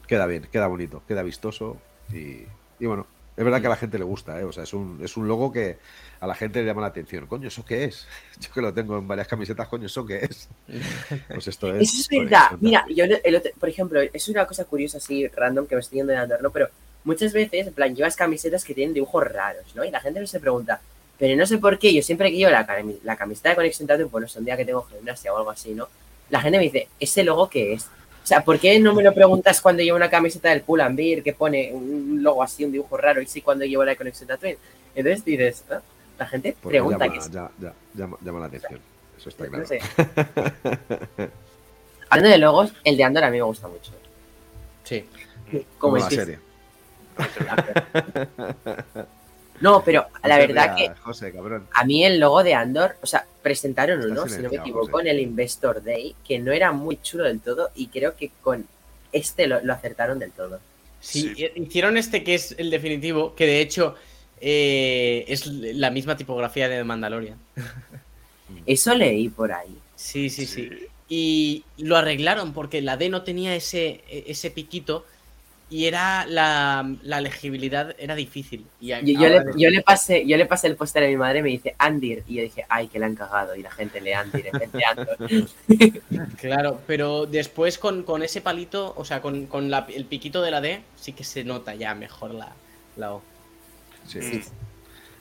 queda 0.08 0.26
bien, 0.26 0.48
queda 0.52 0.68
bonito, 0.68 1.02
queda 1.08 1.24
vistoso. 1.24 1.78
Y, 2.12 2.44
y 2.80 2.86
bueno, 2.86 3.08
es 3.36 3.44
verdad 3.44 3.62
que 3.62 3.68
a 3.68 3.72
la 3.72 3.76
gente 3.76 3.98
le 3.98 4.04
gusta, 4.04 4.40
¿eh? 4.40 4.44
O 4.44 4.52
sea, 4.52 4.64
es 4.64 4.74
un, 4.74 5.00
es 5.04 5.18
un 5.18 5.28
logo 5.28 5.52
que 5.52 5.78
a 6.20 6.28
la 6.28 6.36
gente 6.36 6.60
le 6.62 6.66
llama 6.68 6.82
la 6.82 6.88
atención. 6.88 7.26
Coño, 7.28 7.48
¿eso 7.48 7.66
qué 7.66 7.86
es? 7.86 8.08
Yo 8.40 8.52
que 8.54 8.62
lo 8.62 8.74
tengo 8.74 8.98
en 8.98 9.08
varias 9.08 9.28
camisetas, 9.28 9.68
coño, 9.68 9.88
¿eso 9.88 10.06
qué 10.06 10.20
es? 10.30 10.50
Pues 11.28 11.48
esto 11.48 11.74
es. 11.76 11.82
Eso 11.90 12.02
es 12.02 12.08
verdad. 12.24 12.52
Mira, 12.62 12.86
yo 12.90 13.06
el- 13.06 13.36
otro- 13.36 13.52
por 13.60 13.70
ejemplo, 13.70 14.02
es 14.02 14.28
una 14.30 14.46
cosa 14.46 14.66
curiosa 14.66 14.98
así, 14.98 15.28
random, 15.28 15.66
que 15.68 15.76
me 15.76 15.82
estoy 15.82 15.98
yendo 15.98 16.12
de 16.14 16.20
Andor, 16.20 16.42
¿no? 16.42 16.52
Pero 16.52 16.70
muchas 17.04 17.34
veces, 17.34 17.68
en 17.68 17.74
plan, 17.74 17.96
llevas 17.96 18.16
camisetas 18.16 18.64
que 18.64 18.74
tienen 18.74 18.94
dibujos 18.94 19.24
raros, 19.24 19.66
¿no? 19.76 19.84
Y 19.84 19.92
la 19.92 20.00
gente 20.00 20.20
no 20.20 20.28
se 20.28 20.40
pregunta, 20.40 20.80
pero 21.20 21.36
no 21.36 21.46
sé 21.46 21.58
por 21.58 21.78
qué, 21.80 21.94
yo 21.94 22.02
siempre 22.02 22.30
que 22.32 22.38
llevo 22.38 22.52
la, 22.52 22.66
la 23.04 23.16
camiseta 23.16 23.50
de 23.50 23.56
Conexión 23.56 23.88
Tatooine, 23.88 24.10
pues 24.10 24.22
no 24.22 24.28
sé, 24.28 24.40
un 24.40 24.46
día 24.46 24.58
que 24.58 24.66
tengo 24.66 24.84
gimnasia 24.86 25.34
o 25.34 25.38
algo 25.38 25.52
así, 25.52 25.74
¿no? 25.74 25.88
La 26.30 26.42
gente 26.42 26.58
me 26.58 26.64
dice, 26.66 26.88
¿ese 27.00 27.24
logo 27.24 27.50
qué 27.50 27.74
es? 27.74 27.88
O 28.24 28.26
sea, 28.26 28.42
¿por 28.44 28.58
qué 28.58 28.80
no 28.80 28.94
me 28.94 29.04
lo 29.04 29.14
preguntas 29.14 29.60
cuando 29.60 29.84
llevo 29.84 29.98
una 29.98 30.10
camiseta 30.10 30.50
del 30.50 30.62
Pull 30.62 30.80
and 30.82 30.96
Beer 30.96 31.22
que 31.24 31.34
pone 31.34 31.72
un 31.74 32.24
logo 32.24 32.42
así, 32.42 32.64
un 32.64 32.72
dibujo 32.72 32.96
raro, 32.96 33.22
y 33.22 33.26
sí 33.28 33.42
cuando 33.42 33.66
llevo 33.66 33.84
la 33.84 33.92
de 33.92 33.98
Conexión 33.98 34.28
Tatooine? 34.30 34.58
Entonces 34.96 35.26
dices, 35.26 35.64
¿ah? 35.70 35.82
la 36.18 36.26
gente 36.28 36.56
Porque 36.62 36.78
pregunta 36.78 37.06
llama, 37.06 37.14
qué 37.14 37.20
es. 37.20 37.32
ya- 37.32 37.52
ya- 37.60 37.74
llama, 37.94 38.18
llama 38.22 38.40
la 38.40 38.46
atención. 38.46 38.80
Eso 39.18 39.30
está 39.30 39.44
No 39.46 39.50
claro. 39.52 39.68
sé. 39.68 39.80
Hablando 42.10 42.30
de 42.32 42.38
logos, 42.38 42.74
el 42.84 42.98
de 42.98 43.04
Andor 43.04 43.24
a 43.26 43.30
mí 43.30 43.38
me 43.38 43.44
gusta 43.44 43.68
mucho. 43.68 43.92
Sí. 44.84 45.06
Como 45.78 45.80
Como 45.80 45.98
la 45.98 46.10
que- 46.10 46.16
serie. 46.16 46.40
No, 49.62 49.84
pero 49.84 50.08
la 50.24 50.38
verdad 50.38 50.76
que 50.76 50.90
José, 51.02 51.32
cabrón. 51.32 51.68
a 51.74 51.86
mí 51.86 52.04
el 52.04 52.20
logo 52.20 52.44
de 52.44 52.54
Andor, 52.54 52.96
o 53.02 53.06
sea, 53.06 53.26
presentaron 53.42 54.00
Está 54.00 54.12
uno, 54.12 54.28
si 54.28 54.42
no 54.42 54.50
me 54.50 54.58
equivoco, 54.58 54.88
José. 54.92 55.02
en 55.04 55.08
el 55.16 55.20
Investor 55.22 55.84
Day, 55.84 56.16
que 56.28 56.40
no 56.40 56.52
era 56.52 56.72
muy 56.72 57.00
chulo 57.02 57.24
del 57.26 57.40
todo, 57.40 57.70
y 57.76 57.88
creo 57.88 58.16
que 58.16 58.32
con 58.42 58.68
este 59.12 59.48
lo, 59.48 59.62
lo 59.64 59.74
acertaron 59.74 60.20
del 60.20 60.32
todo. 60.32 60.60
Sí, 61.00 61.34
Sí. 61.36 61.48
hicieron 61.56 61.98
este 61.98 62.24
que 62.24 62.36
es 62.36 62.56
el 62.58 62.70
definitivo, 62.72 63.36
que 63.36 63.46
de 63.46 63.62
hecho 63.62 63.96
eh, 64.42 65.24
es 65.28 65.46
la 65.48 65.92
misma 65.92 66.18
tipografía 66.18 66.68
de 66.68 66.84
Mandalorian. 66.84 67.38
Eso 68.66 68.94
leí 68.96 69.30
por 69.30 69.52
ahí. 69.52 69.78
Sí, 69.96 70.30
sí, 70.30 70.46
sí. 70.46 70.70
Y 71.10 71.64
lo 71.78 71.96
arreglaron 71.98 72.54
porque 72.54 72.82
la 72.82 72.98
D 72.98 73.10
no 73.10 73.24
tenía 73.24 73.56
ese, 73.56 74.04
ese 74.10 74.52
piquito 74.52 75.06
y 75.74 75.88
era 75.88 76.26
la, 76.28 76.88
la 77.02 77.20
legibilidad 77.20 77.96
era 77.98 78.14
difícil. 78.14 78.64
Y 78.80 78.90
Yo, 78.90 78.98
yo 79.02 79.28
le, 79.28 79.44
yo 79.58 79.70
le 79.72 79.82
pasé, 79.82 80.24
yo 80.28 80.38
le 80.38 80.46
pasé 80.46 80.68
el 80.68 80.76
póster 80.76 81.04
a 81.04 81.08
mi 81.08 81.18
madre, 81.18 81.42
me 81.42 81.50
dice 81.50 81.74
Andir, 81.80 82.24
y 82.28 82.36
yo 82.36 82.44
dije, 82.44 82.64
ay, 82.70 82.90
que 82.90 83.00
le 83.00 83.06
han 83.06 83.16
cagado, 83.16 83.56
y 83.56 83.64
la 83.64 83.72
gente 83.72 84.00
lee 84.00 84.14
Andir 84.14 84.46
en 84.54 84.60
vez 84.60 84.72
de 84.72 84.86
Andor. 84.86 85.18
Claro, 86.40 86.80
pero 86.86 87.26
después 87.26 87.80
con, 87.80 88.04
con 88.04 88.22
ese 88.22 88.42
palito, 88.42 88.94
o 88.96 89.04
sea, 89.04 89.22
con, 89.22 89.48
con 89.48 89.72
la- 89.72 89.88
el 89.94 90.06
piquito 90.06 90.44
de 90.44 90.52
la 90.52 90.62
D, 90.62 90.84
sí 90.96 91.14
que 91.14 91.24
se 91.24 91.44
nota 91.44 91.74
ya 91.74 91.96
mejor 91.96 92.36
la, 92.36 92.52
la 92.98 93.14
O. 93.14 93.22
Sí. 94.08 94.22
Sí. 94.22 94.44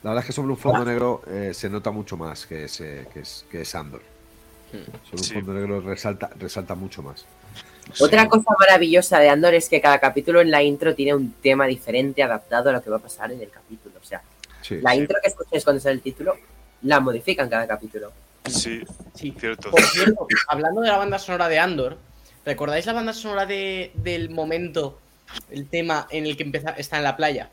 La 0.03 0.11
verdad 0.11 0.23
es 0.23 0.27
que 0.27 0.33
sobre 0.33 0.51
un 0.51 0.59
fondo 0.59 0.85
negro 0.85 1.23
eh, 1.29 1.53
se 1.55 1.71
nota 1.71 1.91
mucho 1.93 2.17
más 2.19 2.47
que, 2.47 2.65
ese, 2.65 3.07
que, 3.15 3.21
es, 3.21 3.47
que 3.51 3.63
es 3.63 3.75
Andor. 3.75 4.03
Sobre 4.71 5.17
un 5.17 5.19
Sí. 5.25 5.35
fondo 5.35 5.55
negro 5.55 5.81
resalta, 5.81 6.29
resalta 6.39 6.75
mucho 6.75 7.03
más. 7.03 7.25
Otra 8.01 8.29
cosa 8.29 8.51
maravillosa 8.59 9.19
de 9.19 9.29
Andor 9.29 9.55
es 9.55 9.69
que 9.69 9.81
cada 9.81 9.99
capítulo 9.99 10.41
en 10.41 10.51
la 10.51 10.63
intro 10.63 10.95
tiene 10.95 11.15
un 11.15 11.33
tema 11.43 11.67
diferente 11.67 12.23
adaptado 12.23 12.71
a 12.71 12.73
lo 12.73 12.83
que 12.83 12.91
va 12.91 12.97
a 12.97 13.01
pasar 13.01 13.31
en 13.33 13.41
el 13.41 13.51
capítulo. 13.51 13.95
O 14.01 14.05
sea, 14.05 14.23
Sí. 14.63 14.79
la 14.81 14.95
intro 14.95 15.19
que 15.23 15.29
escucháis 15.29 15.65
cuando 15.65 15.81
sale 15.81 15.95
el 15.97 16.01
título, 16.03 16.37
la 16.83 17.01
modifican 17.01 17.49
cada 17.49 17.67
capítulo. 17.67 18.13
Sí, 18.49 18.83
Sí. 19.15 19.35
cierto. 19.39 19.71
Por 19.71 19.83
cierto, 19.83 20.27
hablando 20.49 20.81
de 20.81 20.89
la 20.89 20.97
banda 20.99 21.19
sonora 21.19 21.49
de 21.49 21.59
Andor, 21.59 21.99
¿recordáis 22.45 22.87
la 22.87 22.93
banda 22.93 23.13
sonora 23.13 23.47
de, 23.47 23.93
del 23.95 24.31
momento, 24.31 24.99
el 25.51 25.69
tema 25.69 26.07
en 26.11 26.27
el 26.27 26.37
que 26.37 26.43
empieza, 26.45 26.71
está 26.71 26.97
en 26.99 27.05
la 27.05 27.17
playa? 27.17 27.51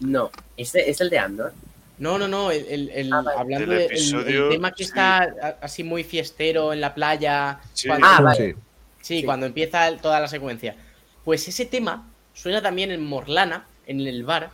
No, 0.00 0.30
este 0.56 0.90
es 0.90 1.00
el 1.00 1.10
de 1.10 1.18
Andor. 1.18 1.52
No, 1.98 2.18
no, 2.18 2.26
no, 2.28 2.50
el, 2.50 2.64
el- 2.66 2.88
el- 2.90 3.12
Ah, 3.12 3.20
vale. 3.22 3.38
hablando 3.38 3.66
Del 3.66 3.68
del 3.68 3.78
de, 3.78 3.84
el- 3.86 3.90
episodio, 3.92 4.44
el 4.44 4.50
tema 4.50 4.70
que 4.72 4.84
sí. 4.84 4.88
está 4.90 5.56
así 5.60 5.84
muy 5.84 6.02
fiestero 6.04 6.72
en 6.72 6.80
la 6.80 6.94
playa. 6.94 7.60
Sí. 7.74 7.88
cuando- 7.88 8.06
Ah, 8.06 8.20
vale. 8.22 8.56
Sí. 9.00 9.22
Cuando 9.24 9.46
empieza 9.46 9.96
toda 9.98 10.20
la 10.20 10.28
secuencia. 10.28 10.76
Pues 11.24 11.46
ese 11.48 11.66
tema 11.66 12.08
suena 12.34 12.60
también 12.62 12.90
en 12.90 13.04
Morlana, 13.04 13.66
en 13.86 14.00
el 14.00 14.24
bar, 14.24 14.50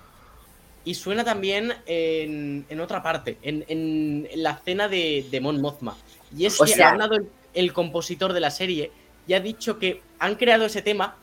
y 0.84 0.94
suena 0.94 1.24
también 1.24 1.72
en, 1.86 2.64
en 2.68 2.80
otra 2.80 3.02
parte, 3.02 3.38
en, 3.42 3.64
en- 3.68 4.28
en 4.30 4.42
la 4.42 4.56
cena 4.58 4.88
de, 4.88 5.26
de 5.30 5.40
Mon 5.40 5.60
Mothma. 5.60 5.96
Y 6.36 6.46
es 6.46 6.60
O 6.60 6.64
que 6.64 6.72
sea- 6.72 6.88
ha 6.88 6.90
hablado 6.92 7.16
el, 7.16 7.28
el 7.54 7.72
compositor 7.72 8.32
de 8.32 8.40
la 8.40 8.50
serie 8.50 8.92
y 9.26 9.34
ha 9.34 9.40
dicho 9.40 9.78
que 9.78 10.00
han 10.20 10.36
creado 10.36 10.64
ese 10.66 10.82
tema 10.82 11.16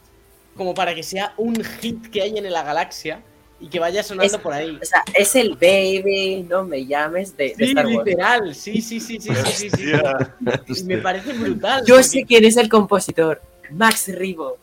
como 0.57 0.73
para 0.73 0.93
que 0.93 1.03
sea 1.03 1.33
un 1.37 1.63
hit 1.63 2.07
que 2.11 2.21
hay 2.21 2.37
en 2.37 2.51
la 2.51 2.63
galaxia 2.63 3.23
y 3.63 3.69
que 3.69 3.79
vaya 3.79 4.03
sonando 4.03 4.35
Es- 4.35 4.41
por 4.41 4.51
ahí. 4.53 4.77
O 4.81 4.85
sea, 4.85 5.03
es 5.13 5.35
el 5.35 5.51
baby, 5.55 6.45
no 6.49 6.65
me 6.65 6.85
llames 6.85 7.35
de, 7.37 7.55
de 7.55 7.55
Sí, 7.55 7.63
Star 7.71 7.85
Wars. 7.87 8.05
literal, 8.05 8.55
sí, 8.55 8.81
sí, 8.81 8.99
sí, 8.99 9.19
sí, 9.21 9.29
sí, 9.33 9.69
sí, 9.69 9.69
sí. 9.69 10.81
Y 10.81 10.83
me 10.83 10.97
parece 10.97 11.31
brutal. 11.33 11.81
Yo 11.85 11.95
porque 11.95 12.03
sé 12.03 12.25
quién 12.25 12.43
es 12.43 12.57
el 12.57 12.67
compositor. 12.67 13.41
Max 13.71 14.09
Ribo. 14.13 14.57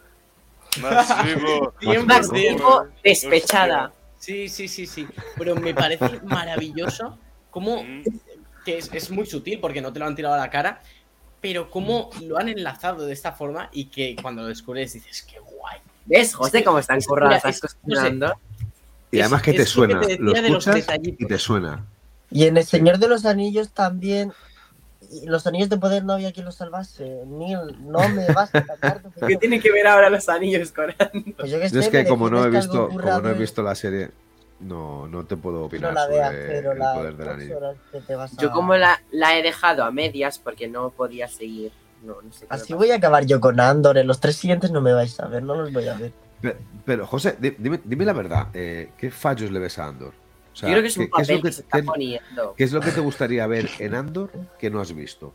Max 0.80 2.30
de 2.30 2.48
él. 2.48 2.54
Ribo 2.56 2.86
despechada. 3.02 3.92
Sí, 4.18 4.48
sí, 4.50 4.68
sí, 4.68 4.86
sí. 4.86 5.06
Pero 5.38 5.56
me 5.56 5.74
parece 5.74 6.20
maravilloso 6.24 7.18
cómo, 7.50 7.82
que 8.66 8.78
es, 8.78 8.90
es 8.92 9.10
muy 9.10 9.24
sutil 9.24 9.60
porque 9.60 9.80
no 9.80 9.92
te 9.92 9.98
lo 9.98 10.04
han 10.06 10.14
tirado 10.14 10.34
a 10.34 10.38
la 10.38 10.50
cara, 10.50 10.82
pero 11.40 11.70
cómo 11.70 12.10
lo 12.22 12.36
han 12.38 12.50
enlazado 12.50 13.06
de 13.06 13.14
esta 13.14 13.32
forma 13.32 13.70
y 13.72 13.86
que 13.86 14.14
cuando 14.20 14.42
lo 14.42 14.48
descubres 14.48 14.92
dices, 14.92 15.22
qué 15.22 15.38
guay. 15.38 15.78
¿Ves, 16.04 16.34
José, 16.34 16.62
cómo 16.62 16.78
están 16.78 16.98
Es- 16.98 17.06
curradas 17.06 17.36
mira, 17.42 17.48
las 17.48 17.60
cosas 17.60 17.78
no 17.84 17.96
sé. 17.96 18.02
Y 19.10 19.18
Es- 19.18 19.22
además 19.24 19.42
que 19.42 19.52
te 19.52 19.56
que 19.58 19.66
suena, 19.66 20.00
te 20.00 20.18
lo 20.18 20.32
de 20.32 20.40
escuchas 20.46 20.86
y 21.02 21.26
te 21.26 21.38
suena. 21.38 21.84
Y 22.30 22.44
en 22.46 22.56
El 22.56 22.64
Señor 22.64 22.98
de 22.98 23.08
los 23.08 23.24
Anillos 23.26 23.70
también. 23.70 24.32
Los 25.24 25.44
anillos 25.48 25.68
de 25.68 25.76
poder 25.76 26.04
no 26.04 26.12
había 26.12 26.30
quien 26.32 26.44
los 26.46 26.54
salvase. 26.54 27.24
Neil, 27.26 27.58
no 27.80 28.08
me 28.10 28.26
vas 28.32 28.54
a 28.54 28.58
atacar. 28.58 29.02
¿Qué 29.26 29.36
tiene 29.36 29.58
que 29.58 29.72
ver 29.72 29.86
ahora 29.88 30.08
los 30.10 30.28
anillos 30.28 30.70
con 30.70 30.94
Pues 31.36 31.50
yo 31.50 31.58
que 31.58 31.68
Yo 31.68 31.80
es 31.80 31.88
que 31.88 32.06
como 32.06 32.30
no 32.30 32.44
he 32.44 32.50
visto, 32.50 32.88
como 32.88 33.20
no 33.20 33.28
he 33.30 33.34
visto 33.34 33.62
la 33.62 33.74
serie, 33.74 34.10
no, 34.60 35.08
no 35.08 35.24
te 35.24 35.36
puedo 35.36 35.60
No 35.60 35.64
opinar 35.64 35.94
la 35.94 36.06
veas, 36.06 36.28
sobre 36.30 36.46
pero 36.46 36.72
el 36.72 36.78
la 36.78 36.94
poder 36.94 37.16
del 37.16 37.28
anillo. 37.28 37.58
a- 38.20 38.28
Yo 38.38 38.52
como 38.52 38.76
la, 38.76 39.02
la 39.10 39.36
he 39.36 39.42
dejado 39.42 39.82
a 39.82 39.90
medias 39.90 40.38
porque 40.38 40.68
no 40.68 40.90
podía 40.90 41.26
seguir. 41.26 41.72
No, 42.04 42.22
no 42.22 42.32
sé 42.32 42.46
Así 42.48 42.72
voy 42.74 42.92
a 42.92 42.96
acabar 42.96 43.26
yo 43.26 43.40
con 43.40 43.58
Andor. 43.58 43.98
En 43.98 44.06
los 44.06 44.20
tres 44.20 44.36
siguientes 44.36 44.70
no 44.70 44.80
me 44.80 44.92
vais 44.92 45.18
a 45.18 45.26
ver, 45.26 45.42
no 45.42 45.56
los 45.56 45.72
voy 45.72 45.88
a 45.88 45.94
ver. 45.94 46.12
Pero, 46.40 46.58
pero, 46.84 47.06
José, 47.06 47.36
di- 47.38 47.56
dime, 47.58 47.80
dime 47.84 48.04
la 48.04 48.12
verdad, 48.12 48.48
eh, 48.54 48.92
¿qué 48.96 49.10
fallos 49.10 49.50
le 49.50 49.58
ves 49.58 49.78
a 49.78 49.86
Andor? 49.88 50.14
O 50.52 50.56
sea, 50.56 50.68
Yo 50.68 50.74
creo 50.74 50.82
que 50.82 50.88
es 50.88 50.96
un 50.96 51.04
¿qué, 51.06 51.12
qué 51.12 51.22
es 51.22 51.28
papel 51.28 51.36
lo 51.36 51.42
que, 51.42 51.48
que, 51.48 51.52
se 51.52 51.60
está 51.62 51.78
qué- 51.78 51.86
poniendo. 51.86 52.54
qué 52.56 52.64
es 52.64 52.72
lo 52.72 52.80
que 52.80 52.92
te 52.92 53.00
gustaría 53.00 53.46
ver 53.46 53.66
en 53.78 53.94
Andor 53.94 54.30
que 54.58 54.70
no 54.70 54.80
has 54.80 54.94
visto? 54.94 55.34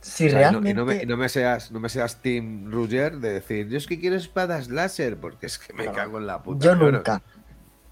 Si 0.00 0.26
O 0.26 0.30
sea, 0.30 0.40
y 0.40 0.50
no- 0.50 0.58
realmente. 0.58 0.70
y 0.70 0.74
no, 0.74 0.84
me, 0.84 1.02
y 1.02 1.06
no 1.06 1.16
me 1.16 1.28
seas, 1.28 1.70
no 1.70 1.80
me 1.80 1.88
seas 1.88 2.20
Team 2.22 2.70
Ruger 2.70 3.18
de 3.18 3.32
decir, 3.34 3.68
yo 3.68 3.78
es 3.78 3.86
que 3.86 3.98
quiero 3.98 4.16
espadas 4.16 4.68
láser, 4.68 5.16
porque 5.18 5.46
es 5.46 5.58
que 5.58 5.72
me 5.72 5.84
No, 5.84 5.92
cago 5.92 6.18
en 6.18 6.26
la 6.26 6.42
puta. 6.42 6.66
Yo 6.66 6.74
Bueno, 6.74 6.98
nunca. 6.98 7.22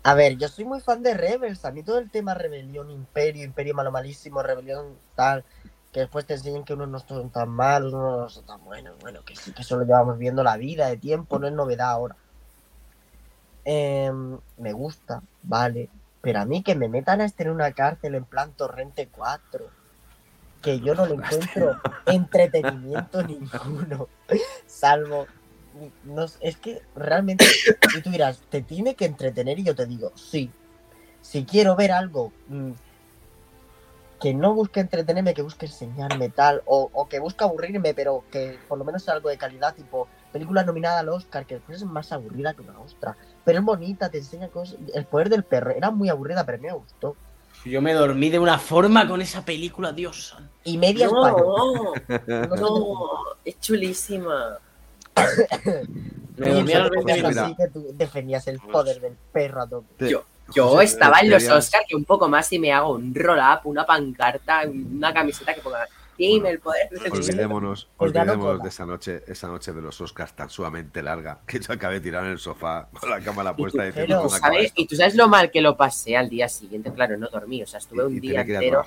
A 0.05 0.15
ver, 0.15 0.37
yo 0.37 0.49
soy 0.49 0.65
muy 0.65 0.81
fan 0.81 1.03
de 1.03 1.15
Rebels. 1.15 1.65
A 1.65 1.73
mí 1.73 1.83
todo 1.83 1.99
el 1.99 2.11
tema 2.11 2.35
rebelión, 2.35 2.91
imperio, 2.91 3.45
imperio 3.45 3.75
malo 3.75 3.91
malísimo, 3.91 4.43
rebelión 4.43 4.99
tal, 5.17 5.45
que 5.97 6.01
después 6.01 6.27
te 6.27 6.35
enseñen 6.35 6.63
que 6.63 6.75
unos 6.75 6.91
no 6.91 6.99
son 6.99 7.31
tan 7.31 7.49
malos, 7.49 7.95
unos 7.95 8.19
no 8.19 8.29
son 8.29 8.45
tan 8.45 8.63
buenos. 8.63 8.99
Bueno, 9.01 9.23
que 9.25 9.35
sí, 9.35 9.53
que 9.53 9.63
eso 9.63 9.79
lo 9.79 9.87
llevamos 9.87 10.19
viendo 10.19 10.43
la 10.43 10.59
vida 10.59 10.89
de 10.89 10.99
tiempo, 10.99 11.39
no 11.39 11.47
es 11.47 11.55
novedad 11.55 11.89
ahora. 11.89 12.17
Em, 13.65 14.37
me 14.59 14.75
gusta, 14.75 15.23
vale. 15.43 15.89
Pero 16.21 16.41
a 16.41 16.45
mí 16.45 16.63
que 16.63 16.75
me 16.75 16.91
metan 16.91 17.23
a 17.23 17.25
este 17.25 17.45
en 17.45 17.51
una 17.53 17.73
cárcel 17.73 18.15
en 18.15 18.27
plan 18.27 18.53
Torrente 18.53 19.09
4, 19.09 19.71
que 20.61 20.81
yo 20.81 20.95
no 20.95 21.07
le 21.07 21.15
encuentro 21.15 21.81
entretenimiento 22.05 23.23
ninguno, 23.27 24.09
salvo 24.67 25.27
no 26.05 26.27
es 26.41 26.57
que 26.59 26.83
realmente, 26.95 27.47
y 27.97 28.03
tú 28.03 28.11
dirás, 28.11 28.43
¿te 28.51 28.61
tiene 28.61 28.97
que 28.97 29.07
entretener? 29.07 29.59
Y 29.61 29.65
yo 29.65 29.75
te 29.75 29.87
digo, 29.87 30.13
sí. 30.15 30.51
Si 31.23 31.47
quiero 31.47 31.75
ver 31.75 31.91
algo 31.91 32.35
mm, 32.49 32.73
que 34.21 34.33
no 34.35 34.55
busque 34.55 34.81
entretenerme, 34.81 35.35
que 35.35 35.43
busque 35.43 35.67
enseñarme 35.67 36.29
tal, 36.31 36.63
o, 36.67 36.91
o 36.93 37.09
que 37.09 37.19
busque 37.19 37.45
aburrirme, 37.45 37.93
pero 37.95 38.25
que 38.31 38.59
por 38.69 38.79
lo 38.79 38.85
menos 38.85 39.03
sea 39.03 39.15
algo 39.15 39.29
de 39.29 39.37
calidad, 39.39 39.75
tipo 39.75 40.09
película 40.33 40.65
nominada 40.65 41.01
al 41.01 41.09
Oscar, 41.09 41.47
que 41.47 41.55
después 41.55 41.79
es 41.79 41.85
más 41.87 42.13
aburrida 42.13 42.55
que 42.55 42.63
una 42.63 42.79
ostra. 42.81 43.17
Pero 43.45 43.59
es 43.59 43.65
bonita, 43.65 44.09
te 44.11 44.19
enseña 44.19 44.49
cosas. 44.49 44.77
El 44.95 45.05
poder 45.07 45.29
del 45.29 45.45
perro 45.45 45.71
era 45.71 45.91
muy 45.91 46.09
aburrida, 46.09 46.45
pero 46.45 46.59
me 46.59 46.73
gustó. 46.73 47.17
Yo 47.65 47.81
me 47.83 47.95
dormí 47.95 48.29
de 48.31 48.39
una 48.39 48.59
forma 48.59 49.09
con 49.09 49.21
esa 49.23 49.45
película, 49.45 49.93
Dios. 49.93 50.37
Y 50.65 50.79
media. 50.79 51.09
No, 51.09 51.95
No 52.27 52.57
no, 52.57 52.95
es 53.45 53.59
chulísima. 53.61 54.59
Me 56.37 56.51
dormí 56.51 56.73
a 56.75 56.81
los 56.81 56.91
20 56.91 57.13
Mira. 57.15 57.29
minutos. 57.29 57.37
así 57.45 57.55
que 57.57 57.69
tú 57.69 57.87
defendías 57.95 58.47
el 58.47 58.59
poder 58.61 59.01
del 59.01 59.17
perro 59.33 59.63
a 59.63 59.69
Yo- 60.07 60.25
Yo 60.55 60.81
estaba 60.81 61.21
en 61.21 61.31
los 61.31 61.47
Oscars 61.49 61.85
que 61.89 61.97
un 61.97 62.05
poco 62.05 62.29
más 62.29 62.53
y 62.53 62.59
me 62.59 62.73
hago 62.73 62.93
un 62.95 63.15
roll-up, 63.15 63.61
una 63.65 63.85
pancarta, 63.85 64.63
una 64.67 65.13
camiseta 65.13 65.55
que 65.55 65.61
ponga 65.61 65.87
Dime 66.19 66.49
el 66.49 66.61
poder. 66.61 66.89
del 66.89 67.13
Olvidémonos, 67.13 67.89
de 68.63 68.69
esa 68.69 68.87
noche, 68.87 69.23
esa 69.27 69.49
noche 69.49 69.73
de 69.75 69.83
los 69.83 70.01
Oscars 70.01 70.33
tan 70.35 70.49
sumamente 70.49 71.03
larga 71.03 71.41
que 71.47 71.61
yo 71.61 71.73
acabé 71.75 72.01
tirado 72.01 72.25
en 72.25 72.33
el 72.33 72.39
sofá 72.39 72.89
con 72.99 73.11
la 73.11 73.21
cámara 73.21 73.55
puesta 73.55 73.83
diciendo 73.85 74.17
¿Tú 74.17 74.23
"¿Dónde 74.23 74.37
acaba 74.39 74.55
sabes? 74.55 74.67
esto?". 74.69 74.81
Y 74.83 74.87
tú 74.87 74.97
sabes 74.97 75.15
lo 75.15 75.29
mal 75.29 75.51
que 75.51 75.61
lo 75.61 75.77
pasé 75.77 76.17
al 76.17 76.31
día 76.31 76.49
siguiente. 76.49 76.91
Claro, 76.93 77.19
no 77.19 77.29
dormí. 77.29 77.63
O 77.63 77.67
sea, 77.67 77.79
estuve 77.81 78.03
Y- 78.05 78.07
un 78.07 78.17
y 78.17 78.21
día 78.21 78.41
entero 78.41 78.83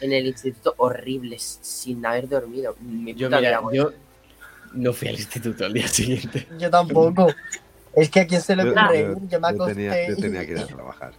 en 0.00 0.12
el 0.14 0.26
instituto 0.26 0.74
horrible, 0.78 1.36
sin 1.38 2.06
haber 2.06 2.26
dormido. 2.28 2.74
Mi 2.80 3.12
Yo, 3.14 3.26
puta 3.28 3.40
mira, 3.40 3.60
vida, 3.60 3.70
yo 3.74 3.92
no 4.72 4.92
fui 4.94 5.08
al 5.08 5.16
instituto 5.16 5.66
al 5.66 5.74
día 5.74 5.86
siguiente. 5.88 6.48
Yo 6.58 6.70
tampoco. 6.70 7.26
Es 7.94 8.10
que 8.10 8.20
a 8.20 8.26
quién 8.26 8.40
se 8.40 8.54
le 8.56 8.62
ocurre 8.70 9.02
yo- 9.02 9.14
me 9.40 9.48
acosté. 9.48 9.74
tenía, 9.74 10.08
yo 10.08 10.16
tenía 10.16 10.46
que 10.46 10.52
ir 10.52 10.58
a 10.58 10.66
trabajar. 10.66 11.12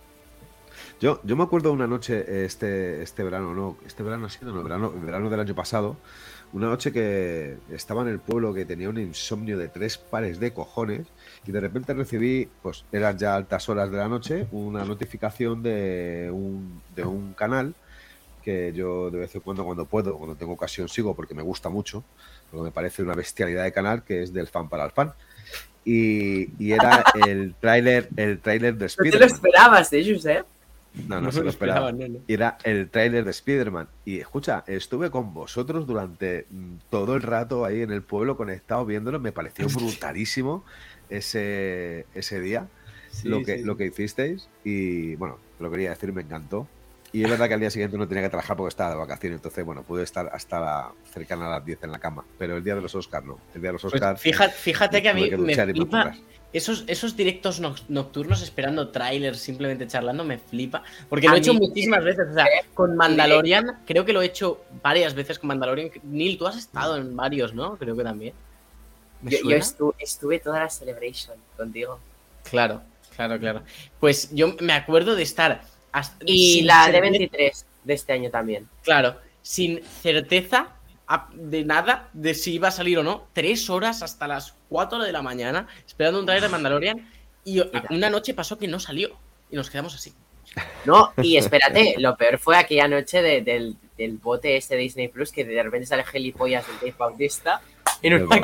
Yo, 0.99 1.19
yo 1.23 1.35
me 1.35 1.43
acuerdo 1.43 1.71
una 1.71 1.87
noche, 1.87 2.45
este, 2.45 3.01
este 3.01 3.23
verano, 3.23 3.53
no, 3.55 3.77
este 3.87 4.03
verano 4.03 4.27
ha 4.27 4.29
sido, 4.29 4.51
no, 4.51 4.59
el 4.59 4.63
verano, 4.63 4.93
el 4.95 5.03
verano 5.03 5.29
del 5.31 5.39
año 5.39 5.55
pasado, 5.55 5.97
una 6.53 6.67
noche 6.67 6.91
que 6.91 7.57
estaba 7.71 8.03
en 8.03 8.09
el 8.09 8.19
pueblo 8.19 8.53
que 8.53 8.65
tenía 8.65 8.87
un 8.89 8.99
insomnio 8.99 9.57
de 9.57 9.67
tres 9.67 9.97
pares 9.97 10.39
de 10.39 10.53
cojones 10.53 11.07
y 11.47 11.51
de 11.51 11.59
repente 11.59 11.93
recibí, 11.95 12.47
pues 12.61 12.85
eran 12.91 13.17
ya 13.17 13.35
altas 13.35 13.67
horas 13.69 13.89
de 13.89 13.97
la 13.97 14.07
noche, 14.07 14.47
una 14.51 14.85
notificación 14.85 15.63
de 15.63 16.29
un, 16.31 16.81
de 16.95 17.03
un 17.03 17.33
canal 17.33 17.73
que 18.43 18.71
yo 18.73 19.09
de 19.09 19.19
vez 19.19 19.33
en 19.33 19.41
cuando, 19.41 19.63
cuando 19.65 19.85
puedo, 19.85 20.17
cuando 20.17 20.35
tengo 20.35 20.53
ocasión, 20.53 20.87
sigo 20.87 21.15
porque 21.15 21.33
me 21.33 21.41
gusta 21.43 21.69
mucho, 21.69 22.03
porque 22.51 22.63
me 22.65 22.71
parece 22.71 23.01
una 23.01 23.13
bestialidad 23.15 23.63
de 23.63 23.71
canal 23.71 24.03
que 24.03 24.21
es 24.23 24.33
del 24.33 24.47
fan 24.47 24.69
para 24.69 24.85
el 24.85 24.91
fan. 24.91 25.13
Y, 25.83 26.49
y 26.63 26.73
era 26.73 27.03
el 27.13 27.55
tráiler 27.55 28.09
el 28.15 28.39
tráiler 28.39 28.75
de 28.75 28.85
No 28.97 29.07
te 29.09 29.19
lo 29.19 29.25
Spider-Man. 29.25 29.29
esperabas, 29.35 29.93
¿eh, 29.93 30.13
Josep? 30.13 30.45
No, 30.93 31.21
no 31.21 31.31
se 31.31 31.41
lo 31.43 31.49
esperaba. 31.49 31.91
no, 31.91 32.07
no. 32.07 32.19
Y 32.27 32.33
Era 32.33 32.57
el 32.63 32.89
tráiler 32.89 33.23
de 33.23 33.31
Spider-Man. 33.31 33.87
Y 34.05 34.19
escucha, 34.19 34.63
estuve 34.67 35.09
con 35.09 35.33
vosotros 35.33 35.87
durante 35.87 36.45
mm, 36.49 36.75
todo 36.89 37.15
el 37.15 37.21
rato 37.21 37.65
ahí 37.65 37.81
en 37.81 37.91
el 37.91 38.01
pueblo 38.03 38.35
conectado 38.37 38.85
viéndolo. 38.85 39.19
Me 39.19 39.31
pareció 39.31 39.67
brutalísimo 39.69 40.65
ese, 41.09 42.05
ese 42.13 42.39
día, 42.41 42.67
Sí, 43.11 43.27
lo, 43.27 43.43
que, 43.43 43.57
sí, 43.57 43.63
lo 43.63 43.77
que 43.77 43.85
hicisteis. 43.87 44.49
Y 44.63 45.15
bueno, 45.15 45.37
lo 45.59 45.71
quería 45.71 45.91
decir, 45.91 46.13
me 46.13 46.21
encantó. 46.21 46.67
Y 47.13 47.23
es 47.25 47.29
verdad 47.29 47.47
que 47.49 47.55
al 47.55 47.59
día 47.59 47.69
siguiente 47.69 47.97
no 47.97 48.07
tenía 48.07 48.23
que 48.23 48.29
trabajar 48.29 48.55
porque 48.55 48.69
estaba 48.69 48.91
de 48.91 48.95
vacaciones. 48.95 49.37
Entonces, 49.39 49.65
bueno, 49.65 49.83
pude 49.83 50.03
estar 50.03 50.29
hasta 50.31 50.59
la, 50.61 50.91
cercana 51.13 51.47
a 51.47 51.49
las 51.57 51.65
10 51.65 51.83
en 51.83 51.91
la 51.91 51.99
cama. 51.99 52.23
Pero 52.37 52.55
el 52.55 52.63
día 52.63 52.75
de 52.75 52.81
los 52.81 52.95
Oscars 52.95 53.25
no. 53.25 53.37
El 53.53 53.61
día 53.61 53.69
de 53.69 53.73
los 53.73 53.81
Pues 53.81 53.95
Oscars. 53.95 54.21
fíjate, 54.21 54.53
fíjate 54.53 55.01
que 55.01 55.09
a 55.09 55.13
mí 55.13 55.29
me 55.29 55.55
flipa 55.55 56.15
esos, 56.53 56.83
esos 56.87 57.15
directos 57.17 57.61
noc- 57.61 57.83
nocturnos 57.89 58.41
esperando 58.41 58.89
trailers, 58.89 59.39
simplemente 59.39 59.87
charlando, 59.87 60.23
me 60.23 60.37
flipa. 60.37 60.83
Porque 61.09 61.27
lo 61.27 61.33
A 61.33 61.35
he 61.35 61.39
hecho 61.39 61.53
muchísimas 61.53 62.01
veces. 62.03 62.27
O 62.31 62.33
sea, 62.33 62.45
con 62.73 62.95
Mandalorian, 62.95 63.79
creo 63.85 64.05
que 64.05 64.13
lo 64.13 64.21
he 64.21 64.25
hecho 64.27 64.63
varias 64.81 65.13
veces 65.13 65.37
con 65.37 65.49
Mandalorian. 65.49 65.91
Neil, 66.03 66.37
tú 66.37 66.47
has 66.47 66.55
estado 66.57 66.95
en 66.95 67.13
varios, 67.15 67.53
¿no? 67.53 67.75
Creo 67.75 67.95
que 67.97 68.03
también. 68.03 68.33
¿Me 69.21 69.31
Yo, 69.31 69.37
yo 69.39 69.43
suena? 69.43 69.57
estu- 69.65 69.95
estuve 69.99 70.39
toda 70.39 70.59
la 70.61 70.69
celebration 70.69 71.35
contigo. 71.57 71.99
Claro, 72.49 72.81
claro, 73.15 73.37
claro. 73.37 73.61
Pues 73.99 74.33
yo 74.33 74.55
me 74.61 74.73
acuerdo 74.73 75.15
de 75.15 75.23
estar. 75.23 75.61
Hasta- 75.91 76.23
Y 76.27 76.61
la 76.63 76.87
de 76.87 76.93
certeza- 76.93 77.01
23 77.01 77.65
de 77.83 77.93
este 77.93 78.13
año 78.13 78.29
también. 78.29 78.67
Claro, 78.83 79.15
sin 79.41 79.81
certeza 79.83 80.67
de 81.33 81.65
nada 81.65 82.07
de 82.13 82.33
si 82.33 82.53
iba 82.53 82.69
a 82.69 82.71
salir 82.71 82.97
o 82.99 83.03
no. 83.03 83.27
Tres 83.33 83.69
horas 83.69 84.01
hasta 84.01 84.27
las 84.27 84.55
4 84.69 84.99
de 85.03 85.11
la 85.11 85.21
mañana 85.21 85.67
esperando 85.85 86.19
un 86.19 86.25
trailer 86.25 86.43
de 86.43 86.49
Mandalorian. 86.49 87.09
Y 87.43 87.61
una 87.89 88.09
noche 88.09 88.33
pasó 88.33 88.57
que 88.57 88.67
no 88.67 88.79
salió. 88.79 89.09
Y 89.49 89.55
nos 89.55 89.69
quedamos 89.69 89.93
así. 89.95 90.13
No, 90.85 91.11
y 91.21 91.37
espérate, 91.37 91.95
lo 91.97 92.15
peor 92.17 92.37
fue 92.37 92.57
aquella 92.57 92.87
noche 92.87 93.21
de- 93.21 93.41
del, 93.41 93.75
del 93.97 94.17
bote 94.17 94.55
este 94.57 94.75
de 94.75 94.81
Disney 94.81 95.07
Plus 95.07 95.31
que 95.31 95.43
de 95.43 95.61
repente 95.63 95.87
sale 95.87 96.03
gilipollas 96.05 96.65
del 96.67 96.75
Dave 96.77 96.95
Bautista 96.97 97.61
en 98.01 98.13
El 98.13 98.23
una. 98.23 98.35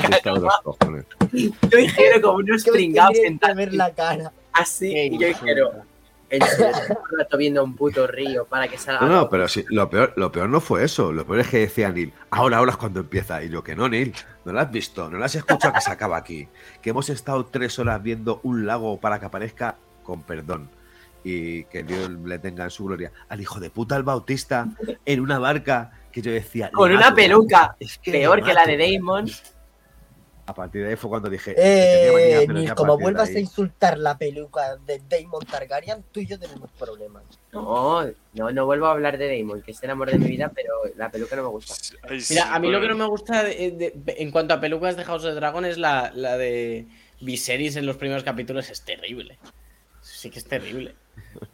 Yo 1.31 1.77
dijeron 1.77 2.21
como 2.21 2.37
unos 2.37 2.63
pringados 2.63 3.17
sentados 3.17 3.55
ver 3.57 3.73
la 3.73 3.91
cara. 3.93 4.31
así. 4.53 4.93
Y 4.97 5.17
yo 5.17 5.27
dijeron, 5.27 5.71
En 6.29 6.41
rato 7.17 7.37
viendo 7.37 7.63
un 7.63 7.75
puto 7.75 8.05
río 8.05 8.45
para 8.45 8.67
que 8.67 8.77
salga. 8.77 9.01
No, 9.01 9.07
no, 9.07 9.29
pero 9.29 9.47
sí, 9.47 9.63
lo 9.69 9.89
peor, 9.89 10.13
lo 10.17 10.31
peor 10.31 10.49
no 10.49 10.59
fue 10.59 10.83
eso. 10.83 11.13
Lo 11.13 11.25
peor 11.25 11.39
es 11.39 11.47
que 11.47 11.59
decía 11.59 11.89
Neil, 11.89 12.11
ahora, 12.31 12.57
ahora 12.57 12.71
es 12.71 12.77
cuando 12.77 12.99
empieza. 12.99 13.41
Y 13.43 13.49
yo, 13.49 13.63
que 13.63 13.75
no, 13.75 13.87
Neil, 13.87 14.13
no 14.43 14.51
lo 14.51 14.59
has 14.59 14.69
visto, 14.71 15.09
no 15.09 15.17
lo 15.17 15.23
has 15.25 15.35
escuchado 15.35 15.73
que 15.73 15.81
se 15.81 15.91
acaba 15.91 16.17
aquí. 16.17 16.49
Que 16.81 16.89
hemos 16.89 17.09
estado 17.09 17.45
tres 17.45 17.79
horas 17.79 18.03
viendo 18.03 18.41
un 18.43 18.65
lago 18.65 18.99
para 18.99 19.19
que 19.19 19.25
aparezca, 19.25 19.75
con 20.03 20.21
perdón, 20.23 20.69
y 21.23 21.63
que 21.65 21.83
Dios 21.83 22.09
le 22.09 22.39
tenga 22.39 22.65
en 22.65 22.71
su 22.71 22.85
gloria, 22.85 23.11
al 23.29 23.39
hijo 23.41 23.59
de 23.59 23.69
puta 23.69 23.95
el 23.95 24.03
Bautista 24.03 24.67
en 25.05 25.19
una 25.21 25.39
barca 25.39 25.91
que 26.11 26.21
yo 26.21 26.31
decía. 26.31 26.71
Con 26.71 26.89
"Le 26.89 26.95
una 26.97 27.05
mato". 27.07 27.15
peluca 27.15 27.75
Es 27.79 27.97
que 27.99 28.11
peor 28.11 28.43
que 28.43 28.53
la 28.53 28.65
de 28.65 28.77
Damon. 28.77 29.29
A 30.47 30.53
partir 30.53 30.83
de 30.83 30.89
ahí 30.91 30.95
fue 30.95 31.09
cuando 31.09 31.29
dije. 31.29 31.51
manía, 31.51 32.65
Eh, 32.65 32.69
a 32.71 32.75
como 32.75 32.97
vuelvas 32.97 33.29
ahí- 33.29 33.35
a 33.35 33.39
insultar 33.41 33.97
la 33.99 34.17
peluca 34.17 34.77
de 34.77 35.01
Damon 35.09 35.45
Targaryen, 35.45 36.03
tú 36.11 36.21
y 36.21 36.25
yo 36.25 36.39
tenemos 36.39 36.69
problemas. 36.79 37.23
No, 37.51 38.05
no, 38.33 38.51
no 38.51 38.65
vuelvo 38.65 38.85
a 38.87 38.91
hablar 38.91 39.17
de 39.17 39.37
Damon, 39.37 39.61
que 39.61 39.71
es 39.71 39.83
el 39.83 39.89
amor 39.89 40.09
de 40.09 40.17
mi 40.19 40.27
vida, 40.29 40.49
pero 40.55 40.71
la 40.95 41.11
peluca 41.11 41.35
no 41.35 41.43
me 41.43 41.49
gusta. 41.49 41.73
Ay, 42.09 42.21
sí, 42.21 42.33
Mira, 42.35 42.55
a 42.55 42.59
mí 42.59 42.71
lo 42.71 42.79
que 42.79 42.87
no 42.87 42.95
me 42.95 43.05
gusta 43.07 43.43
de- 43.43 43.71
de- 43.71 44.15
en 44.19 44.31
cuanto 44.31 44.53
a 44.53 44.61
pelucas 44.61 44.95
de 44.95 45.03
House 45.03 45.25
of 45.25 45.35
Dragon 45.35 45.65
es 45.65 45.77
la, 45.77 46.11
la 46.15 46.37
de 46.37 46.87
Viserys 47.19 47.75
en 47.75 47.85
los 47.85 47.97
primeros 47.97 48.23
capítulos. 48.23 48.69
Es 48.69 48.81
terrible. 48.83 49.37
Sí 50.01 50.29
que 50.29 50.39
es 50.39 50.45
terrible. 50.45 50.95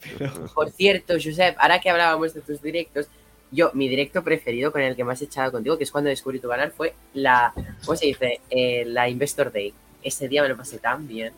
Por 0.53 0.69
cierto, 0.69 1.15
Josep, 1.15 1.55
ahora 1.57 1.79
que 1.79 1.89
hablábamos 1.89 2.35
de 2.35 2.41
tus 2.41 2.61
directos, 2.61 3.07
yo, 3.53 3.71
mi 3.73 3.87
directo 3.87 4.23
preferido 4.23 4.71
con 4.71 4.81
el 4.81 4.95
que 4.95 5.03
más 5.03 5.21
he 5.21 5.25
echado 5.25 5.51
contigo, 5.51 5.77
que 5.77 5.83
es 5.83 5.91
cuando 5.91 6.09
descubrí 6.09 6.39
tu 6.39 6.49
canal, 6.49 6.71
fue 6.71 6.93
la, 7.13 7.53
¿cómo 7.85 7.95
se 7.95 8.07
dice? 8.07 8.41
Eh, 8.49 8.83
la 8.85 9.07
Investor 9.07 9.51
Day. 9.51 9.73
Ese 10.01 10.27
día 10.27 10.41
me 10.41 10.49
lo 10.49 10.57
pasé 10.57 10.79
tan 10.79 11.07
bien. 11.07 11.33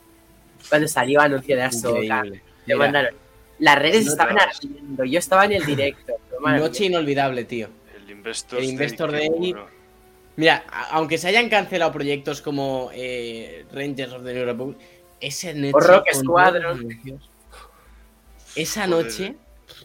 Cuando 0.69 0.87
salió 0.87 1.21
anuncio 1.21 1.55
de 1.55 1.69
te 1.69 2.39
Mira, 2.65 2.77
mandaron. 2.77 3.15
Las 3.59 3.77
redes 3.77 4.05
no 4.05 4.11
estaban 4.11 4.39
ardiendo, 4.39 5.05
yo 5.05 5.19
estaba 5.19 5.45
en 5.45 5.53
el 5.53 5.65
directo. 5.65 6.13
noche 6.41 6.85
inolvidable, 6.85 7.43
tío. 7.45 7.69
El 7.95 8.09
Investor, 8.11 8.59
El 8.59 8.65
Investor 8.65 9.11
Day-. 9.11 9.55
Mira, 10.37 10.65
aunque 10.91 11.17
se 11.17 11.27
hayan 11.27 11.49
cancelado 11.49 11.91
proyectos 11.91 12.41
como 12.41 12.89
eh, 12.93 13.65
Rangers 13.71 14.13
of 14.13 14.23
the 14.23 14.33
New 14.33 14.45
Republic, 14.45 14.77
esa 15.21 15.53
noche. 15.53 15.71
O 15.73 15.79
Rock 15.79 16.05
con 16.11 16.21
Squadron. 16.21 16.89
Esa 18.55 18.87
Joder. 18.87 19.05
noche. 19.05 19.35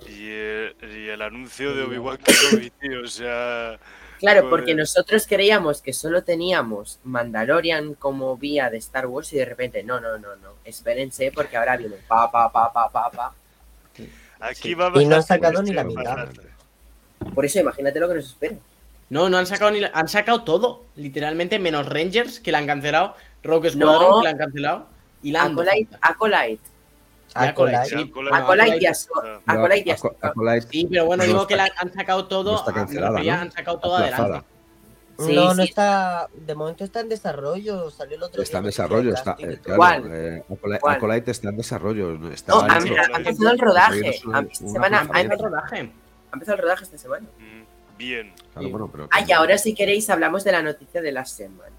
Y 0.09 0.31
el, 0.31 0.77
y 0.83 1.09
el 1.09 1.23
anuncio 1.23 1.75
de 1.75 1.83
Obi-Wan 1.83 2.19
Kenobi, 2.19 2.71
tío, 2.71 3.03
o 3.03 3.07
sea... 3.07 3.79
Claro, 4.19 4.41
Joder. 4.43 4.51
porque 4.51 4.75
nosotros 4.75 5.27
creíamos 5.27 5.81
que 5.81 5.95
solo 5.95 6.23
teníamos 6.23 6.99
Mandalorian 7.05 7.95
como 7.95 8.37
vía 8.37 8.69
de 8.69 8.77
Star 8.77 9.07
Wars 9.07 9.33
y 9.33 9.37
de 9.39 9.47
repente, 9.47 9.83
no, 9.83 9.99
no, 9.99 10.19
no, 10.19 10.37
no, 10.37 10.51
espérense 10.65 11.33
porque 11.35 11.57
ahora 11.57 11.79
viene 11.79 11.97
pa, 12.07 12.31
pa, 12.31 12.53
pa, 12.53 12.71
pa, 12.71 12.91
pa, 12.91 13.11
pa. 13.11 13.35
Aquí 14.41 14.69
Sí. 14.69 14.75
va 14.75 14.93
Y 14.95 15.07
no 15.07 15.17
han 15.17 15.23
sacado 15.23 15.63
ni 15.63 15.73
la 15.73 15.85
mitad. 15.85 16.17
bastante. 16.17 16.43
Por 17.35 17.45
eso 17.47 17.61
imagínate 17.61 17.99
lo 17.99 18.09
que 18.09 18.15
nos 18.17 18.27
espera. 18.27 18.57
No, 19.09 19.29
no 19.31 19.39
han 19.39 19.47
sacado 19.47 19.71
ni 19.71 19.81
la- 19.81 19.91
han 19.95 20.09
sacado 20.09 20.45
todo, 20.45 20.85
literalmente, 20.97 21.59
menos 21.59 21.87
Rangers, 21.89 22.41
que 22.41 22.53
la 22.53 22.59
han 22.59 22.67
cancelado, 22.67 23.17
Rock 23.43 23.65
No. 23.65 23.71
Squadron, 23.71 24.21
que 24.21 24.25
la 24.25 24.31
han 24.31 24.39
cancelado, 24.39 24.87
y 25.23 25.33
la 25.33 25.45
Acolyte, 25.45 25.97
Acolyte, 26.03 26.63
Acolyte. 27.35 27.85
sí, 27.87 28.13
Acolyte. 30.21 30.69
Sí, 30.71 30.87
pero 30.91 31.05
bueno, 31.07 31.23
No 31.23 31.27
digo 31.27 31.39
está- 31.43 31.49
que 31.49 31.57
la 31.57 31.71
han 31.77 31.93
sacado 31.93 32.27
todo, 32.27 32.57
está 32.57 32.73
¿no? 32.73 33.33
han 33.33 33.53
sacado 33.53 33.79
todo 33.79 33.97
adelante. 33.97 34.47
Sí, 35.19 35.35
no, 35.35 35.53
no 35.53 35.63
sí. 35.63 35.69
está. 35.69 36.29
De 36.35 36.55
momento 36.55 36.83
está 36.83 37.01
en 37.01 37.11
desarrollo. 37.11 37.91
Salió 37.91 38.17
el 38.17 38.23
otro 38.23 38.43
Está 38.43 38.59
en 38.59 38.65
desarrollo, 38.65 39.13
está, 39.13 39.37
eh, 39.39 39.57
todo. 39.57 39.63
claro, 39.63 39.77
¿Cuál? 39.77 40.03
eh, 40.11 40.43
Acolyte, 40.51 40.81
¿Cuál? 40.81 40.97
Acolyte 40.97 41.31
está 41.31 41.49
en 41.51 41.57
desarrollo. 41.59 42.13
no, 42.19 42.31
Está 42.31 42.53
No, 42.55 42.65
en 42.65 42.71
ha, 42.71 42.75
desarrollo. 42.81 43.03
ha 43.15 43.19
empezado 43.19 43.51
el 43.51 43.59
rodaje. 43.59 44.07
Ha, 44.07 44.09
es 44.11 44.17
esta 44.17 44.29
una 44.29 44.49
semana 44.55 44.97
ha, 44.97 45.01
cosa 45.07 45.19
¿Hay 45.19 45.25
empezado, 45.25 45.49
rodaje? 45.51 45.77
ha 46.31 46.35
empezado 46.35 46.57
el 46.57 46.63
rodaje 46.63 46.85
esta 46.85 46.99
semana. 46.99 47.27
Mm, 47.39 47.61
Bien. 47.99 48.33
Claro, 48.55 48.69
bueno, 48.71 48.89
pero- 48.91 49.09
Ah, 49.13 49.21
y 49.21 49.31
ahora 49.33 49.59
si 49.59 49.75
queréis 49.75 50.09
hablamos 50.09 50.43
de 50.43 50.53
la 50.53 50.63
noticia 50.63 51.03
de 51.03 51.13
la 51.13 51.27
semana. 51.27 51.71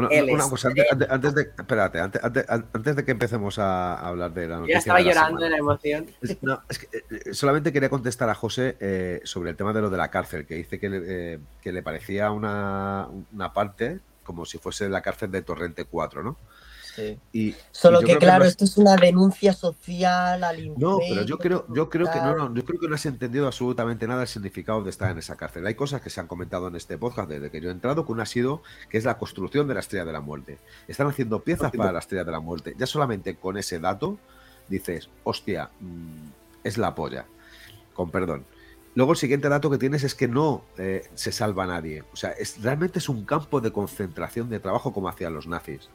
Bueno, 0.00 0.10
una 0.34 0.48
cosa, 0.48 0.68
antes, 0.68 1.10
antes- 1.10 1.34
de, 1.34 1.42
espérate, 1.42 2.00
antes, 2.00 2.22
antes, 2.22 2.44
antes 2.48 2.96
de 2.96 3.04
que 3.04 3.10
empecemos 3.10 3.58
a 3.58 3.98
hablar 3.98 4.32
de 4.32 4.46
la 4.46 4.56
noticia. 4.58 4.74
ya 4.74 4.78
estaba 4.78 4.98
de 5.00 5.04
la 5.06 5.12
llorando 5.12 5.40
de 5.40 5.50
la 5.50 5.56
emoción. 5.56 6.06
Es- 6.20 6.42
no, 6.42 6.62
es 6.68 6.78
que, 6.78 6.86
eh, 6.98 7.34
solamente 7.34 7.72
quería 7.72 7.88
contestar 7.90 8.28
a 8.30 8.34
José 8.34 8.76
eh, 8.80 9.20
sobre 9.24 9.50
el 9.50 9.56
tema 9.56 9.72
de 9.72 9.80
lo 9.80 9.90
de 9.90 9.96
la 9.96 10.08
cárcel, 10.10 10.46
que 10.46 10.54
dice 10.54 10.78
que, 10.78 10.88
le- 10.88 11.02
eh, 11.34 11.38
que 11.60 11.72
le 11.72 11.82
parecía 11.82 12.30
una, 12.30 13.08
una 13.32 13.52
parte 13.52 14.00
como 14.22 14.44
si 14.44 14.58
fuese 14.58 14.88
la 14.88 15.00
cárcel 15.00 15.30
de 15.30 15.42
Torrente 15.42 15.84
4, 15.86 16.22
¿no? 16.22 16.36
Sí. 16.98 17.16
Y, 17.32 17.54
Solo 17.70 18.02
y 18.02 18.06
que, 18.06 18.16
claro, 18.16 18.44
esto 18.44 18.64
es 18.64 18.76
una 18.76 18.96
denuncia 18.96 19.52
social 19.52 20.42
al 20.42 20.74
No, 20.76 20.98
pero 20.98 21.22
yo 21.22 21.36
imperio, 21.36 21.38
creo, 21.38 21.66
yo 21.72 21.88
creo 21.88 22.10
que 22.10 22.18
no, 22.18 22.34
no, 22.34 22.52
yo 22.52 22.64
creo 22.64 22.80
que 22.80 22.88
no 22.88 22.96
has 22.96 23.06
entendido 23.06 23.46
absolutamente 23.46 24.08
nada 24.08 24.22
el 24.22 24.28
significado 24.28 24.82
de 24.82 24.90
estar 24.90 25.08
en 25.12 25.18
esa 25.18 25.36
cárcel. 25.36 25.64
Hay 25.64 25.74
cosas 25.74 26.02
que 26.02 26.10
se 26.10 26.18
han 26.18 26.26
comentado 26.26 26.66
en 26.66 26.74
este 26.74 26.98
podcast 26.98 27.30
desde 27.30 27.52
que 27.52 27.60
yo 27.60 27.68
he 27.68 27.72
entrado, 27.72 28.04
que 28.04 28.10
una 28.10 28.24
ha 28.24 28.26
sido 28.26 28.62
que 28.90 28.98
es 28.98 29.04
la 29.04 29.16
construcción 29.16 29.68
de 29.68 29.74
la 29.74 29.80
estrella 29.80 30.04
de 30.04 30.12
la 30.12 30.20
muerte. 30.20 30.58
Están 30.88 31.06
haciendo 31.06 31.38
piezas 31.44 31.70
para 31.70 31.92
la 31.92 32.00
estrella 32.00 32.24
de 32.24 32.32
la 32.32 32.40
muerte. 32.40 32.74
Ya 32.76 32.86
solamente 32.86 33.36
con 33.36 33.56
ese 33.58 33.78
dato 33.78 34.18
dices, 34.68 35.08
hostia, 35.22 35.70
mm, 35.78 36.30
es 36.64 36.78
la 36.78 36.96
polla. 36.96 37.26
Con 37.94 38.10
perdón. 38.10 38.44
Luego 38.96 39.12
el 39.12 39.18
siguiente 39.18 39.48
dato 39.48 39.70
que 39.70 39.78
tienes 39.78 40.02
es 40.02 40.16
que 40.16 40.26
no 40.26 40.64
eh, 40.76 41.08
se 41.14 41.30
salva 41.30 41.62
a 41.62 41.66
nadie. 41.68 42.02
O 42.12 42.16
sea, 42.16 42.30
es, 42.30 42.60
realmente 42.60 42.98
es 42.98 43.08
un 43.08 43.24
campo 43.24 43.60
de 43.60 43.70
concentración 43.70 44.50
de 44.50 44.58
trabajo 44.58 44.92
como 44.92 45.08
hacían 45.08 45.34
los 45.34 45.46
nazis. 45.46 45.88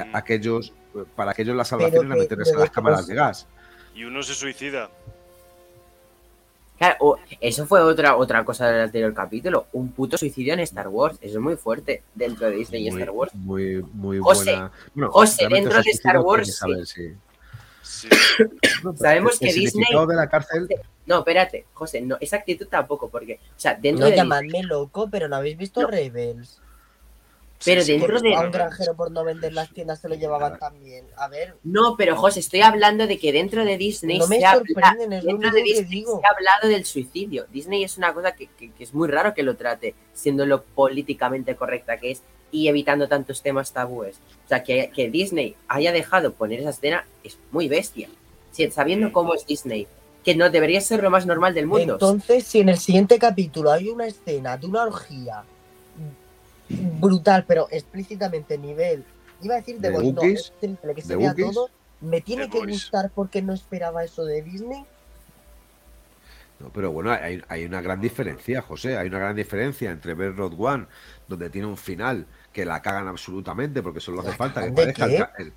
A- 0.00 0.04
Mm. 0.06 0.16
Aquellos, 0.16 0.72
para 1.16 1.30
aquellos 1.32 1.56
la 1.56 1.64
salvación 1.64 2.06
era 2.06 2.14
que- 2.14 2.20
meterles 2.22 2.48
pero 2.48 2.58
a 2.58 2.60
las 2.62 2.70
que 2.70 2.74
cámaras 2.74 3.06
de 3.06 3.14
gas. 3.14 3.46
Y 3.94 4.04
uno 4.04 4.22
se 4.22 4.34
suicida. 4.34 4.90
Claro, 6.78 7.18
eso 7.42 7.66
fue 7.66 7.82
otra, 7.82 8.16
otra 8.16 8.42
cosa 8.44 8.66
del 8.70 8.80
anterior 8.82 9.12
capítulo. 9.12 9.66
Un 9.74 9.92
puto 9.92 10.16
suicidio 10.16 10.54
en 10.54 10.60
Star 10.60 10.88
Wars. 10.88 11.18
Eso 11.20 11.36
es 11.36 11.42
muy 11.42 11.56
fuerte 11.56 12.02
dentro 12.14 12.48
de 12.48 12.56
Disney 12.56 12.86
y 12.86 12.90
muy, 12.90 13.00
Star 13.02 13.14
Wars. 13.14 13.34
Muy, 13.34 13.82
muy 13.92 14.18
José, 14.18 14.52
buena. 14.52 14.72
Bueno, 14.94 15.12
José, 15.12 15.46
dentro 15.48 15.82
de 15.82 15.90
Star 15.90 16.18
Wars, 16.20 16.40
hay 16.40 16.46
que 16.46 16.86
saber, 16.86 16.86
sí. 16.86 17.14
Sí. 17.82 18.08
No, 18.82 18.92
pero 18.92 18.96
Sabemos 18.96 19.38
que 19.38 19.48
el 19.50 19.54
Disney- 19.56 19.84
de 20.08 20.14
la 20.14 20.28
cárcel. 20.28 20.68
No, 21.04 21.18
espérate, 21.18 21.66
José, 21.74 22.00
no, 22.00 22.16
esa 22.20 22.36
actitud 22.36 22.66
tampoco, 22.68 23.10
porque, 23.10 23.40
o 23.56 23.60
sea, 23.60 23.74
dentro 23.74 24.00
No 24.00 24.06
de 24.06 24.12
Disney, 24.12 24.16
llamadme 24.24 24.62
loco, 24.62 25.08
pero 25.10 25.28
no 25.28 25.36
habéis 25.36 25.58
visto 25.58 25.82
No. 25.82 25.88
Rebels. 25.88 26.62
Pero 27.64 27.82
Sí, 27.82 27.92
dentro 27.92 28.20
de- 28.20 28.34
A 28.34 28.40
un 28.40 28.50
granjero 28.50 28.94
por 28.94 29.10
no 29.10 29.22
vender 29.22 29.52
las 29.52 29.70
tiendas 29.70 30.00
se 30.00 30.08
lo 30.08 30.14
llevaban 30.14 30.58
también. 30.58 31.04
A 31.16 31.28
ver, 31.28 31.54
No, 31.62 31.94
pero 31.96 32.16
José, 32.16 32.40
estoy 32.40 32.62
hablando 32.62 33.06
de 33.06 33.18
que 33.18 33.32
dentro 33.32 33.64
de 33.64 33.76
Disney 33.76 34.18
no 34.18 34.26
me 34.28 34.38
se 34.38 34.46
habla, 34.46 34.64
sorprenden, 34.66 35.12
es 35.12 35.24
dentro 35.24 35.50
de 35.50 35.62
Disney 35.62 35.84
digo. 35.90 36.20
se 36.20 36.26
ha 36.26 36.30
hablado 36.30 36.68
del 36.68 36.84
suicidio. 36.86 37.46
Disney 37.52 37.84
es 37.84 37.98
una 37.98 38.14
cosa 38.14 38.32
que, 38.32 38.46
que- 38.58 38.70
que 38.72 38.84
es 38.84 38.94
muy 38.94 39.08
raro 39.08 39.34
que 39.34 39.42
lo 39.42 39.56
trate, 39.56 39.94
siendo 40.14 40.46
lo 40.46 40.62
políticamente 40.62 41.54
correcta 41.54 41.98
que 41.98 42.12
es 42.12 42.22
y 42.52 42.68
evitando 42.68 43.08
tantos 43.08 43.42
temas 43.42 43.72
tabúes. 43.72 44.16
O 44.44 44.48
sea, 44.48 44.62
que, 44.64 44.90
que 44.94 45.10
Disney 45.10 45.54
haya 45.68 45.92
dejado 45.92 46.32
poner 46.32 46.60
esa 46.60 46.70
escena 46.70 47.04
es 47.22 47.38
muy 47.52 47.68
bestia. 47.68 48.08
Sabiendo 48.72 49.12
cómo 49.12 49.34
es 49.34 49.46
Disney, 49.46 49.86
que 50.24 50.34
no 50.34 50.50
debería 50.50 50.80
ser 50.80 51.02
lo 51.02 51.10
más 51.10 51.26
normal 51.26 51.54
del 51.54 51.66
mundo. 51.66 51.92
Entonces, 51.94 52.44
si 52.44 52.60
en 52.60 52.68
el 52.70 52.78
siguiente 52.78 53.18
capítulo 53.18 53.70
hay 53.70 53.88
una 53.88 54.06
escena 54.06 54.56
de 54.56 54.66
una 54.66 54.82
orgía 54.82 55.44
brutal, 56.78 57.44
pero 57.46 57.68
explícitamente 57.70 58.58
nivel, 58.58 59.06
iba 59.40 59.54
a 59.54 59.58
decir 59.58 59.80
de, 59.80 59.88
¿De 59.88 59.94
Boys, 59.96 60.14
no, 60.14 60.22
es 60.22 60.52
triple, 60.60 60.94
que 60.94 61.02
se 61.02 61.08
¿De 61.08 61.16
vea 61.16 61.34
todo, 61.34 61.70
me 62.00 62.20
tiene 62.20 62.44
The 62.44 62.50
que 62.52 62.58
Boys. 62.58 62.72
gustar 62.72 63.10
porque 63.14 63.42
no 63.42 63.52
esperaba 63.52 64.04
eso 64.04 64.24
de 64.24 64.42
Disney. 64.42 64.86
No, 66.58 66.70
pero 66.72 66.92
bueno, 66.92 67.10
hay, 67.10 67.40
hay 67.48 67.64
una 67.64 67.80
gran 67.80 68.00
diferencia, 68.00 68.60
José. 68.62 68.96
Hay 68.98 69.08
una 69.08 69.18
gran 69.18 69.36
diferencia 69.36 69.90
entre 69.90 70.14
ver 70.14 70.36
Road 70.36 70.52
One, 70.58 70.86
donde 71.26 71.48
tiene 71.50 71.66
un 71.66 71.76
final 71.78 72.26
que 72.52 72.64
la 72.66 72.82
cagan 72.82 73.08
absolutamente, 73.08 73.82
porque 73.82 74.00
solo 74.00 74.20
hace 74.20 74.30
¿La 74.30 74.36
falta 74.36 74.62
que 74.64 74.72
parezca 74.72 75.06
el, 75.06 75.14
el- 75.38 75.54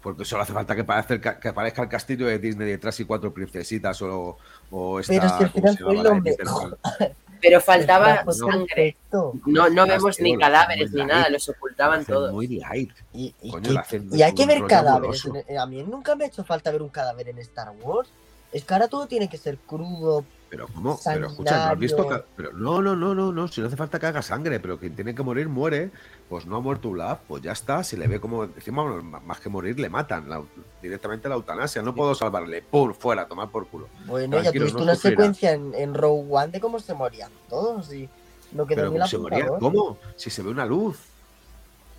porque 0.00 0.24
solo 0.24 0.42
hace 0.42 0.52
falta 0.52 0.76
que, 0.76 0.84
parezca 0.84 1.14
el, 1.14 1.40
que 1.40 1.48
aparezca 1.48 1.82
el 1.82 1.88
castillo 1.88 2.26
de 2.26 2.38
Disney 2.38 2.68
detrás 2.68 2.98
y 3.00 3.04
cuatro 3.04 3.34
princesitas 3.34 4.00
o, 4.02 4.38
o 4.70 5.00
esta, 5.00 5.12
Pero 5.14 5.28
si 5.28 5.42
al 5.42 5.50
¿cómo 5.50 5.66
final 5.66 5.78
fue 5.78 5.94
lo 5.94 6.14
mejor. 6.22 6.78
Pero 7.40 7.60
faltaba 7.60 8.24
sangre. 8.32 8.66
perfecto. 8.66 9.32
No, 9.46 9.68
no 9.68 9.86
vemos 9.86 10.18
ni 10.20 10.36
cadáveres 10.36 10.92
ni 10.92 11.04
nada, 11.04 11.28
los 11.28 11.48
ocultaban 11.48 12.04
todos. 12.04 12.32
Muy 12.32 12.46
light. 12.48 12.92
Y, 13.12 13.34
y 13.42 13.50
Coño, 13.50 13.62
que- 13.62 13.72
la 13.74 13.80
hacen 13.80 14.08
y 14.12 14.22
hay 14.22 14.34
que 14.34 14.46
ver 14.46 14.66
cadáveres. 14.66 15.22
A 15.58 15.66
mí 15.66 15.82
nunca 15.82 16.14
me 16.14 16.24
ha 16.24 16.28
hecho 16.28 16.44
falta 16.44 16.70
ver 16.70 16.82
un 16.82 16.88
cadáver 16.88 17.28
en 17.28 17.38
Star 17.38 17.70
Wars. 17.82 18.08
Es 18.52 18.64
que 18.64 18.72
ahora 18.74 18.88
todo 18.88 19.06
tiene 19.06 19.28
que 19.28 19.36
ser 19.38 19.58
crudo. 19.58 20.24
Pero 20.56 20.68
¿cómo? 20.74 20.98
Pero 21.04 21.26
escucha, 21.26 21.66
¿no 21.66 21.72
has 21.72 21.78
visto? 21.78 22.08
Que- 22.08 22.24
Pero 22.36 22.52
no, 22.54 22.80
no, 22.80 22.96
no, 22.96 23.14
no, 23.14 23.30
no. 23.32 23.46
Si 23.48 23.60
no 23.60 23.66
hace 23.66 23.76
falta 23.76 23.98
que 23.98 24.06
haga 24.06 24.22
sangre, 24.22 24.58
pero 24.58 24.78
quien 24.78 24.94
tiene 24.94 25.14
que 25.14 25.22
morir 25.22 25.48
muere. 25.48 25.90
Pues 26.28 26.46
no 26.46 26.56
ha 26.56 26.60
muerto 26.60 26.88
Ulaf, 26.88 27.20
pues 27.28 27.42
ya 27.42 27.52
está. 27.52 27.84
Si 27.84 27.96
le 27.96 28.08
ve 28.08 28.18
como 28.20 28.44
encima 28.44 28.82
bueno, 28.82 29.02
más 29.20 29.38
que 29.38 29.48
morir 29.48 29.78
le 29.78 29.88
matan 29.90 30.28
la- 30.28 30.42
directamente 30.82 31.28
la 31.28 31.34
eutanasia. 31.34 31.82
No 31.82 31.94
puedo 31.94 32.14
salvarle. 32.14 32.62
¡Pum! 32.62 32.94
Fuera, 32.94 33.28
tomar 33.28 33.50
por 33.50 33.66
culo. 33.68 33.88
Bueno, 34.06 34.40
ya 34.42 34.50
tuviste 34.50 34.78
no 34.78 34.82
una 34.84 34.94
sufrirá. 34.94 35.16
secuencia 35.16 35.52
en, 35.52 35.74
en 35.74 35.94
Rogue 35.94 36.26
One 36.30 36.48
de 36.48 36.60
cómo 36.60 36.80
se 36.80 36.94
morían 36.94 37.30
todos 37.48 37.92
y 37.92 38.08
no 38.52 38.66
quedó 38.66 38.76
Pero 38.76 38.88
¿cómo 38.88 38.98
la 38.98 39.06
se 39.06 39.16
puta 39.18 39.30
moría? 39.36 39.50
voz. 39.50 39.60
¿Cómo? 39.60 39.98
Si 40.16 40.30
se 40.30 40.42
ve 40.42 40.50
una 40.50 40.64
luz. 40.66 40.98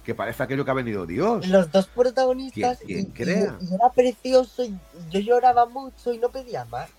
que 0.03 0.15
parece 0.15 0.41
aquello 0.41 0.63
que 0.63 0.71
ha 0.71 0.73
venido 0.73 1.05
Dios. 1.05 1.45
Los 1.49 1.69
dos 1.69 1.85
protagonistas. 1.87 2.79
¿Quién- 2.79 3.07
quién 3.11 3.29
y- 3.29 3.31
y- 3.33 3.35
crea? 3.41 3.57
y 3.59 3.73
era 3.75 3.89
precioso 3.93 4.63
y 4.63 4.73
yo 5.09 5.19
lloraba 5.19 5.65
mucho 5.65 6.13
y 6.13 6.17
no 6.17 6.29
pedía 6.29 6.63
más. 6.63 6.89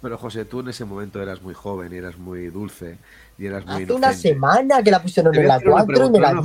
Pero 0.00 0.16
José, 0.16 0.44
tú 0.44 0.60
en 0.60 0.68
ese 0.68 0.84
momento 0.84 1.20
eras 1.20 1.42
muy 1.42 1.54
joven 1.54 1.92
y 1.92 1.96
eras 1.96 2.16
muy 2.18 2.46
dulce 2.50 2.98
y 3.36 3.46
eras 3.46 3.64
muy 3.66 3.82
Hace 3.82 3.92
una 3.92 4.08
inocente. 4.08 4.28
semana 4.28 4.82
que 4.82 4.90
la 4.92 5.02
pusieron 5.02 5.32
Te 5.32 5.40
en 5.40 5.48
la 5.48 5.54
hacer 5.54 5.68
una 5.68 5.84
4 5.84 6.06
y 6.06 6.10
me 6.10 6.20
la 6.20 6.32
no. 6.32 6.42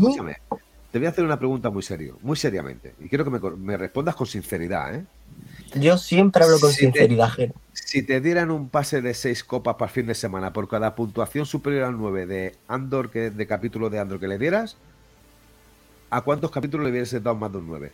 Te 0.91 0.99
voy 0.99 1.05
a 1.07 1.09
hacer 1.09 1.23
una 1.25 1.37
pregunta 1.39 1.69
muy 1.71 1.81
serio, 1.83 2.17
muy 2.21 2.35
seriamente. 2.37 2.93
Y 2.99 3.09
quiero 3.09 3.23
que 3.23 3.31
me, 3.31 3.39
me 3.57 3.77
respondas 3.77 4.15
con 4.15 4.27
sinceridad, 4.27 4.95
¿eh? 4.95 5.03
Yo 5.75 5.97
siempre 5.97 6.43
hablo 6.43 6.59
con 6.59 6.71
Si 6.71 6.77
te- 6.77 6.83
sinceridad, 6.91 7.29
Jero. 7.29 7.53
Si 7.73 8.03
te 8.03 8.21
dieran 8.21 8.51
un 8.51 8.69
pase 8.69 9.01
de 9.01 9.13
seis 9.15 9.43
copas 9.43 9.75
para 9.75 9.89
el 9.89 9.93
fin 9.93 10.05
de 10.05 10.13
semana 10.15 10.53
por 10.53 10.67
cada 10.67 10.93
puntuación 10.95 11.45
superior 11.47 11.83
al 11.85 11.97
9 11.97 12.25
de 12.27 12.55
Andor, 12.67 13.09
que, 13.09 13.31
de 13.31 13.47
capítulo 13.47 13.89
de 13.89 13.99
Andor 13.99 14.19
que 14.19 14.27
le 14.27 14.37
dieras, 14.37 14.77
¿a 16.11 16.21
cuántos 16.21 16.51
capítulos 16.51 16.83
le 16.85 16.91
hubieras 16.91 17.11
dado 17.11 17.35
más 17.35 17.51
de 17.51 17.57
un 17.57 17.67
9? 17.67 17.91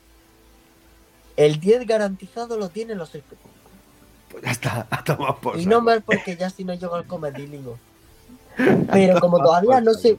El 1.38 1.60
10 1.62 1.88
garantizado 1.88 2.58
lo 2.58 2.68
tienen 2.70 2.98
los 2.98 3.16
espectadores. 3.16 3.59
Pues 4.42 4.46
ya 4.46 4.52
está, 4.52 4.88
a 4.96 5.04
tomar 5.04 5.40
por 5.40 5.58
Y 5.58 5.64
saco. 5.64 5.76
no 5.76 5.82
más 5.82 6.02
porque 6.06 6.36
ya 6.36 6.50
si 6.50 6.64
no 6.64 6.74
llego 6.74 6.96
al 6.96 7.06
comedíligo. 7.06 7.78
Pero 8.92 9.20
como 9.20 9.38
todavía 9.44 9.82
no 9.82 9.94
sé, 9.94 10.18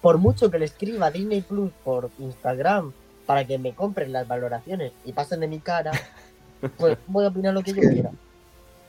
por 0.00 0.18
mucho 0.18 0.50
que 0.50 0.58
le 0.58 0.64
escriba 0.64 1.06
a 1.06 1.10
Disney 1.10 1.42
Plus 1.42 1.70
por 1.84 2.10
Instagram 2.18 2.92
para 3.26 3.46
que 3.46 3.58
me 3.58 3.74
compren 3.74 4.12
las 4.12 4.26
valoraciones 4.26 4.92
y 5.04 5.12
pasen 5.12 5.40
de 5.40 5.48
mi 5.48 5.60
cara, 5.60 5.92
pues 6.78 6.96
voy 7.06 7.24
a 7.24 7.28
opinar 7.28 7.54
lo 7.54 7.62
que 7.62 7.72
yo 7.72 7.82
quiera. 7.82 8.10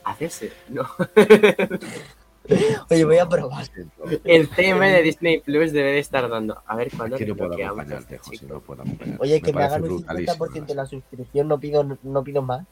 Hacerse. 0.03 0.51
No. 0.69 0.83
Oye, 2.89 3.05
voy 3.05 3.17
a 3.17 3.27
probar. 3.27 3.65
El 4.23 4.49
CM 4.49 4.89
de 4.89 5.03
Disney 5.03 5.41
Plus 5.41 5.71
debe 5.71 5.91
de 5.91 5.99
estar 5.99 6.27
dando. 6.29 6.63
A 6.65 6.75
ver 6.75 6.89
cuándo 6.95 7.15
Aquí 7.15 7.25
no 7.25 7.35
puedo 7.35 7.53
acompañarte, 7.53 8.15
este 8.15 8.17
José, 8.17 8.45
no 8.47 8.59
puedo 8.61 8.81
acompañarte. 8.81 9.21
Oye, 9.21 9.41
que 9.41 9.53
me, 9.53 9.63
hagan 9.63 9.83
un 9.83 9.89
brutalísimo, 9.89 10.47
50% 10.47 10.65
de 10.65 10.75
la 10.75 10.85
suscripción, 10.85 11.47
no 11.47 11.59
pido, 11.59 11.97
no 12.01 12.23
pido 12.23 12.41
más. 12.41 12.65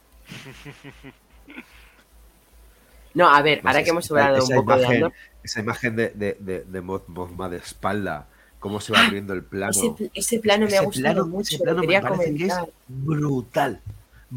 No, 3.18 3.28
a 3.30 3.42
ver, 3.42 3.62
Pues 3.62 3.72
ahora 3.74 3.84
que 3.84 3.90
hemos 3.90 4.10
hablado 4.12 4.36
un 4.38 4.42
esa 4.44 4.56
poco 4.56 4.72
de 4.76 4.78
imagen- 4.84 4.96
Andor, 4.98 5.14
Esa 5.44 5.60
imagen 5.62 5.96
de, 5.96 6.10
de, 6.10 6.38
de, 6.40 6.64
de 6.66 6.82
Moz- 6.84 7.08
Mothma 7.08 7.50
de 7.50 7.58
espalda, 7.58 8.28
cómo 8.60 8.80
se 8.80 8.94
va 8.94 9.00
abriendo 9.06 9.34
el 9.34 9.44
plano. 9.44 9.72
ese, 9.72 9.90
pl- 9.92 10.12
ese 10.14 10.40
plano 10.40 10.68
me 10.68 10.78
ha 10.78 10.82
gustado 10.82 11.14
plano- 11.16 11.28
mucho. 11.28 11.56
ese 11.56 11.64
plano 11.64 11.80
me 11.80 11.88
quería 11.88 12.02
parece 12.02 12.36
que 12.36 12.46
es 12.46 12.54
comentar. 12.54 12.70
brutal. 12.88 13.82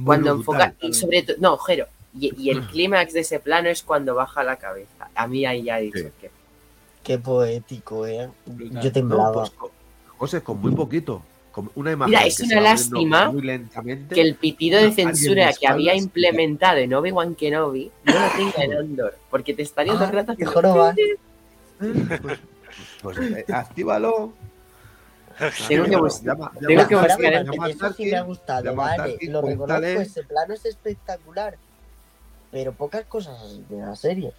Cuando 0.05 0.36
brutal. 0.36 0.61
enfoca, 0.70 0.86
y 0.86 0.93
sobre 0.94 1.23
todo, 1.23 1.36
no, 1.40 1.59
Jero, 1.59 1.86
y, 2.19 2.32
y 2.43 2.51
el 2.51 2.66
clímax 2.69 3.12
de 3.12 3.20
ese 3.20 3.40
plano 3.40 3.69
es 3.69 3.82
cuando 3.82 4.15
baja 4.15 4.43
la 4.44 4.57
cabeza. 4.57 5.11
A 5.15 5.27
mí 5.27 5.44
ahí 5.44 5.65
ya 5.65 5.78
he 5.78 5.82
dicho 5.82 5.98
Sí. 5.98 6.09
que. 6.20 6.31
Qué 7.02 7.19
poético, 7.19 8.07
eh. 8.07 8.28
Brutal. 8.47 8.82
Yo 8.82 8.89
No, 8.89 8.93
temblaba. 8.93 9.32
pues, 9.32 9.51
co- 9.51 9.70
José, 10.19 10.43
con 10.43 10.61
muy 10.61 10.74
poquito. 10.74 11.23
Con 11.52 11.70
una 11.74 11.93
imagen 11.93 12.10
Mira, 12.10 12.27
es 12.27 12.39
una 12.40 12.60
lástima 12.60 13.31
muy 13.31 13.43
lentamente. 13.43 14.14
Que 14.14 14.20
el 14.20 14.36
pitido 14.36 14.81
de 14.81 14.93
censura 14.93 15.52
que 15.52 15.66
había 15.66 15.94
implementado 15.97 16.78
en 16.78 16.94
Obi-Wan 16.94 17.35
Kenobi 17.35 17.90
no 18.05 18.12
lo 18.12 18.28
tenga 18.36 18.64
en 18.64 18.72
Andor, 18.74 19.18
porque 19.31 19.52
te 19.55 19.62
estaría 19.62 19.94
todo 19.94 20.05
el 20.05 20.12
rato 20.12 20.32
haciendo- 20.32 20.52
joroba. 20.52 20.94
Pues, 21.78 22.39
pues, 23.02 23.18
eh, 23.18 23.44
actívalo. 23.52 24.32
Tengo 25.68 25.85
que 25.85 25.94
Actívalo. 25.97 25.98
bus- 26.02 26.22
Llama- 26.22 26.52
tengo 26.66 26.86
que 26.86 26.94
buscar 26.97 27.35
Eso 27.68 27.93
sí 27.94 28.05
me 28.06 28.16
ha 28.16 28.22
gustado, 28.22 28.74
vale. 28.74 29.16
Lo 29.22 29.40
reconozco, 29.43 29.85
ese 30.01 30.22
plano 30.24 30.55
es 30.55 30.64
espectacular. 30.66 31.56
Pero 32.52 32.72
pocas 32.72 33.05
cosas 33.06 33.39
de 33.68 33.77
la 33.78 33.97
serie. 33.97 34.32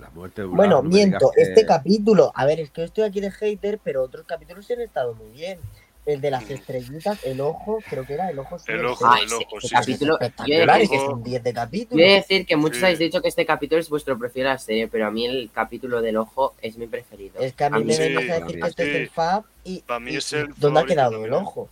La 0.00 0.10
muerte 0.10 0.42
de 0.42 0.48
Bueno, 0.48 0.82
no 0.82 0.88
miento, 0.88 1.30
que- 1.34 1.42
este 1.42 1.66
capítulo, 1.66 2.32
a 2.34 2.44
ver, 2.46 2.60
es 2.60 2.70
que 2.70 2.84
estoy 2.84 3.04
aquí 3.04 3.20
de 3.20 3.30
hater, 3.30 3.78
pero 3.82 4.02
otros 4.02 4.24
capítulos 4.26 4.64
sí 4.66 4.72
han 4.74 4.80
estado 4.80 5.14
muy 5.14 5.30
bien. 5.32 5.58
El 6.06 6.20
de 6.20 6.30
las 6.30 6.48
estrellitas, 6.48 7.18
el 7.24 7.40
ojo, 7.40 7.80
creo 7.90 8.06
que 8.06 8.14
era 8.14 8.30
el 8.30 8.38
ojo. 8.38 8.58
El 8.68 8.86
ojo, 8.86 9.04
Ah, 9.04 9.16
el 9.18 9.26
ese- 9.26 9.34
ojo, 9.34 9.60
sí. 9.60 9.68
capítulo-. 9.70 10.20
Espectacular, 10.20 10.80
es 10.80 10.88
que 10.90 10.96
son 10.98 11.24
10 11.24 11.42
de 11.42 11.50
de 11.50 11.54
capítulos. 11.54 12.06
decir 12.06 12.46
que 12.46 12.54
muchos 12.54 12.78
Sí. 12.78 12.84
habéis 12.84 13.00
dicho 13.00 13.20
que 13.20 13.26
este 13.28 13.44
capítulo 13.44 13.80
es 13.80 13.88
vuestro 13.88 14.16
preferido 14.16 14.48
de 14.48 14.54
la 14.54 14.58
serie, 14.58 14.86
pero 14.86 15.08
a 15.08 15.10
mí 15.10 15.26
el 15.26 15.50
capítulo 15.52 16.00
del 16.00 16.16
ojo 16.16 16.54
es 16.62 16.76
mi 16.78 16.86
preferido. 16.86 17.40
Es 17.40 17.54
que 17.54 17.64
a 17.64 17.70
mí 17.70 17.82
me 17.82 17.92
sí, 17.92 18.02
venís 18.02 18.30
a 18.30 18.38
decir 18.38 18.60
que 18.60 18.68
este 18.68 18.88
es 18.90 18.96
el 18.96 19.08
Fab 19.10 19.42
y, 19.64 19.82
es 20.10 20.34
¿dónde 20.58 20.80
ha 20.80 20.84
quedado 20.86 21.24
el 21.24 21.32
ojo? 21.32 21.68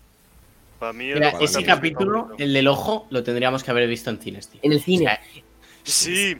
Para 0.80 0.92
mí 0.92 1.10
el 1.10 1.14
Mira, 1.14 1.28
ojo 1.28 1.44
ese 1.44 1.60
es 1.60 1.66
capítulo, 1.66 2.30
el 2.36 2.52
del 2.52 2.66
ojo, 2.66 3.06
lo 3.10 3.22
tendríamos 3.22 3.62
que 3.62 3.70
haber 3.70 3.88
visto 3.88 4.10
en 4.10 4.18
cines, 4.20 4.48
tío. 4.48 4.58
En 4.64 4.72
el 4.72 4.82
cine. 4.82 5.04
O 5.04 5.08
sea, 5.10 5.20
Sí. 5.84 6.36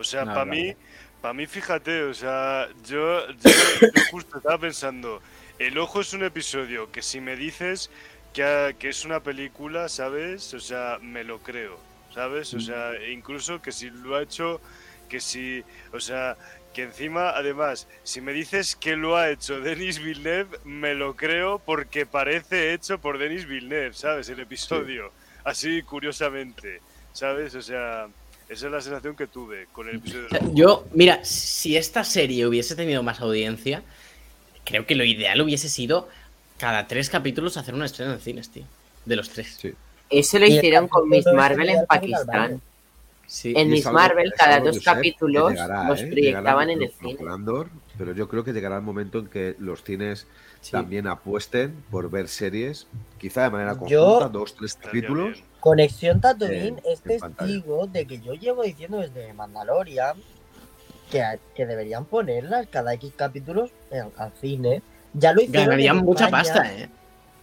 O 0.00 0.04
sea, 0.04 0.24
No, 0.24 0.32
para 0.32 0.46
no, 0.46 0.56
mí, 0.56 0.76
para 1.20 1.34
mí, 1.34 1.46
fíjate, 1.46 2.04
o 2.04 2.14
sea, 2.14 2.68
yo, 2.84 3.28
yo, 3.34 3.52
yo 3.94 4.04
justo 4.10 4.38
estaba 4.38 4.58
pensando, 4.58 5.22
El 5.58 5.78
Ojo 5.78 6.00
es 6.02 6.12
un 6.14 6.24
episodio 6.24 6.90
que 6.92 7.02
si 7.02 7.20
me 7.20 7.36
dices 7.36 7.90
que, 8.32 8.76
que 8.78 8.88
es 8.90 9.04
una 9.04 9.22
película, 9.22 9.88
¿sabes? 9.88 10.54
O 10.54 10.60
sea, 10.60 10.98
me 11.02 11.24
lo 11.24 11.42
creo, 11.42 11.86
¿sabes? 12.14 12.54
O 12.54 12.60
sea, 12.60 12.92
incluso 13.10 13.62
que 13.62 13.72
si 13.72 13.90
lo 13.90 14.16
ha 14.16 14.22
hecho, 14.22 14.62
que 15.08 15.20
si, 15.20 15.64
o 15.92 16.00
sea, 16.00 16.38
que 16.72 16.84
encima, 16.84 17.30
además, 17.30 17.88
si 18.04 18.20
me 18.22 18.32
dices 18.32 18.76
que 18.76 18.96
lo 18.96 19.16
ha 19.16 19.30
hecho 19.30 19.60
Denis 19.60 19.98
Villeneuve, 20.00 20.58
me 20.64 20.94
lo 20.94 21.16
creo 21.16 21.58
porque 21.58 22.06
parece 22.06 22.72
hecho 22.74 23.00
por 23.00 23.18
Denis 23.18 23.46
Villeneuve, 23.46 23.94
¿sabes? 23.94 24.28
El 24.30 24.40
episodio, 24.40 25.12
así 25.44 25.82
curiosamente, 25.82 26.82
¿sabes? 27.12 27.54
O 27.56 27.62
sea, 27.62 28.08
esa 28.50 28.66
es 28.66 28.72
la 28.72 28.80
sensación 28.80 29.16
que 29.16 29.26
tuve 29.26 29.66
con 29.72 29.88
el 29.88 29.96
episodio. 29.96 30.26
Ojo. 30.40 30.52
Yo, 30.54 30.84
mira, 30.92 31.24
si 31.24 31.76
esta 31.76 32.04
serie 32.04 32.46
hubiese 32.46 32.74
tenido 32.76 33.02
más 33.02 33.20
audiencia, 33.20 33.82
creo 34.64 34.86
que 34.86 34.94
lo 34.94 35.04
ideal 35.04 35.40
hubiese 35.40 35.68
sido 35.68 36.08
cada 36.58 36.86
tres 36.86 37.08
capítulos 37.08 37.56
hacer 37.56 37.74
una 37.74 37.86
estrella 37.86 38.12
en 38.12 38.20
cines, 38.20 38.50
tío. 38.50 38.64
De 39.06 39.16
los 39.16 39.30
tres. 39.30 39.56
Sí. 39.60 39.72
Eso 40.10 40.38
lo 40.38 40.46
hicieron 40.46 40.88
con 40.88 41.08
Miss 41.08 41.24
de 41.24 41.32
Marvel 41.32 41.68
en 41.70 41.86
Pakistán. 41.86 42.60
Sí. 43.26 43.52
En 43.56 43.70
Miss 43.70 43.86
Marvel, 43.86 44.32
cada 44.36 44.58
dos 44.58 44.78
Josep, 44.78 44.82
capítulos 44.94 45.52
llegará, 45.52 45.88
los 45.88 46.00
¿eh? 46.00 46.06
proyectaban 46.08 46.68
en 46.70 46.82
el 46.82 46.90
cine. 46.90 47.16
pero 47.96 48.12
yo 48.12 48.28
creo 48.28 48.42
que 48.42 48.52
llegará 48.52 48.76
el 48.76 48.82
momento 48.82 49.20
en 49.20 49.28
que 49.28 49.54
los 49.60 49.84
cines 49.84 50.26
Sí. 50.60 50.72
también 50.72 51.06
apuesten 51.06 51.74
por 51.90 52.10
ver 52.10 52.28
series, 52.28 52.86
quizá 53.18 53.44
de 53.44 53.50
manera 53.50 53.74
Yo- 53.86 54.04
conjunta, 54.04 54.28
dos, 54.28 54.54
tres 54.56 54.74
capítulos. 54.74 55.42
Conexión 55.60 56.20
Tatooine 56.20 56.78
En- 56.78 56.80
es 56.84 57.00
testigo 57.02 57.86
de 57.86 58.06
que 58.06 58.20
yo 58.20 58.34
llevo 58.34 58.62
diciendo 58.62 58.98
desde 58.98 59.32
Mandalorian 59.32 60.16
que, 61.10 61.38
que 61.54 61.66
deberían 61.66 62.04
ponerlas 62.04 62.66
cada 62.68 62.94
X 62.94 63.12
capítulos 63.16 63.70
en- 63.90 64.10
al 64.16 64.32
cine. 64.40 64.82
Ya 65.12 65.32
lo 65.32 65.42
hicieron. 65.42 65.66
Ganarían 65.66 65.98
en 65.98 66.04
mucha 66.04 66.26
España. 66.26 66.42
pasta, 66.54 66.72
¿eh? 66.74 66.88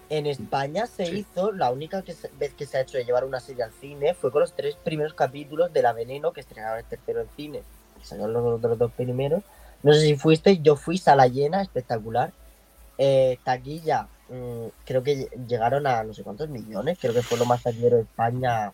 En 0.09 0.25
España 0.25 0.87
se 0.87 1.05
Sí. 1.07 1.17
hizo, 1.29 1.51
la 1.51 1.69
única 1.69 2.01
que 2.01 2.13
se- 2.13 2.29
vez 2.39 2.53
que 2.53 2.65
se 2.65 2.77
ha 2.77 2.81
hecho 2.81 2.97
de 2.97 3.03
llevar 3.03 3.25
una 3.25 3.41
serie 3.41 3.63
al 3.63 3.73
cine 3.73 4.13
fue 4.13 4.31
con 4.31 4.39
los 4.41 4.53
tres 4.53 4.75
primeros 4.83 5.13
capítulos 5.13 5.73
de 5.73 5.81
La 5.81 5.91
Veneno 5.91 6.31
que 6.31 6.39
estrenaron 6.39 6.79
el 6.79 6.85
tercero 6.85 7.21
en 7.21 7.27
cine. 7.35 7.61
Salieron 8.01 8.31
los 8.33 8.45
otros 8.57 8.77
dos 8.77 8.91
primeros. 8.93 9.43
No 9.83 9.91
sé 9.93 9.99
si 10.01 10.15
fuiste, 10.15 10.59
yo 10.59 10.77
fui 10.77 10.97
sala 10.97 11.27
llena, 11.27 11.61
espectacular. 11.61 12.31
Eh, 12.97 13.37
taquilla, 13.43 14.07
mm, 14.29 14.67
creo 14.85 15.03
que 15.03 15.15
lle- 15.29 15.47
llegaron 15.47 15.85
a 15.87 16.03
no 16.03 16.13
sé 16.13 16.23
cuántos 16.23 16.49
millones, 16.49 16.97
creo 17.01 17.13
que 17.13 17.21
fue 17.21 17.37
lo 17.37 17.45
más 17.45 17.63
taquillero 17.63 17.97
de 17.97 18.03
España 18.03 18.71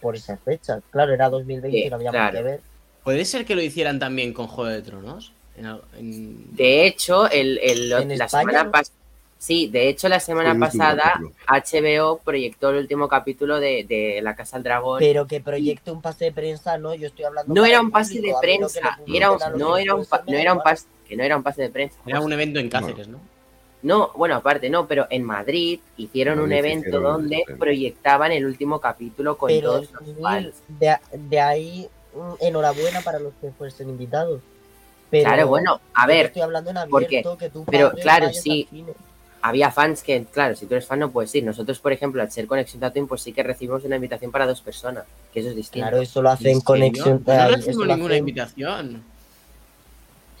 por 0.00 0.16
esas 0.16 0.40
fechas. 0.40 0.82
Claro, 0.90 1.12
era 1.12 1.28
2020 1.30 1.78
y 1.78 1.90
no 1.90 1.96
había 1.96 2.10
claro. 2.10 2.24
más 2.26 2.34
que 2.34 2.42
ver. 2.42 2.60
¿Puede 3.04 3.24
ser 3.24 3.44
que 3.44 3.54
lo 3.54 3.62
hicieran 3.62 3.98
también 3.98 4.32
con 4.32 4.46
Juego 4.46 4.70
de 4.70 4.82
Tronos? 4.82 5.32
En 5.56 5.66
al- 5.66 5.82
en- 5.98 6.54
De 6.56 6.86
hecho, 6.86 7.28
el, 7.30 7.58
el- 7.62 7.92
En 7.92 8.08
la 8.18 8.24
España, 8.26 8.50
semana 8.52 8.70
pasada. 8.70 8.96
Sí, 9.38 9.66
de 9.66 9.88
hecho, 9.88 10.08
la 10.08 10.20
semana 10.20 10.56
pasada. 10.56 11.20
HBO 11.48 12.18
proyectó 12.24 12.70
el 12.70 12.76
último 12.76 13.08
capítulo 13.08 13.58
de, 13.58 13.84
de 13.88 14.20
La 14.22 14.36
Casa 14.36 14.56
del 14.56 14.62
Dragón. 14.62 15.00
Pero 15.00 15.26
que 15.26 15.40
proyecte 15.40 15.90
un 15.90 16.00
pase 16.00 16.26
de 16.26 16.32
prensa, 16.32 16.78
no, 16.78 16.94
yo 16.94 17.08
estoy 17.08 17.24
hablando. 17.24 17.52
no 17.52 17.66
era 17.66 17.80
un 17.80 17.90
pase 17.90 18.20
de 18.20 18.32
prensa, 18.40 18.98
era 19.12 19.32
un- 19.32 19.38
no, 19.58 19.76
era 19.76 19.94
un 19.96 20.06
no 20.28 20.36
era 20.36 20.52
un 20.54 20.60
pase, 20.62 20.86
que 21.08 21.16
no 21.16 21.24
era 21.24 21.36
un 21.36 21.42
pase 21.42 21.62
de 21.62 21.70
prensa. 21.70 21.96
Era 22.06 22.20
un 22.20 22.32
evento 22.32 22.60
en 22.60 22.68
Cáceres, 22.70 23.08
¿no? 23.08 23.18
No, 23.18 23.31
bueno, 24.14 24.36
aparte 24.36 24.70
no, 24.70 24.86
pero 24.86 25.06
en 25.10 25.24
Madrid 25.24 25.80
hicieron 25.96 26.38
un 26.38 26.52
evento 26.52 26.88
hicieron 26.88 27.02
donde 27.02 27.44
proyectaban 27.58 28.32
el 28.32 28.46
último 28.46 28.80
capítulo 28.80 29.36
con 29.36 29.48
Pero 29.48 29.70
todos 29.72 29.90
los 29.92 30.16
fans. 30.20 30.62
de, 30.68 30.96
de 31.12 31.40
ahí, 31.40 31.88
mm, 32.14 32.44
enhorabuena 32.44 33.00
para 33.00 33.18
los 33.18 33.32
que 33.40 33.50
fuesen 33.50 33.88
invitados. 33.90 34.40
Pero 35.10 35.24
Claro, 35.28 35.48
bueno, 35.48 35.80
a 35.94 36.06
ver, 36.06 36.26
estoy 36.26 36.42
hablando 36.42 36.70
en 36.70 36.76
porque- 36.88 37.22
que 37.38 37.50
tú 37.50 37.64
pero 37.70 37.92
claro, 37.92 38.32
sí, 38.32 38.66
había 39.42 39.70
fans 39.72 40.02
que, 40.02 40.24
claro, 40.24 40.54
si 40.54 40.66
tú 40.66 40.74
eres 40.74 40.86
fan 40.86 41.00
no 41.00 41.10
puedes 41.10 41.34
ir. 41.34 41.44
Nosotros, 41.44 41.80
por 41.80 41.92
ejemplo, 41.92 42.22
al 42.22 42.30
ser 42.30 42.46
Conexión 42.46 42.80
Tatooine, 42.80 43.08
pues 43.08 43.20
sí 43.22 43.32
que 43.32 43.42
recibimos 43.42 43.84
una 43.84 43.96
invitación 43.96 44.30
para 44.30 44.46
dos 44.46 44.62
personas, 44.62 45.04
que 45.34 45.40
eso 45.40 45.50
es 45.50 45.56
distinto. 45.56 45.88
Claro, 45.88 46.00
eso 46.02 46.22
lo 46.22 46.28
¿En 46.30 46.34
hacen 46.34 46.60
conexión. 46.60 47.22
No 47.26 47.34
lo 47.34 47.56
ninguna 47.86 47.94
hacen- 48.14 48.16
invitación. 48.18 49.02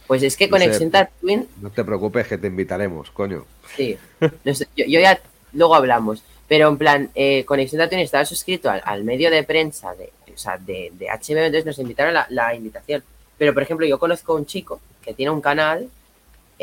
Pues 0.06 0.22
es 0.22 0.36
que 0.36 0.48
No 0.48 0.58
sé, 0.58 0.64
Conexión 0.64 0.90
Tatooine 0.90 1.46
No 1.60 1.70
te 1.70 1.84
preocupes 1.84 2.26
que 2.26 2.38
te 2.38 2.48
invitaremos, 2.48 3.10
coño. 3.10 3.44
Sí, 3.76 3.96
no 4.44 4.54
sé, 4.54 4.68
yo, 4.76 4.84
yo 4.86 5.00
ya 5.00 5.20
luego 5.52 5.74
hablamos, 5.74 6.22
pero 6.48 6.68
en 6.68 6.78
plan, 6.78 7.10
eh, 7.14 7.44
Conexión 7.44 7.80
Tatooine 7.80 8.04
estaba 8.04 8.24
suscrito 8.24 8.70
al, 8.70 8.82
al 8.84 9.04
medio 9.04 9.30
de 9.30 9.42
prensa 9.42 9.94
de, 9.94 10.12
o 10.34 10.38
sea, 10.38 10.58
de, 10.58 10.92
de 10.98 11.06
HBO, 11.06 11.38
entonces 11.38 11.66
nos 11.66 11.78
invitaron 11.78 12.14
la, 12.14 12.26
la 12.30 12.54
invitación. 12.54 13.02
Pero, 13.38 13.54
por 13.54 13.62
ejemplo, 13.62 13.86
yo 13.86 13.98
conozco 13.98 14.32
a 14.32 14.36
un 14.36 14.46
chico 14.46 14.80
que 15.02 15.14
tiene 15.14 15.30
un 15.30 15.40
canal 15.40 15.88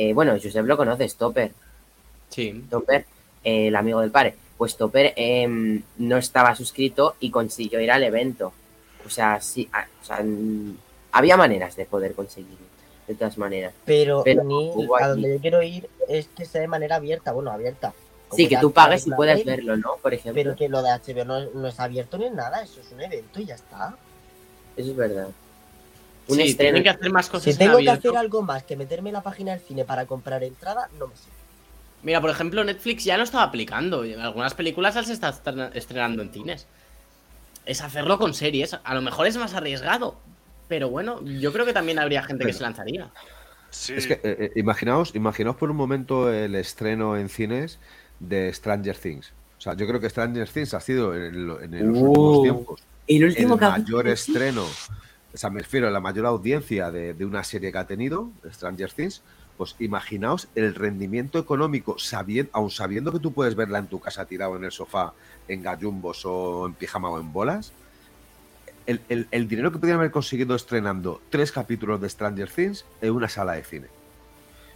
eh, 0.02 0.14
bueno, 0.14 0.32
Josep 0.42 0.66
lo 0.66 0.78
conoces, 0.78 1.16
Topper. 1.18 1.52
Sí. 2.30 2.64
Topper, 2.70 3.06
eh, 3.44 3.68
el 3.68 3.76
amigo 3.76 4.00
del 4.00 4.12
padre. 4.12 4.34
Pues 4.58 4.78
Topper 4.78 5.12
em, 5.18 5.82
no 5.98 6.16
estaba 6.16 6.56
suscrito 6.56 7.18
y 7.20 7.30
consiguió 7.32 7.82
ir 7.82 7.92
al 7.92 8.04
evento. 8.04 8.54
O 9.06 9.10
sea, 9.10 9.42
sí, 9.42 9.70
o 10.02 10.06
sea, 10.06 10.24
había 11.12 11.36
maneras 11.36 11.76
de 11.76 11.86
poder 11.86 12.14
conseguirlo, 12.14 12.66
de 13.10 13.16
todas 13.16 13.38
maneras. 13.38 13.74
Pero, 13.86 14.22
Pero 14.24 14.44
ni 14.44 14.72
a 15.02 15.08
donde 15.10 15.34
yo 15.34 15.42
quiero 15.42 15.62
ir 15.64 15.90
es 16.08 16.28
que 16.28 16.46
sea 16.46 16.62
de 16.62 16.68
manera 16.68 16.96
abierta, 16.98 17.32
bueno, 17.34 17.52
abierta. 17.52 17.92
Sí, 18.32 18.44
que 18.48 18.54
ya 18.54 18.62
tú 18.62 18.68
está 18.70 18.84
pagues 18.86 19.08
y 19.08 19.12
puedas 19.12 19.44
verlo, 19.44 19.76
¿no? 19.76 19.96
Por 20.02 20.14
ejemplo. 20.14 20.42
Pero 20.42 20.56
que 20.56 20.70
lo 20.70 20.84
de 20.84 20.92
HBO 20.92 21.26
no, 21.26 21.40
no 21.56 21.68
es 21.68 21.80
abierto 21.80 22.20
ni 22.20 22.30
nada, 22.30 22.62
eso 22.62 22.80
es 22.80 22.92
un 22.92 23.02
evento 23.02 23.42
y 23.42 23.46
ya 23.46 23.56
está. 23.56 23.96
Eso 24.78 24.92
es 24.92 24.96
verdad. 24.96 25.28
Un 26.28 26.36
Sí, 26.36 26.42
estreno. 26.44 26.58
tienen 26.76 26.84
que 26.84 26.90
hacer 26.90 27.12
más 27.12 27.28
cosas 27.28 27.44
Si 27.46 27.50
en 27.50 27.58
tengo 27.58 27.80
que 27.80 27.90
hacer 27.90 28.16
algo 28.16 28.44
más 28.44 28.62
que 28.62 28.76
meterme 28.76 29.10
en 29.10 29.14
la 29.16 29.24
página 29.24 29.52
del 29.54 29.62
cine 29.62 29.84
para 29.84 30.06
comprar 30.06 30.44
entrada, 30.44 30.88
no 31.00 31.08
me 31.08 31.16
sirve. 31.16 31.34
Mira, 32.04 32.22
por 32.22 32.30
ejemplo, 32.30 32.64
Netflix 32.64 33.04
ya 33.04 33.18
lo 33.18 33.24
estaba 33.24 33.44
aplicando. 33.44 34.02
Algunas 34.22 34.54
películas 34.54 34.94
las 34.94 35.10
está 35.10 35.34
estre- 35.34 35.72
estrenando 35.74 36.22
en 36.22 36.32
cines. 36.32 36.68
Es 37.66 37.82
hacerlo 37.82 38.20
con 38.20 38.36
series. 38.36 38.78
A 38.84 38.94
lo 38.94 39.02
mejor 39.02 39.26
es 39.26 39.36
más 39.38 39.56
arriesgado. 39.56 40.16
Pero 40.70 40.90
bueno, 40.90 41.22
yo 41.26 41.52
creo 41.54 41.66
que 41.66 41.74
también 41.74 42.00
habría 42.00 42.24
gente 42.24 42.46
que 42.46 42.54
se 42.54 42.64
lanzaría. 42.64 43.12
Sí, 43.72 43.94
Es 43.96 44.08
que 44.08 44.14
eh, 44.16 44.20
eh, 44.24 44.52
imaginaos, 44.56 45.16
imaginaos 45.16 45.56
por 45.58 45.70
un 45.72 45.78
momento 45.78 46.32
el 46.32 46.56
estreno 46.56 47.18
en 47.18 47.30
cines 47.30 47.80
de 48.20 48.52
Stranger 48.54 48.98
Things. 48.98 49.36
O 49.58 49.62
sea, 49.62 49.74
yo 49.76 49.88
creo 49.88 50.00
que 50.00 50.10
Stranger 50.10 50.50
Things 50.50 50.74
ha 50.74 50.80
sido 50.80 51.16
en, 51.16 51.46
lo- 51.48 51.62
en 51.62 51.88
los 51.88 52.02
Uh, 52.02 52.04
últimos 52.04 52.40
tiempos 52.40 52.88
El 53.08 53.26
el 53.34 53.48
último 53.48 53.58
capítulo. 53.58 53.98
mayor 53.98 54.08
estreno, 54.08 54.80
o 55.34 55.38
sea, 55.38 55.50
me 55.52 55.62
refiero 55.62 55.88
a 55.88 55.92
la 55.92 56.00
mayor 56.02 56.26
audiencia 56.26 56.92
de, 56.92 57.14
de 57.14 57.26
una 57.26 57.44
serie 57.44 57.72
que 57.72 57.78
ha 57.78 57.88
tenido, 57.88 58.34
Stranger 58.52 58.92
Things, 58.94 59.24
pues 59.56 59.76
imaginaos 59.80 60.50
el 60.56 60.74
rendimiento 60.76 61.38
económico, 61.40 61.98
sabiendo, 62.00 62.50
aun 62.54 62.72
sabiendo 62.72 63.12
que 63.12 63.20
tú 63.20 63.34
puedes 63.34 63.56
verla 63.56 63.80
en 63.80 63.88
tu 63.90 64.00
casa 64.00 64.26
tirado 64.28 64.56
en 64.58 64.64
el 64.66 64.72
sofá, 64.72 65.16
en 65.48 65.62
gallumbos 65.62 66.24
o 66.26 66.66
en 66.68 66.76
pijama 66.76 67.10
o 67.12 67.20
en 67.20 67.32
bolas, 67.32 67.76
el, 68.90 69.02
el- 69.10 69.28
el 69.32 69.48
dinero 69.48 69.72
que 69.72 69.78
podrían 69.78 70.00
haber 70.00 70.12
conseguido 70.12 70.56
estrenando 70.56 71.22
tres 71.30 71.52
capítulos 71.52 72.02
de 72.02 72.10
Stranger 72.10 72.50
Things 72.50 72.86
en 73.02 73.12
una 73.12 73.30
sala 73.30 73.54
de 73.54 73.64
cine. 73.64 73.88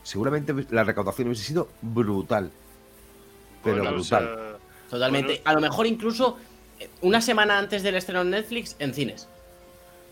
Seguramente 0.04 0.54
la 0.70 0.84
recaudación 0.84 1.28
hubiese 1.28 1.44
sido 1.46 1.68
brutal. 1.82 2.52
Pero 3.64 3.78
bueno, 3.78 3.92
o 3.92 3.94
brutal. 3.96 4.24
sea, 4.24 4.58
Totalmente. 4.90 5.28
Bueno. 5.36 5.42
A 5.46 5.54
lo 5.54 5.62
mejor 5.62 5.88
incluso 5.88 6.38
eh, 6.80 6.90
una 7.02 7.22
semana 7.22 7.58
antes 7.58 7.82
del 7.82 7.96
estreno 7.96 8.22
en 8.22 8.30
Netflix 8.32 8.76
en 8.80 8.94
cines. 8.94 9.28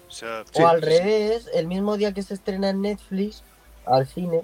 o 0.07 0.11
sea, 0.11 0.43
Sí, 0.51 0.61
o 0.61 0.67
al 0.67 0.79
sí. 0.79 0.85
revés, 0.87 1.49
el 1.53 1.67
mismo 1.67 1.97
día 1.97 2.13
que 2.13 2.23
se 2.23 2.33
estrena 2.33 2.69
en 2.69 2.81
Netflix, 2.81 3.43
al 3.85 4.07
cine. 4.07 4.43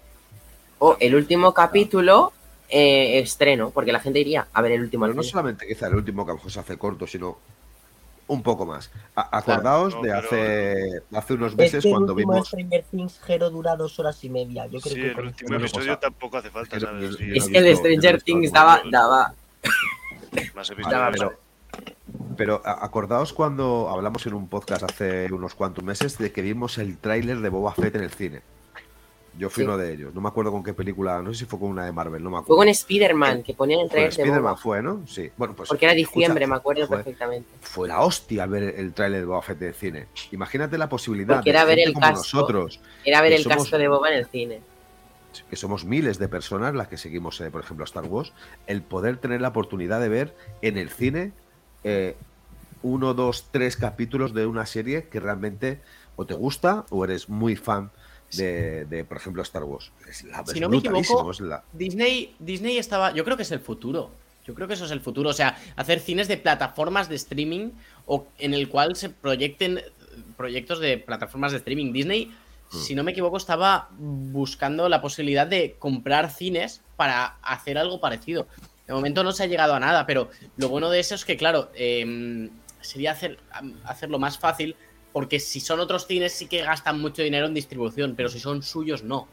O 0.80 0.98
el 1.00 1.16
último 1.16 1.54
capítulo, 1.54 2.34
eh, 2.70 3.18
estreno, 3.20 3.72
porque 3.72 3.92
la 3.92 4.00
gente 4.02 4.20
iría 4.20 4.48
a 4.54 4.62
ver 4.62 4.74
el 4.74 4.82
último. 4.82 5.06
Pero 5.06 5.16
no 5.16 5.24
solamente 5.24 5.66
quizá 5.66 5.88
el 5.88 5.96
último 5.96 6.24
que 6.26 6.32
a 6.32 6.34
lo 6.34 6.38
mejor 6.38 6.52
se 6.52 6.60
hace 6.60 6.78
corto, 6.78 7.08
sino 7.08 7.40
un 8.28 8.44
poco 8.44 8.66
más. 8.66 8.92
A- 9.16 9.38
acordaos 9.38 9.96
no, 9.96 10.02
de 10.02 10.10
pero- 10.10 10.20
hace, 10.20 11.02
hace 11.14 11.34
unos 11.34 11.52
Es 11.54 11.58
meses 11.58 11.86
el 11.86 11.92
cuando 11.92 12.14
último 12.14 12.34
vimos. 12.34 12.48
Stranger 12.48 12.84
Things 12.92 13.20
Hero 13.28 13.50
dura 13.50 13.76
dos 13.76 13.98
horas 14.00 14.24
y 14.24 14.30
media. 14.30 14.66
Yo 14.68 14.80
creo 14.82 14.94
sí, 14.96 15.02
que 15.02 15.12
el 15.12 15.20
último 15.28 15.56
episodio 15.56 15.88
pasa. 15.88 16.00
tampoco 16.02 16.38
hace 16.38 16.50
falta, 16.50 16.78
Es 16.78 16.84
no 16.84 17.00
Es 17.00 17.16
he 17.16 17.18
que 17.18 17.58
el 17.58 17.64
visto- 17.64 17.76
Stranger 17.78 18.22
Things 18.22 18.52
daba, 18.52 18.82
daba. 18.92 19.34
más 20.56 20.70
episodios. 20.70 21.12
pero, 21.12 21.34
pero 22.36 22.62
acordaos 22.66 23.34
cuando 23.34 23.90
hablamos 23.90 24.26
en 24.28 24.34
un 24.34 24.48
podcast 24.48 24.84
hace 24.84 25.32
unos 25.32 25.56
cuantos 25.56 25.84
meses 25.84 26.18
de 26.18 26.32
que 26.32 26.42
vimos 26.42 26.78
el 26.78 26.98
tráiler 26.98 27.40
de 27.40 27.50
Boba 27.50 27.74
Fett 27.74 27.96
en 27.96 28.04
el 28.04 28.12
cine. 28.12 28.42
Yo 29.38 29.50
fui 29.52 29.64
Sí. 29.64 29.68
uno 29.68 29.78
de 29.78 29.94
ellos. 29.94 30.16
No 30.16 30.22
me 30.22 30.30
acuerdo 30.30 30.52
con 30.52 30.64
qué 30.64 30.74
película, 30.74 31.22
no 31.22 31.32
sé 31.32 31.40
si 31.40 31.46
fue 31.46 31.60
con 31.60 31.70
una 31.70 31.86
de 31.86 31.92
Marvel, 31.92 32.24
no 32.24 32.30
me 32.32 32.36
Fue 32.38 32.42
acuerdo. 32.42 32.58
con 32.62 32.68
Spider-Man, 32.70 33.44
que 33.44 33.54
ponían 33.54 33.88
trailer 33.88 34.10
de 34.12 34.22
Spider-Man 34.24 34.42
Boba. 34.42 34.58
fue, 34.58 34.82
¿no? 34.82 35.06
Sí. 35.08 35.30
Bueno, 35.38 35.56
pues. 35.56 35.70
Porque 35.70 35.86
era 35.86 35.94
escucha, 35.94 36.18
diciembre, 36.20 36.48
me 36.48 36.56
acuerdo 36.56 36.88
fue- 36.88 36.98
perfectamente. 36.98 37.48
fue 37.62 37.88
la 37.88 38.02
hostia 38.02 38.46
ver 38.48 38.64
el 38.78 38.94
tráiler 38.94 39.20
de 39.22 39.26
Boba 39.28 39.42
Fett 39.44 39.62
en 39.62 39.68
el 39.68 39.74
cine. 39.76 40.06
Imagínate 40.32 40.78
la 40.78 40.90
posibilidad 40.90 41.36
Porque 41.36 41.52
de 41.52 41.58
era 41.58 41.66
ver 41.66 41.80
el 41.80 41.94
como 41.94 42.02
casco. 42.08 42.18
nosotros, 42.18 42.80
Era 43.06 43.22
ver 43.22 43.34
el 43.34 43.44
somos- 43.44 43.58
casco 43.64 43.78
de 43.78 43.88
Boba 43.88 44.10
en 44.12 44.18
el 44.18 44.26
cine. 44.28 44.62
que 45.52 45.56
somos 45.56 45.86
miles 45.86 46.18
de 46.18 46.28
personas 46.30 46.74
las 46.74 46.88
que 46.88 46.98
seguimos, 46.98 47.40
eh, 47.42 47.52
por 47.52 47.62
ejemplo, 47.62 47.86
Star 47.86 48.06
Wars, 48.06 48.34
el 48.66 48.82
poder 48.82 49.18
tener 49.18 49.40
la 49.40 49.50
oportunidad 49.50 50.02
de 50.02 50.10
ver 50.10 50.36
en 50.64 50.78
el 50.80 50.90
cine 50.90 51.32
eh, 51.84 52.16
uno, 52.82 53.14
dos, 53.14 53.46
tres 53.52 53.78
capítulos 53.78 54.34
de 54.34 54.48
una 54.48 54.66
serie 54.66 55.10
que 55.10 55.20
realmente 55.20 55.80
o 56.16 56.26
te 56.26 56.34
gusta 56.34 56.86
o 56.90 57.04
eres 57.06 57.30
muy 57.30 57.56
fan 57.56 57.92
de, 58.34 58.86
de, 58.86 59.04
por 59.06 59.18
ejemplo, 59.18 59.42
Star 59.44 59.64
Wars. 59.64 59.92
Es, 60.10 60.24
la, 60.24 60.44
Si 60.46 60.54
es 60.56 60.62
no 60.62 60.70
me 60.70 60.78
equivoco, 60.78 61.32
es 61.32 61.40
la- 61.40 61.64
Disney, 61.74 62.36
Disney 62.40 62.78
estaba. 62.78 63.12
Yo 63.14 63.24
creo 63.24 63.38
que 63.38 63.44
es 63.44 63.52
el 63.52 63.60
futuro. 63.60 64.12
Yo 64.46 64.54
creo 64.54 64.68
que 64.68 64.74
eso 64.76 64.86
es 64.86 64.92
el 64.92 65.02
futuro. 65.02 65.30
O 65.30 65.34
sea, 65.34 65.58
hacer 65.76 66.00
cines 66.00 66.28
de 66.28 66.38
plataformas 66.38 67.10
de 67.10 67.16
streaming 67.16 67.72
o 68.06 68.28
en 68.40 68.54
el 68.54 68.70
cual 68.70 68.96
se 68.96 69.10
proyecten 69.10 69.82
proyectos 70.36 70.80
de 70.80 70.98
plataformas 70.98 71.52
de 71.52 71.58
streaming. 71.60 71.92
Disney, 71.94 72.32
Mm. 72.72 72.78
si 72.80 72.96
no 72.96 73.04
me 73.04 73.12
equivoco, 73.12 73.38
estaba 73.38 73.88
buscando 73.98 74.90
la 74.90 75.02
posibilidad 75.02 75.48
de 75.48 75.76
comprar 75.80 76.30
cines 76.32 76.82
para 76.98 77.38
hacer 77.42 77.78
algo 77.78 78.02
parecido. 78.02 78.48
De 78.88 78.94
momento 78.94 79.24
no 79.24 79.32
se 79.32 79.44
ha 79.44 79.48
llegado 79.48 79.74
a 79.74 79.80
nada, 79.80 80.06
pero 80.06 80.30
lo 80.58 80.68
bueno 80.70 80.90
de 80.90 81.00
eso 81.00 81.16
es 81.16 81.24
que, 81.26 81.38
claro, 81.38 81.70
em, 81.76 82.50
sería 82.82 83.12
hacer, 83.12 83.38
hacerlo 83.86 84.20
más 84.20 84.38
fácil. 84.38 84.76
Porque 85.18 85.40
si 85.40 85.60
son 85.60 85.80
otros 85.80 86.06
cines 86.06 86.32
sí 86.32 86.46
que 86.46 86.62
gastan 86.62 87.02
mucho 87.02 87.24
dinero 87.24 87.48
en 87.48 87.54
distribución, 87.56 88.14
pero 88.16 88.30
si 88.30 88.40
son 88.40 88.62
suyos 88.62 89.04
no. 89.04 89.28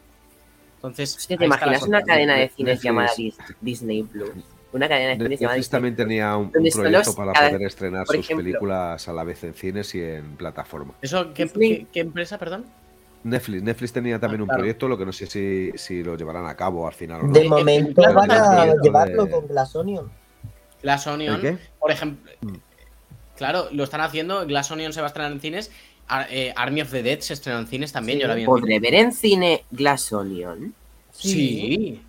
Entonces, 0.77 1.27
¿te 1.27 1.35
imaginas 1.45 1.83
una 1.83 2.01
cadena 2.01 2.33
de 2.33 2.39
Netflix- 2.39 2.55
cines 2.55 2.81
llamada 2.81 3.09
Dis- 3.15 3.35
Disney 3.61 4.01
Plus? 4.01 4.31
Una 4.73 4.87
cadena 4.89 5.09
de 5.11 5.15
cines 5.17 5.39
llamada 5.39 5.57
Netflix 5.57 5.67
Disney 5.67 5.69
también 5.69 5.95
tenía 5.95 6.35
un, 6.37 6.51
proyecto 6.51 7.15
para 7.15 7.33
cada- 7.33 7.49
poder 7.51 7.67
estrenar 7.67 8.03
por 8.07 8.15
sus 8.15 8.25
ejemplo- 8.25 8.43
películas 8.43 9.07
a 9.07 9.13
la 9.13 9.23
vez 9.23 9.43
en 9.43 9.53
cines 9.53 9.93
y 9.93 10.01
en 10.01 10.35
plataforma. 10.37 10.95
¿Eso 11.03 11.31
qué, 11.35 11.43
Disney- 11.45 11.77
qué- 11.77 11.87
qué 11.93 11.99
empresa, 11.99 12.39
perdón? 12.39 12.65
Netflix, 13.23 13.61
Netflix 13.61 13.93
tenía 13.93 14.19
también 14.19 14.41
Ah, 14.41 14.43
un 14.45 14.49
proyecto, 14.49 14.87
lo 14.87 14.97
que 14.97 15.05
no 15.05 15.13
sé 15.13 15.27
si, 15.27 15.71
si 15.75 16.03
lo 16.03 16.17
llevarán 16.17 16.47
a 16.47 16.55
cabo 16.55 16.87
al 16.87 16.93
final 16.95 17.21
o 17.21 17.27
no. 17.27 17.31
De 17.33 17.41
Eh, 17.45 17.47
momento 17.47 18.01
claro, 18.01 18.15
van 18.15 18.31
a 18.31 18.55
proyecto 18.55 18.81
llevarlo 18.83 19.25
de- 19.25 19.29
con 19.31 19.47
Glass 19.47 19.75
Onion. 19.75 20.11
Glass 20.81 21.05
¿El 21.05 21.13
Onion, 21.13 21.41
qué? 21.41 21.57
por 21.79 21.91
ejemplo. 21.91 22.31
Claro, 23.37 23.67
lo 23.71 23.83
están 23.83 24.01
haciendo. 24.01 24.45
Glass 24.45 24.71
Onion 24.71 24.93
se 24.93 25.01
va 25.01 25.07
a 25.07 25.09
estrenar 25.09 25.31
en 25.31 25.39
cines. 25.41 25.71
Ar- 26.07 26.27
eh, 26.29 26.53
Army 26.55 26.81
of 26.81 26.91
the 26.91 27.01
Dead 27.03 27.19
se 27.19 27.33
estrenó 27.33 27.59
en 27.59 27.67
cines 27.67 27.91
también. 27.91 28.17
Sí. 28.17 28.21
Yo 28.21 28.27
la 28.27 28.35
vi 28.35 28.41
en 28.41 28.45
¿Podré 28.47 28.79
ver 28.79 28.93
en 28.95 29.11
cine 29.11 29.63
Glass 29.71 30.11
Onion? 30.13 30.73
Sí. 31.11 32.01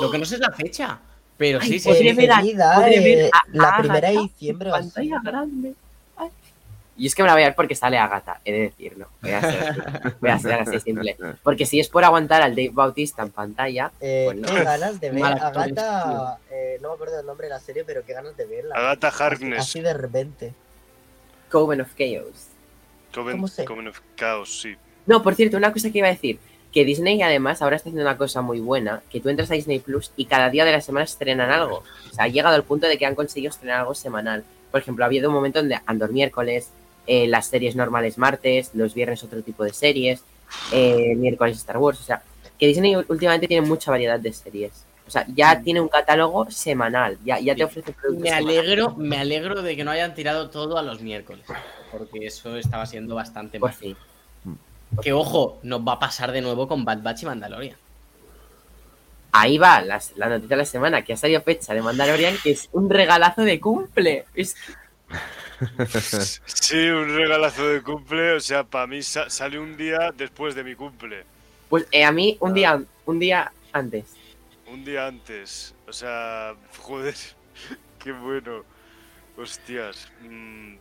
Lo 0.00 0.10
que 0.10 0.18
no 0.18 0.24
sé 0.24 0.34
es 0.36 0.40
la 0.40 0.52
fecha. 0.52 0.98
Pero 1.36 1.60
Ay, 1.62 1.68
sí, 1.68 1.78
sí, 1.78 2.12
ver 2.14 2.32
a- 2.32 2.40
podré 2.74 3.00
ver 3.00 3.18
eh, 3.26 3.30
a 3.32 3.42
la 3.52 3.76
primera 3.78 4.10
de 4.10 4.18
diciembre. 4.18 4.70
Pantalla 4.70 5.20
grande. 5.22 5.74
Ay. 6.16 6.28
Y 6.96 7.06
es 7.06 7.14
que 7.14 7.22
me 7.22 7.28
la 7.28 7.34
voy 7.34 7.42
a 7.42 7.46
ver 7.46 7.54
porque 7.54 7.76
sale 7.76 7.96
Agatha, 7.96 8.40
he 8.44 8.50
de 8.52 8.58
decirlo. 8.58 9.06
Voy 9.22 9.30
a 9.30 9.40
ser 9.40 9.62
así, 9.70 10.08
voy 10.20 10.30
a 10.30 10.38
ser 10.40 10.52
así 10.54 10.80
simple. 10.80 11.16
Porque 11.44 11.64
si 11.64 11.78
es 11.78 11.88
por 11.88 12.02
aguantar 12.04 12.42
al 12.42 12.56
Dave 12.56 12.70
Bautista 12.72 13.22
en 13.22 13.30
pantalla, 13.30 13.92
Eh, 14.00 14.28
qué 14.44 14.64
ganas 14.64 15.00
de 15.00 15.10
ver 15.12 15.24
Agatha. 15.24 16.38
eh, 16.50 16.78
no 16.82 16.88
me 16.88 16.94
acuerdo 16.94 17.16
del 17.18 17.26
nombre 17.26 17.46
de 17.46 17.54
la 17.54 17.60
serie, 17.60 17.84
pero 17.84 18.04
qué 18.04 18.12
ganas 18.14 18.36
de 18.36 18.46
verla. 18.46 18.74
Agatha 18.74 19.08
Así, 19.08 19.22
Harkness, 19.22 19.58
así 19.60 19.80
de 19.80 19.94
repente. 19.94 20.52
Coven 21.50 21.80
of 21.80 21.94
Chaos. 21.96 22.48
Coven, 23.14 23.36
¿cómo 23.36 23.48
sé? 23.48 23.64
Coven 23.64 23.88
of 23.88 24.00
Chaos, 24.16 24.60
sí. 24.60 24.76
No, 25.06 25.22
por 25.22 25.34
cierto, 25.34 25.56
una 25.56 25.72
cosa 25.72 25.90
que 25.90 25.98
iba 25.98 26.08
a 26.08 26.12
decir. 26.12 26.38
Que 26.72 26.84
Disney 26.84 27.22
además 27.22 27.62
ahora 27.62 27.76
está 27.76 27.88
haciendo 27.88 28.02
una 28.02 28.18
cosa 28.18 28.42
muy 28.42 28.60
buena, 28.60 29.02
que 29.10 29.20
tú 29.20 29.30
entras 29.30 29.50
a 29.50 29.54
Disney 29.54 29.78
Plus 29.78 30.12
y 30.16 30.26
cada 30.26 30.50
día 30.50 30.66
de 30.66 30.72
la 30.72 30.82
semana 30.82 31.04
estrenan 31.04 31.50
algo. 31.50 31.82
O 32.10 32.14
sea, 32.14 32.24
ha 32.24 32.28
llegado 32.28 32.54
al 32.54 32.62
punto 32.62 32.86
de 32.86 32.98
que 32.98 33.06
han 33.06 33.14
conseguido 33.14 33.50
estrenar 33.50 33.80
algo 33.80 33.94
semanal. 33.94 34.44
Por 34.70 34.82
ejemplo, 34.82 35.02
ha 35.02 35.06
habido 35.06 35.30
un 35.30 35.34
momento 35.34 35.60
donde 35.60 35.80
Andor 35.86 36.12
miércoles, 36.12 36.68
eh, 37.06 37.26
las 37.26 37.46
series 37.46 37.74
normales 37.74 38.18
martes, 38.18 38.70
los 38.74 38.92
viernes 38.92 39.24
otro 39.24 39.40
tipo 39.42 39.64
de 39.64 39.72
series, 39.72 40.22
eh, 40.70 41.14
miércoles 41.16 41.56
Star 41.56 41.78
Wars. 41.78 42.00
O 42.00 42.04
sea, 42.04 42.22
que 42.58 42.66
Disney 42.66 42.96
últimamente 42.96 43.48
tiene 43.48 43.66
mucha 43.66 43.90
variedad 43.90 44.20
de 44.20 44.32
series. 44.32 44.84
O 45.08 45.10
sea, 45.10 45.24
ya 45.34 45.60
tiene 45.62 45.80
un 45.80 45.88
catálogo 45.88 46.50
semanal, 46.50 47.18
ya, 47.24 47.40
ya 47.40 47.54
te 47.56 47.64
ofrece 47.64 47.92
productos. 47.92 48.22
Me 48.22 48.28
semanales. 48.28 48.58
alegro, 48.60 48.94
me 48.96 49.18
alegro 49.18 49.62
de 49.62 49.74
que 49.74 49.82
no 49.82 49.90
hayan 49.90 50.14
tirado 50.14 50.50
todo 50.50 50.76
a 50.78 50.82
los 50.82 51.00
miércoles. 51.00 51.44
Porque 51.90 52.26
eso 52.26 52.56
estaba 52.56 52.84
siendo 52.86 53.14
bastante 53.14 53.58
Pues 53.58 53.72
mal. 53.72 53.80
sí. 53.80 53.96
Que 55.02 55.12
ojo, 55.14 55.58
nos 55.62 55.80
va 55.80 55.94
a 55.94 55.98
pasar 55.98 56.30
de 56.32 56.42
nuevo 56.42 56.68
con 56.68 56.84
Bad 56.84 57.02
Batch 57.02 57.22
y 57.22 57.26
Mandalorian. 57.26 57.76
Ahí 59.32 59.58
va 59.58 59.80
las- 59.80 60.12
la 60.16 60.28
noticia 60.28 60.56
de 60.56 60.62
la 60.62 60.64
semana, 60.66 61.02
que 61.02 61.12
ha 61.14 61.16
salido 61.16 61.40
fecha 61.42 61.72
de 61.74 61.82
Mandalorian, 61.82 62.36
que 62.42 62.50
es 62.52 62.68
un 62.72 62.88
regalazo 62.90 63.42
de 63.42 63.60
cumple. 63.60 64.26
Es 64.34 64.56
Sí, 66.46 66.88
un 66.88 67.16
regalazo 67.16 67.66
de 67.66 67.82
cumple, 67.82 68.32
o 68.32 68.40
sea, 68.40 68.64
para 68.64 68.86
mí 68.86 69.02
sa- 69.02 69.30
sale 69.30 69.58
un 69.58 69.76
día 69.76 70.12
después 70.16 70.54
de 70.54 70.64
mi 70.64 70.74
cumple, 70.74 71.24
Pues 71.68 71.86
eh, 71.92 72.04
a 72.04 72.12
mí 72.12 72.36
un 72.40 72.54
día, 72.54 72.82
un 73.06 73.18
día 73.18 73.52
antes. 73.72 74.04
Un 74.72 74.84
día 74.84 75.06
antes. 75.06 75.74
O 75.86 75.92
sea, 75.92 76.54
joder, 76.78 77.14
qué 78.02 78.12
bueno. 78.12 78.64
Hostias. 79.36 80.10
mm, 80.22 80.74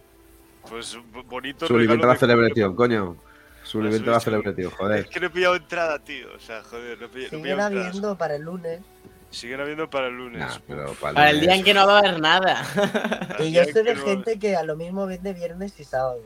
Pues 0.67 0.97
bo- 1.13 1.23
bonito 1.23 1.67
Suli, 1.67 1.81
regalo 1.85 1.97
vete 1.97 2.05
a 2.05 2.13
la 2.13 2.19
celebración, 2.19 2.75
coño. 2.75 3.15
Su 3.63 3.77
Bueno, 3.79 3.89
evento 3.93 4.11
va 4.11 4.17
a 4.17 4.19
subiste- 4.19 4.23
celebrar, 4.23 4.55
tío, 4.55 4.67
Es 4.69 4.73
joder. 4.75 5.07
que 5.09 5.19
no 5.19 5.27
he 5.27 5.29
pillado 5.29 5.55
entrada, 5.55 5.99
tío. 5.99 6.27
O 6.35 6.39
sea, 6.39 6.63
joder, 6.63 6.99
no 6.99 7.05
he 7.05 7.09
pillado, 7.09 7.37
no 7.37 7.43
Siguen 7.43 7.59
entradas. 7.59 7.87
habiendo 7.87 8.17
para 8.17 8.35
el 8.35 8.41
lunes. 8.43 8.81
Siguen 9.29 9.59
habiendo 9.61 9.89
para 9.89 10.07
el 10.07 10.13
lunes. 10.17 10.39
Nah, 10.39 10.57
pero 10.67 10.93
para, 10.93 11.13
Para 11.13 11.29
el 11.31 11.41
día 11.41 11.53
en 11.55 11.63
que 11.63 11.73
no 11.73 11.85
va 11.85 11.95
a 11.97 11.99
haber 11.99 12.19
nada. 12.21 12.63
Y 13.39 13.51
yo 13.51 13.63
sé 13.65 13.73
que 13.73 13.83
de 13.83 13.95
no- 13.95 14.03
gente 14.05 14.39
que 14.39 14.55
a 14.55 14.63
lo 14.63 14.75
mismo 14.75 15.05
vende 15.05 15.33
viernes 15.33 15.79
y 15.79 15.83
sábado. 15.83 16.23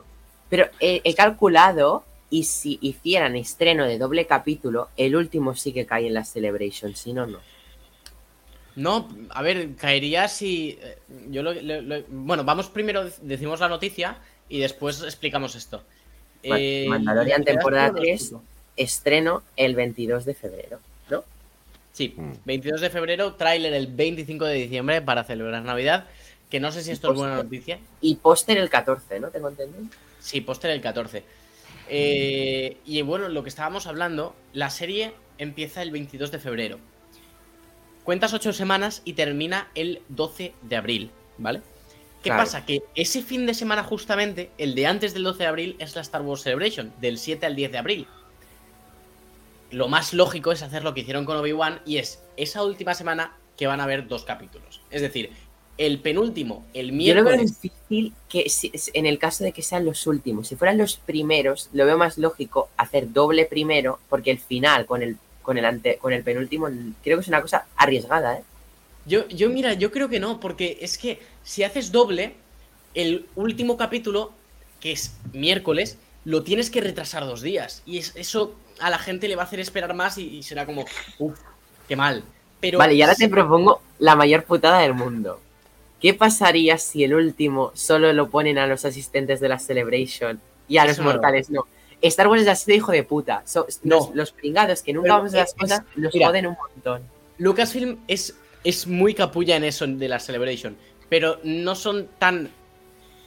Pero 0.49 0.67
he, 0.79 1.01
he 1.03 1.13
calculado 1.15 2.05
y 2.31 2.45
si 2.45 2.79
hicieran 2.81 3.35
estreno 3.35 3.85
de 3.85 3.99
doble 3.99 4.25
capítulo, 4.25 4.89
el 4.97 5.15
último 5.15 5.53
sí 5.55 5.71
que 5.73 5.85
cae 5.85 6.07
en 6.07 6.15
la 6.15 6.23
Celebration, 6.23 6.95
si 6.95 7.13
no, 7.13 7.27
no. 7.27 7.37
No, 8.75 9.09
a 9.31 9.41
ver, 9.41 9.75
caería 9.75 10.27
si. 10.29 10.79
eh, 10.81 10.97
Yo 11.29 11.43
lo, 11.43 11.53
lo- 11.53 11.81
lo- 11.81 12.03
bueno, 12.07 12.43
vamos 12.45 12.69
primero, 12.69 13.05
decimos 13.21 13.59
la 13.59 13.67
noticia 13.67 14.17
y 14.47 14.59
después 14.59 15.03
explicamos 15.03 15.55
esto. 15.55 15.83
Eh, 16.43 16.85
Mandalorian 16.89 17.41
¿me 17.41 17.45
das 17.45 17.55
temporada 17.55 17.87
todo, 17.89 17.97
lo 17.97 18.01
3. 18.03 18.15
explico? 18.21 18.43
Estreno 18.77 19.43
el 19.57 19.75
22 19.75 20.23
de 20.25 20.33
febrero, 20.33 20.79
¿no? 21.09 21.23
Sí, 21.91 22.13
Mm. 22.15 22.31
22 22.45 22.79
de 22.81 22.89
febrero, 22.89 23.33
tráiler 23.35 23.73
el 23.73 23.87
25 23.87 24.45
de 24.45 24.55
diciembre 24.55 25.01
para 25.01 25.25
celebrar 25.25 25.61
Navidad. 25.63 26.05
Que 26.49 26.59
no 26.61 26.71
sé 26.71 26.83
si 26.83 26.91
esto 26.91 27.11
es 27.11 27.17
buena 27.17 27.35
noticia. 27.35 27.79
Y 28.01 28.15
póster 28.15 28.57
el 28.57 28.69
14, 28.69 29.19
¿no? 29.19 29.29
Tengo 29.29 29.49
entendido. 29.49 29.83
Sí, 30.19 30.41
póster 30.41 30.71
el 30.71 30.81
14. 30.81 31.23
Eh, 31.93 32.77
y 32.85 33.01
bueno, 33.01 33.27
lo 33.27 33.43
que 33.43 33.49
estábamos 33.49 33.85
hablando, 33.85 34.33
la 34.53 34.69
serie 34.69 35.13
empieza 35.37 35.81
el 35.81 35.91
22 35.91 36.31
de 36.31 36.39
febrero. 36.39 36.79
Cuentas 38.05 38.33
8 38.33 38.53
semanas 38.53 39.01
y 39.03 39.13
termina 39.13 39.69
el 39.75 40.01
12 40.07 40.53
de 40.61 40.75
abril, 40.77 41.11
¿vale? 41.37 41.61
¿Qué 42.23 42.29
Claro. 42.29 42.43
pasa? 42.43 42.65
Que 42.65 42.81
ese 42.95 43.21
fin 43.21 43.45
de 43.45 43.53
semana 43.53 43.83
justamente, 43.83 44.51
el 44.57 44.73
de 44.73 44.87
antes 44.87 45.13
del 45.13 45.23
12 45.23 45.39
de 45.43 45.49
abril, 45.49 45.75
es 45.79 45.93
la 45.95 46.01
Star 46.01 46.21
Wars 46.21 46.43
Celebration, 46.43 46.93
del 47.01 47.17
7 47.17 47.45
al 47.45 47.55
10 47.57 47.71
de 47.73 47.77
abril. 47.77 48.07
Lo 49.69 49.89
más 49.89 50.13
lógico 50.13 50.51
es 50.53 50.61
hacer 50.61 50.83
lo 50.83 50.93
que 50.93 51.01
hicieron 51.01 51.25
con 51.25 51.35
Obi-Wan 51.37 51.81
y 51.85 51.97
es 51.97 52.23
esa 52.37 52.63
última 52.63 52.93
semana 52.93 53.35
que 53.57 53.67
van 53.67 53.81
a 53.81 53.83
haber 53.83 54.07
dos 54.07 54.23
capítulos. 54.23 54.81
Es 54.91 55.01
decir, 55.01 55.31
el 55.87 55.99
penúltimo, 55.99 56.65
el 56.73 56.87
Yo 56.91 57.15
lo 57.15 57.23
veo 57.23 57.37
miércoles... 57.37 57.61
difícil 57.61 58.13
que 58.29 58.49
si- 58.49 58.71
en 58.93 59.05
el 59.05 59.17
caso 59.17 59.43
de 59.43 59.51
que 59.51 59.61
sean 59.63 59.83
los 59.85 60.05
últimos. 60.07 60.47
Si 60.47 60.55
fueran 60.55 60.77
los 60.77 60.97
primeros, 60.97 61.69
lo 61.73 61.85
veo 61.85 61.97
más 61.97 62.17
lógico 62.17 62.69
hacer 62.77 63.11
doble 63.11 63.45
primero, 63.45 63.99
porque 64.09 64.31
el 64.31 64.39
final 64.39 64.85
con 64.85 65.01
el 65.01 65.17
con 65.41 65.57
el 65.57 65.65
ante, 65.65 65.97
con 65.97 66.13
el 66.13 66.21
penúltimo 66.23 66.67
creo 67.03 67.17
que 67.17 67.21
es 67.23 67.27
una 67.27 67.41
cosa 67.41 67.65
arriesgada, 67.75 68.37
¿eh? 68.37 68.43
Yo, 69.07 69.27
yo, 69.29 69.49
mira, 69.49 69.73
yo 69.73 69.91
creo 69.91 70.07
que 70.07 70.19
no, 70.19 70.39
porque 70.39 70.77
es 70.81 70.99
que 70.99 71.19
si 71.43 71.63
haces 71.63 71.91
doble, 71.91 72.35
el 72.93 73.25
último 73.35 73.75
capítulo, 73.75 74.31
que 74.79 74.91
es 74.91 75.15
miércoles, 75.33 75.97
lo 76.25 76.43
tienes 76.43 76.69
que 76.69 76.79
retrasar 76.81 77.25
dos 77.25 77.41
días. 77.41 77.81
Y 77.87 77.97
es- 77.97 78.13
eso 78.15 78.53
a 78.79 78.91
la 78.91 78.99
gente 78.99 79.27
le 79.27 79.35
va 79.35 79.41
a 79.41 79.45
hacer 79.45 79.59
esperar 79.59 79.95
más 79.95 80.19
y, 80.19 80.27
y 80.37 80.43
será 80.43 80.67
como, 80.67 80.85
uff, 81.17 81.39
qué 81.87 81.95
mal. 81.95 82.23
Pero 82.59 82.77
Vale, 82.77 82.93
y 82.93 83.01
ahora 83.01 83.15
si- 83.15 83.23
te 83.23 83.29
propongo 83.29 83.81
la 83.97 84.15
mayor 84.15 84.43
putada 84.43 84.79
del 84.81 84.93
mundo. 84.93 85.41
¿Qué 86.01 86.13
pasaría 86.13 86.77
si 86.77 87.03
el 87.03 87.13
último 87.13 87.71
solo 87.75 88.11
lo 88.13 88.29
ponen 88.29 88.57
a 88.57 88.65
los 88.67 88.85
asistentes 88.85 89.39
de 89.39 89.49
la 89.49 89.59
Celebration 89.59 90.39
y 90.67 90.77
a 90.77 90.83
los 90.85 90.93
Eso 90.93 91.03
mortales 91.03 91.49
no? 91.49 91.65
Star 92.01 92.27
Wars 92.27 92.41
es 92.41 92.47
así 92.47 92.71
de 92.71 92.77
hijo 92.77 92.91
de 92.91 93.03
puta. 93.03 93.43
So- 93.45 93.67
No. 93.83 93.97
los, 93.97 94.15
los 94.15 94.31
pringados 94.31 94.81
que 94.81 94.93
nunca 94.93 95.03
Pero 95.05 95.15
vamos 95.17 95.33
a 95.35 95.37
las 95.37 95.53
cosas 95.53 95.83
nos 95.95 96.13
mira. 96.13 96.27
joden 96.27 96.47
un 96.47 96.57
montón. 96.57 97.01
Lucasfilm 97.37 97.99
es, 98.07 98.35
es 98.63 98.87
muy 98.87 99.13
capulla 99.13 99.55
en 99.55 99.63
eso 99.63 99.85
de 99.85 100.07
la 100.09 100.19
Celebration, 100.19 100.75
pero 101.09 101.39
no 101.43 101.75
son 101.75 102.07
tan 102.17 102.49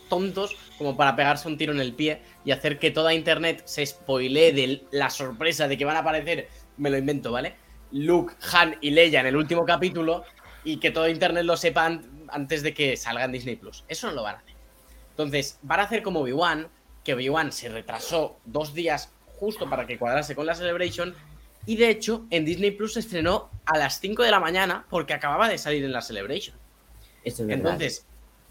tontos 0.09 0.57
como 0.77 0.97
para 0.97 1.15
pegarse 1.17 1.47
un 1.49 1.57
tiro 1.57 1.73
en 1.73 1.81
el 1.81 1.93
pie 1.93 2.21
y 2.45 2.51
hacer 2.51 2.79
que 2.79 2.91
toda 2.91 3.15
internet 3.15 3.63
se 3.65 3.87
spoilee 3.87 4.53
de 4.53 4.83
la 4.91 5.11
sorpresa 5.11 5.69
de 5.69 5.79
que 5.79 5.85
van 5.85 5.97
a 5.97 6.01
aparecer, 6.01 6.49
me 6.77 6.91
lo 6.91 6.99
invento, 6.99 7.31
¿vale? 7.33 7.55
Luke, 7.93 8.35
Han 8.53 8.77
y 8.81 8.91
Leia 8.91 9.21
en 9.21 9.27
el 9.27 9.37
último 9.37 9.65
capítulo 9.65 10.25
y 10.65 10.79
que 10.79 10.91
todo 10.91 11.09
internet 11.09 11.45
lo 11.45 11.57
sepa 11.57 11.87
an- 11.87 12.05
antes 12.35 12.63
de 12.63 12.75
que 12.75 12.97
salga 12.97 13.25
en 13.25 13.33
Disney 13.33 13.57
Plus. 13.57 13.85
Eso 13.89 14.09
no 14.09 14.15
lo 14.15 14.23
van 14.23 14.37
a 14.37 14.39
hacer. 14.39 14.55
Entonces, 15.11 15.59
van 15.63 15.81
a 15.81 15.85
hacer 15.85 16.03
como 16.03 16.21
Obi-Wan, 16.21 16.69
que 17.05 17.15
Obi-Wan 17.15 17.53
se 17.53 17.69
retrasó 17.69 18.39
dos 18.45 18.75
días 18.75 19.11
justo 19.39 19.69
para 19.71 19.87
que 19.87 19.99
cuadrase 19.99 20.35
con 20.35 20.47
la 20.47 20.55
Celebration 20.55 21.15
y 21.67 21.77
de 21.77 21.89
hecho, 21.89 22.27
en 22.31 22.45
Disney 22.45 22.73
Plus 22.73 22.95
se 22.95 23.01
estrenó 23.01 23.49
a 23.65 23.79
las 23.79 23.99
5 24.01 24.23
de 24.23 24.31
la 24.31 24.41
mañana 24.41 24.85
porque 24.91 25.15
acababa 25.15 25.49
de 25.49 25.59
salir 25.59 25.85
en 25.85 25.93
la 25.93 26.03
Celebration. 26.03 26.57
Esto 27.25 27.43
es 27.43 27.49
verdad. 27.49 27.73
Entonces, 27.73 28.07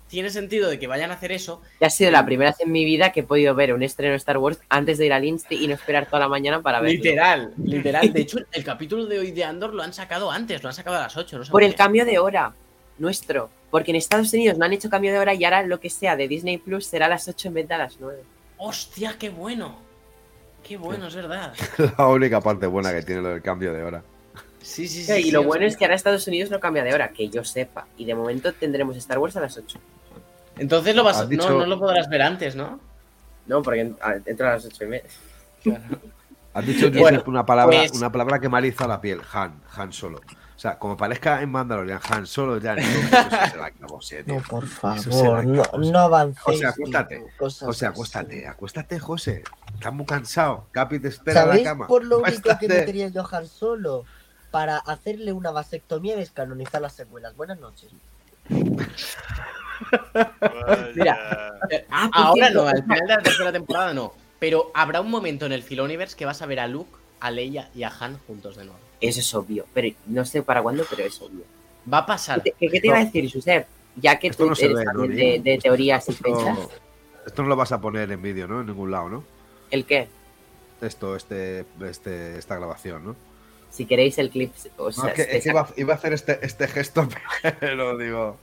tiene 0.07 0.29
sentido 0.31 0.69
de 0.69 0.79
que 0.79 0.87
vayan 0.87 1.11
a 1.11 1.15
hacer 1.15 1.31
eso. 1.31 1.61
Ya 1.79 1.87
ha 1.87 1.89
sido 1.89 2.09
la 2.11 2.25
primera 2.25 2.51
vez 2.51 2.59
en 2.59 2.71
mi 2.71 2.85
vida 2.85 3.11
que 3.11 3.19
he 3.21 3.23
podido 3.23 3.53
ver 3.53 3.73
un 3.73 3.83
estreno 3.83 4.11
de 4.11 4.17
Star 4.17 4.37
Wars 4.37 4.59
antes 4.69 4.97
de 4.97 5.05
ir 5.05 5.13
al 5.13 5.25
Insti 5.25 5.63
y 5.63 5.67
no 5.67 5.75
esperar 5.75 6.07
toda 6.07 6.19
la 6.21 6.27
mañana 6.27 6.61
para 6.61 6.81
verlo. 6.81 6.95
Literal, 6.95 7.53
literal. 7.63 8.11
De 8.11 8.21
hecho, 8.21 8.39
el 8.51 8.63
capítulo 8.63 9.05
de 9.05 9.19
hoy 9.19 9.31
de 9.31 9.43
Andor 9.43 9.73
lo 9.73 9.83
han 9.83 9.93
sacado 9.93 10.31
antes, 10.31 10.61
lo 10.63 10.69
han 10.69 10.75
sacado 10.75 10.97
a 10.97 11.01
las 11.01 11.15
8. 11.15 11.37
No 11.37 11.45
sé 11.45 11.51
Por 11.51 11.63
el 11.63 11.71
qué. 11.71 11.77
cambio 11.77 12.05
de 12.05 12.17
hora 12.17 12.53
nuestro. 12.97 13.49
Porque 13.73 13.89
en 13.89 13.95
Estados 13.97 14.31
Unidos 14.33 14.55
no 14.59 14.65
han 14.65 14.73
hecho 14.73 14.87
cambio 14.87 15.11
de 15.11 15.17
hora 15.17 15.33
y 15.33 15.43
ahora 15.43 15.63
lo 15.63 15.79
que 15.79 15.89
sea 15.89 16.15
de 16.15 16.27
Disney 16.27 16.59
Plus 16.59 16.85
será 16.85 17.07
a 17.07 17.09
las 17.09 17.27
8 17.27 17.47
en 17.47 17.53
vez 17.55 17.67
de 17.67 17.73
a 17.73 17.79
las 17.79 17.97
9. 17.99 18.21
¡Hostia, 18.59 19.15
qué 19.17 19.31
bueno! 19.31 19.79
Qué 20.63 20.77
bueno, 20.77 21.07
es 21.07 21.15
verdad. 21.15 21.55
La 21.97 22.07
única 22.07 22.39
parte 22.39 22.67
buena 22.67 22.93
que 22.93 23.01
tiene 23.01 23.23
lo 23.23 23.29
del 23.29 23.41
cambio 23.41 23.73
de 23.73 23.81
hora. 23.81 24.03
Sí, 24.61 24.87
sí, 24.87 25.03
sí. 25.03 25.11
y 25.13 25.23
sí, 25.23 25.31
lo 25.31 25.41
bueno 25.41 25.65
es 25.65 25.75
que 25.75 25.85
ahora 25.85 25.95
Estados 25.95 26.27
Unidos 26.27 26.51
no 26.51 26.59
cambia 26.59 26.83
de 26.83 26.93
hora, 26.93 27.07
que 27.09 27.27
yo 27.29 27.43
sepa. 27.43 27.87
Y 27.97 28.05
de 28.05 28.13
momento 28.13 28.53
tendremos 28.53 28.95
Star 28.95 29.17
Wars 29.17 29.35
a 29.37 29.41
las 29.41 29.57
8. 29.57 29.79
Entonces 30.59 30.95
lo 30.95 31.03
vas, 31.03 31.17
no, 31.21 31.25
dicho- 31.25 31.49
no 31.49 31.65
lo 31.65 31.79
podrás 31.79 32.07
ver 32.07 32.21
antes, 32.21 32.55
¿no? 32.55 32.79
No, 33.47 33.63
porque 33.63 33.81
en- 33.81 33.97
a- 33.99 34.21
las 34.43 34.65
8 34.65 34.83
y 34.83 34.87
media. 34.87 35.09
Has 36.53 36.63
dicho 36.67 36.91
Bueno, 36.91 37.23
una 37.25 37.43
palabra, 37.43 37.75
pues- 37.79 37.93
una 37.93 38.11
palabra 38.11 38.39
que 38.39 38.49
maliza 38.49 38.85
la 38.85 39.01
piel, 39.01 39.19
Han, 39.33 39.63
Han 39.75 39.91
Solo. 39.91 40.21
O 40.55 40.59
sea, 40.63 40.77
como 40.79 40.95
parezca 40.95 41.41
en 41.41 41.49
Mandalorian, 41.51 41.99
Han 42.09 42.25
Solo 42.27 42.57
ya 42.59 42.73
entonces 42.73 43.03
eso 43.11 43.51
se 43.51 43.57
la 43.57 43.65
acabó, 43.65 44.01
sí, 44.01 44.15
tío. 44.23 44.35
No, 44.35 44.41
por 44.41 44.67
favor, 44.67 45.45
no, 45.45 45.63
no 45.77 45.99
avancéis. 45.99 46.39
José, 46.43 46.65
acuéstate. 46.67 47.17
tío, 47.17 47.25
cosas 47.37 47.65
José, 47.67 47.85
así. 47.85 47.93
acuéstate, 47.93 48.47
acuéstate, 48.47 48.99
José. 48.99 49.43
Estás 49.73 49.93
muy 49.93 50.05
cansado. 50.05 50.67
Capi 50.71 50.99
te 50.99 51.07
espera 51.09 51.41
en 51.41 51.47
la 51.47 51.51
¿Sabéis 51.53 51.67
cama. 51.67 51.87
por 51.87 52.03
lo 52.05 52.19
único 52.19 52.31
que 52.43 52.51
Acuéstate. 52.51 52.79
metería 52.79 53.07
yo 53.09 53.27
Han 53.31 53.47
Solo? 53.47 54.05
Para 54.51 54.77
hacerle 54.77 55.33
una 55.33 55.49
vasectomía 55.49 56.13
y 56.13 56.17
descanonizar 56.19 56.79
las 56.79 56.93
secuelas. 56.93 57.35
Buenas 57.35 57.59
noches. 57.59 57.89
Mira. 60.95 61.51
Eh, 61.69 61.85
Ah, 61.89 62.09
por 62.13 62.21
Ahora 62.25 62.49
no, 62.51 62.67
al 62.67 62.83
final 62.83 62.99
de 62.99 63.07
la 63.15 63.21
tercera 63.21 63.51
temporada 63.51 63.93
no. 63.93 64.13
Pero 64.39 64.71
habrá 64.73 65.01
un 65.01 65.09
momento 65.09 65.45
en 65.45 65.53
el 65.53 65.63
Filoniverse 65.63 66.15
que 66.15 66.25
vas 66.25 66.41
a 66.41 66.45
ver 66.45 66.59
a 66.59 66.67
Luke, 66.67 66.91
a 67.19 67.31
Leia 67.31 67.69
y 67.73 67.83
a 67.83 67.91
Han 67.99 68.17
juntos 68.27 68.55
de 68.55 68.65
nuevo. 68.65 68.79
Eso 69.01 69.19
es 69.19 69.33
obvio. 69.33 69.65
Pero 69.73 69.95
no 70.07 70.25
sé 70.25 70.41
para 70.43 70.61
cuándo, 70.61 70.83
pero 70.89 71.03
es 71.03 71.21
obvio. 71.21 71.43
Va 71.91 71.99
a 71.99 72.05
pasar. 72.05 72.41
¿Qué, 72.41 72.51
te- 72.51 72.69
qué 72.69 72.79
te 72.79 72.87
iba 72.87 72.97
a 72.97 73.03
decir, 73.05 73.29
Josep? 73.31 73.67
Ya 73.95 74.17
que 74.17 74.27
Esto 74.27 74.43
tú 74.45 74.49
no 74.49 74.55
eres 74.57 74.77
ve, 74.77 74.83
también 74.85 75.37
¿no, 75.37 75.43
de, 75.43 75.59
teorías 75.61 76.09
y 76.09 76.13
fechas. 76.13 76.57
esto 77.25 77.43
no 77.43 77.49
lo 77.49 77.55
vas 77.55 77.71
a 77.71 77.79
poner 77.81 78.11
en 78.11 78.21
vídeo, 78.21 78.47
¿no? 78.47 78.61
En 78.61 78.67
ningún 78.67 78.89
lado, 78.91 79.09
¿no? 79.09 79.23
¿El 79.69 79.85
qué? 79.85 80.07
Esto, 80.81 81.15
este, 81.15 81.65
este, 81.87 82.37
esta 82.37 82.55
grabación, 82.55 83.05
¿no? 83.05 83.15
Si 83.69 83.85
queréis 83.85 84.17
el 84.19 84.29
clip, 84.29 84.51
o 84.77 84.89
No, 84.91 85.07
es 85.07 85.13
que, 85.13 85.25
te 85.25 85.37
es 85.37 85.43
que 85.43 85.49
iba, 85.49 85.67
iba 85.77 85.93
a 85.93 85.97
hacer 85.97 86.13
este, 86.13 86.39
este 86.45 86.67
gesto, 86.67 87.07
pero 87.59 87.97
digo. 87.97 88.37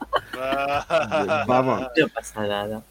Vamos. 1.46 1.86
no 1.96 2.08
pasa 2.08 2.46
nada. 2.46 2.82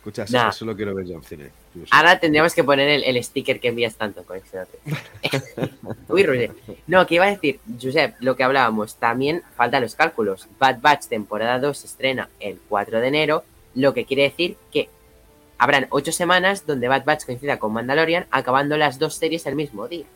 Escucha, 0.00 0.24
Nah. 0.30 0.48
eso 0.48 0.64
lo 0.64 0.74
quiero 0.74 0.94
ver 0.94 1.06
yo 1.06 1.14
en 1.16 1.22
cine. 1.22 1.50
Yo. 1.74 1.82
Ahora 1.90 2.18
tendríamos 2.18 2.54
que 2.54 2.64
poner 2.64 2.88
el, 2.88 3.04
el 3.04 3.22
sticker 3.22 3.60
que 3.60 3.68
envías 3.68 3.96
tanto, 3.96 4.24
Conexión 4.24 4.66
Uy, 6.08 6.22
Roger. 6.22 6.52
No, 6.86 7.06
que 7.06 7.16
iba 7.16 7.26
a 7.26 7.30
decir, 7.30 7.60
Josep, 7.80 8.14
lo 8.20 8.34
que 8.34 8.42
hablábamos, 8.42 8.96
también 8.96 9.42
faltan 9.56 9.82
los 9.82 9.94
cálculos. 9.94 10.48
Bad 10.58 10.80
Batch 10.80 11.06
temporada 11.08 11.58
2 11.58 11.76
se 11.76 11.86
estrena 11.86 12.30
el 12.40 12.58
4 12.68 13.00
de 13.00 13.08
enero, 13.08 13.44
lo 13.74 13.92
que 13.92 14.06
quiere 14.06 14.22
decir 14.22 14.56
que 14.72 14.88
habrán 15.58 15.86
8 15.90 16.12
semanas 16.12 16.66
donde 16.66 16.88
Bad 16.88 17.04
Batch 17.04 17.26
coincida 17.26 17.58
con 17.58 17.72
Mandalorian, 17.74 18.26
acabando 18.30 18.78
las 18.78 18.98
dos 18.98 19.16
series 19.16 19.44
el 19.44 19.54
mismo 19.54 19.86
día. 19.86 20.06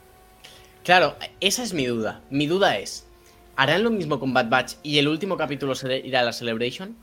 Claro, 0.82 1.14
esa 1.40 1.62
es 1.62 1.74
mi 1.74 1.84
duda. 1.84 2.22
Mi 2.30 2.46
duda 2.46 2.78
es, 2.78 3.06
¿harán 3.54 3.84
lo 3.84 3.90
mismo 3.90 4.18
con 4.18 4.32
Bad 4.32 4.48
Batch 4.48 4.74
y 4.82 4.98
el 4.98 5.08
último 5.08 5.36
capítulo 5.36 5.74
se 5.74 5.98
irá 5.98 6.20
a 6.20 6.24
la 6.24 6.32
Celebration? 6.32 6.96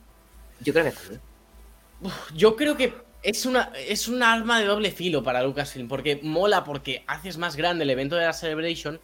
Yo 0.61 0.73
creo 0.73 0.85
que 0.85 0.91
también. 0.91 1.21
Yo 2.35 2.55
creo 2.55 2.75
que 2.77 2.93
es 3.23 3.45
una, 3.45 3.71
es 3.87 4.07
un 4.07 4.23
arma 4.23 4.59
de 4.59 4.65
doble 4.65 4.91
filo 4.91 5.23
para 5.23 5.43
Lucasfilm, 5.43 5.87
porque 5.87 6.19
mola 6.23 6.63
porque 6.63 7.03
haces 7.07 7.37
más 7.37 7.55
grande 7.55 7.83
el 7.83 7.89
evento 7.89 8.15
de 8.15 8.25
la 8.25 8.33
Celebration, 8.33 8.99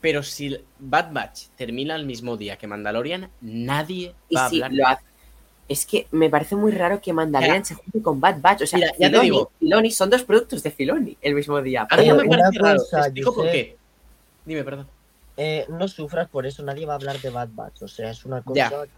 pero 0.00 0.22
si 0.22 0.58
Bad 0.78 1.12
Batch 1.12 1.48
termina 1.56 1.94
el 1.94 2.06
mismo 2.06 2.36
día 2.36 2.56
que 2.56 2.66
Mandalorian, 2.66 3.30
nadie 3.40 4.14
Y 4.28 4.34
va 4.34 4.46
a 4.46 4.50
si 4.50 4.62
hablar. 4.62 4.72
lo 4.72 4.86
hace. 4.88 5.04
Es 5.68 5.86
que 5.86 6.08
me 6.10 6.28
parece 6.28 6.56
muy 6.56 6.72
raro 6.72 7.00
que 7.00 7.12
Mandalorian 7.12 7.64
se 7.64 7.74
junte 7.76 8.02
con 8.02 8.20
Bad 8.20 8.40
Batch. 8.40 8.62
O 8.62 8.66
sea, 8.66 8.78
Mira, 8.80 8.90
ya 8.92 8.96
te 8.98 9.04
Filoni, 9.06 9.24
digo. 9.24 9.52
Filoni 9.60 9.90
son 9.92 10.10
dos 10.10 10.24
productos 10.24 10.64
de 10.64 10.72
Filoni 10.72 11.16
el 11.22 11.34
mismo 11.36 11.62
día. 11.62 11.86
A 11.88 11.96
mí 11.96 12.08
no 12.08 12.16
me 12.16 12.24
parece 12.28 12.58
raro. 12.58 12.78
cosa, 12.80 12.96
Te 13.02 13.06
explico 13.06 13.34
por 13.34 13.50
qué. 13.52 13.76
Dime, 14.44 14.64
perdón. 14.64 14.88
Eh, 15.36 15.66
no 15.68 15.86
sufras 15.86 16.28
por 16.28 16.44
eso, 16.44 16.64
nadie 16.64 16.86
va 16.86 16.94
a 16.94 16.96
hablar 16.96 17.20
de 17.20 17.30
Bad 17.30 17.50
Batch. 17.52 17.82
O 17.82 17.88
sea, 17.88 18.10
es 18.10 18.24
una 18.24 18.42
cosa. 18.42 18.56
Ya. 18.58 18.68
que- 18.70 18.88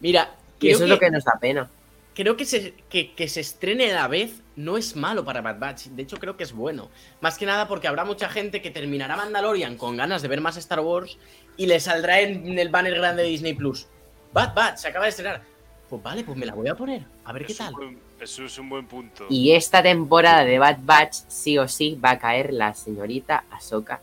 Mira, 0.00 0.34
Y 0.60 0.68
eso 0.70 0.84
es 0.84 0.90
lo 0.90 0.98
que 0.98 1.10
nos 1.10 1.24
da 1.24 1.38
pena. 1.40 1.70
Creo 2.14 2.36
que 2.36 2.44
se, 2.44 2.74
que, 2.88 3.12
que 3.14 3.28
se 3.28 3.40
estrene 3.40 3.90
a 3.92 3.94
la 4.02 4.08
vez 4.08 4.42
no 4.56 4.76
es 4.76 4.96
malo 4.96 5.24
para 5.24 5.40
Bad 5.42 5.58
Batch. 5.58 5.86
De 5.86 6.02
hecho, 6.02 6.18
creo 6.18 6.36
que 6.36 6.44
es 6.44 6.52
bueno. 6.52 6.90
Más 7.20 7.36
que 7.38 7.46
nada 7.46 7.66
porque 7.68 7.88
habrá 7.88 8.04
mucha 8.04 8.28
gente 8.28 8.62
que 8.62 8.70
terminará 8.70 9.16
Mandalorian 9.16 9.76
con 9.76 9.96
ganas 9.96 10.22
de 10.22 10.28
ver 10.28 10.40
más 10.40 10.56
Star 10.56 10.80
Wars 10.80 11.18
y 11.56 11.66
le 11.66 11.80
saldrá 11.80 12.20
en 12.20 12.58
el 12.58 12.68
banner 12.68 12.94
grande 12.94 13.22
de 13.24 13.28
Disney 13.28 13.54
Plus. 13.54 13.86
Bad 14.32 14.54
Batch 14.54 14.78
se 14.78 14.88
acaba 14.88 15.04
de 15.04 15.10
estrenar. 15.10 15.42
Pues 15.88 16.02
vale, 16.02 16.24
pues 16.24 16.36
me 16.36 16.46
la 16.46 16.54
voy 16.54 16.68
a 16.68 16.74
poner. 16.74 17.04
A 17.24 17.32
ver 17.32 17.44
qué 17.46 17.52
Es 17.52 17.58
tal. 17.58 17.72
buen- 17.74 17.98
eso 18.20 18.44
es 18.44 18.58
un 18.58 18.68
buen 18.70 18.86
punto. 18.86 19.26
Y 19.28 19.52
esta 19.52 19.82
temporada 19.82 20.44
de 20.44 20.58
Bad 20.58 20.78
Batch, 20.82 21.16
sí 21.28 21.58
o 21.58 21.68
sí, 21.68 21.98
va 22.02 22.12
a 22.12 22.18
caer 22.18 22.52
la 22.54 22.72
señorita 22.74 23.44
Ahsoka. 23.50 24.00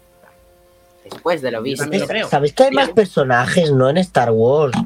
Después 1.03 1.41
de 1.41 1.52
lo 1.52 1.61
visto. 1.61 1.86
creo. 2.07 2.28
¿Sabéis 2.30 2.53
que 2.53 2.64
hay 2.64 2.72
más 2.72 2.90
personajes, 2.90 3.72
no? 3.72 3.90
En 3.90 3.98
Star 3.98 4.32
Wars. 4.32 4.78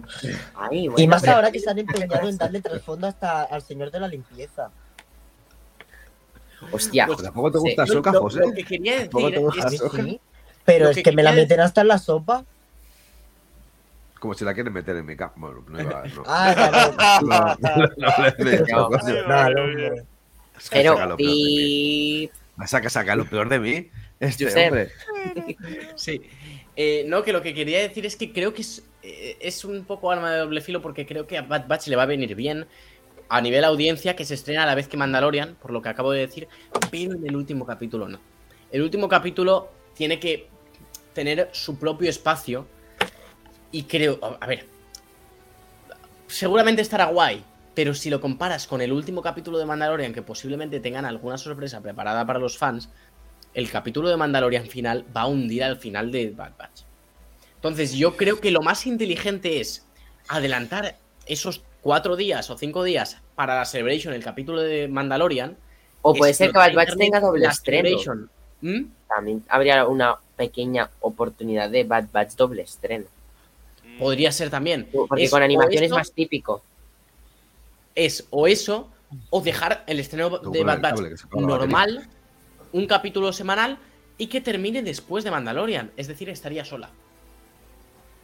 Ay, 0.56 0.90
Y 0.98 1.08
más 1.08 1.22
pero- 1.22 1.36
ahora 1.36 1.52
que 1.52 1.60
se 1.60 1.70
han 1.70 1.78
empeñado 1.80 2.30
en 2.30 2.38
darle 2.38 2.62
trasfondo 2.62 3.08
hasta 3.08 3.44
al 3.44 3.62
señor 3.62 3.92
de 3.92 4.00
la 4.00 4.08
limpieza. 4.08 4.70
Hostia, 6.72 7.06
Pues- 7.08 7.22
¿Tampoco 7.22 7.52
te 7.52 7.58
gusta 7.60 7.86
lo- 7.86 8.22
José? 8.22 8.40
lo 8.40 8.54
que 8.54 8.64
quería 8.64 9.00
¿Tampoco 9.02 9.26
decir 9.30 9.36
te 9.36 9.42
gusta 9.46 9.68
es- 9.68 10.06
sí. 10.06 10.22
Pero 10.64 10.86
Lo 10.86 10.90
es 10.92 10.96
que 10.98 11.04
que 11.04 11.12
me 11.12 11.22
la 11.22 11.32
meten 11.32 11.60
hasta 11.60 11.82
en 11.82 11.88
la 11.90 12.00
sopa. 12.00 12.44
Como 14.20 14.34
si 14.34 14.44
la 14.46 14.54
quieren 14.56 14.74
meter 14.74 14.96
en 14.96 15.06
mi 15.06 15.16
cama. 15.16 15.34
Bueno, 15.36 15.64
no 15.68 15.80
iba 15.82 16.04
no. 16.16 16.24
Ah, 16.26 17.18
No, 17.22 17.56
no, 17.58 17.88
no 17.98 18.90
No. 18.90 18.90
claro. 19.26 19.66
Peor 23.30 23.50
de 23.50 23.60
mí. 23.60 23.90
Este 24.20 24.48
hombre. 24.48 24.92
Sí. 25.96 26.22
Eh, 26.76 27.06
no, 27.08 27.24
que 27.24 27.34
lo 27.34 27.42
que 27.42 27.54
quería 27.54 27.80
decir 27.80 28.06
es 28.06 28.16
que 28.16 28.32
creo 28.32 28.54
que 28.54 28.62
es, 28.62 28.84
eh, 29.02 29.38
es 29.40 29.64
un 29.66 29.86
poco 29.86 30.12
arma 30.12 30.32
de 30.32 30.40
doble 30.40 30.62
filo 30.62 30.82
porque 30.82 31.06
creo 31.06 31.26
que 31.26 31.38
a 31.38 31.42
Bad 31.42 31.68
Batch 31.68 31.88
le 31.88 31.96
va 31.96 32.04
a 32.04 32.08
venir 32.08 32.36
bien 32.36 32.66
a 33.30 33.42
nivel 33.42 33.64
audiencia 33.64 34.16
que 34.16 34.26
se 34.26 34.34
estrena 34.34 34.64
a 34.64 34.66
la 34.66 34.76
vez 34.76 34.88
que 34.88 34.98
Mandalorian, 34.98 35.56
por 35.56 35.72
lo 35.72 35.82
que 35.82 35.90
acabo 35.90 36.12
de 36.12 36.20
decir, 36.20 36.48
pero 36.92 37.14
en 37.14 37.26
el 37.26 37.36
último 37.36 37.66
capítulo 37.66 38.08
no. 38.08 38.20
El 38.72 38.82
último 38.82 39.08
capítulo 39.08 39.70
tiene 39.96 40.20
que 40.20 40.48
tener 41.14 41.50
su 41.54 41.80
propio 41.80 42.10
espacio 42.10 42.68
y 43.72 43.84
creo, 43.84 44.20
a 44.40 44.46
ver, 44.46 44.68
seguramente 46.28 46.82
estará 46.82 47.06
guay, 47.06 47.44
pero 47.74 47.94
si 47.94 48.10
lo 48.10 48.22
comparas 48.22 48.68
con 48.68 48.82
el 48.82 48.92
último 48.92 49.22
capítulo 49.22 49.58
de 49.58 49.66
Mandalorian, 49.66 50.14
que 50.14 50.22
posiblemente 50.22 50.80
tengan 50.80 51.06
alguna 51.06 51.38
sorpresa 51.38 51.82
preparada 51.82 52.26
para 52.26 52.40
los 52.40 52.58
fans, 52.58 52.90
el 53.56 53.72
capítulo 53.72 54.10
de 54.10 54.18
Mandalorian 54.18 54.68
final 54.68 55.06
va 55.15 55.22
a 55.22 55.27
hundir 55.27 55.64
al 55.64 55.77
final 55.77 56.11
de 56.11 56.30
Bad 56.30 56.52
Batch. 56.60 56.82
Entonces 57.56 57.94
yo 57.94 58.15
creo 58.15 58.40
que 58.40 58.52
lo 58.52 58.61
más 58.61 58.86
inteligente 58.86 59.60
es 59.61 59.86
adelantar 60.27 60.98
esos 61.26 61.64
cuatro 61.82 62.18
días 62.18 62.49
o 62.49 62.57
cinco 62.57 62.84
días 62.84 63.18
para 63.34 63.56
la 63.56 63.65
Celebration, 63.65 64.14
el 64.14 64.23
capítulo 64.23 64.61
de 64.61 64.88
Mandalorian. 64.90 65.56
O 66.02 66.14
puede 66.14 66.34
ser 66.34 66.52
que 66.52 66.57
Bad 66.57 66.73
Batch 66.73 66.95
tenga 66.98 67.19
doble 67.19 67.48
estreno. 67.48 67.98
¿Mm? 68.61 68.84
También 69.07 69.44
habría 69.48 69.86
una 69.86 70.18
pequeña 70.36 70.90
oportunidad 70.99 71.69
de 71.69 71.86
Bad 71.86 72.07
Batch 72.11 72.36
doble 72.36 72.61
estreno. 72.61 73.06
Mm, 73.86 73.99
Podría 73.99 74.32
ser 74.34 74.49
también. 74.49 74.88
Porque 74.91 75.23
Es 75.23 75.32
con 75.32 75.41
animación 75.41 75.84
es 75.86 75.91
más 75.91 76.11
típico. 76.11 76.61
Es 77.95 78.27
o 78.32 78.48
eso, 78.48 78.90
o 79.30 79.41
dejar 79.41 79.86
el 79.88 80.02
estreno 80.02 80.30
de 80.40 80.64
Bad 80.65 80.82
Batch 80.82 80.99
normal, 81.32 82.10
un 82.76 82.88
capítulo 82.88 83.31
semanal, 83.31 83.77
y 84.18 84.27
que 84.27 84.41
termine 84.41 84.81
después 84.81 85.23
de 85.23 85.31
Mandalorian. 85.31 85.91
Es 85.97 86.07
decir, 86.07 86.30
estaría 86.30 86.64
sola. 86.65 86.89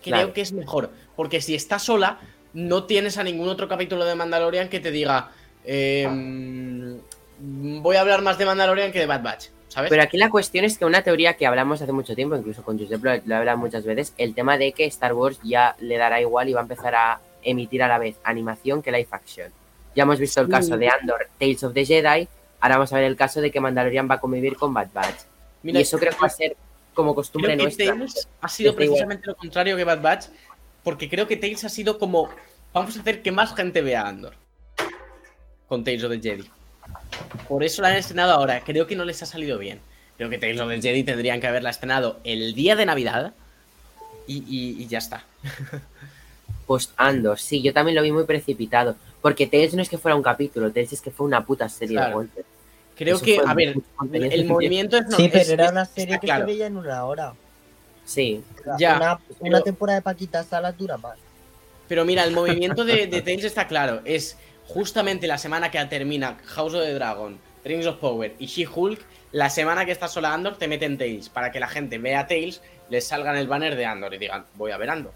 Creo 0.03 0.15
Claro. 0.15 0.33
que 0.33 0.41
es 0.41 0.51
mejor. 0.51 0.89
Porque 1.15 1.41
si 1.41 1.53
está 1.55 1.79
sola, 1.79 2.19
no 2.53 2.83
tienes 2.85 3.17
a 3.17 3.23
ningún 3.23 3.47
otro 3.49 3.67
capítulo 3.67 4.03
de 4.05 4.15
Mandalorian 4.15 4.67
que 4.69 4.79
te 4.79 4.91
diga. 4.91 5.31
em, 5.63 6.97
voy 7.39 7.95
a 7.95 8.01
hablar 8.01 8.21
más 8.23 8.37
de 8.37 8.45
Mandalorian 8.45 8.91
que 8.91 8.99
de 8.99 9.05
Bad 9.05 9.21
Batch. 9.21 9.45
¿Sabes? 9.67 9.89
Pero 9.89 10.01
aquí 10.01 10.17
la 10.17 10.29
cuestión 10.29 10.65
es 10.65 10.77
que 10.77 10.85
una 10.85 11.01
teoría 11.03 11.35
que 11.35 11.45
hablamos 11.45 11.81
hace 11.81 11.91
mucho 11.91 12.15
tiempo, 12.15 12.35
incluso 12.35 12.63
con 12.63 12.77
Josep 12.79 13.03
lo, 13.03 13.11
lo 13.23 13.35
he 13.35 13.37
hablado 13.37 13.57
muchas 13.59 13.85
veces, 13.85 14.13
el 14.17 14.33
tema 14.33 14.57
de 14.57 14.71
que 14.73 14.85
Star 14.85 15.13
Wars 15.13 15.39
ya 15.43 15.75
le 15.79 15.97
dará 15.97 16.19
igual 16.19 16.49
y 16.49 16.53
va 16.53 16.59
a 16.61 16.63
empezar 16.63 16.95
a 16.95 17.21
emitir 17.43 17.83
a 17.83 17.87
la 17.87 17.99
vez 17.99 18.15
animación 18.23 18.81
que 18.81 18.91
live 18.91 19.07
action. 19.11 19.51
Ya 19.95 20.03
hemos 20.03 20.19
visto 20.19 20.41
el 20.41 20.49
caso 20.49 20.77
de 20.77 20.89
Andor, 20.89 21.27
Tales 21.39 21.63
of 21.63 21.73
the 21.73 21.85
Jedi, 21.85 22.27
ahora 22.61 22.75
vamos 22.77 22.93
a 22.93 22.95
ver 22.95 23.03
el 23.05 23.15
caso 23.17 23.41
de 23.41 23.51
que 23.51 23.59
Mandalorian 23.59 24.09
va 24.09 24.15
a 24.15 24.19
convivir 24.21 24.55
con 24.55 24.73
Bad 24.73 24.89
Batch. 24.93 25.21
Mira, 25.63 25.79
y 25.79 25.81
eso 25.81 25.97
creo 25.99 26.13
que 26.13 26.19
va 26.19 26.27
a 26.27 26.29
ser 26.29 26.55
como 26.93 27.13
costumbre 27.13 27.53
creo 27.55 27.57
que 27.69 27.85
nuestra. 27.85 27.85
Tales 27.93 28.27
ha 28.41 28.47
sido 28.47 28.71
igual. 28.71 28.87
precisamente 28.87 29.27
lo 29.27 29.35
contrario 29.35 29.75
que 29.75 29.83
Bad 29.83 30.01
Batch. 30.01 30.25
Porque 30.83 31.09
creo 31.09 31.27
que 31.27 31.37
Tales 31.37 31.63
ha 31.65 31.69
sido 31.69 31.99
como. 31.99 32.29
Vamos 32.73 32.95
a 32.97 33.01
hacer 33.01 33.21
que 33.21 33.31
más 33.31 33.53
gente 33.55 33.81
vea 33.81 34.07
Andor. 34.07 34.33
Con 35.67 35.83
Tales 35.83 36.03
of 36.03 36.11
the 36.11 36.19
Jedi. 36.19 36.49
Por 37.47 37.63
eso 37.63 37.81
la 37.81 37.89
han 37.89 37.95
estrenado 37.97 38.31
ahora. 38.33 38.61
Creo 38.63 38.87
que 38.87 38.95
no 38.95 39.05
les 39.05 39.21
ha 39.21 39.25
salido 39.25 39.57
bien. 39.57 39.79
Creo 40.17 40.29
que 40.29 40.37
Tales 40.37 40.59
of 40.59 40.69
the 40.69 40.81
Jedi 40.81 41.03
tendrían 41.03 41.39
que 41.39 41.47
haberla 41.47 41.69
estrenado 41.69 42.19
el 42.23 42.53
día 42.53 42.75
de 42.75 42.85
Navidad. 42.85 43.33
Y, 44.27 44.37
y- 44.47 44.81
y 44.83 44.87
ya 44.87 44.97
está. 44.99 45.23
Post 46.67 46.91
Andor, 46.97 47.39
sí, 47.39 47.61
yo 47.61 47.73
también 47.73 47.95
lo 47.95 48.01
vi 48.01 48.11
muy 48.11 48.23
precipitado. 48.25 48.95
Porque 49.21 49.45
Tales 49.47 49.73
no 49.73 49.81
es 49.81 49.89
que 49.89 49.97
fuera 49.97 50.15
un 50.15 50.23
capítulo, 50.23 50.71
Tales 50.71 50.93
es 50.93 51.01
que 51.01 51.11
fue 51.11 51.25
una 51.25 51.45
puta 51.45 51.67
serie 51.69 51.95
Claro. 51.95 52.09
de 52.09 52.13
golpes. 52.15 52.45
Creo 53.01 53.15
Eso 53.15 53.25
que, 53.25 53.39
a 53.43 53.53
ver, 53.55 53.73
el 54.13 54.45
movimiento 54.45 54.95
es. 54.97 55.07
no- 55.07 55.17
sí, 55.17 55.27
pero 55.27 55.41
es- 55.41 55.49
era 55.49 55.69
una 55.71 55.85
serie 55.85 56.19
que 56.19 56.27
claro. 56.27 56.41
se 56.41 56.51
veía 56.51 56.67
en 56.67 56.77
una 56.77 57.03
hora. 57.03 57.33
Sí, 58.05 58.43
O 58.59 58.63
sea, 58.63 58.75
Ya, 58.77 58.95
una, 58.97 59.17
pero- 59.17 59.39
una 59.39 59.61
temporada 59.61 59.97
de 59.97 60.03
Paquita 60.03 60.43
Salas 60.43 60.77
dura 60.77 60.97
más. 60.97 61.17
Pero 61.87 62.05
mira, 62.05 62.23
el 62.23 62.31
movimiento 62.31 62.85
de, 62.85 63.07
de 63.07 63.21
Tales 63.23 63.43
está 63.45 63.65
claro. 63.67 64.01
Es 64.05 64.37
justamente 64.67 65.25
la 65.25 65.39
semana 65.39 65.71
que 65.71 65.83
termina 65.85 66.37
House 66.45 66.75
of 66.75 66.83
the 66.83 66.93
Dragon, 66.93 67.39
Rings 67.65 67.87
of 67.87 67.97
Power 67.97 68.35
y 68.37 68.45
She-Hulk. 68.45 69.01
La 69.31 69.49
semana 69.49 69.83
que 69.83 69.91
está 69.93 70.07
sola 70.07 70.31
Andor 70.31 70.57
te 70.57 70.67
meten 70.67 70.99
Tales. 70.99 71.27
Para 71.29 71.51
que 71.51 71.59
la 71.59 71.67
gente 71.69 71.97
vea 71.97 72.27
Tales, 72.27 72.61
les 72.91 73.07
salgan 73.07 73.35
el 73.35 73.47
banner 73.47 73.75
de 73.75 73.85
Andor 73.87 74.13
y 74.13 74.19
digan, 74.19 74.45
voy 74.53 74.69
a 74.73 74.77
ver 74.77 74.91
Andor. 74.91 75.13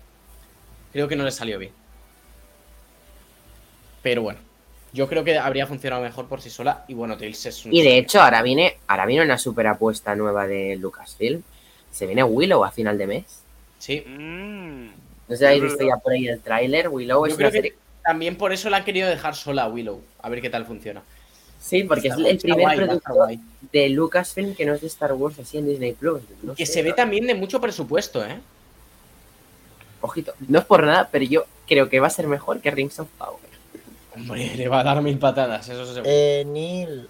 Creo 0.92 1.08
que 1.08 1.16
no 1.16 1.24
les 1.24 1.36
salió 1.36 1.60
bien. 1.60 1.72
Pero 4.02 4.22
bueno, 4.24 4.40
yo 4.96 5.08
creo 5.08 5.24
que 5.24 5.38
habría 5.38 5.68
funcionado 5.68 6.02
mejor 6.02 6.26
por 6.28 6.42
sí 6.42 6.50
sola. 6.50 6.86
Y 6.88 6.94
bueno, 6.96 7.18
Tales 7.18 7.46
es 7.46 7.66
un. 7.66 7.74
Y 7.74 7.84
de 7.84 7.98
hecho, 7.98 8.22
ahora 8.22 8.42
viene, 8.42 8.78
ahora 8.88 9.06
viene 9.06 9.24
una 9.26 9.38
super 9.38 9.68
apuesta 9.68 10.16
nueva 10.16 10.48
de 10.48 10.78
Lucasfilm. 10.78 11.42
Se 11.92 12.06
viene 12.08 12.24
Willow 12.24 12.64
a 12.64 12.72
final 12.72 12.98
de 12.98 13.08
mes. 13.08 13.26
Sí. 13.78 14.02
Mm, 14.08 14.86
No 14.88 14.92
sé 15.30 15.38
si 15.38 15.46
habéis 15.46 15.64
visto 15.64 15.86
ya 15.86 15.98
por 15.98 16.14
ahí 16.14 16.28
el 16.28 16.40
tráiler. 16.42 16.88
Willow 16.90 17.26
Yo 17.28 17.32
es 17.32 17.36
creo 17.36 17.48
una 17.50 17.52
que 17.52 17.58
serie. 17.58 17.76
también 18.04 18.38
por 18.38 18.52
eso 18.54 18.70
la 18.70 18.78
han 18.78 18.86
querido 18.86 19.10
dejar 19.10 19.36
sola 19.36 19.64
a 19.64 19.70
Willow. 19.70 20.02
A 20.22 20.30
ver 20.30 20.42
qué 20.42 20.50
tal 20.50 20.66
funciona. 20.66 21.04
Sí, 21.60 21.84
porque 21.84 22.10
es 22.10 22.16
el 22.18 22.38
primer 22.38 22.62
guay, 22.62 22.78
producto 22.78 23.14
de 23.72 23.90
Lucasfilm 23.90 24.54
que 24.56 24.66
no 24.66 24.74
es 24.76 24.82
de 24.82 24.88
Star 24.88 25.14
Wars 25.14 25.40
así 25.40 25.58
en 25.58 25.68
Disney 25.68 25.94
Plus. 25.94 26.22
No 26.44 26.54
Que 26.56 26.66
sé, 26.66 26.74
se 26.74 26.84
ve 26.84 26.90
¿no? 26.90 26.96
también 26.96 27.26
de 27.28 27.34
mucho 27.34 27.60
presupuesto, 27.60 28.24
¿eh? 28.24 28.38
Ojito, 30.02 30.34
no 30.48 30.60
es 30.60 30.66
por 30.66 30.84
nada, 30.84 31.10
pero 31.12 31.26
yo 31.26 31.46
creo 31.68 31.90
que 31.90 32.00
va 32.00 32.08
a 32.08 32.12
ser 32.12 32.28
mejor 32.28 32.62
que 32.62 32.70
Rings 32.72 33.00
of 33.00 33.08
Power. 33.18 33.40
Hombre, 34.16 34.54
le 34.56 34.68
va 34.68 34.80
a 34.80 34.84
dar 34.84 35.02
mil 35.02 35.18
patadas, 35.20 35.68
eso 35.70 35.86
se 35.94 36.02
Eh, 36.06 36.46
Neil, 36.46 37.08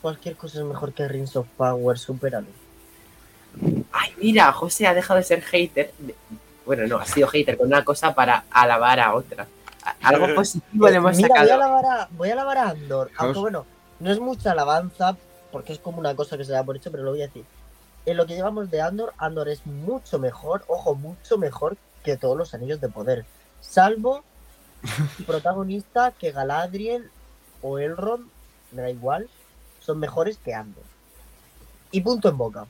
cualquier 0.00 0.36
cosa 0.36 0.58
es 0.58 0.64
mejor 0.64 0.92
que 0.92 1.06
Rings 1.08 1.36
of 1.36 1.46
Power, 1.56 1.98
supéralo. 1.98 2.46
Ay, 3.92 4.12
mira, 4.18 4.52
José 4.52 4.86
ha 4.86 4.94
dejado 4.94 5.18
de 5.18 5.24
ser 5.24 5.42
hater. 5.42 5.92
Bueno, 6.66 6.86
no, 6.86 6.98
ha 6.98 7.06
sido 7.06 7.28
hater 7.28 7.56
con 7.56 7.66
una 7.68 7.84
cosa 7.84 8.14
para 8.14 8.44
alabar 8.50 9.00
a 9.00 9.14
otra. 9.14 9.46
Algo 10.02 10.26
positivo 10.34 10.88
le 10.88 10.96
hemos 10.96 11.16
Mira, 11.16 11.28
voy 11.28 11.38
a, 11.38 11.40
sacado. 11.40 11.62
alabar 11.62 11.86
a, 11.86 12.08
voy 12.10 12.28
a 12.28 12.32
alabar 12.32 12.58
a 12.58 12.68
Andor. 12.70 13.10
Aunque 13.16 13.38
bueno, 13.38 13.66
no 14.00 14.12
es 14.12 14.20
mucha 14.20 14.52
alabanza, 14.52 15.16
porque 15.50 15.72
es 15.72 15.78
como 15.78 15.98
una 15.98 16.14
cosa 16.14 16.36
que 16.36 16.44
se 16.44 16.52
da 16.52 16.62
por 16.62 16.76
hecho, 16.76 16.90
pero 16.90 17.04
lo 17.04 17.10
voy 17.10 17.22
a 17.22 17.26
decir. 17.26 17.44
En 18.06 18.16
lo 18.16 18.26
que 18.26 18.34
llevamos 18.34 18.70
de 18.70 18.80
Andor, 18.80 19.12
Andor 19.18 19.48
es 19.48 19.66
mucho 19.66 20.18
mejor, 20.18 20.64
ojo, 20.68 20.94
mucho 20.94 21.38
mejor 21.38 21.76
que 22.04 22.16
todos 22.16 22.36
los 22.36 22.54
anillos 22.54 22.80
de 22.80 22.88
poder. 22.88 23.24
Salvo 23.60 24.22
protagonista 25.26 26.12
que 26.12 26.32
Galadriel 26.32 27.10
o 27.62 27.78
Elrond, 27.78 28.26
me 28.72 28.82
da 28.82 28.90
igual, 28.90 29.28
son 29.80 29.98
mejores 29.98 30.38
que 30.44 30.54
Andor. 30.54 30.84
Y 31.90 32.00
punto 32.02 32.28
en 32.28 32.36
boca. 32.38 32.66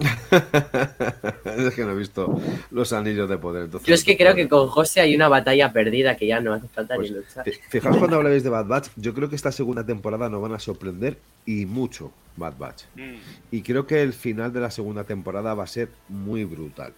es 0.00 1.74
que 1.74 1.84
no 1.84 1.90
he 1.90 1.94
visto 1.94 2.40
los 2.70 2.92
anillos 2.92 3.28
de 3.28 3.36
poder. 3.36 3.64
entonces 3.64 3.86
Yo 3.86 3.94
es 3.94 4.02
que 4.02 4.16
creo 4.16 4.34
que 4.34 4.48
con 4.48 4.66
José 4.68 5.00
hay 5.02 5.14
una 5.14 5.28
batalla 5.28 5.72
perdida 5.72 6.16
que 6.16 6.26
ya 6.26 6.40
no 6.40 6.54
hace 6.54 6.68
falta 6.68 6.94
Pues, 6.94 7.10
ni 7.10 7.16
luchar. 7.18 7.44
Fi- 7.44 7.60
Fijaos 7.68 7.98
cuando 7.98 8.16
habláis 8.20 8.42
de 8.42 8.48
Bad 8.48 8.66
Batch, 8.66 8.88
yo 8.96 9.12
creo 9.14 9.28
que 9.28 9.36
esta 9.36 9.52
segunda 9.52 9.84
temporada 9.84 10.28
nos 10.30 10.40
van 10.40 10.54
a 10.54 10.58
sorprender 10.58 11.18
y 11.44 11.66
mucho 11.66 12.12
Bad 12.36 12.54
Batch. 12.58 12.84
mm. 12.96 13.14
Y 13.50 13.62
creo 13.62 13.86
que 13.86 14.02
el 14.02 14.12
final 14.14 14.52
de 14.52 14.60
la 14.60 14.70
segunda 14.70 15.04
temporada 15.04 15.52
va 15.54 15.64
a 15.64 15.68
ser 15.68 15.90
muy 16.08 16.44
brutal. 16.44 16.92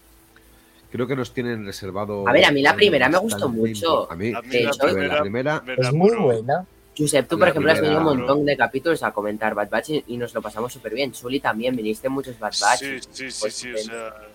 Creo 0.93 1.06
que 1.06 1.16
nos 1.16 1.32
tienen 1.32 1.64
reservado. 1.64 2.28
A 2.28 2.32
ver, 2.32 2.44
a 2.44 2.51
mí 2.52 2.60
la 2.62 2.77
primera 2.77 3.09
me 3.09 3.16
gustó 3.19 3.48
mucho. 3.48 4.10
A 4.12 4.14
mí, 4.14 4.32
A 4.35 4.43
mí 4.43 4.48
De 4.48 4.62
la 4.64 4.70
hecho, 4.70 4.86
la 4.86 5.20
primera, 5.23 5.60
me 5.62 5.74
Es 5.74 5.93
muy 5.93 6.14
buena. 6.16 6.66
Josep, 6.97 7.27
tú 7.27 7.36
por 7.39 7.47
La 7.47 7.51
ejemplo 7.51 7.73
has 7.73 7.81
venido 7.81 7.98
un 8.01 8.05
montón 8.05 8.44
de 8.44 8.55
capítulos 8.55 9.02
a 9.02 9.12
comentar 9.12 9.55
Bad 9.55 9.70
Batch 9.70 9.89
y, 9.90 10.05
y 10.09 10.16
nos 10.19 10.35
lo 10.35 10.43
pasamos 10.43 10.73
súper 10.74 10.93
bien. 10.94 11.10
Chuli 11.12 11.40
también, 11.40 11.74
viniste 11.74 12.06
en 12.09 12.12
muchos 12.12 12.39
Bad 12.39 12.52
Batch. 12.60 12.81
Sí, 12.81 12.98
sí, 13.10 13.31
sí, 13.31 13.39
Pues 13.40 13.55
sí, 13.55 13.73
o 13.73 13.77
estupendo. 13.77 14.10
sea, 14.10 14.28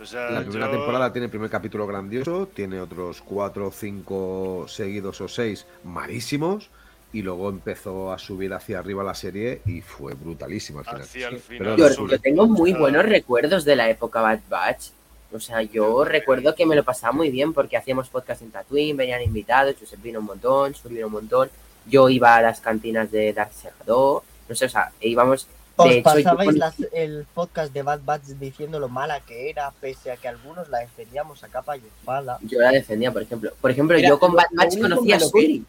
O 0.00 0.06
sea, 0.06 0.30
La 0.30 0.40
primera 0.42 0.66
yo- 0.66 0.72
temporada 0.76 1.12
tiene 1.12 1.24
el 1.24 1.30
primer 1.32 1.50
capítulo 1.50 1.84
grandioso, 1.88 2.46
tiene 2.54 2.80
otros 2.80 3.20
cuatro 3.20 3.66
o 3.66 3.72
cinco 3.72 4.66
seguidos 4.68 5.20
o 5.20 5.26
seis 5.26 5.66
malísimos, 5.82 6.70
y 7.12 7.22
luego 7.22 7.48
empezó 7.48 8.12
a 8.12 8.18
subir 8.18 8.52
hacia 8.52 8.78
arriba 8.78 9.02
la 9.02 9.14
serie 9.14 9.62
y 9.66 9.80
fue 9.80 10.14
brutalísimo 10.14 10.78
al 10.78 10.84
final. 10.84 11.00
hacia 11.00 11.28
el. 11.28 11.40
Yo, 11.76 12.06
yo 12.06 12.20
tengo 12.20 12.46
muy 12.46 12.74
buenos 12.74 13.04
recuerdos 13.06 13.64
de 13.64 13.74
la 13.74 13.90
época 13.90 14.20
Bad 14.20 14.40
Batch. 14.48 14.90
O 15.32 15.40
sea, 15.40 15.60
yo 15.62 16.04
recuerdo 16.04 16.54
que 16.54 16.64
me 16.64 16.74
lo 16.74 16.84
pasaba 16.84 17.12
muy 17.12 17.30
bien 17.30 17.52
porque 17.52 17.76
hacíamos 17.76 18.08
podcast 18.08 18.40
en 18.42 18.50
Tatooine, 18.50 18.96
venían 18.96 19.22
invitados, 19.22 19.76
Josep 19.78 20.00
vino 20.02 20.20
un 20.20 20.24
montón, 20.26 20.74
Sur 20.74 20.90
vino 20.90 21.06
un 21.06 21.12
montón. 21.12 21.50
Yo 21.86 22.08
iba 22.08 22.34
a 22.36 22.42
las 22.42 22.60
cantinas 22.60 23.10
de 23.10 23.32
Dark 23.32 23.52
Segador, 23.52 24.22
no 24.48 24.54
sé, 24.54 24.64
o 24.66 24.68
sea, 24.68 24.90
íbamos. 25.00 25.46
Os 25.76 25.88
De 25.88 25.98
hecho, 25.98 26.18
yo 26.18 26.24
pasabais 26.24 26.56
las- 26.56 26.74
el 26.92 27.24
podcast 27.34 27.72
de 27.72 27.82
Bad 27.82 28.00
Batch 28.04 28.24
diciendo 28.40 28.80
lo 28.80 28.88
mala 28.88 29.20
que 29.20 29.48
era, 29.48 29.70
pese 29.80 30.10
a 30.10 30.16
que 30.16 30.26
algunos 30.26 30.68
la 30.70 30.78
defendíamos 30.80 31.44
a 31.44 31.48
capa 31.48 31.76
y 31.76 31.80
espada. 31.80 32.38
Yo 32.42 32.58
la 32.58 32.70
defendía, 32.72 33.12
por 33.12 33.22
ejemplo. 33.22 33.52
Por 33.60 33.70
ejemplo, 33.70 33.96
Mira, 33.96 34.08
yo 34.08 34.18
con 34.18 34.32
Bad 34.34 34.46
Batch 34.52 34.72
único 34.74 34.88
conocí 34.88 35.12
a 35.12 35.20
Suri. 35.20 35.64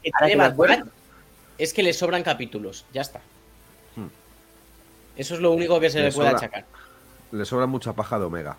es 1.58 1.74
que 1.74 1.84
le 1.84 1.94
sobran 1.94 2.24
capítulos, 2.24 2.86
ya 2.94 3.02
está. 3.02 3.20
Hmm. 3.96 4.08
Eso 5.16 5.36
es 5.36 5.42
lo 5.42 5.52
único 5.52 5.80
que 5.80 5.90
se 5.90 6.00
Le 6.00 6.06
le 6.06 6.12
puede 6.12 6.30
sobra. 6.30 6.38
achacar. 6.40 6.66
Le 7.32 7.46
sobra 7.46 7.66
mucha 7.68 7.94
paja 7.94 8.18
de 8.18 8.26
Omega. 8.26 8.58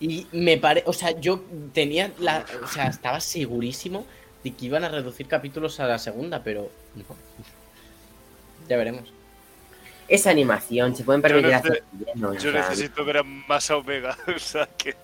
Y 0.00 0.26
me 0.32 0.56
parece, 0.56 0.88
o 0.88 0.92
sea, 0.94 1.10
yo 1.20 1.42
tenía 1.74 2.10
la, 2.18 2.44
o 2.62 2.66
sea, 2.66 2.86
estaba 2.86 3.20
segurísimo 3.20 4.06
de 4.42 4.52
que 4.52 4.66
iban 4.66 4.82
a 4.84 4.88
reducir 4.88 5.26
capítulos 5.28 5.78
a 5.80 5.86
la 5.86 5.98
segunda, 5.98 6.42
pero 6.42 6.70
no. 6.96 7.04
Ya 8.68 8.76
veremos. 8.76 9.12
Esa 10.08 10.30
animación, 10.30 10.96
se 10.96 11.04
pueden 11.04 11.22
permitir 11.22 11.50
nece- 11.50 11.56
hacer 11.58 11.84
lleno, 12.14 12.34
Yo 12.34 12.50
necesito 12.50 13.04
ver 13.04 13.18
a 13.18 13.22
más 13.22 13.70
a 13.70 13.76
Omega. 13.76 14.16
O 14.34 14.38
sea, 14.38 14.66
que 14.76 14.96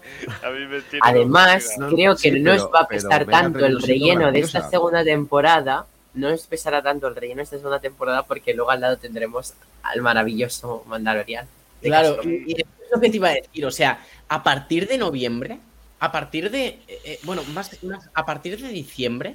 a 0.43 0.51
mí 0.51 0.67
me 0.67 0.81
tiene. 0.81 1.01
Además, 1.03 1.69
Omega. 1.77 1.93
creo 1.95 2.13
que 2.17 2.21
Sí, 2.33 2.41
no 2.41 2.51
pero- 2.53 2.65
os 2.65 2.75
va 2.75 2.81
a 2.81 2.89
pesar 2.89 3.27
tanto 3.27 3.65
el 3.67 3.81
relleno 3.83 4.33
de 4.33 4.41
esta 4.41 4.69
segunda 4.69 5.05
temporada. 5.05 5.87
No 6.15 6.33
os 6.33 6.47
pesará 6.47 6.81
tanto 6.83 7.07
el 7.07 7.15
relleno 7.15 7.37
de 7.39 7.43
esta 7.45 7.57
segunda 7.59 7.79
temporada 7.79 8.23
porque 8.25 8.55
luego 8.55 8.71
al 8.71 8.81
lado 8.81 8.97
tendremos 8.97 9.53
al 9.83 10.01
maravilloso 10.01 10.83
Mandalorian. 10.89 11.47
Claro, 11.91 12.21
y, 12.23 12.53
y 12.53 12.61
es 12.61 12.67
lo 12.93 13.01
que 13.01 13.11
te 13.11 13.17
iba 13.17 13.29
a 13.31 13.35
decir, 13.35 13.65
o 13.67 13.71
sea, 13.71 14.05
a 14.29 14.43
partir 14.43 14.87
de 14.89 14.99
noviembre, 14.99 15.59
a 15.99 16.13
partir 16.13 16.51
de, 16.51 16.67
eh, 16.67 17.01
eh, 17.05 17.19
bueno, 17.23 17.43
más, 17.53 17.83
más- 17.83 18.09
a 18.15 18.25
partir 18.27 18.61
de 18.61 18.69
diciembre, 18.69 19.35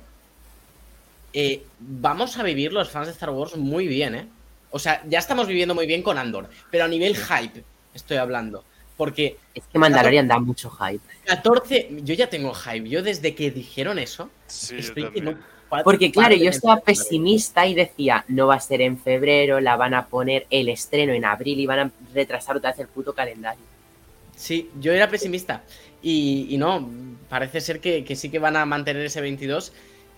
eh, 1.33 1.63
vamos 1.79 2.37
a 2.37 2.43
vivir 2.43 2.73
los 2.73 2.89
fans 2.89 3.07
de 3.07 3.13
Star 3.13 3.29
Wars 3.29 3.55
muy 3.55 3.87
bien, 3.87 4.15
¿eh? 4.15 4.27
O 4.71 4.79
sea, 4.79 5.01
ya 5.07 5.19
estamos 5.19 5.47
viviendo 5.47 5.75
muy 5.75 5.85
bien 5.85 6.01
con 6.03 6.17
Andor, 6.17 6.49
pero 6.69 6.85
a 6.85 6.87
nivel 6.87 7.15
hype 7.15 7.63
estoy 7.93 8.17
hablando, 8.17 8.63
porque 8.97 9.37
Es 9.53 9.63
que 9.71 9.79
Mandalorian 9.79 10.27
da 10.27 10.39
mucho 10.39 10.69
hype. 10.69 11.01
14, 11.25 11.89
yo 12.03 12.13
ya 12.13 12.29
tengo 12.29 12.53
hype, 12.53 12.87
yo 12.87 13.01
desde 13.01 13.33
que 13.35 13.51
dijeron 13.51 13.99
eso, 13.99 14.29
Sí, 14.47 14.75
yo 14.75 14.79
estoy 14.81 15.09
que 15.11 15.21
no 15.21 15.37
Porque 15.83 16.11
claro, 16.11 16.35
yo 16.35 16.49
estaba 16.49 16.81
pesimista 16.81 17.65
y 17.65 17.73
decía, 17.73 18.25
no 18.27 18.47
va 18.47 18.55
a 18.55 18.59
ser 18.59 18.81
en 18.81 18.97
febrero, 18.97 19.61
la 19.61 19.77
van 19.77 19.93
a 19.93 20.07
poner 20.07 20.45
el 20.49 20.67
estreno 20.69 21.13
en 21.13 21.23
abril 21.23 21.59
y 21.59 21.65
van 21.65 21.79
a 21.79 21.91
retrasar 22.13 22.57
otra 22.57 22.71
vez 22.71 22.79
el 22.79 22.87
puto 22.87 23.13
calendario. 23.13 23.63
Sí, 24.35 24.69
yo 24.79 24.91
era 24.91 25.09
pesimista. 25.09 25.63
Y, 26.01 26.47
y 26.49 26.57
no, 26.57 26.89
parece 27.29 27.61
ser 27.61 27.79
que, 27.79 28.03
que 28.03 28.15
sí 28.15 28.29
que 28.29 28.39
van 28.39 28.57
a 28.57 28.65
mantener 28.65 29.05
ese 29.05 29.21
22 29.21 29.71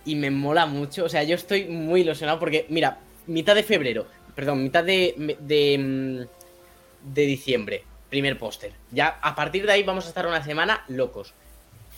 y 0.05 0.15
me 0.15 0.31
mola 0.31 0.65
mucho. 0.65 1.05
O 1.05 1.09
sea, 1.09 1.23
yo 1.23 1.35
estoy 1.35 1.65
muy 1.65 2.01
ilusionado 2.01 2.39
porque, 2.39 2.65
mira, 2.69 2.97
mitad 3.27 3.55
de 3.55 3.63
febrero, 3.63 4.07
perdón, 4.35 4.63
mitad 4.63 4.83
de, 4.83 5.37
de, 5.39 5.77
mm, 5.77 7.13
de 7.13 7.21
diciembre, 7.25 7.83
primer 8.09 8.37
póster. 8.37 8.71
Ya 8.91 9.19
a 9.21 9.35
partir 9.35 9.65
de 9.65 9.73
ahí 9.73 9.83
vamos 9.83 10.05
a 10.05 10.09
estar 10.09 10.25
una 10.25 10.43
semana 10.43 10.83
locos. 10.87 11.33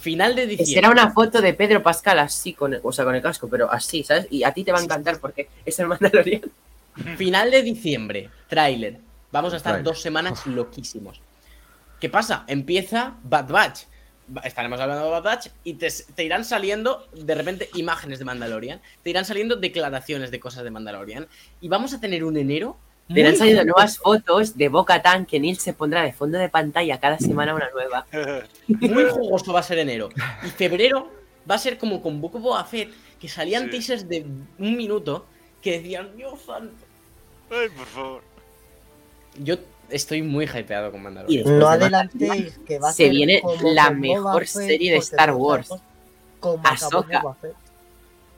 Final 0.06 0.36
de 0.36 0.46
diciembre. 0.46 0.76
Será 0.76 0.92
una 0.92 1.12
foto 1.12 1.42
de 1.42 1.56
Pedro 1.56 1.82
Pascal 1.82 2.20
así, 2.20 2.54
con 2.54 2.76
el, 2.76 2.80
o 2.84 2.92
sea, 2.92 3.04
con 3.04 3.16
el 3.16 3.24
casco, 3.24 3.50
pero 3.50 3.72
así, 3.72 4.04
¿sabes? 4.04 4.28
Y 4.30 4.44
a 4.44 4.52
ti 4.52 4.64
te 4.64 4.72
va 4.72 4.78
a 4.78 4.84
encantar 4.84 5.20
porque 5.20 5.50
es 5.66 5.80
el 5.80 5.88
Mandalorian. 5.88 6.44
Final 7.18 7.50
de 7.50 7.64
diciembre, 7.64 8.30
tráiler. 8.48 9.00
Vamos 9.32 9.54
a 9.54 9.58
estar 9.58 9.82
dos 9.82 10.04
semanas 10.04 10.46
loquísimos. 10.46 11.22
¿Qué 12.00 12.08
pasa? 12.08 12.44
Empieza 12.46 13.16
Bad 13.24 13.48
Batch. 13.48 13.80
Estaremos 14.44 14.80
hablando 14.80 15.06
de 15.06 15.10
Bad 15.10 15.24
Batch 15.24 15.48
y 15.64 15.74
te, 15.74 15.88
te 15.90 16.24
irán 16.24 16.46
saliendo 16.46 17.08
de 17.12 17.34
repente 17.34 17.72
imágenes 17.74 18.20
de 18.20 18.26
Mandalorian. 18.26 18.82
Te 19.02 19.10
irán 19.10 19.26
saliendo 19.26 19.56
declaraciones 19.56 20.30
de 20.30 20.40
cosas 20.40 20.64
de 20.64 20.70
Mandalorian. 20.70 21.28
Y 21.62 21.68
vamos 21.68 21.96
a 21.96 22.00
tener 22.00 22.24
un 22.24 22.38
enero. 22.38 22.78
Te 23.14 23.24
han 23.24 23.30
muy 23.32 23.38
salido 23.38 23.60
jugoso. 23.60 23.66
nuevas 23.66 23.98
fotos 24.00 24.58
de 24.58 24.70
Boca 24.70 25.02
Tan 25.02 25.26
que 25.26 25.40
Neil 25.40 25.58
se 25.58 25.74
pondrá 25.74 26.02
de 26.04 26.12
fondo 26.12 26.38
de 26.38 26.50
pantalla 26.50 27.00
cada 27.00 27.20
semana 27.20 27.54
una 27.54 27.70
nueva. 27.70 28.06
Muy 28.68 29.06
jugoso 29.06 29.54
va 29.54 29.60
a 29.60 29.64
ser 29.64 29.78
enero. 29.78 30.10
Y 30.44 30.48
febrero 30.50 31.12
va 31.50 31.56
a 31.56 31.60
ser 31.60 31.78
como 31.78 32.02
con 32.02 32.24
of 32.24 32.42
Boba 32.42 32.64
Fett, 32.66 32.92
que 33.20 33.28
salían 33.30 33.66
Sí. 33.66 33.70
teasers 33.72 34.10
de 34.10 34.26
un 34.58 34.76
minuto 34.76 35.26
que 35.62 35.74
decían, 35.80 36.16
Dios 36.18 36.42
santo. 36.42 36.74
Ay, 37.52 37.70
por 37.70 37.86
favor. 37.86 38.22
Yo 39.38 39.56
estoy 39.90 40.24
muy 40.24 40.46
hypeado 40.46 40.92
con 40.92 41.04
Mandalorian. 41.04 41.60
No 41.60 41.68
de 41.68 41.74
adelantéis 41.74 42.58
que 42.66 42.80
va 42.80 42.90
a 42.90 42.92
se 42.92 43.04
ser 43.04 43.12
viene 43.12 43.42
como 43.42 43.72
la 43.72 43.92
mejor 43.92 44.24
Boba 44.24 44.40
Fett, 44.40 44.48
serie 44.48 44.92
de 44.94 44.98
Star 44.98 45.32
Wars. 45.34 45.70
sacos 46.78 47.06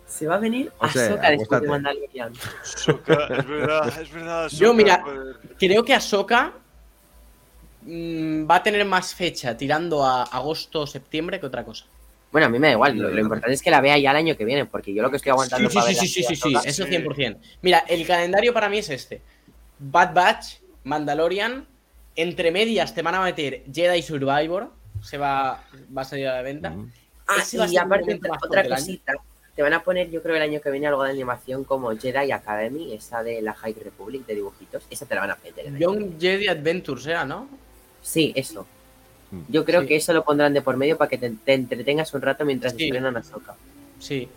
Se 0.08 0.26
va 0.26 0.36
a 0.36 0.40
venir 0.40 0.72
O 0.80 0.88
sea, 0.88 1.04
Ahsoka 1.06 1.30
después 1.32 1.62
de 1.62 1.68
Mandalorian. 1.68 2.34
Ahsoka, 2.62 3.28
es 3.38 3.48
verdad, 3.48 4.02
es 4.02 4.12
verdad. 4.12 4.48
Yo, 4.52 4.68
Ahsoka, 4.70 4.74
mira, 4.74 5.02
joder. 5.04 5.36
Creo 5.60 5.84
que 5.84 5.94
Ahsoka 5.94 6.54
mm, 7.82 8.50
va 8.50 8.56
a 8.56 8.64
tener 8.64 8.86
más 8.86 9.14
fecha 9.14 9.56
tirando 9.58 10.04
a 10.06 10.24
agosto 10.24 10.82
o 10.82 10.88
septiembre 10.88 11.40
que 11.40 11.46
otra 11.46 11.64
cosa. 11.66 11.86
Bueno, 12.32 12.48
a 12.48 12.50
mí 12.50 12.60
me 12.60 12.68
da 12.68 12.74
igual, 12.74 12.98
lo, 12.98 13.10
lo 13.10 13.20
importante 13.22 13.54
es 13.54 13.62
que 13.62 13.72
la 13.72 13.82
vea 13.82 13.98
ya 13.98 14.12
el 14.12 14.18
año 14.18 14.36
que 14.38 14.46
viene, 14.46 14.66
porque 14.66 14.94
yo 14.94 15.02
lo 15.02 15.10
que 15.10 15.18
estoy 15.18 15.32
aguantando 15.32 15.70
Sí, 15.70 15.76
para 15.76 15.88
sí, 15.88 15.94
ver 15.94 16.02
sí, 16.02 16.08
sí, 16.08 16.24
sí, 16.24 16.36
sí, 16.36 16.56
eso 16.66 16.86
Sí. 16.86 16.92
100%. 16.92 17.38
Mira, 17.62 17.80
el 17.88 18.06
calendario 18.06 18.54
para 18.54 18.70
mí 18.70 18.80
es 18.80 18.90
este. 18.90 19.22
Bad 19.80 20.14
Batch, 20.14 20.46
Mandalorian, 20.84 21.66
entre 22.16 22.52
medias 22.52 22.94
te 22.94 23.02
van 23.02 23.16
a 23.16 23.22
meter 23.22 23.64
Jedi 23.72 24.02
Survivor, 24.02 24.72
se 25.02 25.18
va, 25.18 25.64
va 25.96 26.02
a 26.02 26.06
salir 26.06 26.28
a 26.28 26.36
la 26.36 26.42
venta. 26.42 26.72
Mm. 26.72 26.92
Ah, 27.28 27.36
Ese 27.42 27.58
va 27.58 27.66
a 27.66 27.68
y 27.68 27.78
aparte, 27.78 28.20
otra 28.44 28.68
cosita. 28.68 29.14
Te 29.58 29.64
van 29.64 29.74
a 29.74 29.82
poner, 29.84 30.12
yo 30.12 30.22
creo, 30.22 30.36
el 30.36 30.42
año 30.44 30.62
que 30.62 30.70
viene 30.70 30.86
algo 30.86 31.04
de 31.04 31.10
animación 31.10 31.64
como 31.64 31.90
Jedi 31.98 32.32
Academy, 32.32 32.94
esa 32.94 33.24
de 33.24 33.42
la 33.42 33.56
High 33.56 33.74
Republic 33.84 34.24
de 34.28 34.36
dibujitos. 34.36 34.84
Esa 34.92 35.08
te 35.08 35.16
la 35.16 35.22
van 35.22 35.32
a 35.32 35.38
meter. 35.44 35.76
Young 35.80 36.20
Jedi 36.20 36.48
Adventures 36.48 37.08
era, 37.08 37.26
¿no? 37.26 37.50
Sí, 38.02 38.32
eso. 38.36 38.68
Mm. 39.32 39.40
Yo 39.50 39.66
creo 39.66 39.82
Sí. 39.82 39.88
que 39.88 39.96
eso 39.96 40.14
lo 40.14 40.24
pondrán 40.24 40.54
de 40.54 40.62
por 40.62 40.78
medio 40.78 40.96
para 40.96 41.10
que 41.10 41.18
te, 41.18 41.32
te 41.32 41.54
entretengas 41.56 42.14
un 42.14 42.22
rato 42.22 42.46
mientras 42.46 42.74
Sí. 42.74 42.84
estrenan 42.86 43.18
Ahsoka. 43.18 43.56
Sí. 44.00 44.30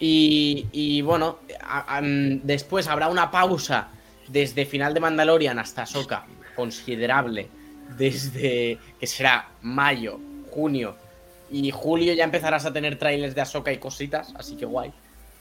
Y, 0.00 0.66
y 0.72 1.02
bueno, 1.02 1.40
a- 1.60 1.98
a- 1.98 2.00
mm, 2.00 2.40
después 2.42 2.88
habrá 2.88 3.08
una 3.08 3.30
pausa 3.30 3.88
desde 4.26 4.64
final 4.64 4.94
de 4.94 5.00
Mandalorian 5.00 5.58
hasta 5.58 5.82
Ahsoka, 5.82 6.24
considerable, 6.56 7.46
desde 7.98 8.78
que 8.98 9.06
será 9.06 9.48
mayo, 9.60 10.18
junio 10.50 10.96
y 11.52 11.70
julio 11.70 12.14
ya 12.14 12.24
empezarás 12.24 12.64
a 12.64 12.72
tener 12.72 12.98
trailers 12.98 13.34
de 13.34 13.42
Ahsoka 13.42 13.72
y 13.72 13.78
cositas, 13.78 14.32
así 14.36 14.56
que 14.56 14.64
guay. 14.64 14.90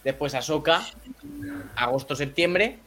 Después 0.04 0.36
Ahsoka, 0.36 0.86
agosto, 1.76 2.16
septiembre 2.16 2.78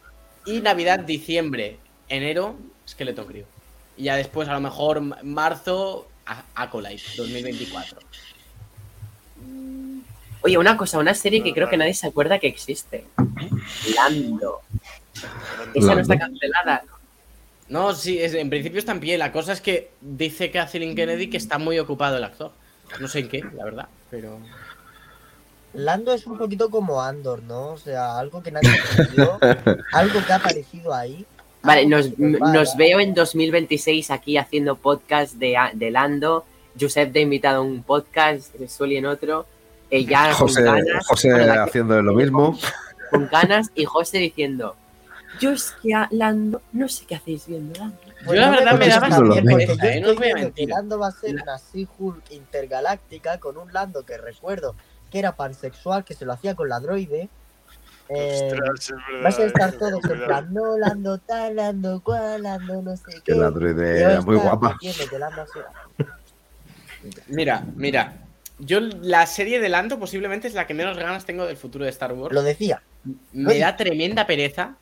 y 0.45 0.61
Navidad, 0.61 1.01
diciembre, 1.01 1.79
enero, 2.09 2.57
Skeleton 2.89 3.27
Crew. 3.27 3.45
Y 3.97 4.05
ya 4.05 4.17
después 4.17 4.49
a 4.49 4.53
lo 4.53 4.61
mejor 4.61 5.01
marzo, 5.25 6.07
a- 6.27 6.43
Acolyte 6.55 7.03
2024. 7.17 7.99
Oye, 10.43 10.59
una 10.59 10.77
cosa, 10.77 10.99
una 10.99 11.15
serie 11.15 11.43
que 11.43 11.55
creo 11.55 11.71
que 11.71 11.77
nadie 11.79 11.95
se 11.95 12.07
acuerda 12.07 12.39
que 12.39 12.49
existe. 12.49 13.07
Lando. 13.97 14.61
Esa 15.75 15.95
no 15.95 16.01
está 16.03 16.19
cancelada. 16.19 16.85
No, 17.69 17.95
sí, 17.95 18.19
es- 18.19 18.35
en 18.35 18.51
principio 18.51 18.79
está 18.79 18.93
en 18.93 19.01
pie. 19.01 19.17
La 19.17 19.33
cosa 19.33 19.53
es 19.55 19.63
que 19.63 19.91
dice 20.03 20.51
Kathleen 20.51 20.95
Kennedy 20.95 21.29
que 21.31 21.39
está 21.39 21.57
muy 21.59 21.79
ocupado 21.79 22.19
el 22.19 22.25
actor. 22.25 22.53
No 23.01 23.09
sé 23.09 23.21
en 23.21 23.29
qué, 23.29 23.45
la 23.57 23.65
verdad, 23.65 23.89
pero. 24.11 24.39
Lando 25.75 26.13
es 26.15 26.27
un 26.27 26.39
poquito 26.39 26.71
como 26.71 27.03
Andor, 27.03 27.43
¿no? 27.43 27.73
O 27.73 27.79
sea, 27.79 28.19
algo 28.19 28.43
que 28.43 28.53
nadie 28.53 28.71
entendió, 28.91 29.39
algo 29.93 30.25
que 30.25 30.33
ha 30.33 30.37
aparecido 30.37 30.95
ahí. 30.95 31.27
Vale, 31.63 31.87
nos, 31.87 32.17
nos 32.19 32.77
veo 32.77 33.01
en 33.01 33.15
2026 33.15 34.11
aquí 34.11 34.37
haciendo 34.37 34.77
podcast 34.77 35.35
de, 35.35 35.57
de 35.75 35.91
Lando. 35.91 36.45
Josep 36.79 37.13
de 37.13 37.21
invitado 37.21 37.59
a 37.59 37.61
un 37.63 37.83
podcast, 37.83 38.55
Suli 38.69 38.97
en 38.97 39.07
otro. 39.07 39.47
eh, 39.91 40.05
ya 40.05 40.33
José, 40.35 40.65
con 40.65 40.75
ganas. 40.75 41.07
José 41.07 41.33
bueno, 41.33 41.63
haciendo 41.63 42.03
lo 42.03 42.13
mismo. 42.15 42.59
con 43.11 43.29
ganas 43.29 43.71
y 43.75 43.85
José 43.85 44.19
diciendo: 44.19 44.77
Yo 45.41 45.53
es 45.53 45.73
que 45.83 45.95
a 45.95 46.09
Lando 46.11 46.63
no 46.73 46.89
sé 46.89 47.05
qué 47.07 47.15
hacéis 47.15 47.47
viendo 47.47 47.79
Lando. 47.79 47.97
Yo 48.27 48.35
la 48.35 48.51
verdad 48.51 48.73
me 48.73 48.79
pones 48.79 48.95
daba 48.95 49.17
porque 49.17 49.39
¿eh? 49.39 50.01
yo 50.01 50.07
No 50.07 50.11
os 50.13 50.17
voy 50.17 50.31
a 50.31 50.35
mentir. 50.35 50.69
Lando 50.69 50.99
va 50.99 51.09
a 51.09 51.13
ser 51.13 51.35
una 51.35 51.57
She-Hulk 51.57 52.31
intergaláctica 52.31 53.39
con 53.39 53.57
un 53.57 53.73
Lando 53.73 54.05
que 54.05 54.17
recuerdo 54.17 54.75
que 55.11 55.19
era 55.19 55.37
pansexual, 55.37 56.05
que 56.05 56.15
se 56.15 56.25
lo 56.25 56.33
hacía 56.33 56.55
con 56.55 56.69
la 56.69 56.81
droide. 56.81 57.29
Eh, 58.09 58.51
Ostras, 58.51 58.81
es 58.81 58.91
verdad, 58.91 59.23
vas 59.23 59.39
a 59.39 59.45
estar 59.45 59.69
es 59.71 59.79
todos 59.79 60.05
en 60.05 60.25
plan, 60.25 60.53
no, 60.53 60.77
Lando 60.77 61.19
tal, 61.19 61.57
Lando 61.57 62.03
cual, 62.03 62.43
Lando 62.43 62.83
no 62.83 62.97
sé 62.97 63.05
qué. 63.25 63.33
Que 63.33 63.35
la 63.35 63.51
droide 63.51 64.01
era 64.01 64.21
muy 64.21 64.37
guapa. 64.37 64.77
Mira, 67.29 67.65
mira. 67.77 68.21
Yo 68.59 68.81
la 68.81 69.27
serie 69.27 69.61
de 69.61 69.69
Lando 69.69 69.99
posiblemente 69.99 70.47
es 70.49 70.55
la 70.55 70.67
que 70.67 70.75
menos 70.75 70.97
ganas 70.97 71.25
tengo 71.25 71.45
del 71.45 71.57
futuro 71.57 71.85
de 71.85 71.91
Star 71.91 72.13
Wars. 72.13 72.35
Lo 72.35 72.43
decía. 72.43 72.83
Me 73.33 73.59
da 73.59 73.77
tremenda 73.77 74.27
pereza. 74.27 74.77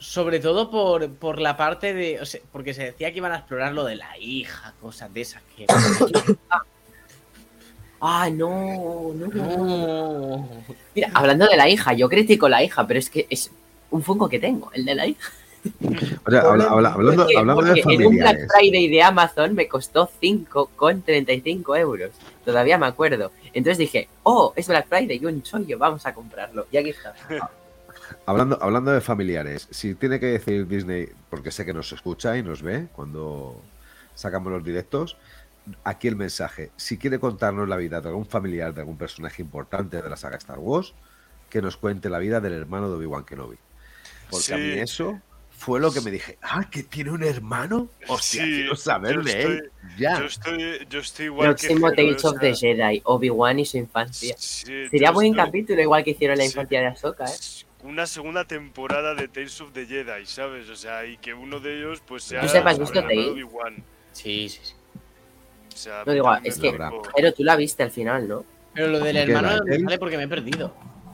Sobre 0.00 0.40
todo 0.40 0.70
por, 0.70 1.08
por 1.12 1.40
la 1.40 1.56
parte 1.56 1.92
de. 1.94 2.20
o 2.20 2.24
sea, 2.26 2.40
porque 2.50 2.74
se 2.74 2.84
decía 2.84 3.12
que 3.12 3.18
iban 3.18 3.32
a 3.32 3.36
explorar 3.36 3.72
lo 3.74 3.84
de 3.84 3.96
la 3.96 4.16
hija, 4.18 4.72
cosas 4.80 5.12
de 5.14 5.20
esas 5.20 5.42
que. 5.56 5.66
Ah, 8.02 8.30
no, 8.32 9.12
no, 9.14 9.26
no. 9.26 9.56
No. 9.66 10.48
Mira, 10.94 11.10
hablando 11.12 11.46
de 11.46 11.56
la 11.58 11.68
hija, 11.68 11.92
yo 11.92 12.08
critico 12.08 12.48
la 12.48 12.62
hija, 12.64 12.86
pero 12.86 12.98
es 12.98 13.10
que 13.10 13.26
es 13.28 13.50
un 13.90 14.02
Funko 14.02 14.26
que 14.26 14.38
tengo, 14.38 14.70
el 14.72 14.86
de 14.86 14.94
la 14.94 15.06
hija. 15.06 15.30
O 16.26 16.30
sea, 16.30 16.40
habla- 16.40 16.64
habla- 16.70 16.92
hablando, 16.94 17.24
Porque- 17.24 17.36
hablando 17.38 17.62
de 17.62 17.82
porque 17.82 17.94
en 17.96 18.06
un 18.06 18.16
Black 18.16 18.26
familiares. 18.28 18.52
Friday 18.58 18.88
de 18.88 19.02
Amazon 19.02 19.54
me 19.54 19.68
costó 19.68 20.08
5,35 20.18 21.76
euros. 21.78 22.12
Todavía 22.42 22.78
me 22.78 22.86
acuerdo. 22.86 23.32
Entonces 23.52 23.76
dije, 23.76 24.08
oh, 24.22 24.54
es 24.56 24.66
Black 24.66 24.88
Friday 24.88 25.18
y 25.20 25.26
un 25.26 25.42
chollo, 25.42 25.76
vamos 25.76 26.06
a 26.06 26.14
comprarlo. 26.14 26.66
Y 26.72 26.78
aquí 26.78 26.90
está. 26.90 27.12
Hablando, 28.26 28.58
hablando 28.62 28.90
de 28.92 29.00
familiares, 29.00 29.68
si 29.70 29.94
tiene 29.94 30.18
que 30.20 30.26
decir 30.26 30.66
Disney, 30.66 31.08
porque 31.28 31.50
sé 31.50 31.64
que 31.64 31.72
nos 31.74 31.92
escucha 31.92 32.36
y 32.36 32.42
nos 32.42 32.62
ve 32.62 32.88
cuando 32.92 33.60
sacamos 34.14 34.52
los 34.52 34.64
directos, 34.64 35.16
aquí 35.84 36.08
el 36.08 36.16
mensaje. 36.16 36.70
Si 36.76 36.98
quiere 36.98 37.18
contarnos 37.18 37.68
la 37.68 37.76
vida 37.76 38.00
de 38.00 38.08
algún 38.08 38.26
familiar, 38.26 38.74
de 38.74 38.80
algún 38.80 38.96
personaje 38.96 39.42
importante 39.42 40.00
de 40.02 40.08
la 40.10 40.16
saga 40.16 40.36
Star 40.36 40.58
Wars, 40.58 40.94
que 41.48 41.60
nos 41.62 41.76
cuente 41.76 42.08
la 42.08 42.18
vida 42.18 42.40
del 42.40 42.52
hermano 42.54 42.88
de 42.88 42.96
Obi-Wan 42.96 43.24
Kenobi. 43.24 43.56
Porque 44.30 44.54
a 44.54 44.56
mí 44.56 44.72
eso 44.78 45.20
fue 45.50 45.78
lo 45.80 45.92
que 45.92 46.00
me 46.00 46.10
dije, 46.10 46.38
ah, 46.42 46.64
que 46.70 46.84
tiene 46.84 47.10
un 47.10 47.22
hermano. 47.24 47.88
Hostia, 48.08 48.44
Sí, 48.44 48.50
quiero 48.50 48.76
saber 48.76 49.16
yo 49.16 49.22
de 49.22 49.42
él. 49.42 49.70
Ya. 49.98 50.18
Yo 50.20 50.24
estoy, 50.26 50.86
yo 50.88 51.00
estoy 51.00 51.26
igual 51.26 51.48
Próximo 51.48 51.90
que 51.90 51.96
Tales 51.96 52.24
of 52.24 52.38
the 52.40 52.54
Jedi, 52.54 53.02
Obi-Wan 53.04 53.58
y 53.58 53.66
su 53.66 53.76
infancia. 53.76 54.34
sí, 54.38 54.88
Sería 54.88 55.10
buen 55.10 55.32
estoy- 55.32 55.44
capítulo, 55.46 55.82
igual 55.82 56.04
que 56.04 56.10
hicieron 56.12 56.38
la 56.38 56.44
Sí. 56.44 56.50
infancia 56.50 56.80
de 56.80 56.86
Ahsoka, 56.86 57.24
¿eh? 57.24 57.34
Una 57.82 58.06
segunda 58.06 58.44
temporada 58.44 59.14
de 59.14 59.28
Tales 59.28 59.60
of 59.60 59.72
the 59.72 59.86
Jedi, 59.86 60.26
¿sabes? 60.26 60.68
O 60.68 60.76
sea, 60.76 61.06
y 61.06 61.16
que 61.16 61.32
uno 61.32 61.60
de 61.60 61.78
ellos 61.78 62.02
pues 62.06 62.24
sea 62.24 62.42
¿Tú 62.42 62.48
sepas 62.48 62.78
visto 62.78 62.98
el 62.98 63.04
hermano 63.04 63.34
de 63.34 63.44
Tales? 63.44 63.84
Sí, 64.12 64.48
sí, 64.48 64.60
sí. 64.62 64.74
O 65.72 65.76
sea, 65.76 66.02
No 66.04 66.12
digo, 66.12 66.26
también 66.26 66.52
es 66.52 66.58
que-. 66.58 66.78
Pero 67.16 67.32
tú 67.32 67.44
la 67.44 67.56
viste 67.56 67.82
al 67.82 67.90
final, 67.90 68.28
¿no? 68.28 68.44
Pero 68.74 68.88
lo 68.88 69.00
del 69.00 69.16
¿Qué, 69.16 69.22
hermano 69.22 69.56
no 69.56 69.64
me 69.64 69.80
sale 69.80 69.98
porque 69.98 70.16
me 70.16 70.24
he 70.24 70.28
perdido. 70.28 70.72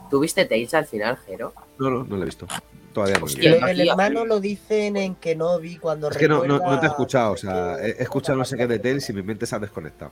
¿Tú 0.09 0.19
viste 0.19 0.45
Tales 0.45 0.73
al 0.73 0.85
final, 0.85 1.17
Jero? 1.25 1.53
No, 1.79 1.89
no, 1.89 2.03
no 2.03 2.17
lo 2.17 2.23
he 2.23 2.25
visto. 2.25 2.47
Todavía 2.93 3.15
no 3.15 3.21
lo 3.21 3.31
he 3.31 3.35
visto. 3.35 3.41
Que 3.41 3.71
el 3.71 3.89
hermano 3.89 4.25
lo 4.25 4.39
dicen 4.39 4.97
en 4.97 5.15
Kenobi 5.15 5.77
cuando 5.77 6.09
Es 6.09 6.17
que 6.17 6.27
no, 6.27 6.43
no, 6.43 6.59
no 6.59 6.79
te 6.79 6.85
he 6.85 6.89
escuchado, 6.89 7.33
o 7.33 7.37
sea, 7.37 7.77
he 7.79 7.91
he 7.91 8.03
escuchado 8.03 8.37
no 8.37 8.45
sé 8.45 8.57
qué 8.57 8.67
de 8.67 8.79
Tales 8.79 9.09
y 9.09 9.13
mi 9.13 9.23
mente 9.23 9.45
se 9.45 9.55
ha 9.55 9.59
desconectado. 9.59 10.11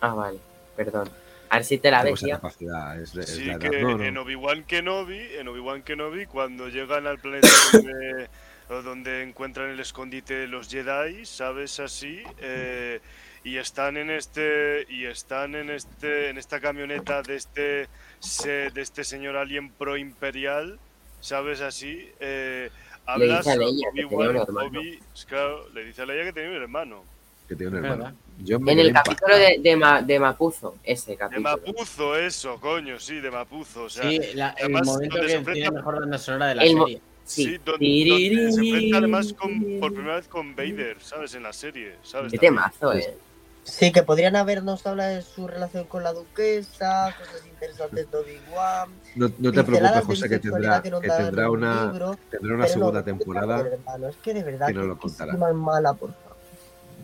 Ah, 0.00 0.14
vale, 0.14 0.38
perdón. 0.76 1.08
A 1.50 1.56
ver 1.56 1.64
si 1.64 1.78
te 1.78 1.90
la 1.90 2.02
ves 2.02 2.20
capacidad, 2.30 3.00
es, 3.00 3.14
es 3.16 3.30
Sí, 3.30 3.44
la 3.44 3.52
edad. 3.54 3.58
que 3.70 3.80
No, 3.82 3.96
no. 3.98 4.04
en 4.04 4.18
Obi-Wan 4.18 4.64
Kenobi, 4.64 5.18
en 5.38 5.48
Obi-Wan 5.48 5.82
Kenobi, 5.82 6.26
cuando 6.26 6.68
llegan 6.68 7.06
al 7.06 7.18
planeta 7.18 7.48
donde, 7.72 8.28
o 8.68 8.82
donde 8.82 9.22
encuentran 9.22 9.70
el 9.70 9.80
escondite 9.80 10.34
de 10.34 10.46
los 10.46 10.68
Jedi, 10.68 11.24
¿sabes? 11.24 11.80
Así, 11.80 12.22
eh, 12.40 13.00
y 13.44 13.56
están 13.56 13.96
en 13.96 14.10
este, 14.10 14.86
y 14.90 15.06
están 15.06 15.54
en 15.54 15.70
este, 15.70 16.28
en 16.28 16.38
esta 16.38 16.60
camioneta 16.60 17.22
de 17.22 17.36
este, 17.36 17.88
se- 18.18 18.70
de 18.70 18.80
este 18.82 19.04
señor 19.04 19.36
alien 19.36 19.70
pro 19.70 19.96
imperial, 19.96 20.78
¿sabes? 21.20 21.60
Así, 21.62 22.10
eh, 22.20 22.68
habla 23.06 23.38
dice 23.38 23.50
a 23.50 23.54
sobre 23.54 23.66
Leia 23.66 23.88
que 23.94 24.02
tenía 24.02 24.06
Obi-Wan, 24.08 24.28
un 24.28 24.36
hermano. 24.42 24.80
Obi- 24.80 24.98
claro, 25.26 25.68
le 25.70 25.84
dice 25.84 26.02
a 26.02 26.06
Leia 26.06 26.24
que 26.24 26.32
tenía 26.32 26.50
un 26.50 26.56
hermano. 26.62 27.04
Que 27.48 27.56
tiene 27.56 27.78
un 27.78 27.84
hermano. 27.84 28.16
Verdad. 28.38 28.48
Yo 28.48 28.60
me 28.60 28.72
En 28.72 28.78
el 28.78 28.92
capítulo 28.92 29.36
de, 29.36 29.58
de, 29.60 29.76
Ma- 29.76 30.02
de 30.02 30.18
Mapuzo, 30.20 30.76
ese 30.84 31.12
De 31.12 31.16
capítulo. 31.16 31.50
Mapuzo, 31.50 32.16
eso, 32.16 32.58
coño, 32.60 32.98
sí, 33.00 33.20
de 33.20 33.30
Mapuzo. 33.30 33.84
O 33.84 33.88
sea, 33.90 34.08
Sí, 34.08 34.18
la- 34.34 34.50
el 34.50 34.64
además, 34.64 34.86
momento 34.86 35.16
que 35.20 35.28
se 35.28 35.34
enfrenta- 35.36 35.52
tiene 35.52 35.70
mejor 35.70 36.00
banda 36.00 36.18
sonora 36.18 36.46
de 36.48 36.54
la 36.54 36.62
El 36.62 36.76
serie. 36.78 37.02
Sí, 37.24 37.44
Sí. 37.44 37.58
donde, 37.64 38.06
donde 38.08 38.52
se 38.52 38.60
enfrenta 38.60 38.98
además 38.98 39.32
con, 39.34 39.80
por 39.80 39.92
primera 39.92 40.16
vez 40.16 40.28
con 40.28 40.56
Vader, 40.56 40.96
¿sabes? 41.00 41.34
En 41.34 41.42
la 41.42 41.52
serie, 41.52 41.96
¿sabes? 42.02 42.32
Qué 42.32 42.38
temazo, 42.38 42.92
eh. 42.94 43.16
Sí, 43.64 43.92
que 43.92 44.02
podrían 44.02 44.34
habernos 44.34 44.86
hablado 44.86 45.14
de 45.14 45.20
su 45.20 45.46
relación 45.46 45.84
con 45.84 46.02
la 46.02 46.14
duquesa, 46.14 47.14
cosas 47.18 47.46
interesantes 47.46 48.10
de 48.10 48.16
Obi-Wan. 48.16 48.88
No, 49.14 49.30
no 49.38 49.52
te 49.52 49.62
preocupes, 49.62 49.94
de 49.94 50.00
José, 50.00 50.28
que 50.30 50.38
tendrá, 50.38 50.80
que 50.80 50.90
tendrá 50.90 51.42
en 51.42 51.48
un 51.50 51.56
una, 51.58 51.84
libro, 51.92 52.18
tendrá 52.30 52.54
una 52.54 52.66
segunda 52.66 53.00
no, 53.00 53.04
temporada. 53.04 53.60
hermano, 53.60 54.08
es 54.08 54.16
que 54.16 54.32
de 54.32 54.42
verdad 54.42 54.68
que 54.68 54.72
que, 54.72 54.78
lo 54.78 54.96
contará. 54.98 55.32
es 55.34 55.38
mala, 55.54 55.92
por 55.92 56.14
favor. 56.14 56.27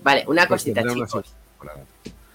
Vale, 0.04 0.22
una 0.28 0.46
Pues 0.46 0.60
cosita, 0.62 0.82
una 0.82 0.94
chicos. 0.94 1.34
temporada. 1.58 1.80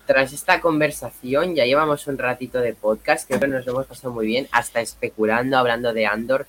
Tras 0.06 0.34
esta 0.34 0.60
conversación, 0.60 1.54
ya 1.56 1.66
llevamos 1.66 2.06
un 2.08 2.18
ratito 2.18 2.60
de 2.60 2.74
podcast, 2.74 3.28
creo 3.28 3.40
que 3.40 3.48
nos 3.48 3.66
lo 3.66 3.72
hemos 3.74 3.86
pasado 3.86 4.12
muy 4.12 4.26
bien, 4.26 4.48
hasta 4.52 4.82
especulando, 4.82 5.58
hablando 5.58 5.94
de 5.94 6.06
Andor, 6.08 6.48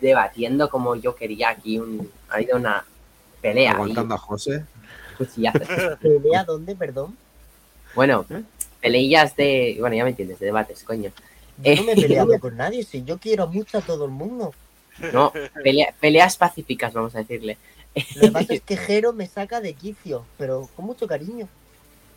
debatiendo 0.00 0.70
como 0.70 0.94
yo 0.96 1.14
quería 1.14 1.48
aquí. 1.50 1.78
Un, 1.78 2.10
ha 2.30 2.34
habido 2.36 2.56
una 2.56 2.84
pelea. 3.40 3.70
ahí, 3.70 3.74
Aguantando 3.74 4.14
a 4.14 4.18
José. 4.18 4.64
cuchillazos. 5.18 5.68
¿Pelea 6.00 6.44
dónde, 6.44 6.74
perdón? 6.76 7.16
Bueno, 7.94 8.24
peleillas 8.80 9.34
de. 9.36 9.76
Bueno, 9.80 9.96
ya 9.96 10.04
me 10.04 10.10
entiendes, 10.10 10.38
de 10.38 10.46
debates, 10.46 10.82
coño. 10.84 11.10
Yo 11.62 11.74
no 11.76 11.82
me 11.84 11.92
he 11.92 11.98
Eh. 11.98 12.02
peleado 12.02 12.38
con 12.40 12.56
nadie, 12.56 12.84
si 12.84 13.04
yo 13.04 13.18
quiero 13.18 13.46
mucho 13.48 13.78
a 13.78 13.80
todo 13.80 14.04
el 14.04 14.10
mundo. 14.10 14.54
No, 15.12 15.32
pelea- 15.64 15.92
peleas 15.98 16.36
pacíficas, 16.36 16.92
vamos 16.92 17.14
a 17.16 17.18
decirle. 17.18 17.56
Lo 18.16 18.22
que 18.22 18.30
pasa 18.30 18.54
es 18.54 18.62
que 18.62 18.76
Jero 18.76 19.12
me 19.12 19.26
saca 19.26 19.60
de 19.60 19.74
quicio, 19.74 20.24
pero 20.38 20.68
con 20.74 20.86
mucho 20.86 21.06
cariño. 21.06 21.48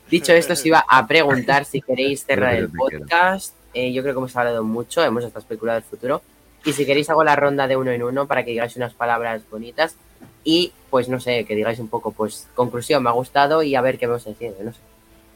Dicho 0.09 0.31
esto, 0.33 0.53
os 0.53 0.65
iba 0.65 0.85
a 0.87 1.05
preguntar 1.05 1.65
si 1.65 1.81
queréis 1.81 2.25
cerrar 2.25 2.55
el 2.55 2.69
podcast. 2.69 3.53
Eh, 3.73 3.91
yo 3.91 4.01
creo 4.01 4.13
que 4.13 4.19
hemos 4.19 4.35
hablado 4.35 4.63
mucho, 4.63 5.03
hemos 5.03 5.23
hasta 5.25 5.39
especulado 5.39 5.77
el 5.77 5.83
futuro. 5.83 6.21
Y 6.63 6.73
si 6.73 6.85
queréis 6.85 7.09
hago 7.09 7.23
la 7.23 7.35
ronda 7.35 7.67
de 7.67 7.75
uno 7.75 7.91
en 7.91 8.03
uno 8.03 8.25
para 8.25 8.43
que 8.43 8.51
digáis 8.51 8.75
unas 8.77 8.93
palabras 8.93 9.41
bonitas. 9.49 9.95
Y 10.43 10.71
pues 10.89 11.09
no 11.09 11.19
sé, 11.19 11.43
que 11.43 11.55
digáis 11.55 11.79
un 11.79 11.89
poco, 11.89 12.11
pues 12.11 12.47
conclusión, 12.55 13.03
me 13.03 13.09
ha 13.09 13.13
gustado 13.13 13.63
y 13.63 13.75
a 13.75 13.81
ver 13.81 13.97
qué 13.97 14.07
vamos 14.07 14.25
a 14.25 14.29
decir, 14.29 14.53
no 14.61 14.71
sé, 14.71 14.79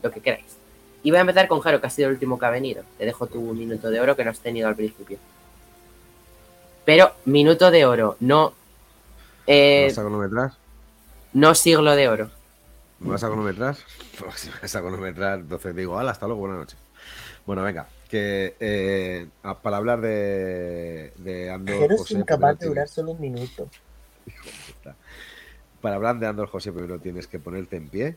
lo 0.01 0.09
que 0.09 0.21
queráis. 0.21 0.57
Y 1.03 1.11
voy 1.11 1.17
a 1.17 1.21
empezar 1.21 1.47
con 1.47 1.61
Jero, 1.61 1.81
que 1.81 1.87
ha 1.87 1.89
sido 1.89 2.07
el 2.07 2.13
último 2.13 2.39
que 2.39 2.45
ha 2.45 2.49
venido. 2.49 2.83
Te 2.97 3.05
dejo 3.05 3.27
tu 3.27 3.41
minuto 3.41 3.89
de 3.89 3.99
oro 3.99 4.15
que 4.15 4.23
no 4.23 4.31
has 4.31 4.39
tenido 4.39 4.69
al 4.69 4.75
principio. 4.75 5.17
Pero 6.85 7.11
minuto 7.25 7.71
de 7.71 7.85
oro, 7.85 8.15
no, 8.21 8.53
¿Me 8.53 8.60
eh, 9.47 9.85
vas 9.87 9.97
a 9.97 10.01
cronometrar? 10.01 10.51
no 11.33 11.55
siglo 11.55 11.95
de 11.95 12.09
oro. 12.09 12.31
¿Me 12.99 13.09
vas 13.09 13.23
a 13.23 13.27
cronometrar? 13.27 13.75
Pues 14.19 14.41
si 14.41 14.49
vas 14.49 14.75
a 14.75 14.81
cronometrar, 14.81 15.39
entonces 15.39 15.75
digo, 15.75 15.97
hala, 15.97 16.11
hasta 16.11 16.27
luego, 16.27 16.41
buenas 16.41 16.59
noches. 16.59 16.77
Bueno, 17.47 17.63
venga, 17.63 17.87
que 18.07 18.55
eh, 18.59 19.27
para 19.63 19.77
hablar 19.77 19.99
de, 20.01 21.11
de 21.17 21.49
Andor 21.49 21.79
Jero 21.79 21.95
es 21.95 22.01
José, 22.01 22.13
incapaz 22.15 22.59
de 22.59 22.67
durar 22.67 22.87
solo 22.87 23.11
un 23.13 23.21
minuto. 23.21 23.67
Para 25.81 25.95
hablar 25.95 26.19
de 26.19 26.27
Andor 26.27 26.47
José, 26.47 26.71
primero 26.71 26.99
tienes 26.99 27.25
que 27.25 27.39
ponerte 27.39 27.77
en 27.77 27.89
pie, 27.89 28.15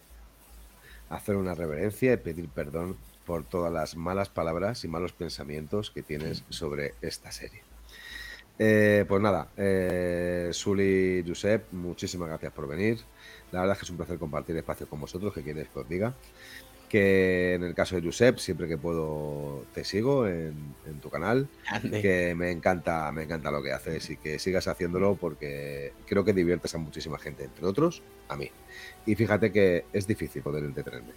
hacer 1.09 1.37
una 1.37 1.55
reverencia 1.55 2.13
y 2.13 2.17
pedir 2.19 2.49
perdón 2.51 2.99
por 3.25 3.45
todas 3.45 3.73
las 3.73 3.97
malas 3.97 4.29
palabras 4.29 4.85
y 4.85 4.89
malos 4.89 5.13
pensamientos 5.13 5.91
que 5.91 6.03
tienes 6.03 6.45
sobre 6.51 6.95
esta 7.01 7.33
serie. 7.33 7.63
Eh, 8.59 9.05
pues 9.09 9.21
nada, 9.21 9.49
eh, 9.57 10.51
Suli 10.53 11.25
Josep, 11.27 11.73
muchísimas 11.73 12.29
gracias 12.29 12.53
por 12.53 12.69
venir. 12.69 12.99
La 13.51 13.61
verdad 13.61 13.75
es 13.75 13.79
que 13.81 13.85
es 13.85 13.91
un 13.91 13.97
placer 13.97 14.19
compartir 14.19 14.57
espacio 14.57 14.89
con 14.89 15.01
vosotros, 15.01 15.33
que 15.35 15.43
quieres 15.43 15.69
que 15.69 15.79
os 15.79 15.89
diga. 15.89 16.15
Que 16.89 17.55
en 17.55 17.65
el 17.65 17.75
caso 17.75 17.97
de 17.97 18.03
Josep, 18.03 18.39
siempre 18.39 18.69
que 18.69 18.79
puedo 18.79 19.65
te 19.75 19.83
sigo 19.85 20.29
en, 20.29 20.55
en 20.87 21.01
tu 21.01 21.11
canal 21.11 21.49
Grande. 21.69 22.01
que 22.01 22.35
me 22.37 22.53
encanta, 22.53 23.11
me 23.11 23.25
encanta 23.25 23.51
lo 23.51 23.63
que 23.63 23.73
haces 23.73 24.11
y 24.11 24.17
que 24.17 24.39
sigas 24.39 24.69
haciéndolo 24.69 25.17
porque 25.17 25.93
creo 26.07 26.25
que 26.25 26.33
diviertes 26.33 26.75
a 26.77 26.79
muchísima 26.79 27.19
gente, 27.19 27.45
entre 27.45 27.67
otros 27.67 28.03
a 28.29 28.37
mí. 28.37 28.49
Y 29.07 29.17
fíjate 29.17 29.51
que 29.51 29.87
es 29.93 30.07
difícil 30.07 30.43
poder 30.43 30.63
entretenerme. 30.63 31.13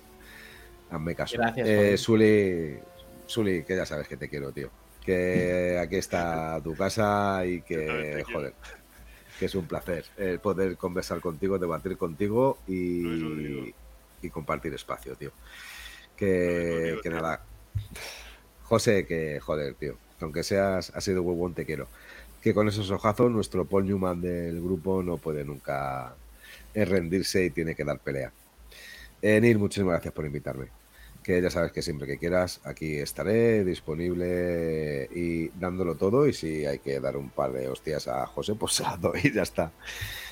Hazme 0.90 1.14
caso. 1.14 1.36
Gracias, 1.38 1.68
Eh. 1.68 1.98
Suli, 1.98 2.80
Suli, 3.28 3.64
que 3.64 3.76
ya 3.76 3.86
sabes 3.86 4.08
que 4.08 4.18
te 4.18 4.30
quiero, 4.30 4.52
tío. 4.52 4.72
Que 5.08 5.80
aquí 5.82 5.96
está 5.96 6.60
tu 6.62 6.76
casa 6.76 7.46
y 7.46 7.62
que, 7.62 8.26
joder, 8.30 8.54
que 9.40 9.46
es 9.46 9.56
un 9.56 9.66
placer 9.66 10.04
el 10.18 10.40
poder 10.40 10.76
conversar 10.76 11.22
contigo, 11.22 11.58
debatir 11.58 11.98
contigo 11.98 12.58
y, 12.68 13.74
compartir 14.32 14.74
espacio, 14.74 15.16
tío. 15.16 15.32
Que, 16.18 16.26
mismo 16.60 16.86
digo, 16.86 17.02
que 17.02 17.10
tío. 17.10 17.22
nada, 17.22 17.42
José, 18.64 19.06
que 19.06 19.40
joder, 19.40 19.76
tío. 19.76 19.98
Aunque 20.20 20.44
seas, 20.44 20.92
has 20.94 21.04
sido 21.06 21.22
huevón, 21.22 21.54
te 21.54 21.66
quiero. 21.66 21.88
Que 22.42 22.54
con 22.54 22.68
esos 22.68 22.92
ojazos, 22.92 23.32
nuestro 23.32 23.64
Paul 23.64 23.86
Newman 23.86 24.20
del 24.20 24.62
grupo 24.62 25.02
no 25.04 25.16
puede 25.16 25.46
nunca 25.46 26.16
eh, 26.74 26.84
rendirse 26.84 27.46
y 27.46 27.50
tiene 27.52 27.76
que 27.76 27.86
dar 27.86 28.00
pelea. 28.00 28.34
Eh, 29.22 29.40
Neil, 29.40 29.58
muchísimas 29.58 29.94
gracias 29.94 30.14
por 30.14 30.26
invitarme. 30.26 30.68
Que 31.28 31.41
ya 31.41 31.49
sabes 31.49 31.74
que 31.74 31.82
siempre 31.82 32.08
que 32.08 32.18
quieras, 32.18 32.62
aquí 32.64 32.95
estaré 32.95 33.66
disponible 33.66 35.10
y 35.14 35.49
dándolo 35.49 35.95
todo. 35.95 36.26
Y 36.26 36.32
si 36.32 36.66
hay 36.66 36.80
que 36.80 37.02
dar 37.02 37.18
un 37.18 37.32
par 37.32 37.52
de 37.52 37.68
hostias 37.68 38.08
a 38.08 38.26
José, 38.28 38.56
pues 38.56 38.76
se 38.76 38.84
las 38.84 39.02
doy 39.02 39.20
y 39.26 39.34
ya 39.34 39.41
está. 39.41 39.74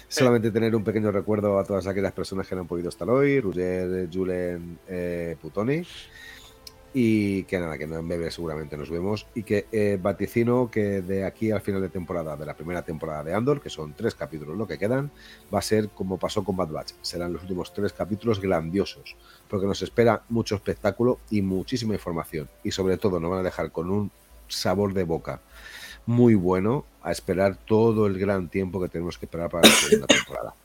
Solamente 0.08 0.52
tener 0.52 0.74
un 0.74 0.86
pequeño 0.86 1.12
recuerdo 1.12 1.60
a 1.60 1.66
todas 1.66 1.86
aquellas 1.88 2.14
personas 2.14 2.48
que 2.48 2.56
no 2.56 2.62
han 2.62 2.68
podido 2.68 2.88
estar 2.88 3.10
hoy, 3.10 3.42
Roger, 3.42 4.08
Julen, 4.10 4.80
eh, 4.88 5.36
Putoni. 5.42 5.86
Y 6.98 7.44
que 7.44 7.60
nada, 7.60 7.78
que 7.78 7.84
en 7.84 8.08
breve 8.08 8.32
seguramente 8.32 8.78
nos 8.78 8.90
vemos. 8.90 9.28
Y 9.36 9.44
que 9.44 9.68
eh, 9.74 10.00
vaticino 10.02 10.72
que 10.72 11.02
de 11.02 11.26
aquí 11.26 11.52
al 11.52 11.60
final 11.60 11.82
de 11.82 11.90
temporada, 11.90 12.38
de 12.38 12.46
la 12.46 12.54
primera 12.54 12.84
temporada 12.84 13.22
de 13.22 13.34
Andor, 13.34 13.60
que 13.60 13.70
son 13.70 13.94
tres 13.94 14.16
capítulos 14.16 14.58
lo 14.58 14.66
que 14.66 14.78
quedan, 14.78 15.12
va 15.54 15.60
a 15.60 15.62
ser 15.62 15.90
como 15.90 16.18
pasó 16.18 16.46
con 16.46 16.56
Bad 16.56 16.70
Batch. 16.70 16.94
Serán 17.02 17.34
los 17.34 17.42
últimos 17.42 17.74
tres 17.74 17.92
capítulos 17.92 18.40
grandiosos, 18.40 19.18
porque 19.50 19.68
nos 19.68 19.82
espera 19.82 20.24
mucho 20.30 20.56
espectáculo 20.56 21.20
y 21.30 21.42
muchísima 21.42 21.94
información. 21.94 22.48
Y 22.64 22.72
sobre 22.72 22.96
todo 22.96 23.20
nos 23.20 23.30
van 23.30 23.42
a 23.42 23.44
dejar 23.44 23.74
con 23.74 23.90
un 23.90 24.10
sabor 24.48 24.94
de 24.94 25.04
boca 25.04 25.42
muy 26.06 26.36
bueno 26.36 26.86
a 27.04 27.12
esperar 27.12 27.58
todo 27.58 28.08
el 28.08 28.18
gran 28.18 28.48
tiempo 28.48 28.80
que 28.80 28.88
tenemos 28.88 29.18
que 29.18 29.26
esperar 29.26 29.50
para 29.50 29.68
la 29.68 29.76
segunda 29.76 30.08
temporada. 30.08 30.56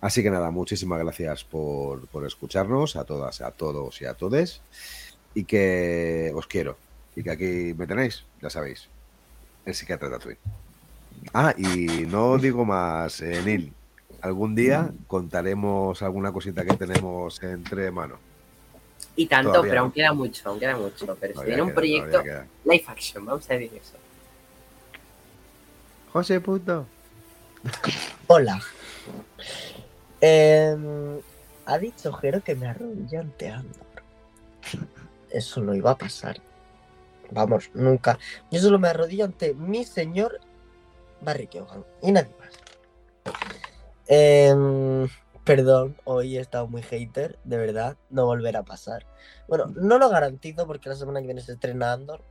Así 0.00 0.20
que 0.20 0.30
nada, 0.30 0.50
muchísimas 0.50 0.98
gracias 0.98 1.44
por, 1.44 2.08
por 2.08 2.26
escucharnos, 2.26 2.96
a 2.96 3.04
todas, 3.04 3.40
a 3.40 3.52
todos 3.52 4.02
y 4.02 4.04
a 4.04 4.14
todes 4.14 4.60
y 5.34 5.44
que 5.44 6.32
os 6.34 6.46
quiero. 6.46 6.76
Y 7.16 7.22
que 7.22 7.30
aquí 7.30 7.74
me 7.76 7.86
tenéis, 7.86 8.24
ya 8.40 8.50
sabéis. 8.50 8.88
El 9.64 9.74
psiquiatra 9.74 10.10
Tatooine. 10.10 10.38
Ah, 11.32 11.54
y 11.56 12.06
no 12.06 12.38
digo 12.38 12.64
más, 12.64 13.20
eh, 13.20 13.40
Neil. 13.44 13.72
Algún 14.20 14.54
día 14.54 14.90
contaremos 15.06 16.02
alguna 16.02 16.32
cosita 16.32 16.64
que 16.64 16.74
tenemos 16.76 17.42
entre 17.42 17.90
manos. 17.90 18.18
Y 19.16 19.26
tanto, 19.26 19.50
Todavía 19.50 19.70
pero 19.70 19.80
no. 19.80 19.84
aún 19.84 19.92
queda 19.92 20.12
mucho, 20.12 20.48
aún 20.48 20.58
queda 20.58 20.76
mucho. 20.76 21.16
Pero 21.20 21.40
si 21.40 21.46
viene 21.46 21.62
un 21.62 21.74
proyecto 21.74 22.22
live 22.64 22.84
action, 22.86 23.24
vamos 23.24 23.48
a 23.50 23.54
decir 23.54 23.78
eso. 23.80 23.94
José 26.12 26.40
puto. 26.40 26.86
Hola. 28.26 28.60
Em, 30.20 31.20
ha 31.66 31.78
dicho 31.78 32.12
Jero 32.14 32.42
que 32.42 32.54
me 32.54 32.66
arrodilla 32.66 33.20
ante 33.20 33.50
Andor. 33.50 33.84
Eso 35.34 35.60
no 35.60 35.74
iba 35.74 35.90
a 35.90 35.98
pasar. 35.98 36.40
Vamos, 37.32 37.70
nunca. 37.74 38.18
Yo 38.52 38.60
solo 38.60 38.78
me 38.78 38.88
arrodillo 38.88 39.24
ante 39.24 39.52
mi 39.52 39.84
señor 39.84 40.38
Barry 41.20 41.48
y 42.02 42.12
nadie 42.12 42.32
más. 42.38 42.52
Em, 44.06 45.08
perdón, 45.42 45.96
hoy 46.04 46.36
he 46.36 46.40
estado 46.40 46.68
muy 46.68 46.82
hater, 46.82 47.36
de 47.42 47.56
verdad, 47.56 47.96
no 48.10 48.26
volverá 48.26 48.60
a 48.60 48.64
pasar. 48.64 49.06
Bueno, 49.48 49.66
no 49.74 49.98
lo 49.98 50.08
garantizo 50.08 50.68
porque 50.68 50.88
la 50.88 50.94
semana 50.94 51.20
que 51.20 51.26
viene 51.26 51.40
se 51.40 51.52
estrena 51.52 51.92
Andor. 51.92 52.22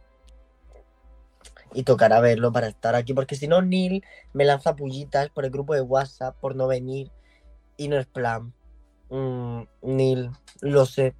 Y 1.73 1.83
tocará 1.83 2.21
verlo 2.21 2.53
para 2.53 2.67
estar 2.67 2.95
aquí, 2.95 3.13
porque 3.13 3.35
si 3.35 3.49
no, 3.49 3.61
Neil 3.61 4.05
me 4.31 4.45
lanza 4.45 4.77
pullitas 4.77 5.29
por 5.29 5.43
el 5.43 5.51
grupo 5.51 5.73
de 5.73 5.81
WhatsApp 5.81 6.37
por 6.39 6.55
no 6.55 6.67
venir 6.67 7.11
y 7.75 7.89
no 7.89 7.97
es 7.97 8.05
plan. 8.05 8.53
Mm, 9.09 9.63
Neil, 9.81 10.29
lo 10.61 10.85
sé. 10.85 11.15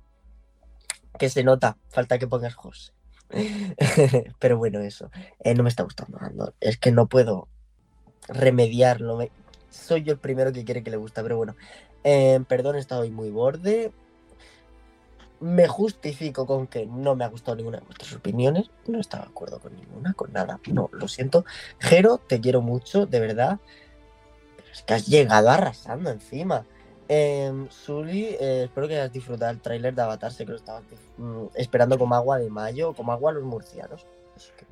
Que 1.18 1.30
se 1.30 1.44
nota, 1.44 1.77
falta 1.90 2.18
que 2.19 2.27
pongas 2.27 2.56
José. 2.56 2.91
Pero 4.40 4.57
bueno, 4.57 4.80
eso. 4.80 5.10
Eh, 5.40 5.53
no 5.56 5.64
me 5.64 5.69
está 5.69 5.84
gustando 5.84 6.18
Andor. 6.22 6.53
Es 6.60 6.77
que 6.77 6.91
no 6.91 7.07
puedo 7.07 7.48
remediarlo. 8.27 9.18
me- 9.18 9.31
Soy 9.69 10.03
yo 10.03 10.14
el 10.14 10.19
primero 10.19 10.52
que 10.53 10.64
quiere 10.65 10.84
que 10.84 10.91
le 10.91 10.98
gusta, 10.98 11.23
pero 11.23 11.38
bueno. 11.38 11.56
Eh, 12.03 12.40
perdón, 12.48 12.76
he 12.76 12.80
estado 12.80 13.02
hoy 13.02 13.10
muy 13.11 13.30
borde. 13.31 13.91
Me 15.40 15.68
justifico 15.68 16.45
con 16.45 16.68
que 16.68 16.85
no 16.85 17.15
me 17.15 17.26
ha 17.26 17.27
gustado 17.30 17.56
ninguna 17.57 17.80
de 17.80 17.85
vuestras 17.85 18.14
opiniones. 18.14 18.69
No 18.88 18.99
estaba 18.99 19.23
de 19.26 19.30
acuerdo 19.31 19.60
con 19.60 19.76
ninguna, 19.76 20.14
con 20.14 20.31
nada. 20.31 20.60
No, 20.72 20.90
lo 20.94 21.07
siento. 21.07 21.44
Jero, 21.80 22.18
te 22.19 22.40
quiero 22.40 22.61
mucho, 22.61 23.06
de 23.07 23.19
verdad. 23.19 23.60
Pero 24.56 24.69
es 24.72 24.84
que 24.84 24.94
has 24.94 25.07
llegado 25.07 25.49
arrasando 25.49 26.11
encima. 26.11 26.65
Sully, 27.69 28.26
eh, 28.40 28.64
espero 28.65 28.88
que 28.88 28.95
hayas 28.95 29.11
disfrutado 29.11 29.52
el 29.52 29.61
tráiler 29.61 29.94
de 29.94 30.02
Avatar. 30.02 30.31
Sé 30.31 30.45
que 30.45 30.52
lo 30.52 30.57
estabas 30.57 30.84
mm, 31.18 31.45
esperando 31.56 31.98
como 31.98 32.15
agua 32.15 32.40
de 32.40 32.49
mayo, 32.49 32.94
como 32.94 33.11
agua 33.11 33.31
a 33.31 33.34
los 33.35 33.44
murcianos. 33.44 34.06
Que 34.57 34.65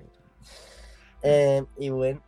Eh, 1.23 1.63
y 1.77 1.89
bueno, 1.89 2.21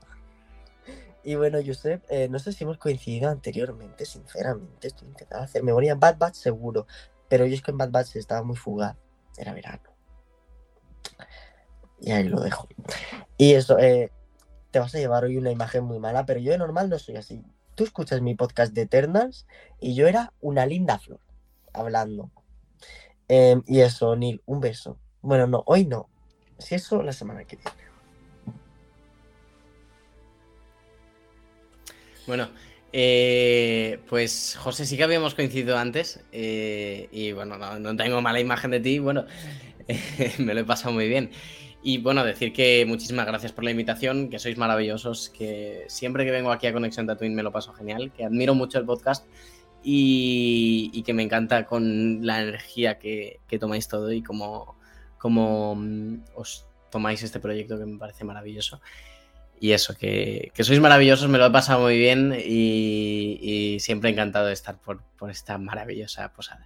y 1.23 1.35
bueno, 1.35 1.59
Josep, 1.65 2.03
eh, 2.09 2.27
no 2.29 2.37
sé 2.37 2.51
si 2.51 2.63
hemos 2.65 2.77
coincidido 2.77 3.29
anteriormente, 3.29 4.05
sinceramente. 4.05 4.87
Estoy 4.87 5.07
intentando 5.07 5.45
hacer 5.45 5.63
memoria. 5.63 5.95
Bad 5.95 6.17
Batch 6.17 6.35
seguro, 6.35 6.85
pero 7.29 7.45
yo 7.45 7.55
es 7.55 7.61
que 7.61 7.71
en 7.71 7.77
Bad 7.77 7.91
Batch 7.91 8.17
estaba 8.17 8.43
muy 8.43 8.57
fugaz. 8.57 8.97
Era 9.37 9.53
verano. 9.53 9.89
Y 12.01 12.11
ahí 12.11 12.25
lo 12.25 12.41
dejo. 12.41 12.67
Y 13.37 13.53
eso, 13.53 13.79
eh, 13.79 14.11
te 14.71 14.79
vas 14.79 14.93
a 14.93 14.97
llevar 14.97 15.23
hoy 15.23 15.37
una 15.37 15.51
imagen 15.51 15.85
muy 15.85 15.99
mala, 15.99 16.25
pero 16.25 16.41
yo 16.41 16.51
de 16.51 16.57
normal 16.57 16.89
no 16.89 16.99
soy 16.99 17.15
así. 17.15 17.41
Tú 17.75 17.83
escuchas 17.83 18.21
mi 18.21 18.35
podcast 18.35 18.73
de 18.73 18.83
Eternals 18.83 19.47
y 19.79 19.95
yo 19.95 20.07
era 20.07 20.33
una 20.41 20.65
linda 20.65 20.99
flor, 20.99 21.19
hablando. 21.73 22.31
Em, 23.27 23.63
y 23.65 23.79
eso, 23.79 24.15
Neil, 24.15 24.41
un 24.45 24.59
beso. 24.59 24.97
Bueno, 25.21 25.47
no, 25.47 25.63
hoy 25.65 25.85
no. 25.85 26.09
Si 26.59 26.75
eso, 26.75 27.01
la 27.01 27.13
semana 27.13 27.45
que 27.45 27.55
viene. 27.55 27.71
Bueno, 32.27 32.49
eh, 32.93 33.99
pues 34.07 34.55
José, 34.57 34.85
sí 34.85 34.95
que 34.95 35.03
habíamos 35.03 35.33
coincidido 35.33 35.77
antes 35.77 36.21
eh, 36.31 37.09
y 37.11 37.31
bueno, 37.31 37.57
no, 37.57 37.79
no 37.79 37.95
tengo 37.95 38.21
mala 38.21 38.39
imagen 38.39 38.71
de 38.71 38.79
ti, 38.79 38.99
bueno, 38.99 39.25
me 40.37 40.53
lo 40.53 40.61
he 40.61 40.63
pasado 40.63 40.93
muy 40.93 41.07
bien. 41.07 41.31
Y 41.85 41.97
bueno, 41.97 42.23
decir 42.23 42.53
que 42.53 42.85
muchísimas 42.87 43.25
gracias 43.25 43.51
por 43.51 43.65
la 43.65 43.71
invitación, 43.71 44.29
que 44.29 44.39
sois 44.39 44.57
maravillosos, 44.57 45.29
que 45.29 45.83
siempre 45.89 46.23
que 46.23 46.31
vengo 46.31 46.49
aquí 46.49 46.65
a 46.65 46.71
Conexión 46.71 47.05
Tatooine 47.05 47.35
me 47.35 47.43
lo 47.43 47.51
paso 47.51 47.73
genial, 47.73 48.13
que 48.15 48.23
admiro 48.23 48.55
mucho 48.55 48.79
el 48.79 48.85
podcast 48.85 49.25
y, 49.83 51.03
que 51.05 51.13
me 51.13 51.23
encanta 51.23 51.65
con 51.65 52.25
la 52.25 52.41
energía 52.41 52.99
que, 52.99 53.41
que 53.49 53.59
tomáis 53.59 53.89
todo 53.89 54.13
y 54.13 54.23
cómo, 54.23 54.77
cómo 55.17 55.75
mm, 55.75 56.21
os 56.35 56.65
tomáis 56.89 57.21
este 57.21 57.41
proyecto 57.41 57.77
que 57.77 57.85
me 57.85 57.97
parece 57.97 58.23
maravilloso. 58.23 58.79
Y 59.59 59.71
eso, 59.73 59.93
que, 59.97 60.51
que 60.53 60.63
sois 60.63 60.79
maravillosos, 60.79 61.27
me 61.27 61.37
lo 61.37 61.47
he 61.47 61.51
pasado 61.51 61.81
muy 61.81 61.97
bien 61.97 62.33
y, 62.33 63.39
y 63.41 63.79
siempre 63.81 64.09
encantado 64.09 64.45
de 64.45 64.53
estar 64.53 64.79
por, 64.79 65.03
por 65.17 65.29
esta 65.29 65.57
maravillosa 65.57 66.31
posada. 66.31 66.65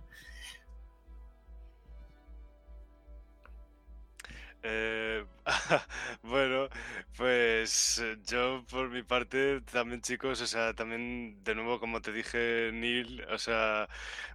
Uh. 4.63 5.36
bueno, 6.23 6.67
pues 7.15 7.99
eh, 7.99 8.17
yo 8.25 8.63
por 8.69 8.89
mi 8.89 9.03
parte 9.03 9.61
también 9.61 10.01
chicos, 10.01 10.41
o 10.41 10.47
sea, 10.47 10.73
también 10.73 11.41
de 11.43 11.55
nuevo 11.55 11.79
como 11.79 12.01
te 12.01 12.11
dije 12.11 12.71
Neil, 12.73 13.23
o 13.31 13.37
sea, 13.37 13.87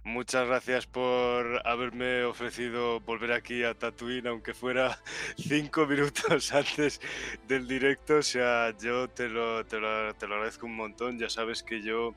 muchas 0.03 0.47
gracias 0.47 0.87
por 0.87 1.61
haberme 1.67 2.23
ofrecido 2.23 2.99
volver 3.01 3.31
aquí 3.31 3.63
a 3.63 3.77
Tatooine, 3.77 4.27
aunque 4.27 4.53
fuera 4.53 4.99
cinco 5.37 5.85
minutos 5.85 6.51
antes 6.53 6.99
del 7.47 7.67
directo, 7.67 8.17
o 8.17 8.23
sea, 8.23 8.75
yo 8.77 9.07
te 9.09 9.29
lo, 9.29 9.65
te 9.65 9.79
lo, 9.79 10.15
te 10.15 10.27
lo 10.27 10.35
agradezco 10.35 10.65
un 10.65 10.75
montón, 10.75 11.19
ya 11.19 11.29
sabes 11.29 11.61
que 11.63 11.81
yo 11.83 12.15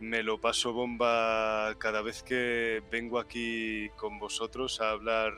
me 0.00 0.22
lo 0.22 0.40
paso 0.40 0.72
bomba 0.72 1.74
cada 1.78 2.02
vez 2.02 2.22
que 2.22 2.82
vengo 2.90 3.18
aquí 3.18 3.88
con 3.96 4.18
vosotros 4.18 4.80
a 4.80 4.90
hablar 4.90 5.32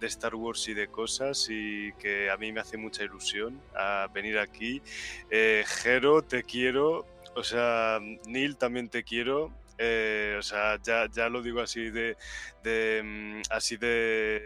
de 0.00 0.06
Star 0.06 0.34
Wars 0.34 0.68
y 0.68 0.74
de 0.74 0.88
cosas 0.88 1.48
y 1.50 1.92
que 1.94 2.30
a 2.30 2.36
mí 2.36 2.47
me 2.52 2.60
hace 2.60 2.76
mucha 2.76 3.02
ilusión 3.04 3.60
a 3.74 4.08
venir 4.12 4.38
aquí. 4.38 4.82
Eh, 5.30 5.64
Jero, 5.66 6.22
te 6.22 6.42
quiero, 6.44 7.06
o 7.34 7.42
sea, 7.44 7.98
Neil 8.26 8.56
también 8.56 8.88
te 8.88 9.02
quiero. 9.04 9.52
eh, 9.80 10.34
o 10.38 10.42
sea, 10.42 10.76
ya, 10.82 11.06
ya 11.10 11.28
lo 11.28 11.40
digo 11.40 11.60
así 11.60 11.90
de, 11.90 12.16
de, 12.64 13.00
mm, 13.04 13.42
así 13.50 13.76
de, 13.76 14.42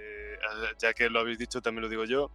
ya 0.78 0.92
que 0.92 1.08
lo 1.08 1.20
habéis 1.20 1.38
dicho, 1.38 1.62
también 1.62 1.82
lo 1.84 1.88
digo 1.88 2.04
yo. 2.04 2.30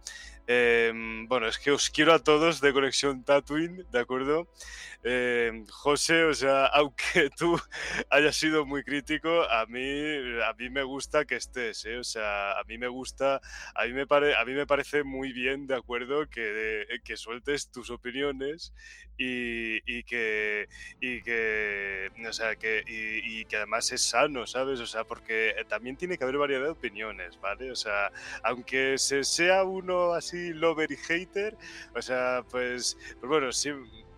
Eh, 0.48 0.92
bueno, 1.28 1.46
es 1.46 1.58
que 1.58 1.70
os 1.70 1.90
quiero 1.90 2.12
a 2.14 2.18
todos 2.18 2.60
de 2.60 2.72
Conexión 2.72 3.22
Tatooine, 3.22 3.84
¿de 3.90 3.98
acuerdo? 4.00 4.48
Eh, 5.04 5.64
José, 5.70 6.24
o 6.24 6.34
sea, 6.34 6.66
aunque 6.74 7.30
tú 7.30 7.58
hayas 8.10 8.36
sido 8.36 8.66
muy 8.66 8.82
crítico, 8.82 9.42
a 9.48 9.64
mí, 9.66 9.80
a 10.44 10.52
mí 10.54 10.70
me 10.70 10.82
gusta 10.82 11.24
que 11.24 11.36
estés, 11.36 11.84
¿eh? 11.84 11.98
O 11.98 12.04
sea, 12.04 12.58
a 12.58 12.64
mí 12.64 12.78
me 12.78 12.88
gusta, 12.88 13.40
a 13.74 13.84
mí 13.86 13.92
me, 13.92 14.06
pare, 14.06 14.34
a 14.36 14.44
mí 14.44 14.52
me 14.54 14.66
parece 14.66 15.04
muy 15.04 15.32
bien, 15.32 15.66
¿de 15.66 15.76
acuerdo? 15.76 16.28
Que, 16.28 16.84
que 17.04 17.16
sueltes 17.16 17.70
tus 17.70 17.90
opiniones 17.90 18.74
y, 19.16 19.76
y 19.86 20.02
que, 20.02 20.68
y 21.00 21.22
que, 21.22 22.10
o 22.28 22.32
sea, 22.32 22.56
que, 22.56 22.82
y, 22.86 23.40
y 23.40 23.44
que 23.44 23.56
además 23.56 23.92
es 23.92 24.02
sano, 24.02 24.46
¿sabes? 24.46 24.80
O 24.80 24.86
sea, 24.86 25.04
porque 25.04 25.54
también 25.68 25.96
tiene 25.96 26.18
que 26.18 26.24
haber 26.24 26.38
variedad 26.38 26.64
de 26.64 26.70
opiniones, 26.70 27.40
¿vale? 27.40 27.70
O 27.70 27.76
sea, 27.76 28.10
aunque 28.42 28.98
se 28.98 29.22
sea 29.24 29.62
uno 29.64 30.12
así 30.12 30.52
lover 30.52 30.90
y 30.90 30.96
hater, 30.96 31.56
o 31.94 32.02
sea, 32.02 32.44
pues, 32.50 32.96
pues 33.20 33.28
bueno, 33.28 33.52
sí, 33.52 33.70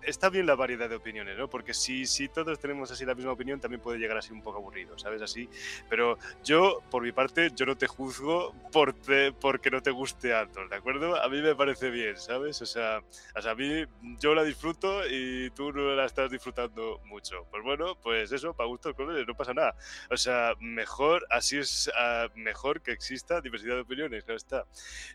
está 0.04 0.30
bien 0.30 0.46
la 0.46 0.54
variedad 0.54 0.88
de 0.88 0.96
opiniones, 0.96 1.36
¿no? 1.38 1.48
Porque 1.48 1.74
si, 1.74 2.06
si 2.06 2.28
todos 2.28 2.58
tenemos 2.58 2.90
así 2.90 3.04
la 3.04 3.14
misma 3.14 3.32
opinión, 3.32 3.60
también 3.60 3.80
puede 3.80 3.98
llegar 3.98 4.16
a 4.16 4.22
ser 4.22 4.32
un 4.32 4.42
poco 4.42 4.58
aburrido, 4.58 4.98
¿sabes? 4.98 5.22
Así. 5.22 5.48
Pero 5.88 6.18
yo, 6.44 6.82
por 6.90 7.02
mi 7.02 7.12
parte, 7.12 7.50
yo 7.54 7.66
no 7.66 7.76
te 7.76 7.86
juzgo 7.86 8.54
por 8.72 8.92
te- 8.92 9.32
porque 9.32 9.70
no 9.70 9.80
te 9.82 9.90
guste 9.90 10.34
Andor, 10.34 10.68
¿de 10.68 10.76
acuerdo? 10.76 11.20
A 11.22 11.28
mí 11.28 11.40
me 11.40 11.54
parece 11.54 11.90
bien, 11.90 12.16
¿sabes? 12.16 12.60
O 12.62 12.66
sea, 12.66 13.00
o 13.36 13.42
sea, 13.42 13.52
a 13.52 13.54
mí 13.54 13.84
yo 14.20 14.34
la 14.34 14.44
disfruto 14.44 15.02
y 15.08 15.50
tú 15.50 15.72
no 15.72 15.94
la 15.94 16.06
estás 16.06 16.30
disfrutando 16.30 17.00
mucho. 17.06 17.46
Pues 17.50 17.62
bueno, 17.62 17.96
pues 18.02 18.32
eso, 18.32 18.54
para 18.54 18.68
gustos 18.68 18.94
colores, 18.94 19.26
no 19.26 19.34
pasa 19.34 19.54
nada. 19.54 19.74
O 20.10 20.16
sea, 20.16 20.54
mejor, 20.60 21.26
así 21.30 21.58
es 21.58 21.90
ah, 21.96 22.28
mejor 22.34 22.80
que 22.82 22.92
exista 22.92 23.40
diversidad 23.40 23.74
de 23.76 23.80
opiniones, 23.82 24.24
claro 24.24 24.36
está. 24.36 24.64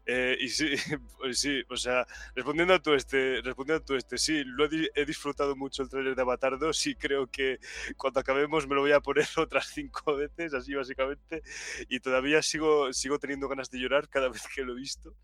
Eh, 0.05 0.37
y 0.39 0.49
sí, 0.49 0.71
pues 1.17 1.39
sí, 1.39 1.63
o 1.69 1.77
sea, 1.77 2.05
respondiendo 2.35 2.73
a 2.73 2.79
tu 2.79 2.93
este, 2.93 3.41
respondiendo 3.41 3.83
a 3.83 3.85
tu 3.85 3.95
este, 3.95 4.17
sí, 4.17 4.43
lo 4.45 4.65
he, 4.65 4.69
he 4.93 5.05
disfrutado 5.05 5.55
mucho 5.55 5.83
el 5.83 5.89
trailer 5.89 6.15
de 6.15 6.21
Avatar 6.21 6.57
2 6.57 6.87
y 6.87 6.95
creo 6.95 7.27
que 7.27 7.59
cuando 7.97 8.19
acabemos 8.19 8.67
me 8.67 8.75
lo 8.75 8.81
voy 8.81 8.91
a 8.91 8.99
poner 8.99 9.25
otras 9.37 9.67
cinco 9.67 10.15
veces, 10.15 10.53
así 10.53 10.73
básicamente, 10.73 11.41
y 11.89 11.99
todavía 11.99 12.41
sigo, 12.41 12.91
sigo 12.93 13.19
teniendo 13.19 13.47
ganas 13.47 13.69
de 13.69 13.79
llorar 13.79 14.09
cada 14.09 14.29
vez 14.35 14.43
que 14.53 14.63
lo 14.63 14.73
he 14.73 14.75
visto. 14.75 15.15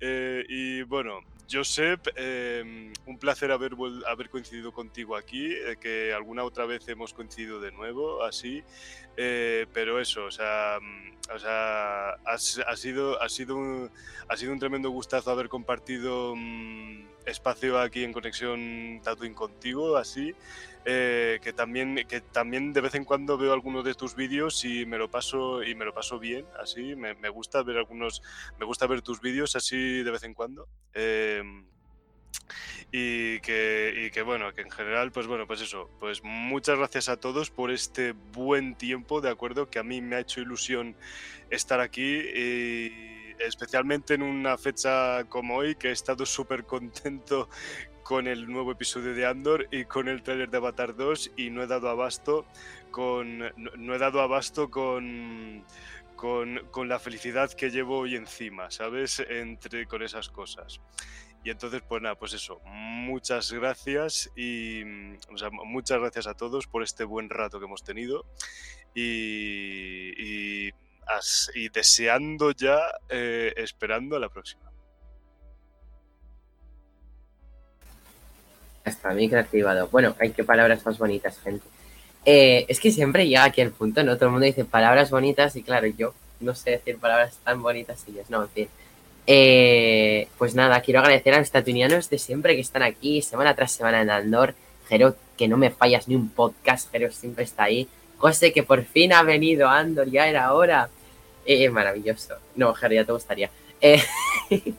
Eh, 0.00 0.44
y 0.48 0.82
bueno, 0.82 1.20
Josep, 1.50 2.08
eh, 2.16 2.92
un 3.06 3.18
placer 3.18 3.50
haber, 3.50 3.72
haber 4.06 4.28
coincidido 4.28 4.72
contigo 4.72 5.16
aquí, 5.16 5.52
eh, 5.52 5.76
que 5.80 6.12
alguna 6.12 6.44
otra 6.44 6.66
vez 6.66 6.86
hemos 6.88 7.14
coincidido 7.14 7.60
de 7.60 7.72
nuevo, 7.72 8.22
así, 8.22 8.62
eh, 9.16 9.66
pero 9.72 9.98
eso, 9.98 10.26
o 10.26 10.30
sea, 10.30 10.78
mm, 10.80 11.34
o 11.34 11.38
sea 11.38 12.10
ha 12.12 12.38
sido, 12.76 13.20
ha, 13.20 13.28
sido 13.28 13.56
un, 13.56 13.90
ha 14.28 14.36
sido 14.36 14.52
un 14.52 14.58
tremendo 14.58 14.90
gustazo 14.90 15.30
haber 15.30 15.48
compartido 15.48 16.34
mm, 16.36 17.06
espacio 17.26 17.78
aquí 17.78 18.04
en 18.04 18.12
Conexión 18.12 19.00
Tatooine 19.02 19.34
contigo, 19.34 19.96
así, 19.96 20.34
eh, 20.84 21.38
que, 21.42 21.52
también, 21.52 22.06
que 22.08 22.20
también 22.20 22.72
de 22.72 22.80
vez 22.80 22.94
en 22.94 23.04
cuando 23.04 23.36
veo 23.36 23.52
algunos 23.52 23.84
de 23.84 23.94
tus 23.94 24.14
vídeos 24.14 24.64
y 24.64 24.86
me 24.86 24.98
lo 24.98 25.10
paso, 25.10 25.62
y 25.62 25.74
me 25.74 25.84
lo 25.84 25.92
paso 25.92 26.18
bien, 26.18 26.46
así, 26.60 26.94
me, 26.96 27.14
me 27.14 27.28
gusta 27.28 27.62
ver 27.62 27.76
algunos, 27.76 28.22
me 28.58 28.64
gusta 28.64 28.86
ver 28.86 29.02
tus 29.02 29.20
vídeos 29.20 29.56
así 29.56 30.02
de 30.02 30.10
vez 30.10 30.22
en 30.22 30.34
cuando. 30.34 30.68
em, 30.94 31.66
y 32.90 33.40
que, 33.40 33.92
y 34.06 34.10
que 34.10 34.22
bueno, 34.22 34.52
que 34.54 34.62
en 34.62 34.70
general, 34.70 35.12
pues 35.12 35.26
bueno, 35.26 35.46
pues 35.46 35.60
eso, 35.60 35.90
pues 36.00 36.22
muchas 36.24 36.78
gracias 36.78 37.08
a 37.08 37.18
todos 37.18 37.50
por 37.50 37.70
este 37.70 38.12
buen 38.12 38.76
tiempo, 38.76 39.20
de 39.20 39.30
acuerdo, 39.30 39.68
que 39.68 39.78
a 39.78 39.82
mí 39.82 40.00
me 40.00 40.16
ha 40.16 40.20
hecho 40.20 40.40
ilusión 40.40 40.96
estar 41.50 41.80
aquí 41.80 42.02
y 42.02 43.27
especialmente 43.38 44.14
en 44.14 44.22
una 44.22 44.58
fecha 44.58 45.24
como 45.24 45.56
hoy, 45.56 45.74
que 45.74 45.88
he 45.88 45.92
estado 45.92 46.26
súper 46.26 46.64
contento 46.64 47.48
con 48.02 48.26
el 48.26 48.50
nuevo 48.50 48.72
episodio 48.72 49.12
de 49.12 49.26
Andor 49.26 49.68
y 49.70 49.84
con 49.84 50.08
el 50.08 50.22
trailer 50.22 50.48
de 50.48 50.56
Avatar 50.56 50.96
2 50.96 51.32
y 51.36 51.50
no 51.50 51.62
he 51.62 51.66
dado 51.66 51.90
abasto 51.90 52.46
con 52.90 53.38
no, 53.38 53.94
he 53.94 53.98
dado 53.98 54.22
abasto 54.22 54.70
con 54.70 55.62
con, 56.16 56.88
la 56.88 56.98
felicidad 56.98 57.52
que 57.52 57.70
llevo 57.70 57.98
hoy 57.98 58.16
encima, 58.16 58.70
¿sabes? 58.70 59.20
Entre 59.20 59.86
con 59.86 60.02
esas 60.02 60.30
cosas. 60.30 60.80
Y 61.44 61.50
entonces, 61.50 61.82
pues 61.86 62.02
nada, 62.02 62.16
pues 62.16 62.32
eso, 62.32 62.60
muchas 62.64 63.52
gracias 63.52 64.30
y 64.34 64.82
muchas 65.64 66.00
gracias 66.00 66.26
a 66.26 66.34
todos 66.34 66.66
por 66.66 66.82
este 66.82 67.04
buen 67.04 67.30
rato 67.30 67.60
que 67.60 67.66
hemos 67.66 67.84
tenido 67.84 68.24
y, 68.94 70.72
y 71.54 71.68
deseando 71.68 72.52
ya, 72.52 72.78
eh, 73.08 73.52
esperando 73.56 74.18
la 74.18 74.28
próxima. 74.28 74.62
Hasta 78.84 79.10
micro 79.10 79.38
activado. 79.38 79.88
Bueno, 79.88 80.16
hay 80.18 80.30
que 80.30 80.44
palabras 80.44 80.84
más 80.84 80.98
bonitas, 80.98 81.38
gente. 81.40 81.66
Eh, 82.24 82.66
es 82.68 82.80
que 82.80 82.90
siempre 82.90 83.26
llega 83.26 83.44
aquí 83.44 83.60
el 83.60 83.70
punto, 83.70 84.02
¿no? 84.02 84.16
Todo 84.16 84.26
el 84.26 84.32
mundo 84.32 84.46
dice 84.46 84.64
palabras 84.64 85.10
bonitas 85.10 85.56
y 85.56 85.62
claro, 85.62 85.86
yo 85.86 86.14
no 86.40 86.54
sé 86.54 86.72
decir 86.72 86.98
palabras 86.98 87.38
tan 87.44 87.62
bonitas 87.62 88.04
ellos, 88.08 88.28
no, 88.30 88.42
en 88.42 88.48
fin. 88.50 88.68
Eh, 89.26 90.28
pues 90.38 90.54
nada, 90.54 90.80
quiero 90.80 91.00
agradecer 91.00 91.34
a 91.34 91.38
los 91.38 91.50
tatuinianos 91.50 92.08
de 92.08 92.18
siempre 92.18 92.54
que 92.54 92.62
están 92.62 92.82
aquí, 92.82 93.22
semana 93.22 93.54
tras 93.54 93.72
semana 93.72 94.00
en 94.00 94.10
Andor. 94.10 94.54
Jero, 94.88 95.16
que 95.36 95.48
no 95.48 95.58
me 95.58 95.70
fallas 95.70 96.08
ni 96.08 96.14
un 96.14 96.30
podcast, 96.30 96.90
Jero 96.90 97.10
siempre 97.12 97.44
está 97.44 97.64
ahí. 97.64 97.88
José, 98.16 98.52
que 98.52 98.62
por 98.62 98.84
fin 98.84 99.12
ha 99.12 99.22
venido 99.22 99.68
Andor, 99.68 100.10
ya 100.10 100.28
era 100.28 100.52
hora. 100.54 100.88
Eh, 101.50 101.70
maravilloso. 101.70 102.34
No, 102.56 102.74
Jero, 102.74 102.94
ya 102.94 103.04
te 103.04 103.12
gustaría. 103.12 103.50
Eh, 103.80 104.02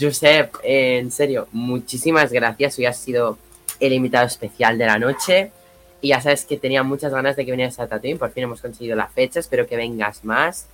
Josep, 0.00 0.52
en 0.64 1.12
serio, 1.12 1.46
muchísimas 1.52 2.32
gracias. 2.32 2.76
Hoy 2.76 2.86
has 2.86 2.98
sido 2.98 3.38
el 3.78 3.92
invitado 3.92 4.26
especial 4.26 4.76
de 4.76 4.86
la 4.86 4.98
noche. 4.98 5.52
Y 6.00 6.08
ya 6.08 6.20
sabes 6.20 6.44
que 6.44 6.56
tenía 6.56 6.82
muchas 6.82 7.12
ganas 7.12 7.36
de 7.36 7.44
que 7.44 7.52
vinieras 7.52 7.78
a 7.78 7.86
Tatooine. 7.86 8.18
Por 8.18 8.32
fin 8.32 8.42
hemos 8.44 8.60
conseguido 8.60 8.96
la 8.96 9.06
fecha. 9.06 9.38
Espero 9.38 9.64
que 9.64 9.76
vengas 9.76 10.24
más. 10.24 10.66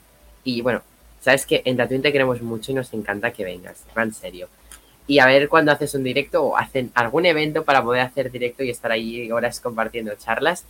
Y 0.45 0.63
bueno, 0.63 0.81
sabes 1.21 1.45
que 1.45 1.61
en 1.67 1.77
Tatooine 1.77 2.03
te 2.03 2.13
queremos 2.13 2.41
mucho 2.41 2.73
y 2.73 2.77
nos 2.77 2.91
encanta 2.95 3.33
que 3.33 3.45
vengas. 3.45 3.85
En 3.95 4.15
serio. 4.15 4.49
Y 5.07 5.19
a 5.19 5.27
ver 5.27 5.51
cuándo 5.51 5.73
haces 5.73 5.95
un 5.95 6.05
directo 6.05 6.43
o 6.43 6.57
hacen 6.57 6.91
algún 6.95 7.27
evento 7.27 7.65
para 7.65 7.83
poder 7.83 8.01
hacer 8.01 8.31
directo 8.31 8.63
y 8.65 8.71
estar 8.71 8.91
ahí 8.91 9.31
horas 9.31 9.61
compartiendo 9.61 10.15
charlas. 10.15 10.65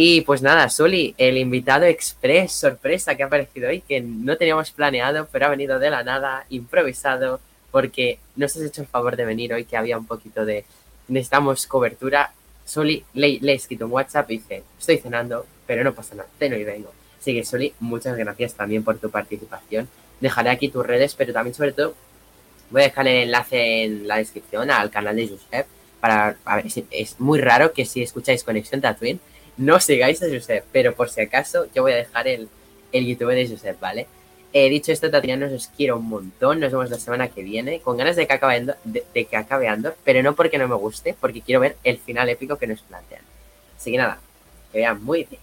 Y 0.00 0.20
pues 0.20 0.42
nada, 0.42 0.68
Soli, 0.68 1.12
el 1.18 1.36
invitado 1.38 1.84
express, 1.84 2.52
sorpresa 2.52 3.16
que 3.16 3.24
ha 3.24 3.26
aparecido 3.26 3.68
hoy, 3.68 3.80
que 3.80 4.00
no 4.00 4.36
teníamos 4.36 4.70
planeado, 4.70 5.26
pero 5.32 5.46
ha 5.46 5.48
venido 5.48 5.80
de 5.80 5.90
la 5.90 6.04
nada, 6.04 6.46
improvisado, 6.50 7.40
porque 7.72 8.20
nos 8.36 8.54
has 8.54 8.62
hecho 8.62 8.82
el 8.82 8.86
favor 8.86 9.16
de 9.16 9.24
venir 9.24 9.52
hoy, 9.52 9.64
que 9.64 9.76
había 9.76 9.98
un 9.98 10.06
poquito 10.06 10.46
de... 10.46 10.64
Necesitamos 11.08 11.66
cobertura. 11.66 12.32
Soli, 12.64 13.04
le, 13.14 13.40
le 13.40 13.50
he 13.50 13.54
escrito 13.56 13.86
un 13.86 13.92
WhatsApp 13.92 14.30
y 14.30 14.38
dice, 14.38 14.62
estoy 14.78 14.98
cenando, 14.98 15.46
pero 15.66 15.82
no 15.82 15.92
pasa 15.92 16.14
nada, 16.14 16.28
ceno 16.38 16.54
y 16.54 16.62
vengo. 16.62 16.92
Así 17.20 17.34
que 17.34 17.44
Soli, 17.44 17.74
muchas 17.80 18.16
gracias 18.16 18.54
también 18.54 18.84
por 18.84 18.98
tu 18.98 19.10
participación. 19.10 19.88
Dejaré 20.20 20.50
aquí 20.50 20.68
tus 20.68 20.86
redes, 20.86 21.16
pero 21.16 21.32
también 21.32 21.54
sobre 21.54 21.72
todo 21.72 21.96
voy 22.70 22.82
a 22.82 22.84
dejar 22.84 23.08
el 23.08 23.24
enlace 23.24 23.82
en 23.82 24.06
la 24.06 24.18
descripción 24.18 24.70
al 24.70 24.90
canal 24.90 25.16
de 25.16 25.26
Josep. 25.26 25.66
Para, 25.98 26.36
a 26.44 26.54
ver, 26.54 26.66
es, 26.66 26.80
es 26.92 27.18
muy 27.18 27.40
raro 27.40 27.72
que 27.72 27.84
si 27.84 28.00
escucháis 28.00 28.44
Conexión 28.44 28.80
Tatooine 28.80 29.18
no 29.58 29.80
sigáis 29.80 30.22
a 30.22 30.26
Josep, 30.26 30.64
pero 30.72 30.94
por 30.94 31.10
si 31.10 31.20
acaso 31.20 31.66
yo 31.74 31.82
voy 31.82 31.92
a 31.92 31.96
dejar 31.96 32.26
el, 32.28 32.48
el 32.92 33.06
YouTube 33.06 33.34
de 33.34 33.48
Josep, 33.48 33.78
¿vale? 33.78 34.06
Eh, 34.52 34.70
dicho 34.70 34.92
esto, 34.92 35.10
Tatianos, 35.10 35.52
os 35.52 35.66
quiero 35.68 35.98
un 35.98 36.08
montón. 36.08 36.60
Nos 36.60 36.72
vemos 36.72 36.90
la 36.90 36.98
semana 36.98 37.28
que 37.28 37.42
viene. 37.42 37.80
Con 37.80 37.98
ganas 37.98 38.16
de 38.16 38.26
que 38.26 38.32
acabe 38.32 38.56
Andor, 38.56 38.76
de, 38.84 39.04
de 39.12 39.24
que 39.26 39.36
acabe 39.36 39.68
Andor, 39.68 39.96
pero 40.04 40.22
no 40.22 40.34
porque 40.34 40.56
no 40.58 40.68
me 40.68 40.74
guste, 40.74 41.14
porque 41.20 41.42
quiero 41.42 41.60
ver 41.60 41.76
el 41.84 41.98
final 41.98 42.28
épico 42.28 42.56
que 42.56 42.66
nos 42.66 42.80
plantean. 42.80 43.22
Así 43.76 43.92
que 43.92 43.98
nada, 43.98 44.18
que 44.72 44.78
vean 44.78 45.02
muy 45.04 45.24
bien. 45.24 45.42